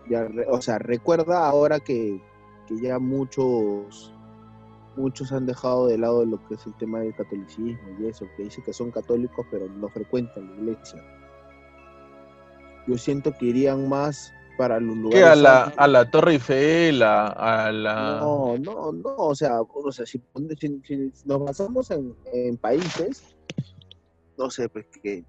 ya 0.09 0.29
o 0.49 0.61
sea, 0.63 0.79
recuerda 0.79 1.47
ahora 1.49 1.81
que, 1.81 2.23
que 2.69 2.77
ya 2.81 2.99
muchos 2.99 4.13
muchos 4.97 5.33
han 5.33 5.45
dejado 5.47 5.89
de 5.89 5.99
lado 5.99 6.25
lo 6.25 6.39
que 6.47 6.55
es 6.55 6.65
el 6.67 6.75
tema 6.75 7.01
del 7.01 7.15
catolicismo 7.17 7.89
y 7.99 8.07
eso, 8.07 8.27
que 8.37 8.45
dicen 8.45 8.63
que 8.65 8.73
son 8.73 8.93
católicos 8.93 9.45
pero 9.51 9.69
no 9.69 9.89
frecuentan 9.89 10.47
la 10.49 10.73
iglesia. 10.73 11.03
Yo 12.87 12.97
siento 12.99 13.33
que 13.33 13.47
irían 13.47 13.89
más 13.89 14.33
para 14.57 14.79
los 14.79 14.97
lugares 14.97 15.25
¿Qué? 15.25 15.29
A 15.31 15.35
la, 15.35 15.63
a 15.77 15.89
la 15.89 16.11
Torre 16.11 16.33
Eiffel, 16.35 17.03
a, 17.03 17.27
a 17.67 17.73
la... 17.73 18.19
No, 18.21 18.57
no, 18.59 18.93
no, 18.93 19.15
o 19.17 19.35
sea, 19.35 19.63
o 19.63 19.91
sea 19.91 20.07
si, 20.07 20.23
si- 20.61 20.81
si 20.85 21.13
nos 21.25 21.45
basamos 21.45 21.91
en, 21.91 22.15
en 22.33 22.57
países, 22.59 23.35
no 24.37 24.51
sé, 24.51 24.69
pues 24.69 24.87
que 25.03 25.25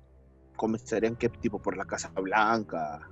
comenzarían 0.56 1.16
que 1.16 1.30
tipo 1.30 1.60
por 1.60 1.78
la 1.78 1.86
Casa 1.86 2.10
Blanca, 2.16 3.08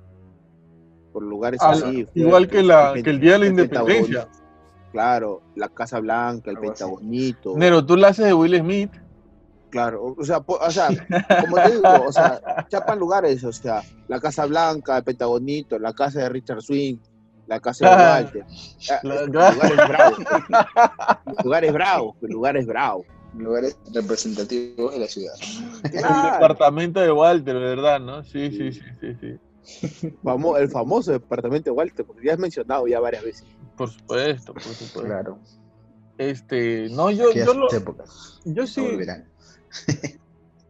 por 1.11 1.23
lugares 1.23 1.61
así. 1.61 2.07
igual 2.15 2.47
que, 2.47 2.63
la, 2.63 2.93
el 2.93 3.03
que 3.03 3.09
el 3.11 3.19
Día 3.19 3.33
de 3.33 3.39
la 3.39 3.45
Independencia. 3.47 4.27
Claro, 4.91 5.41
la 5.55 5.69
Casa 5.69 5.99
Blanca, 5.99 6.51
el 6.51 6.57
Algo 6.57 6.71
así. 6.71 6.83
Pentagonito. 6.83 7.53
Nero, 7.57 7.85
tú 7.85 7.95
la 7.97 8.09
haces 8.09 8.25
de 8.25 8.33
Will 8.33 8.57
Smith. 8.59 8.91
Claro, 9.71 10.15
o 10.17 10.23
sea, 10.23 10.39
po- 10.39 10.59
o 10.61 10.69
sea, 10.69 10.87
como 11.41 11.55
te 11.57 11.71
digo, 11.71 11.89
o 12.07 12.11
sea, 12.11 12.39
chapan 12.69 12.99
lugares, 12.99 13.43
o 13.43 13.51
sea, 13.51 13.81
la 14.07 14.19
Casa 14.19 14.45
Blanca, 14.45 14.97
el 14.97 15.03
Pentagonito, 15.03 15.79
la 15.79 15.93
casa 15.93 16.19
de 16.19 16.29
Richard 16.29 16.61
Swing, 16.61 16.97
la 17.47 17.59
casa 17.59 17.85
de 17.89 17.91
Ah, 17.91 18.13
Walter. 18.21 18.45
Ah, 18.91 18.99
la- 19.01 19.27
claro. 19.31 19.55
lugares 19.63 19.87
bravos, 19.87 20.17
lugares 21.43 21.73
bravos, 21.73 22.15
lugares 22.21 22.65
bravos. 22.67 23.05
Lugares 23.35 23.77
representativos 23.93 24.93
de 24.93 24.99
la 24.99 25.07
ciudad. 25.07 25.33
El 25.93 26.31
departamento 26.31 26.99
de 26.99 27.11
Walter, 27.11 27.55
¿verdad? 27.55 27.99
¿No? 27.99 28.23
Sí, 28.23 28.51
sí, 28.51 28.71
sí, 28.71 28.81
sí, 28.99 29.15
sí. 29.19 30.11
Famo- 30.21 30.57
el 30.57 30.69
famoso 30.69 31.11
departamento 31.13 31.69
de 31.71 31.75
Walter, 31.75 32.05
porque 32.05 32.27
ya 32.27 32.33
has 32.33 32.39
mencionado 32.39 32.85
ya 32.87 32.99
varias 32.99 33.23
veces. 33.23 33.47
Por 33.77 33.89
supuesto, 33.89 34.53
por 34.53 34.61
supuesto. 34.63 35.01
Claro. 35.03 35.39
Este, 36.17 36.89
no, 36.89 37.09
yo, 37.11 37.29
Aquellas 37.29 37.47
yo, 37.47 37.53
lo- 37.53 37.71
épocas. 37.73 38.41
yo 38.45 38.61
no 38.63 38.67
sí, 38.67 38.85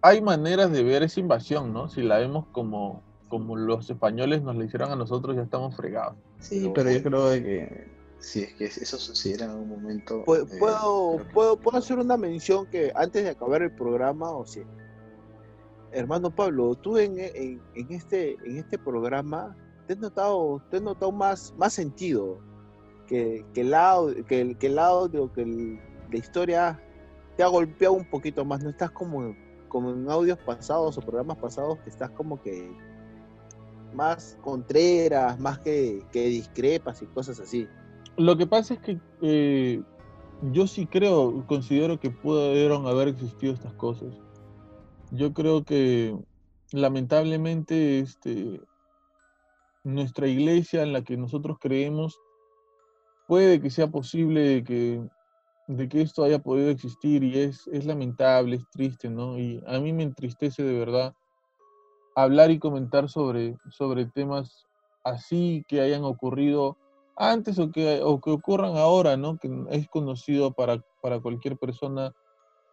hay 0.02 0.22
maneras 0.22 0.72
de 0.72 0.84
ver 0.84 1.04
esa 1.04 1.20
invasión, 1.20 1.74
¿no? 1.74 1.90
Si 1.90 2.02
la 2.02 2.18
vemos 2.20 2.48
como, 2.52 3.04
como 3.30 3.56
los 3.56 3.90
españoles 3.90 4.42
nos 4.42 4.56
la 4.56 4.66
hicieron 4.66 4.92
a 4.92 4.96
nosotros, 4.96 5.36
ya 5.36 5.42
estamos 5.42 5.76
fregados. 5.76 6.16
Sí, 6.40 6.72
pero 6.74 6.92
yo 6.92 7.02
creo 7.04 7.30
que 7.32 7.88
si 8.24 8.44
es 8.44 8.54
que 8.54 8.66
eso 8.66 8.98
sucediera 8.98 9.46
en 9.46 9.52
algún 9.52 9.70
momento. 9.70 10.22
Eh, 10.22 10.46
¿Puedo, 10.60 11.18
que- 11.18 11.26
puedo, 11.34 11.58
puedo 11.58 11.78
hacer 11.78 12.00
una 12.00 12.16
mención 12.16 12.66
que 12.68 12.92
antes 12.96 13.24
de 13.26 13.32
acabar 13.32 13.62
el 13.62 13.72
programa, 13.72 14.32
o 14.32 14.46
sea, 14.46 14.64
hermano 15.92 16.32
Pablo, 16.34 16.74
tú 16.76 16.98
en, 16.98 17.20
en, 17.20 17.62
en 17.76 17.92
este, 17.92 18.38
en 18.46 18.58
este 18.58 18.78
programa 18.80 19.56
te 19.88 19.94
has 19.94 20.00
notado, 20.00 20.62
te 20.72 20.78
has 20.78 20.84
notado 20.84 21.12
más, 21.12 21.54
más 21.58 21.74
sentido 21.74 22.40
que, 23.08 23.46
que, 23.54 23.62
el 23.62 23.74
audio, 23.74 24.26
que, 24.26 24.40
el, 24.42 24.58
que 24.58 24.68
el 24.68 24.80
audio, 24.80 25.32
que 25.34 25.42
el- 25.42 25.80
la 26.10 26.18
historia 26.18 26.82
te 27.36 27.44
ha 27.44 27.48
golpeado 27.48 27.94
un 27.94 28.10
poquito 28.10 28.46
más, 28.46 28.64
no 28.64 28.70
estás 28.70 28.92
como, 28.92 29.36
como 29.68 29.90
en 29.92 30.10
audios 30.10 30.38
pasados 30.40 30.98
o 30.98 31.02
programas 31.02 31.38
pasados 31.38 31.78
que 31.80 31.90
estás 31.90 32.10
como 32.12 32.42
que 32.42 32.72
más 33.94 34.38
contreras, 34.42 35.38
más 35.40 35.60
que, 35.60 36.04
que 36.12 36.26
discrepas 36.28 37.02
y 37.02 37.06
cosas 37.08 37.40
así. 37.40 37.68
Lo 38.18 38.38
que 38.38 38.46
pasa 38.46 38.76
es 38.76 38.80
que 38.80 39.00
eh, 39.22 39.82
yo 40.52 40.68
sí 40.68 40.86
creo, 40.86 41.46
considero 41.48 42.00
que 42.00 42.12
pudieron 42.12 42.86
haber 42.86 43.08
existido 43.08 43.54
estas 43.54 43.74
cosas. 43.74 44.14
Yo 45.12 45.34
creo 45.34 45.64
que 45.64 46.16
lamentablemente 46.72 48.00
este, 48.00 48.62
nuestra 49.84 50.28
iglesia 50.28 50.84
en 50.84 50.94
la 50.94 51.04
que 51.04 51.18
nosotros 51.18 51.58
creemos 51.60 52.20
puede 53.28 53.62
que 53.62 53.70
sea 53.70 53.88
posible 53.88 54.42
de 54.42 54.64
que, 54.64 55.02
de 55.68 55.90
que 55.90 56.02
esto 56.02 56.24
haya 56.24 56.40
podido 56.40 56.70
existir 56.70 57.24
y 57.24 57.40
es, 57.40 57.68
es 57.68 57.86
lamentable, 57.86 58.58
es 58.58 58.70
triste, 58.70 59.10
¿no? 59.10 59.40
Y 59.40 59.64
a 59.66 59.80
mí 59.80 59.94
me 59.94 60.04
entristece 60.04 60.64
de 60.64 60.78
verdad 60.78 61.16
hablar 62.16 62.52
y 62.52 62.60
comentar 62.60 63.10
sobre, 63.10 63.56
sobre 63.70 64.06
temas 64.06 64.68
así 65.04 65.64
que 65.68 65.82
hayan 65.82 66.04
ocurrido 66.04 66.78
antes 67.16 67.60
o 67.60 67.72
que, 67.72 68.02
o 68.04 68.20
que 68.20 68.32
ocurran 68.32 68.78
ahora, 68.78 69.18
¿no? 69.18 69.38
Que 69.38 69.50
es 69.72 69.88
conocido 69.90 70.52
para, 70.54 70.82
para 71.02 71.20
cualquier 71.20 71.58
persona 71.58 72.12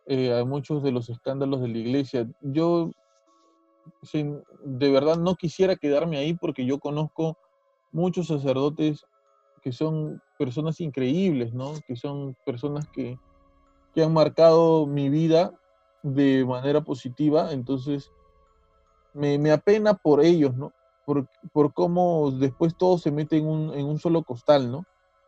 eh, 0.07 0.33
a 0.39 0.45
muchos 0.45 0.83
de 0.83 0.93
los 0.93 1.09
escándalos 1.11 1.61
de 1.61 1.69
la 1.69 1.79
iglesia. 1.79 2.29
Yo 2.41 2.91
sin- 4.03 4.43
de 4.65 4.91
verdad 4.91 5.19
no 5.19 5.35
quisiera 5.37 5.77
quedarme 5.77 6.19
ahí 6.19 6.35
porque 6.35 6.65
yo 6.65 6.79
conozco 6.79 7.37
muchos 7.93 8.29
sacerdotes 8.29 9.05
que 9.63 9.73
son 9.73 10.21
personas 10.39 10.81
increíbles, 10.81 11.53
¿no? 11.53 11.75
Que 11.87 11.97
son 11.97 12.35
personas 12.47 12.87
que, 12.93 13.17
que 13.95 14.03
han 14.03 14.13
marcado 14.13 14.87
mi 14.87 15.11
vida 15.11 15.53
de 16.03 16.45
manera 16.47 16.81
positiva, 16.81 17.53
entonces 17.53 18.11
me, 19.13 19.39
me 19.39 19.51
apena 19.53 19.93
por 19.95 20.25
ellos, 20.25 20.57
¿no? 20.57 20.73
Por, 21.05 21.27
por 21.53 21.73
cómo 21.73 22.31
después 22.31 22.77
todo 22.77 22.99
se 22.99 23.11
mete 23.11 23.37
en 23.39 23.47
un, 23.47 23.75
en 23.75 23.87
un 23.87 23.99
solo 23.99 24.23
costal, 24.23 24.71
¿no? 24.71 24.85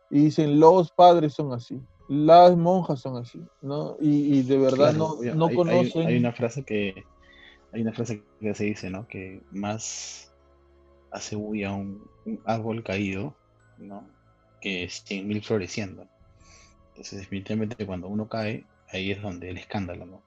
Y 0.09 0.25
dicen, 0.25 0.59
los 0.59 0.91
padres 0.91 1.33
son 1.33 1.53
así, 1.53 1.81
las 2.07 2.55
monjas 2.55 2.99
son 3.01 3.17
así, 3.17 3.41
¿no? 3.61 3.97
Y, 3.99 4.37
y 4.37 4.41
de 4.43 4.57
verdad 4.57 4.93
Claro, 4.93 5.17
no, 5.21 5.33
no 5.35 5.45
hay- 5.47 5.51
hay- 5.51 5.55
conocen... 5.55 6.07
Hay, 6.07 6.17
una 6.17 6.31
frase 6.33 6.63
que 6.63 7.03
hay 7.71 7.81
una 7.81 7.93
frase 7.93 8.23
que 8.39 8.53
se 8.53 8.65
dice, 8.65 8.89
¿no? 8.89 9.07
Que 9.07 9.41
más 9.51 10.31
hace 11.11 11.35
bulla 11.35 11.73
un, 11.73 12.01
un 12.25 12.39
árbol 12.45 12.83
caído, 12.83 13.33
¿no? 13.79 14.07
Que 14.61 14.87
100.000 14.89 15.43
floreciendo. 15.43 16.05
Entonces, 16.89 17.19
definitivamente 17.19 17.85
cuando 17.85 18.07
uno 18.07 18.27
cae, 18.29 18.65
ahí 18.91 19.11
es 19.11 19.21
donde 19.21 19.49
el 19.49 19.57
escándalo, 19.57 20.05
¿no? 20.05 20.21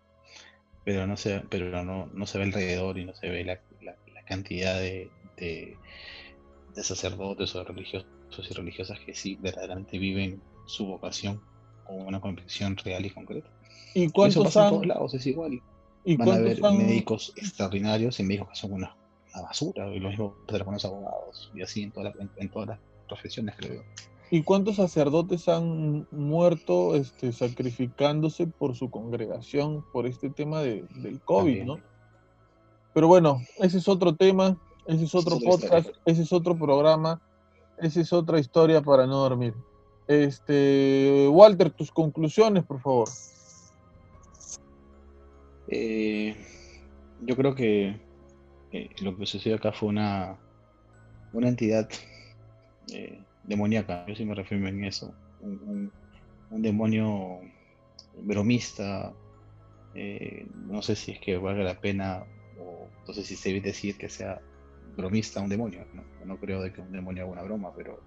Pero 0.85 1.07
no 1.07 1.17
se, 1.17 1.41
pero 1.49 1.85
no, 1.85 2.07
no 2.13 2.27
se 2.27 2.39
ve 2.39 2.45
alrededor 2.45 2.99
y 2.99 3.05
no 3.05 3.15
se 3.15 3.29
ve 3.29 3.45
la, 3.45 3.61
la- 3.83 3.97
la 4.13 4.23
cantidad 4.25 4.79
de, 4.81 5.09
de, 5.37 5.77
de 6.75 6.83
sacerdotes 6.83 7.55
o 7.55 7.65
religiosos 7.65 8.07
y 8.51 8.55
religiosas 8.55 8.99
que 9.01 9.15
sí 9.15 9.37
verdaderamente 9.41 9.99
viven 9.99 10.41
su 10.67 10.87
vocación 10.87 11.41
con 11.85 12.01
una 12.07 12.21
convicción 12.21 12.77
real 12.77 13.07
y 13.07 13.11
concreta. 13.11 13.49
¿Y 13.95 14.05
eso 14.05 14.13
cuántos 14.13 14.57
en 14.57 14.63
han, 14.63 14.71
todos 14.71 14.87
lados, 14.87 15.15
es 15.15 15.27
igual. 15.27 15.61
y 16.05 16.17
Van 16.17 16.29
a 16.31 16.35
haber 16.35 16.65
han- 16.65 16.77
médicos 16.79 17.33
extraordinarios 17.37 18.19
y 18.21 18.25
médicos 18.25 18.49
que 18.51 18.57
son 18.57 18.73
una, 18.73 18.97
una 19.35 19.43
basura, 19.43 19.87
y 19.95 20.01
lo 20.01 20.09
mismo 20.11 20.37
de 20.49 20.59
los 20.59 20.65
buenos 20.67 20.85
abogados, 20.85 21.51
y 21.55 21.63
así 21.63 21.83
en, 21.85 21.93
toda 21.93 22.11
la- 22.11 22.15
en, 22.23 22.31
en 22.37 22.49
todas 22.51 22.69
las 22.69 22.81
profesiones, 23.09 23.55
creo. 23.57 23.83
¿Y 24.29 24.43
cuántos 24.43 24.77
sacerdotes 24.77 25.49
han 25.49 26.09
muerto 26.11 26.97
este, 26.97 27.31
sacrificándose 27.33 28.49
por 28.49 28.75
su 28.75 28.91
congregación 28.91 29.85
por 29.93 30.05
este 30.07 30.31
tema 30.31 30.61
de, 30.63 30.85
del 30.97 31.21
COVID, 31.21 31.59
También. 31.59 31.67
¿no? 31.69 31.79
Pero 32.93 33.07
bueno, 33.07 33.41
ese 33.59 33.79
es 33.79 33.87
otro 33.89 34.17
tema, 34.17 34.59
ese 34.87 35.05
es 35.05 35.15
otro 35.15 35.37
historia. 35.37 35.71
podcast, 35.71 35.89
ese 36.05 36.23
es 36.23 36.33
otro 36.33 36.57
programa, 36.57 37.21
esa 37.79 38.01
es 38.01 38.13
otra 38.13 38.39
historia 38.39 38.83
para 38.83 39.07
no 39.07 39.17
dormir. 39.17 39.55
Este, 40.07 41.29
Walter, 41.31 41.71
tus 41.71 41.91
conclusiones, 41.91 42.65
por 42.65 42.81
favor. 42.81 43.09
Eh, 45.69 46.37
yo 47.23 47.37
creo 47.37 47.55
que 47.55 48.01
eh, 48.73 48.91
lo 49.03 49.17
que 49.17 49.27
sucedió 49.27 49.57
acá 49.57 49.73
fue 49.73 49.89
una, 49.89 50.39
una 51.33 51.49
entidad 51.49 51.89
eh, 52.93 53.21
demoníaca, 53.45 54.07
yo 54.07 54.15
sí 54.15 54.25
me 54.25 54.35
refiero 54.35 54.67
en 54.69 54.85
eso. 54.85 55.15
Un, 55.41 55.91
demonio 56.51 57.41
bromista, 58.23 59.13
eh, 59.95 60.47
no 60.69 60.81
sé 60.81 60.95
si 60.95 61.13
es 61.13 61.21
que 61.21 61.37
valga 61.37 61.65
la 61.65 61.81
pena, 61.81 62.25
o 62.61 62.87
no 63.07 63.13
sé 63.13 63.25
si 63.25 63.35
se 63.35 63.49
debe 63.49 63.61
decir 63.61 63.99
que 63.99 64.09
sea 64.09 64.41
bromista 64.97 65.41
un 65.41 65.49
demonio, 65.49 65.85
no, 66.25 66.37
creo 66.39 66.63
de 66.63 66.73
que 66.73 66.81
un 66.81 66.93
demonio 66.93 67.25
haga 67.25 67.33
una 67.33 67.43
broma, 67.43 67.73
pero 67.77 68.01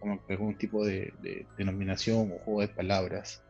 como 0.00 0.20
algún 0.28 0.56
tipo 0.56 0.84
de, 0.84 1.12
denominación 1.56 2.32
o 2.32 2.38
juego 2.44 2.60
de 2.62 2.68
palabras 2.68 3.42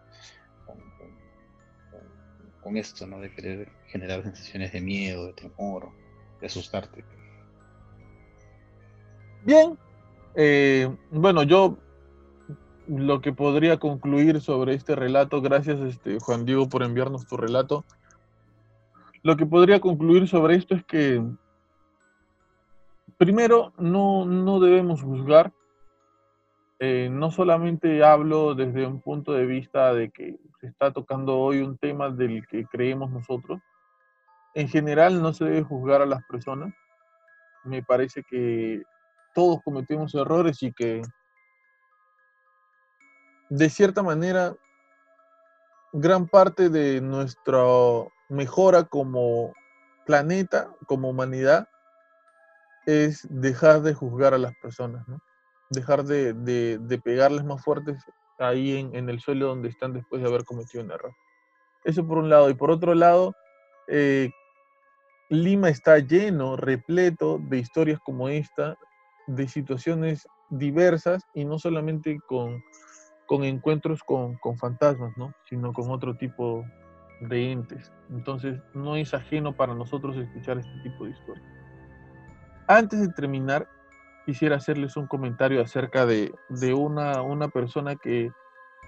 con, 2.61 2.77
esto, 2.77 3.07
¿no? 3.07 3.21
De 3.21 3.33
querer 3.35 3.69
generar 3.89 4.23
sensaciones 4.23 4.73
de 4.73 4.81
miedo, 4.81 5.27
de 5.27 5.33
temor, 5.33 5.89
de 6.41 6.47
asustarte. 6.47 7.05
Bien, 9.45 9.77
eh, 10.37 10.89
bueno, 11.11 11.43
yo 11.43 11.79
lo 12.87 13.21
que 13.21 13.33
podría 13.33 13.79
concluir 13.79 14.41
sobre 14.41 14.75
este 14.75 14.95
relato, 14.95 15.41
gracias 15.41 15.81
este, 15.81 16.19
Juan 16.21 16.45
Diego 16.45 16.69
por 16.69 16.83
enviarnos 16.83 17.27
tu 17.27 17.37
relato, 17.37 17.85
lo 19.23 19.37
que 19.37 19.47
podría 19.47 19.81
concluir 19.81 20.29
sobre 20.29 20.57
esto 20.57 20.75
es 20.75 20.85
que 20.85 21.23
primero 23.23 23.73
no, 23.79 24.25
no 24.25 24.59
debemos 24.59 25.01
juzgar, 25.01 25.53
eh, 26.81 27.09
no 27.09 27.31
solamente 27.31 28.03
hablo 28.03 28.57
desde 28.57 28.85
un 28.85 29.01
punto 29.01 29.31
de 29.31 29.47
vista 29.47 29.95
de 29.95 30.11
que 30.11 30.41
se 30.61 30.67
está 30.67 30.93
tocando 30.93 31.39
hoy 31.39 31.61
un 31.61 31.79
tema 31.79 32.11
del 32.11 32.45
que 32.49 32.67
creemos 32.67 33.13
nosotros, 33.13 33.61
en 34.55 34.69
general 34.69 35.23
no 35.23 35.33
se 35.33 35.45
debe 35.45 35.63
juzgar 35.63 36.03
a 36.03 36.07
las 36.07 36.25
personas, 36.25 36.75
me 37.63 37.85
parece 37.85 38.25
que 38.25 38.83
todos 39.37 39.61
cometemos 39.63 40.13
errores 40.17 40.61
y 40.65 40.73
que 40.73 41.03
de 43.51 43.71
cierta 43.71 44.03
manera 44.03 44.57
gran 45.93 46.27
parte 46.27 46.71
de 46.71 47.01
nuestra 47.01 47.63
mejora 48.29 48.83
como 48.83 49.53
planeta, 50.07 50.75
como 50.89 51.11
humanidad, 51.11 51.69
es 52.87 53.27
dejar 53.31 53.83
de 53.83 53.95
juzgar 53.95 54.35
a 54.35 54.39
las 54.39 54.55
personas, 54.57 55.07
dejar 55.71 56.05
de, 56.05 57.01
pegarles 57.03 57.45
más 57.45 57.63
fuertes 57.63 58.03
ahí 58.39 58.77
en, 58.93 59.09
el 59.09 59.21
suelo 59.21 59.49
donde 59.49 59.69
están 59.69 59.93
después 59.93 60.23
de 60.23 60.29
haber 60.29 60.45
cometido 60.45 60.83
un 60.85 60.91
error. 60.91 61.15
Eso 61.85 62.07
por 62.07 62.19
un 62.19 62.29
lado. 62.29 62.51
Y 62.51 62.55
por 62.55 62.71
otro 62.71 62.95
lado, 62.95 63.35
eh, 63.89 64.31
Lima 65.29 65.69
está 65.69 65.99
lleno, 65.99 66.57
repleto 66.57 67.39
de 67.39 67.59
historias 67.59 67.99
como 68.05 68.29
esta, 68.29 68.77
de 69.27 69.49
situaciones 69.49 70.27
diversas 70.51 71.25
y 71.35 71.45
no 71.45 71.59
solamente 71.59 72.19
con, 72.29 72.63
con 73.27 73.45
encuentros 73.45 74.03
con, 74.03 74.37
con, 74.37 74.59
fantasmas, 74.59 75.17
¿no? 75.17 75.33
sino 75.49 75.73
con 75.73 75.91
otro 75.91 76.17
tipo 76.17 76.65
de 77.21 77.53
entes. 77.53 77.93
Entonces 78.11 78.61
no 78.75 78.97
es 78.97 79.15
ajeno 79.15 79.57
para 79.57 79.75
nosotros 79.75 80.17
escuchar 80.17 80.59
este 80.59 80.79
tipo 80.83 81.05
de 81.05 81.13
historias. 81.13 81.62
Antes 82.67 83.01
de 83.01 83.09
terminar, 83.09 83.69
quisiera 84.25 84.57
hacerles 84.57 84.97
un 84.97 85.07
comentario 85.07 85.61
acerca 85.61 86.07
de, 86.07 86.33
una, 86.75 87.23
una 87.23 87.49
persona 87.49 87.97
que, 87.97 88.31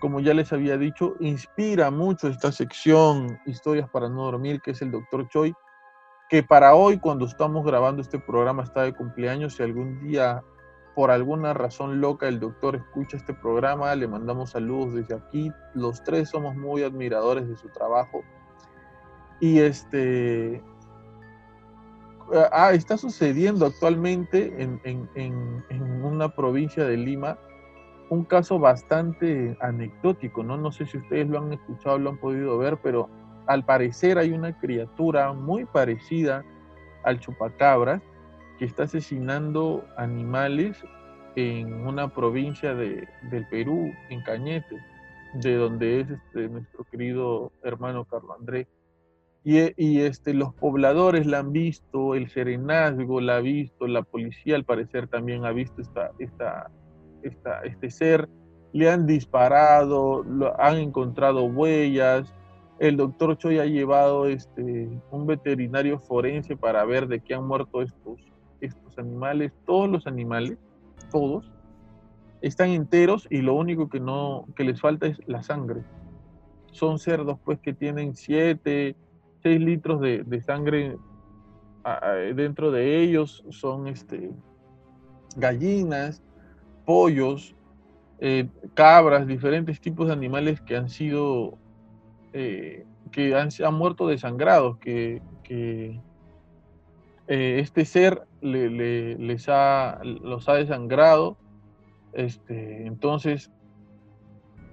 como 0.01 0.21
ya 0.21 0.35
les 0.35 0.53
había 0.53 0.77
dicho, 0.79 1.15
inspira 1.21 1.91
mucho 1.91 2.29
esta 2.29 2.53
sección 2.53 3.39
Historias 3.47 3.89
para 3.91 4.09
no 4.09 4.25
dormir, 4.25 4.61
que 4.61 4.73
es 4.73 4.83
el 4.83 4.91
doctor 4.91 5.29
Choi 5.29 5.55
que 6.29 6.43
para 6.43 6.75
hoy, 6.75 6.99
cuando 6.99 7.27
estamos 7.27 7.65
grabando 7.65 8.03
este 8.03 8.19
programa, 8.19 8.63
está 8.63 8.83
de 8.83 8.95
cumpleaños. 8.95 9.55
Si 9.55 9.63
algún 9.63 10.01
día, 10.01 10.43
por 10.95 11.11
alguna 11.11 11.53
razón 11.53 12.01
loca, 12.01 12.29
el 12.29 12.41
doctor 12.41 12.77
escucha 12.77 13.17
este 13.17 13.35
programa, 13.35 13.95
le 13.95 14.09
mandamos 14.09 14.51
saludos 14.51 14.95
desde 14.95 15.15
aquí. 15.15 15.53
Los 15.75 16.03
tres 16.03 16.31
somos 16.31 16.57
muy 16.57 16.83
admiradores 16.83 17.49
de 17.49 17.57
su 17.57 17.69
trabajo. 17.69 18.23
Y 19.41 19.61
este. 19.61 20.63
Ah, 22.53 22.73
está 22.73 22.97
sucediendo 22.97 23.67
actualmente 23.67 24.55
en, 24.63 24.81
en 25.15 26.05
una 26.05 26.29
provincia 26.35 26.85
de 26.85 26.97
Lima 26.97 27.39
un 28.11 28.25
caso 28.25 28.59
bastante 28.59 29.57
anecdótico, 29.61 30.43
¿no? 30.43 30.57
No 30.57 30.73
sé 30.73 30.87
si 30.87 30.99
ustedes 30.99 31.29
lo 31.29 31.39
han 31.39 31.53
escuchado, 31.53 31.99
lo 31.99 32.11
han 32.11 32.19
podido 32.19 32.59
ver, 32.59 32.79
pero 32.83 33.09
al 33.47 33.65
parecer 33.65 34.19
hay 34.19 34.33
una 34.33 34.59
criatura 34.59 35.33
muy 35.33 35.65
parecida 35.65 36.45
al 37.03 37.21
chupacabra 37.21 38.01
que 38.59 38.65
está 38.65 38.85
asesinando 38.85 39.85
animales 39.97 40.83
en 41.37 41.87
una 41.87 42.09
provincia 42.09 42.75
de, 42.75 43.09
del 43.31 43.47
Perú, 43.49 43.93
en 44.09 44.23
Cañete, 44.23 44.77
de 45.35 45.57
donde 45.57 46.01
es 46.01 46.11
este, 46.11 46.49
nuestro 46.49 46.85
querido 46.85 47.53
hermano 47.63 48.05
Carlos 48.05 48.37
Andrés. 48.39 48.67
Y, 49.45 49.59
y, 49.77 50.01
este, 50.01 50.33
los 50.33 50.55
pobladores 50.55 51.27
la 51.27 51.41
han 51.41 51.53
visto, 51.53 52.15
el 52.15 52.29
serenazgo 52.31 53.21
la 53.21 53.37
ha 53.37 53.41
visto, 53.41 53.87
la 53.87 54.03
policía 54.03 54.57
al 54.57 54.65
parecer 54.65 55.07
también 55.07 55.45
ha 55.45 55.53
visto 55.53 55.83
esta, 55.83 56.11
esta, 56.19 56.71
este 57.65 57.91
ser, 57.91 58.29
le 58.73 58.91
han 58.91 59.07
disparado, 59.07 60.25
lo, 60.25 60.59
han 60.59 60.79
encontrado 60.79 61.45
huellas, 61.45 62.35
el 62.79 62.97
doctor 62.97 63.37
Choi 63.39 63.59
ha 63.59 63.67
llevado 63.67 64.27
este, 64.27 64.89
un 65.11 65.27
veterinario 65.27 66.01
forense 66.01 66.57
para 66.57 66.85
ver 66.85 67.07
de 67.07 67.21
qué 67.21 67.35
han 67.35 67.47
muerto 67.47 67.83
estos, 67.83 68.21
estos 68.61 68.99
animales. 68.99 69.53
Todos 69.65 69.89
los 69.89 70.07
animales, 70.07 70.59
todos, 71.11 71.53
están 72.43 72.71
enteros 72.71 73.27
y 73.31 73.39
lo 73.39 73.55
único 73.55 73.89
que, 73.89 74.01
no, 74.01 74.47
que 74.57 74.65
les 74.65 74.81
falta 74.81 75.07
es 75.07 75.19
la 75.27 75.43
sangre. 75.43 75.83
Son 76.73 76.99
cerdos 76.99 77.39
pues 77.45 77.61
que 77.61 77.73
tienen 77.73 78.15
7, 78.15 78.97
6 79.45 79.61
litros 79.61 80.01
de, 80.01 80.43
sangre 80.45 80.97
dentro 82.35 82.73
de 82.73 83.03
ellos. 83.03 83.45
Son 83.51 83.87
este, 83.87 84.33
gallinas, 85.37 86.23
pollos, 86.85 87.55
eh, 88.21 88.49
cabras, 88.75 89.27
diferentes 89.27 89.81
tipos 89.81 90.07
de 90.07 90.15
animales 90.15 90.61
que 90.63 90.77
han 90.77 90.89
sido 90.89 91.59
eh, 92.33 92.87
que 93.13 93.35
han, 93.35 93.51
muerto 93.75 94.09
desangrados, 94.09 94.79
que, 94.79 95.23
que 95.45 96.01
eh, 97.29 97.59
este 97.61 97.85
ser 97.85 98.23
les 98.41 99.49
ha, 99.49 100.01
los 100.03 100.49
ha 100.49 100.55
desangrado. 100.55 101.37
Este, 102.13 102.87
entonces, 102.87 103.51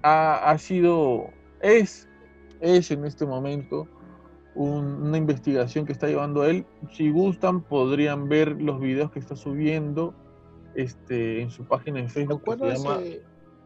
ha, 0.02 0.50
ha, 0.50 0.58
sido, 0.58 1.28
es, 1.60 2.08
es 2.60 2.90
en 2.90 3.04
este 3.04 3.26
momento 3.26 3.86
una 4.54 5.16
investigación 5.16 5.86
que 5.86 5.92
está 5.92 6.06
llevando 6.06 6.44
él. 6.44 6.66
Si 6.92 7.10
gustan, 7.10 7.62
podrían 7.62 8.28
ver 8.28 8.60
los 8.60 8.80
videos 8.80 9.10
que 9.10 9.18
está 9.18 9.36
subiendo 9.36 10.14
este, 10.74 11.40
en 11.40 11.50
su 11.50 11.64
página 11.64 12.00
en 12.00 12.10
Facebook. 12.10 12.42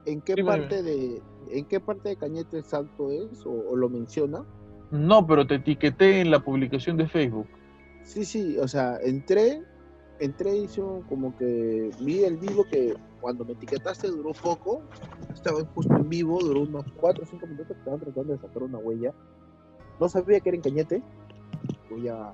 ¿En 0.06 0.20
qué 0.20 0.44
parte 0.44 0.82
de 0.82 1.20
en 1.50 1.64
qué 1.64 1.80
parte 1.80 2.10
de 2.10 2.16
Cañete 2.16 2.62
Salto 2.62 3.10
es 3.10 3.44
o, 3.44 3.74
lo 3.76 3.88
menciona? 3.88 4.44
No, 4.90 5.26
pero 5.26 5.46
te 5.46 5.56
etiqueté 5.56 6.20
en 6.20 6.30
la 6.30 6.40
publicación 6.40 6.96
de 6.96 7.08
Facebook. 7.08 7.48
Sí, 8.04 8.24
sí, 8.24 8.56
o 8.58 8.68
sea, 8.68 8.98
entré, 9.02 9.62
entré 10.20 10.56
y 10.56 10.68
como 11.08 11.36
que 11.36 11.90
vi 12.00 12.22
el 12.22 12.36
vivo 12.36 12.64
que 12.70 12.94
cuando 13.20 13.44
me 13.44 13.52
etiquetaste 13.54 14.08
duró 14.08 14.32
poco, 14.32 14.82
estaba 15.34 15.64
justo 15.74 15.92
en 15.96 16.08
vivo, 16.08 16.38
duró 16.40 16.60
unos 16.62 16.84
4 17.00 17.24
o 17.24 17.26
5 17.26 17.46
minutos, 17.48 17.76
estaban 17.76 17.98
tratando 17.98 18.32
de 18.32 18.38
sacar 18.38 18.62
una 18.62 18.78
huella. 18.78 19.12
No 20.00 20.08
sabía 20.08 20.40
que 20.40 20.50
era 20.50 20.56
en 20.56 20.62
Cañete. 20.62 21.02
Voy 21.90 22.08
a, 22.08 22.32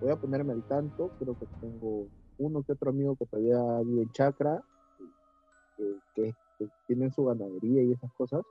voy 0.00 0.10
a 0.10 0.16
ponerme 0.16 0.52
al 0.52 0.62
tanto, 0.62 1.10
creo 1.18 1.38
que 1.38 1.46
tengo 1.60 2.06
uno 2.38 2.62
que 2.62 2.72
otro 2.72 2.90
amigo 2.90 3.16
que 3.16 3.26
todavía 3.26 3.58
vive 3.84 4.02
en 4.02 4.12
Chacra, 4.12 4.62
que, 6.14 6.34
tienen 6.88 7.12
su 7.12 7.24
ganadería 7.24 7.84
y 7.84 7.92
esas 7.92 8.12
cosas, 8.14 8.42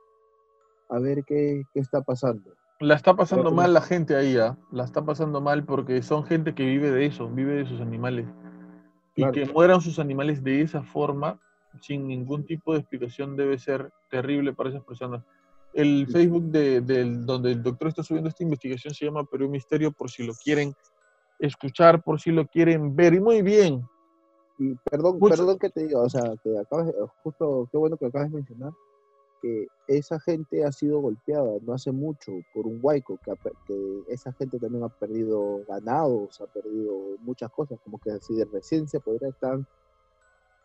a 0.90 1.00
ver 1.00 1.26
qué, 1.26 1.64
está 1.74 2.02
pasando. 2.02 2.52
La 2.80 2.96
está 2.96 3.16
pasando 3.16 3.52
mal 3.52 3.74
la 3.74 3.82
gente 3.82 4.16
ahí, 4.16 4.38
¿ah? 4.38 4.58
la 4.72 4.86
está 4.86 5.04
pasando 5.04 5.42
mal 5.42 5.66
porque 5.66 6.02
son 6.02 6.24
gente 6.24 6.56
que 6.56 6.66
vive 6.66 6.92
de 6.92 7.06
eso, 7.06 7.28
vive 7.28 7.56
de 7.56 7.66
sus 7.66 7.82
animales. 7.82 8.26
Y 9.16 9.30
que 9.32 9.46
mueran 9.46 9.82
sus 9.82 10.00
animales 10.00 10.44
de 10.44 10.62
esa 10.62 10.84
forma, 10.84 11.40
sin 11.82 12.08
ningún 12.08 12.46
tipo 12.46 12.74
de 12.74 12.80
explicación, 12.80 13.36
debe 13.36 13.58
ser 13.58 13.92
terrible 14.10 14.54
para 14.54 14.70
esas 14.70 14.84
personas. 14.84 15.24
El 15.78 16.08
Facebook 16.08 16.46
de, 16.46 16.82
donde 16.82 17.52
el 17.52 17.62
doctor 17.62 17.90
está 17.90 18.02
subiendo 18.02 18.30
esta 18.30 18.44
investigación 18.44 18.94
se 18.94 19.06
llama 19.06 19.24
Perú 19.24 19.48
Misterio, 19.48 19.92
por 19.92 20.10
si 20.10 20.24
lo 20.24 20.34
quieren 20.34 20.74
escuchar, 21.38 22.02
por 22.02 22.20
si 22.20 22.32
lo 22.32 22.48
quieren 22.48 22.96
ver. 22.96 23.14
Y 23.14 23.20
muy 23.20 23.44
bien, 23.44 23.86
y 24.60 24.74
perdón, 24.90 25.20
perdón 25.20 25.60
que 25.60 25.70
te 25.70 25.86
diga, 25.86 26.02
o 26.02 26.10
sea, 26.10 26.34
que 26.44 26.58
acabas, 26.58 26.92
justo, 27.22 27.68
qué 27.72 27.78
bueno 27.78 27.96
que 27.96 28.08
acabas 28.08 28.32
de 28.32 28.38
mencionar, 28.38 28.72
que 29.40 29.68
esa 29.88 30.20
gente 30.20 30.66
ha 30.66 30.72
sido 30.72 31.00
golpeada 31.00 31.60
no 31.62 31.74
hace 31.74 31.92
mucho 31.92 32.32
por 32.56 32.66
un 32.66 32.80
huaico, 32.82 33.20
que, 33.24 33.34
que 33.68 34.02
esa 34.08 34.34
gente 34.34 34.58
también 34.58 34.84
ha 34.84 34.90
perdido 34.90 35.62
ganados, 35.68 36.42
ha 36.42 36.48
perdido 36.48 37.18
muchas 37.20 37.52
cosas, 37.52 37.80
como 37.84 38.00
que 38.00 38.12
así 38.12 38.36
de 38.36 38.46
recién 38.46 38.88
se 38.88 39.00
podría 39.00 39.30
estar 39.30 39.60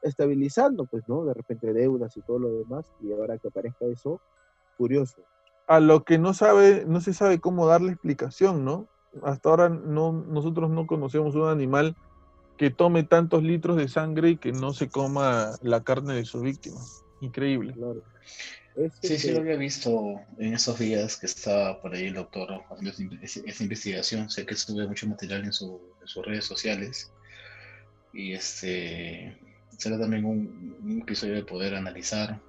estabilizando, 0.01 0.87
pues, 0.87 1.07
¿no? 1.07 1.27
De 1.27 1.35
repente 1.35 1.73
deudas 1.75 2.17
y 2.17 2.23
todo 2.23 2.39
lo 2.39 2.49
demás, 2.49 2.91
y 3.03 3.13
ahora 3.13 3.37
que 3.37 3.49
aparezca 3.49 3.85
eso, 3.85 4.21
curioso. 4.83 5.23
A 5.69 5.79
lo 5.79 6.03
que 6.03 6.19
no 6.19 6.35
sabe, 6.35 6.85
no 6.89 7.01
se 7.01 7.15
sabe 7.15 7.39
cómo 7.39 7.69
darle 7.69 7.93
explicación, 7.93 8.65
¿no? 8.65 8.89
Hasta 9.23 9.49
ahora 9.49 9.69
no, 9.69 10.13
nosotros 10.13 10.71
no 10.71 10.89
conocemos 10.89 11.37
un 11.37 11.49
animal 11.49 11.97
que 12.57 12.71
tome 12.71 13.05
tantos 13.05 13.45
litros 13.45 13.77
de 13.77 13.87
sangre 13.87 14.31
y 14.31 14.37
que 14.39 14.51
no 14.51 14.73
se 14.73 14.89
coma 14.89 15.53
la 15.63 15.85
carne 15.85 16.15
de 16.15 16.25
sus 16.25 16.43
víctimas. 16.43 17.05
Increíble. 17.21 17.75
Claro. 17.75 18.03
Sí, 19.03 19.19
sí 19.19 19.31
lo 19.31 19.39
había 19.39 19.57
visto 19.57 20.21
en 20.39 20.55
esos 20.55 20.79
días 20.79 21.17
que 21.17 21.27
estaba 21.27 21.81
por 21.81 21.95
ahí 21.95 22.07
el 22.07 22.15
doctor 22.15 22.63
haciendo 22.71 23.17
esa 23.23 23.63
investigación. 23.63 24.31
Sé 24.31 24.45
que 24.47 24.57
sube 24.57 24.89
mucho 24.89 25.07
material 25.07 25.45
en, 25.45 25.53
sus 25.53 25.79
redes 26.25 26.45
sociales. 26.45 27.13
Y 28.13 28.33
este 28.33 29.39
será 29.77 29.99
también 29.99 30.25
un, 30.25 31.01
episodio 31.03 31.35
de 31.35 31.45
poder 31.45 31.75
analizar 31.75 32.41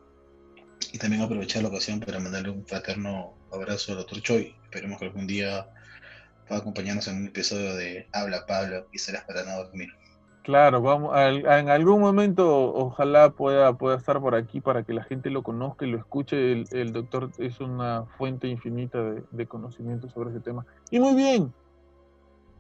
y 0.94 1.00
también 1.00 1.24
aprovechar 1.24 1.64
la 1.64 1.70
ocasión 1.70 2.00
para 2.00 2.20
mandarle 2.20 2.52
un 2.52 2.64
fraterno 2.66 3.34
abrazo 3.52 3.92
al 3.92 3.98
doctor 3.98 4.22
Choi. 4.22 4.56
Esperemos 4.64 5.00
que 5.00 5.06
algún 5.06 5.26
día 5.26 5.68
pueda 6.48 6.62
acompañarnos 6.62 7.08
en 7.08 7.18
un 7.18 7.28
episodio 7.28 7.76
de 7.76 8.08
Habla 8.14 8.46
Pablo 8.46 8.86
y 8.94 9.00
serás 9.00 9.24
para 9.26 9.44
no 9.44 9.64
dormir. 9.64 9.90
Claro, 10.44 10.84
vamos, 10.84 11.18
en 11.18 11.70
algún 11.70 12.00
momento 12.00 12.76
ojalá 12.76 13.32
pueda, 13.32 13.76
pueda 13.76 13.98
estar 13.98 14.20
por 14.20 14.36
aquí 14.36 14.62
para 14.62 14.84
que 14.84 14.94
la 14.94 15.04
gente 15.04 15.32
lo 15.32 15.42
conozca 15.42 15.86
y 15.86 15.90
lo 15.90 15.98
escuche. 15.98 16.64
El, 16.70 16.94
doctor 16.94 17.32
es 17.40 17.60
una 17.60 18.06
fuente 18.18 18.48
infinita 18.48 19.02
de, 19.02 19.24
de, 19.32 19.48
conocimiento 19.48 20.10
sobre 20.10 20.30
ese 20.30 20.42
tema. 20.42 20.64
Y 20.92 21.00
muy 21.00 21.16
bien, 21.16 21.52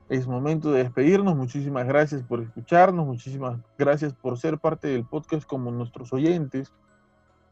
es 0.09 0.25
momento 0.25 0.71
de 0.71 0.83
despedirnos. 0.83 1.35
Muchísimas 1.35 1.85
gracias 1.85 2.23
por 2.23 2.41
escucharnos, 2.41 3.05
muchísimas 3.05 3.59
gracias 3.77 4.13
por 4.13 4.39
ser 4.39 4.57
parte 4.57 4.87
del 4.87 5.05
podcast 5.05 5.45
como 5.45 5.69
nuestros 5.69 6.11
oyentes. 6.13 6.71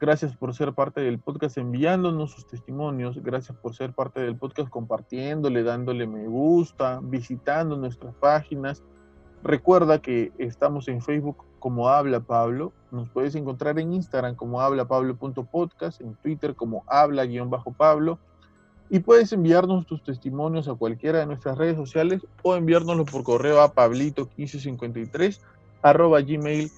Gracias 0.01 0.35
por 0.35 0.53
ser 0.53 0.73
parte 0.73 0.99
del 0.99 1.19
podcast 1.19 1.57
enviándonos 1.57 2.31
sus 2.31 2.45
testimonios. 2.45 3.21
Gracias 3.23 3.57
por 3.57 3.75
ser 3.75 3.93
parte 3.93 4.19
del 4.19 4.35
podcast 4.35 4.69
compartiéndole, 4.69 5.63
dándole 5.63 6.07
me 6.07 6.27
gusta, 6.27 6.99
visitando 7.01 7.77
nuestras 7.77 8.13
páginas 8.15 8.83
Recuerda 9.43 10.01
que 10.01 10.31
estamos 10.37 10.87
en 10.87 11.01
Facebook 11.01 11.43
como 11.59 11.89
Habla 11.89 12.19
Pablo, 12.19 12.71
nos 12.91 13.09
puedes 13.09 13.33
encontrar 13.35 13.79
en 13.79 13.93
Instagram 13.93 14.35
como 14.35 14.61
hablapablo.podcast, 14.61 15.99
en 16.01 16.13
Twitter 16.15 16.53
como 16.55 16.83
habla-pablo 16.87 18.19
y 18.89 18.99
puedes 18.99 19.31
enviarnos 19.33 19.87
tus 19.87 20.03
testimonios 20.03 20.67
a 20.67 20.75
cualquiera 20.75 21.19
de 21.19 21.25
nuestras 21.25 21.57
redes 21.57 21.77
sociales 21.77 22.21
o 22.43 22.55
enviárnoslo 22.55 23.05
por 23.05 23.23
correo 23.23 23.61
a 23.61 23.73
pablito1553 23.73 25.39
arroba 25.81 26.21
gmail.com. 26.21 26.71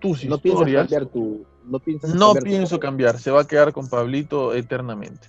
Tus 0.00 0.24
no 0.24 0.36
historias. 0.36 0.82
Cambiar 0.82 1.06
tu, 1.06 1.46
no, 1.68 1.80
no 2.14 2.34
pienso 2.34 2.80
cambiar, 2.80 3.18
se 3.18 3.30
va 3.30 3.42
a 3.42 3.46
quedar 3.46 3.72
con 3.72 3.88
Pablito 3.88 4.54
eternamente. 4.54 5.28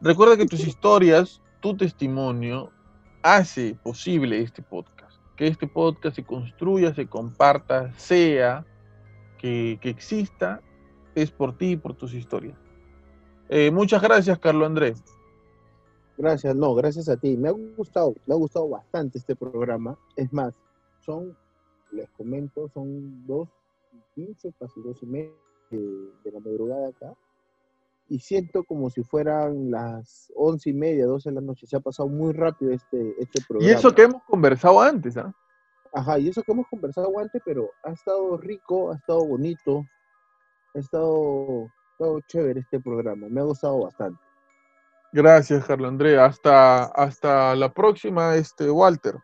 Recuerda 0.00 0.36
que 0.36 0.46
tus 0.46 0.66
historias, 0.66 1.40
tu 1.60 1.76
testimonio 1.76 2.70
hace 3.22 3.76
posible 3.82 4.40
este 4.40 4.62
podcast. 4.62 5.16
Que 5.36 5.46
este 5.46 5.66
podcast 5.66 6.16
se 6.16 6.24
construya, 6.24 6.94
se 6.94 7.06
comparta, 7.06 7.92
sea, 7.96 8.64
que, 9.38 9.78
exista, 9.82 10.60
es 11.14 11.30
por 11.30 11.56
ti 11.56 11.72
y 11.72 11.76
por 11.76 11.94
tus 11.94 12.14
historias. 12.14 12.56
Eh, 13.48 13.70
muchas 13.70 14.02
gracias, 14.02 14.38
Carlos 14.38 14.66
Andrés. 14.66 15.02
Gracias, 16.16 16.54
no, 16.54 16.74
gracias 16.74 17.08
a 17.08 17.16
ti. 17.16 17.36
Me 17.36 17.48
ha 17.48 17.52
gustado, 17.52 18.14
me 18.26 18.34
ha 18.34 18.36
gustado 18.36 18.68
bastante 18.68 19.18
este 19.18 19.34
programa. 19.34 19.96
Es 20.16 20.32
más, 20.32 20.52
son, 21.00 21.36
les 21.92 22.10
comento, 22.10 22.68
son 22.74 23.26
dos 23.26 23.48
y 24.00 24.14
quince, 24.14 24.52
casi 24.58 24.80
dos 24.82 25.02
y 25.02 25.06
media 25.06 25.32
de 25.70 26.32
la 26.32 26.40
madrugada 26.40 26.88
acá 26.88 27.14
y 28.10 28.18
siento 28.18 28.64
como 28.64 28.90
si 28.90 29.04
fueran 29.04 29.70
las 29.70 30.32
once 30.34 30.68
y 30.68 30.72
media, 30.72 31.06
doce 31.06 31.30
de 31.30 31.36
la 31.36 31.40
noche. 31.40 31.66
Se 31.68 31.76
ha 31.76 31.80
pasado 31.80 32.08
muy 32.08 32.32
rápido 32.32 32.72
este, 32.72 33.14
este 33.20 33.40
programa. 33.48 33.70
Y 33.70 33.74
eso 33.74 33.94
que 33.94 34.02
hemos 34.02 34.22
conversado 34.24 34.80
antes, 34.80 35.16
¿ah? 35.16 35.32
Ajá, 35.92 36.18
y 36.18 36.28
eso 36.28 36.42
que 36.42 36.50
hemos 36.50 36.66
conversado 36.68 37.16
antes, 37.18 37.40
pero 37.44 37.70
ha 37.84 37.92
estado 37.92 38.36
rico, 38.36 38.90
ha 38.90 38.96
estado 38.96 39.24
bonito, 39.24 39.84
ha 40.74 40.78
estado, 40.80 41.68
chévere 42.26 42.60
este 42.60 42.80
programa. 42.80 43.28
Me 43.28 43.40
ha 43.40 43.44
gustado 43.44 43.84
bastante. 43.84 44.20
Gracias, 45.12 45.64
Carlos 45.64 45.88
Andrea. 45.88 46.24
Hasta, 46.24 46.86
hasta 46.86 47.54
la 47.54 47.72
próxima, 47.72 48.34
este 48.34 48.70
Walter. 48.70 49.14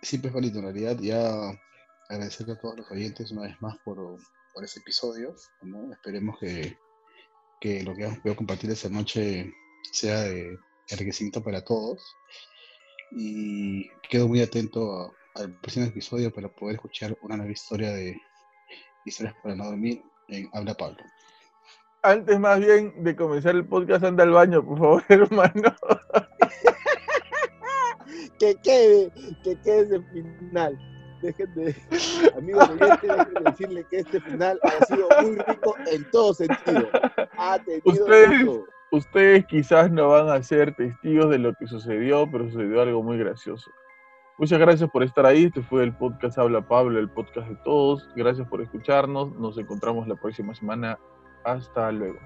Sí, 0.00 0.16
pues, 0.16 0.32
bonito, 0.32 0.58
en 0.58 0.64
realidad 0.64 0.96
ya 0.98 1.52
agradecerle 2.10 2.54
a 2.54 2.58
todos 2.58 2.76
los 2.76 2.90
oyentes 2.90 3.30
una 3.30 3.42
vez 3.42 3.62
más 3.62 3.76
por, 3.84 4.18
por 4.54 4.64
este 4.64 4.80
episodio. 4.80 5.34
¿no? 5.62 5.92
Esperemos 5.92 6.38
que 6.38 6.76
que 7.60 7.82
lo 7.82 7.94
que 7.94 8.04
vamos 8.04 8.20
a 8.24 8.34
compartir 8.34 8.70
esta 8.70 8.88
noche 8.88 9.52
sea 9.92 10.22
de 10.22 10.58
enriquecimiento 10.88 11.42
para 11.42 11.62
todos. 11.62 12.00
Y 13.12 13.88
quedo 14.08 14.26
muy 14.26 14.40
atento 14.40 15.12
al 15.34 15.58
próximo 15.60 15.86
episodio 15.86 16.32
para 16.32 16.48
poder 16.48 16.76
escuchar 16.76 17.16
una 17.22 17.36
nueva 17.36 17.52
historia 17.52 17.92
de 17.92 18.16
Historias 19.04 19.34
para 19.42 19.54
no 19.54 19.64
dormir 19.64 20.02
en 20.28 20.48
Habla 20.52 20.74
Pablo. 20.74 21.02
Antes 22.02 22.38
más 22.38 22.60
bien 22.60 23.02
de 23.02 23.16
comenzar 23.16 23.54
el 23.54 23.66
podcast, 23.66 24.04
anda 24.04 24.24
al 24.24 24.30
baño, 24.30 24.64
por 24.64 24.78
favor, 24.78 25.04
hermano. 25.08 25.74
que 28.38 28.54
quede, 28.62 29.12
que 29.42 29.60
quede 29.60 29.80
ese 29.82 30.02
final 30.12 30.78
dejen 31.20 31.54
de, 31.54 31.76
amigos 32.36 32.68
oyentes, 32.68 33.02
dejen 33.02 33.34
de 33.34 33.50
decirle 33.50 33.86
que 33.90 33.98
este 33.98 34.20
final 34.20 34.58
ha 34.62 34.84
sido 34.86 35.08
muy 35.22 35.36
rico 35.36 35.74
en 35.90 36.10
todo 36.10 36.34
sentido. 36.34 36.88
Ha 37.38 37.58
tenido 37.58 37.82
ustedes, 37.84 38.48
ustedes 38.92 39.46
quizás 39.46 39.90
no 39.90 40.08
van 40.08 40.28
a 40.28 40.42
ser 40.42 40.74
testigos 40.74 41.30
de 41.30 41.38
lo 41.38 41.54
que 41.54 41.66
sucedió, 41.66 42.28
pero 42.30 42.50
sucedió 42.50 42.82
algo 42.82 43.02
muy 43.02 43.18
gracioso. 43.18 43.70
Muchas 44.38 44.58
gracias 44.58 44.88
por 44.90 45.02
estar 45.02 45.26
ahí. 45.26 45.44
Este 45.44 45.60
fue 45.60 45.82
el 45.82 45.94
podcast 45.94 46.38
Habla 46.38 46.66
Pablo, 46.66 46.98
el 46.98 47.10
podcast 47.10 47.46
de 47.46 47.56
todos. 47.56 48.08
Gracias 48.16 48.48
por 48.48 48.62
escucharnos. 48.62 49.34
Nos 49.34 49.58
encontramos 49.58 50.08
la 50.08 50.16
próxima 50.16 50.54
semana. 50.54 50.98
Hasta 51.44 51.92
luego. 51.92 52.18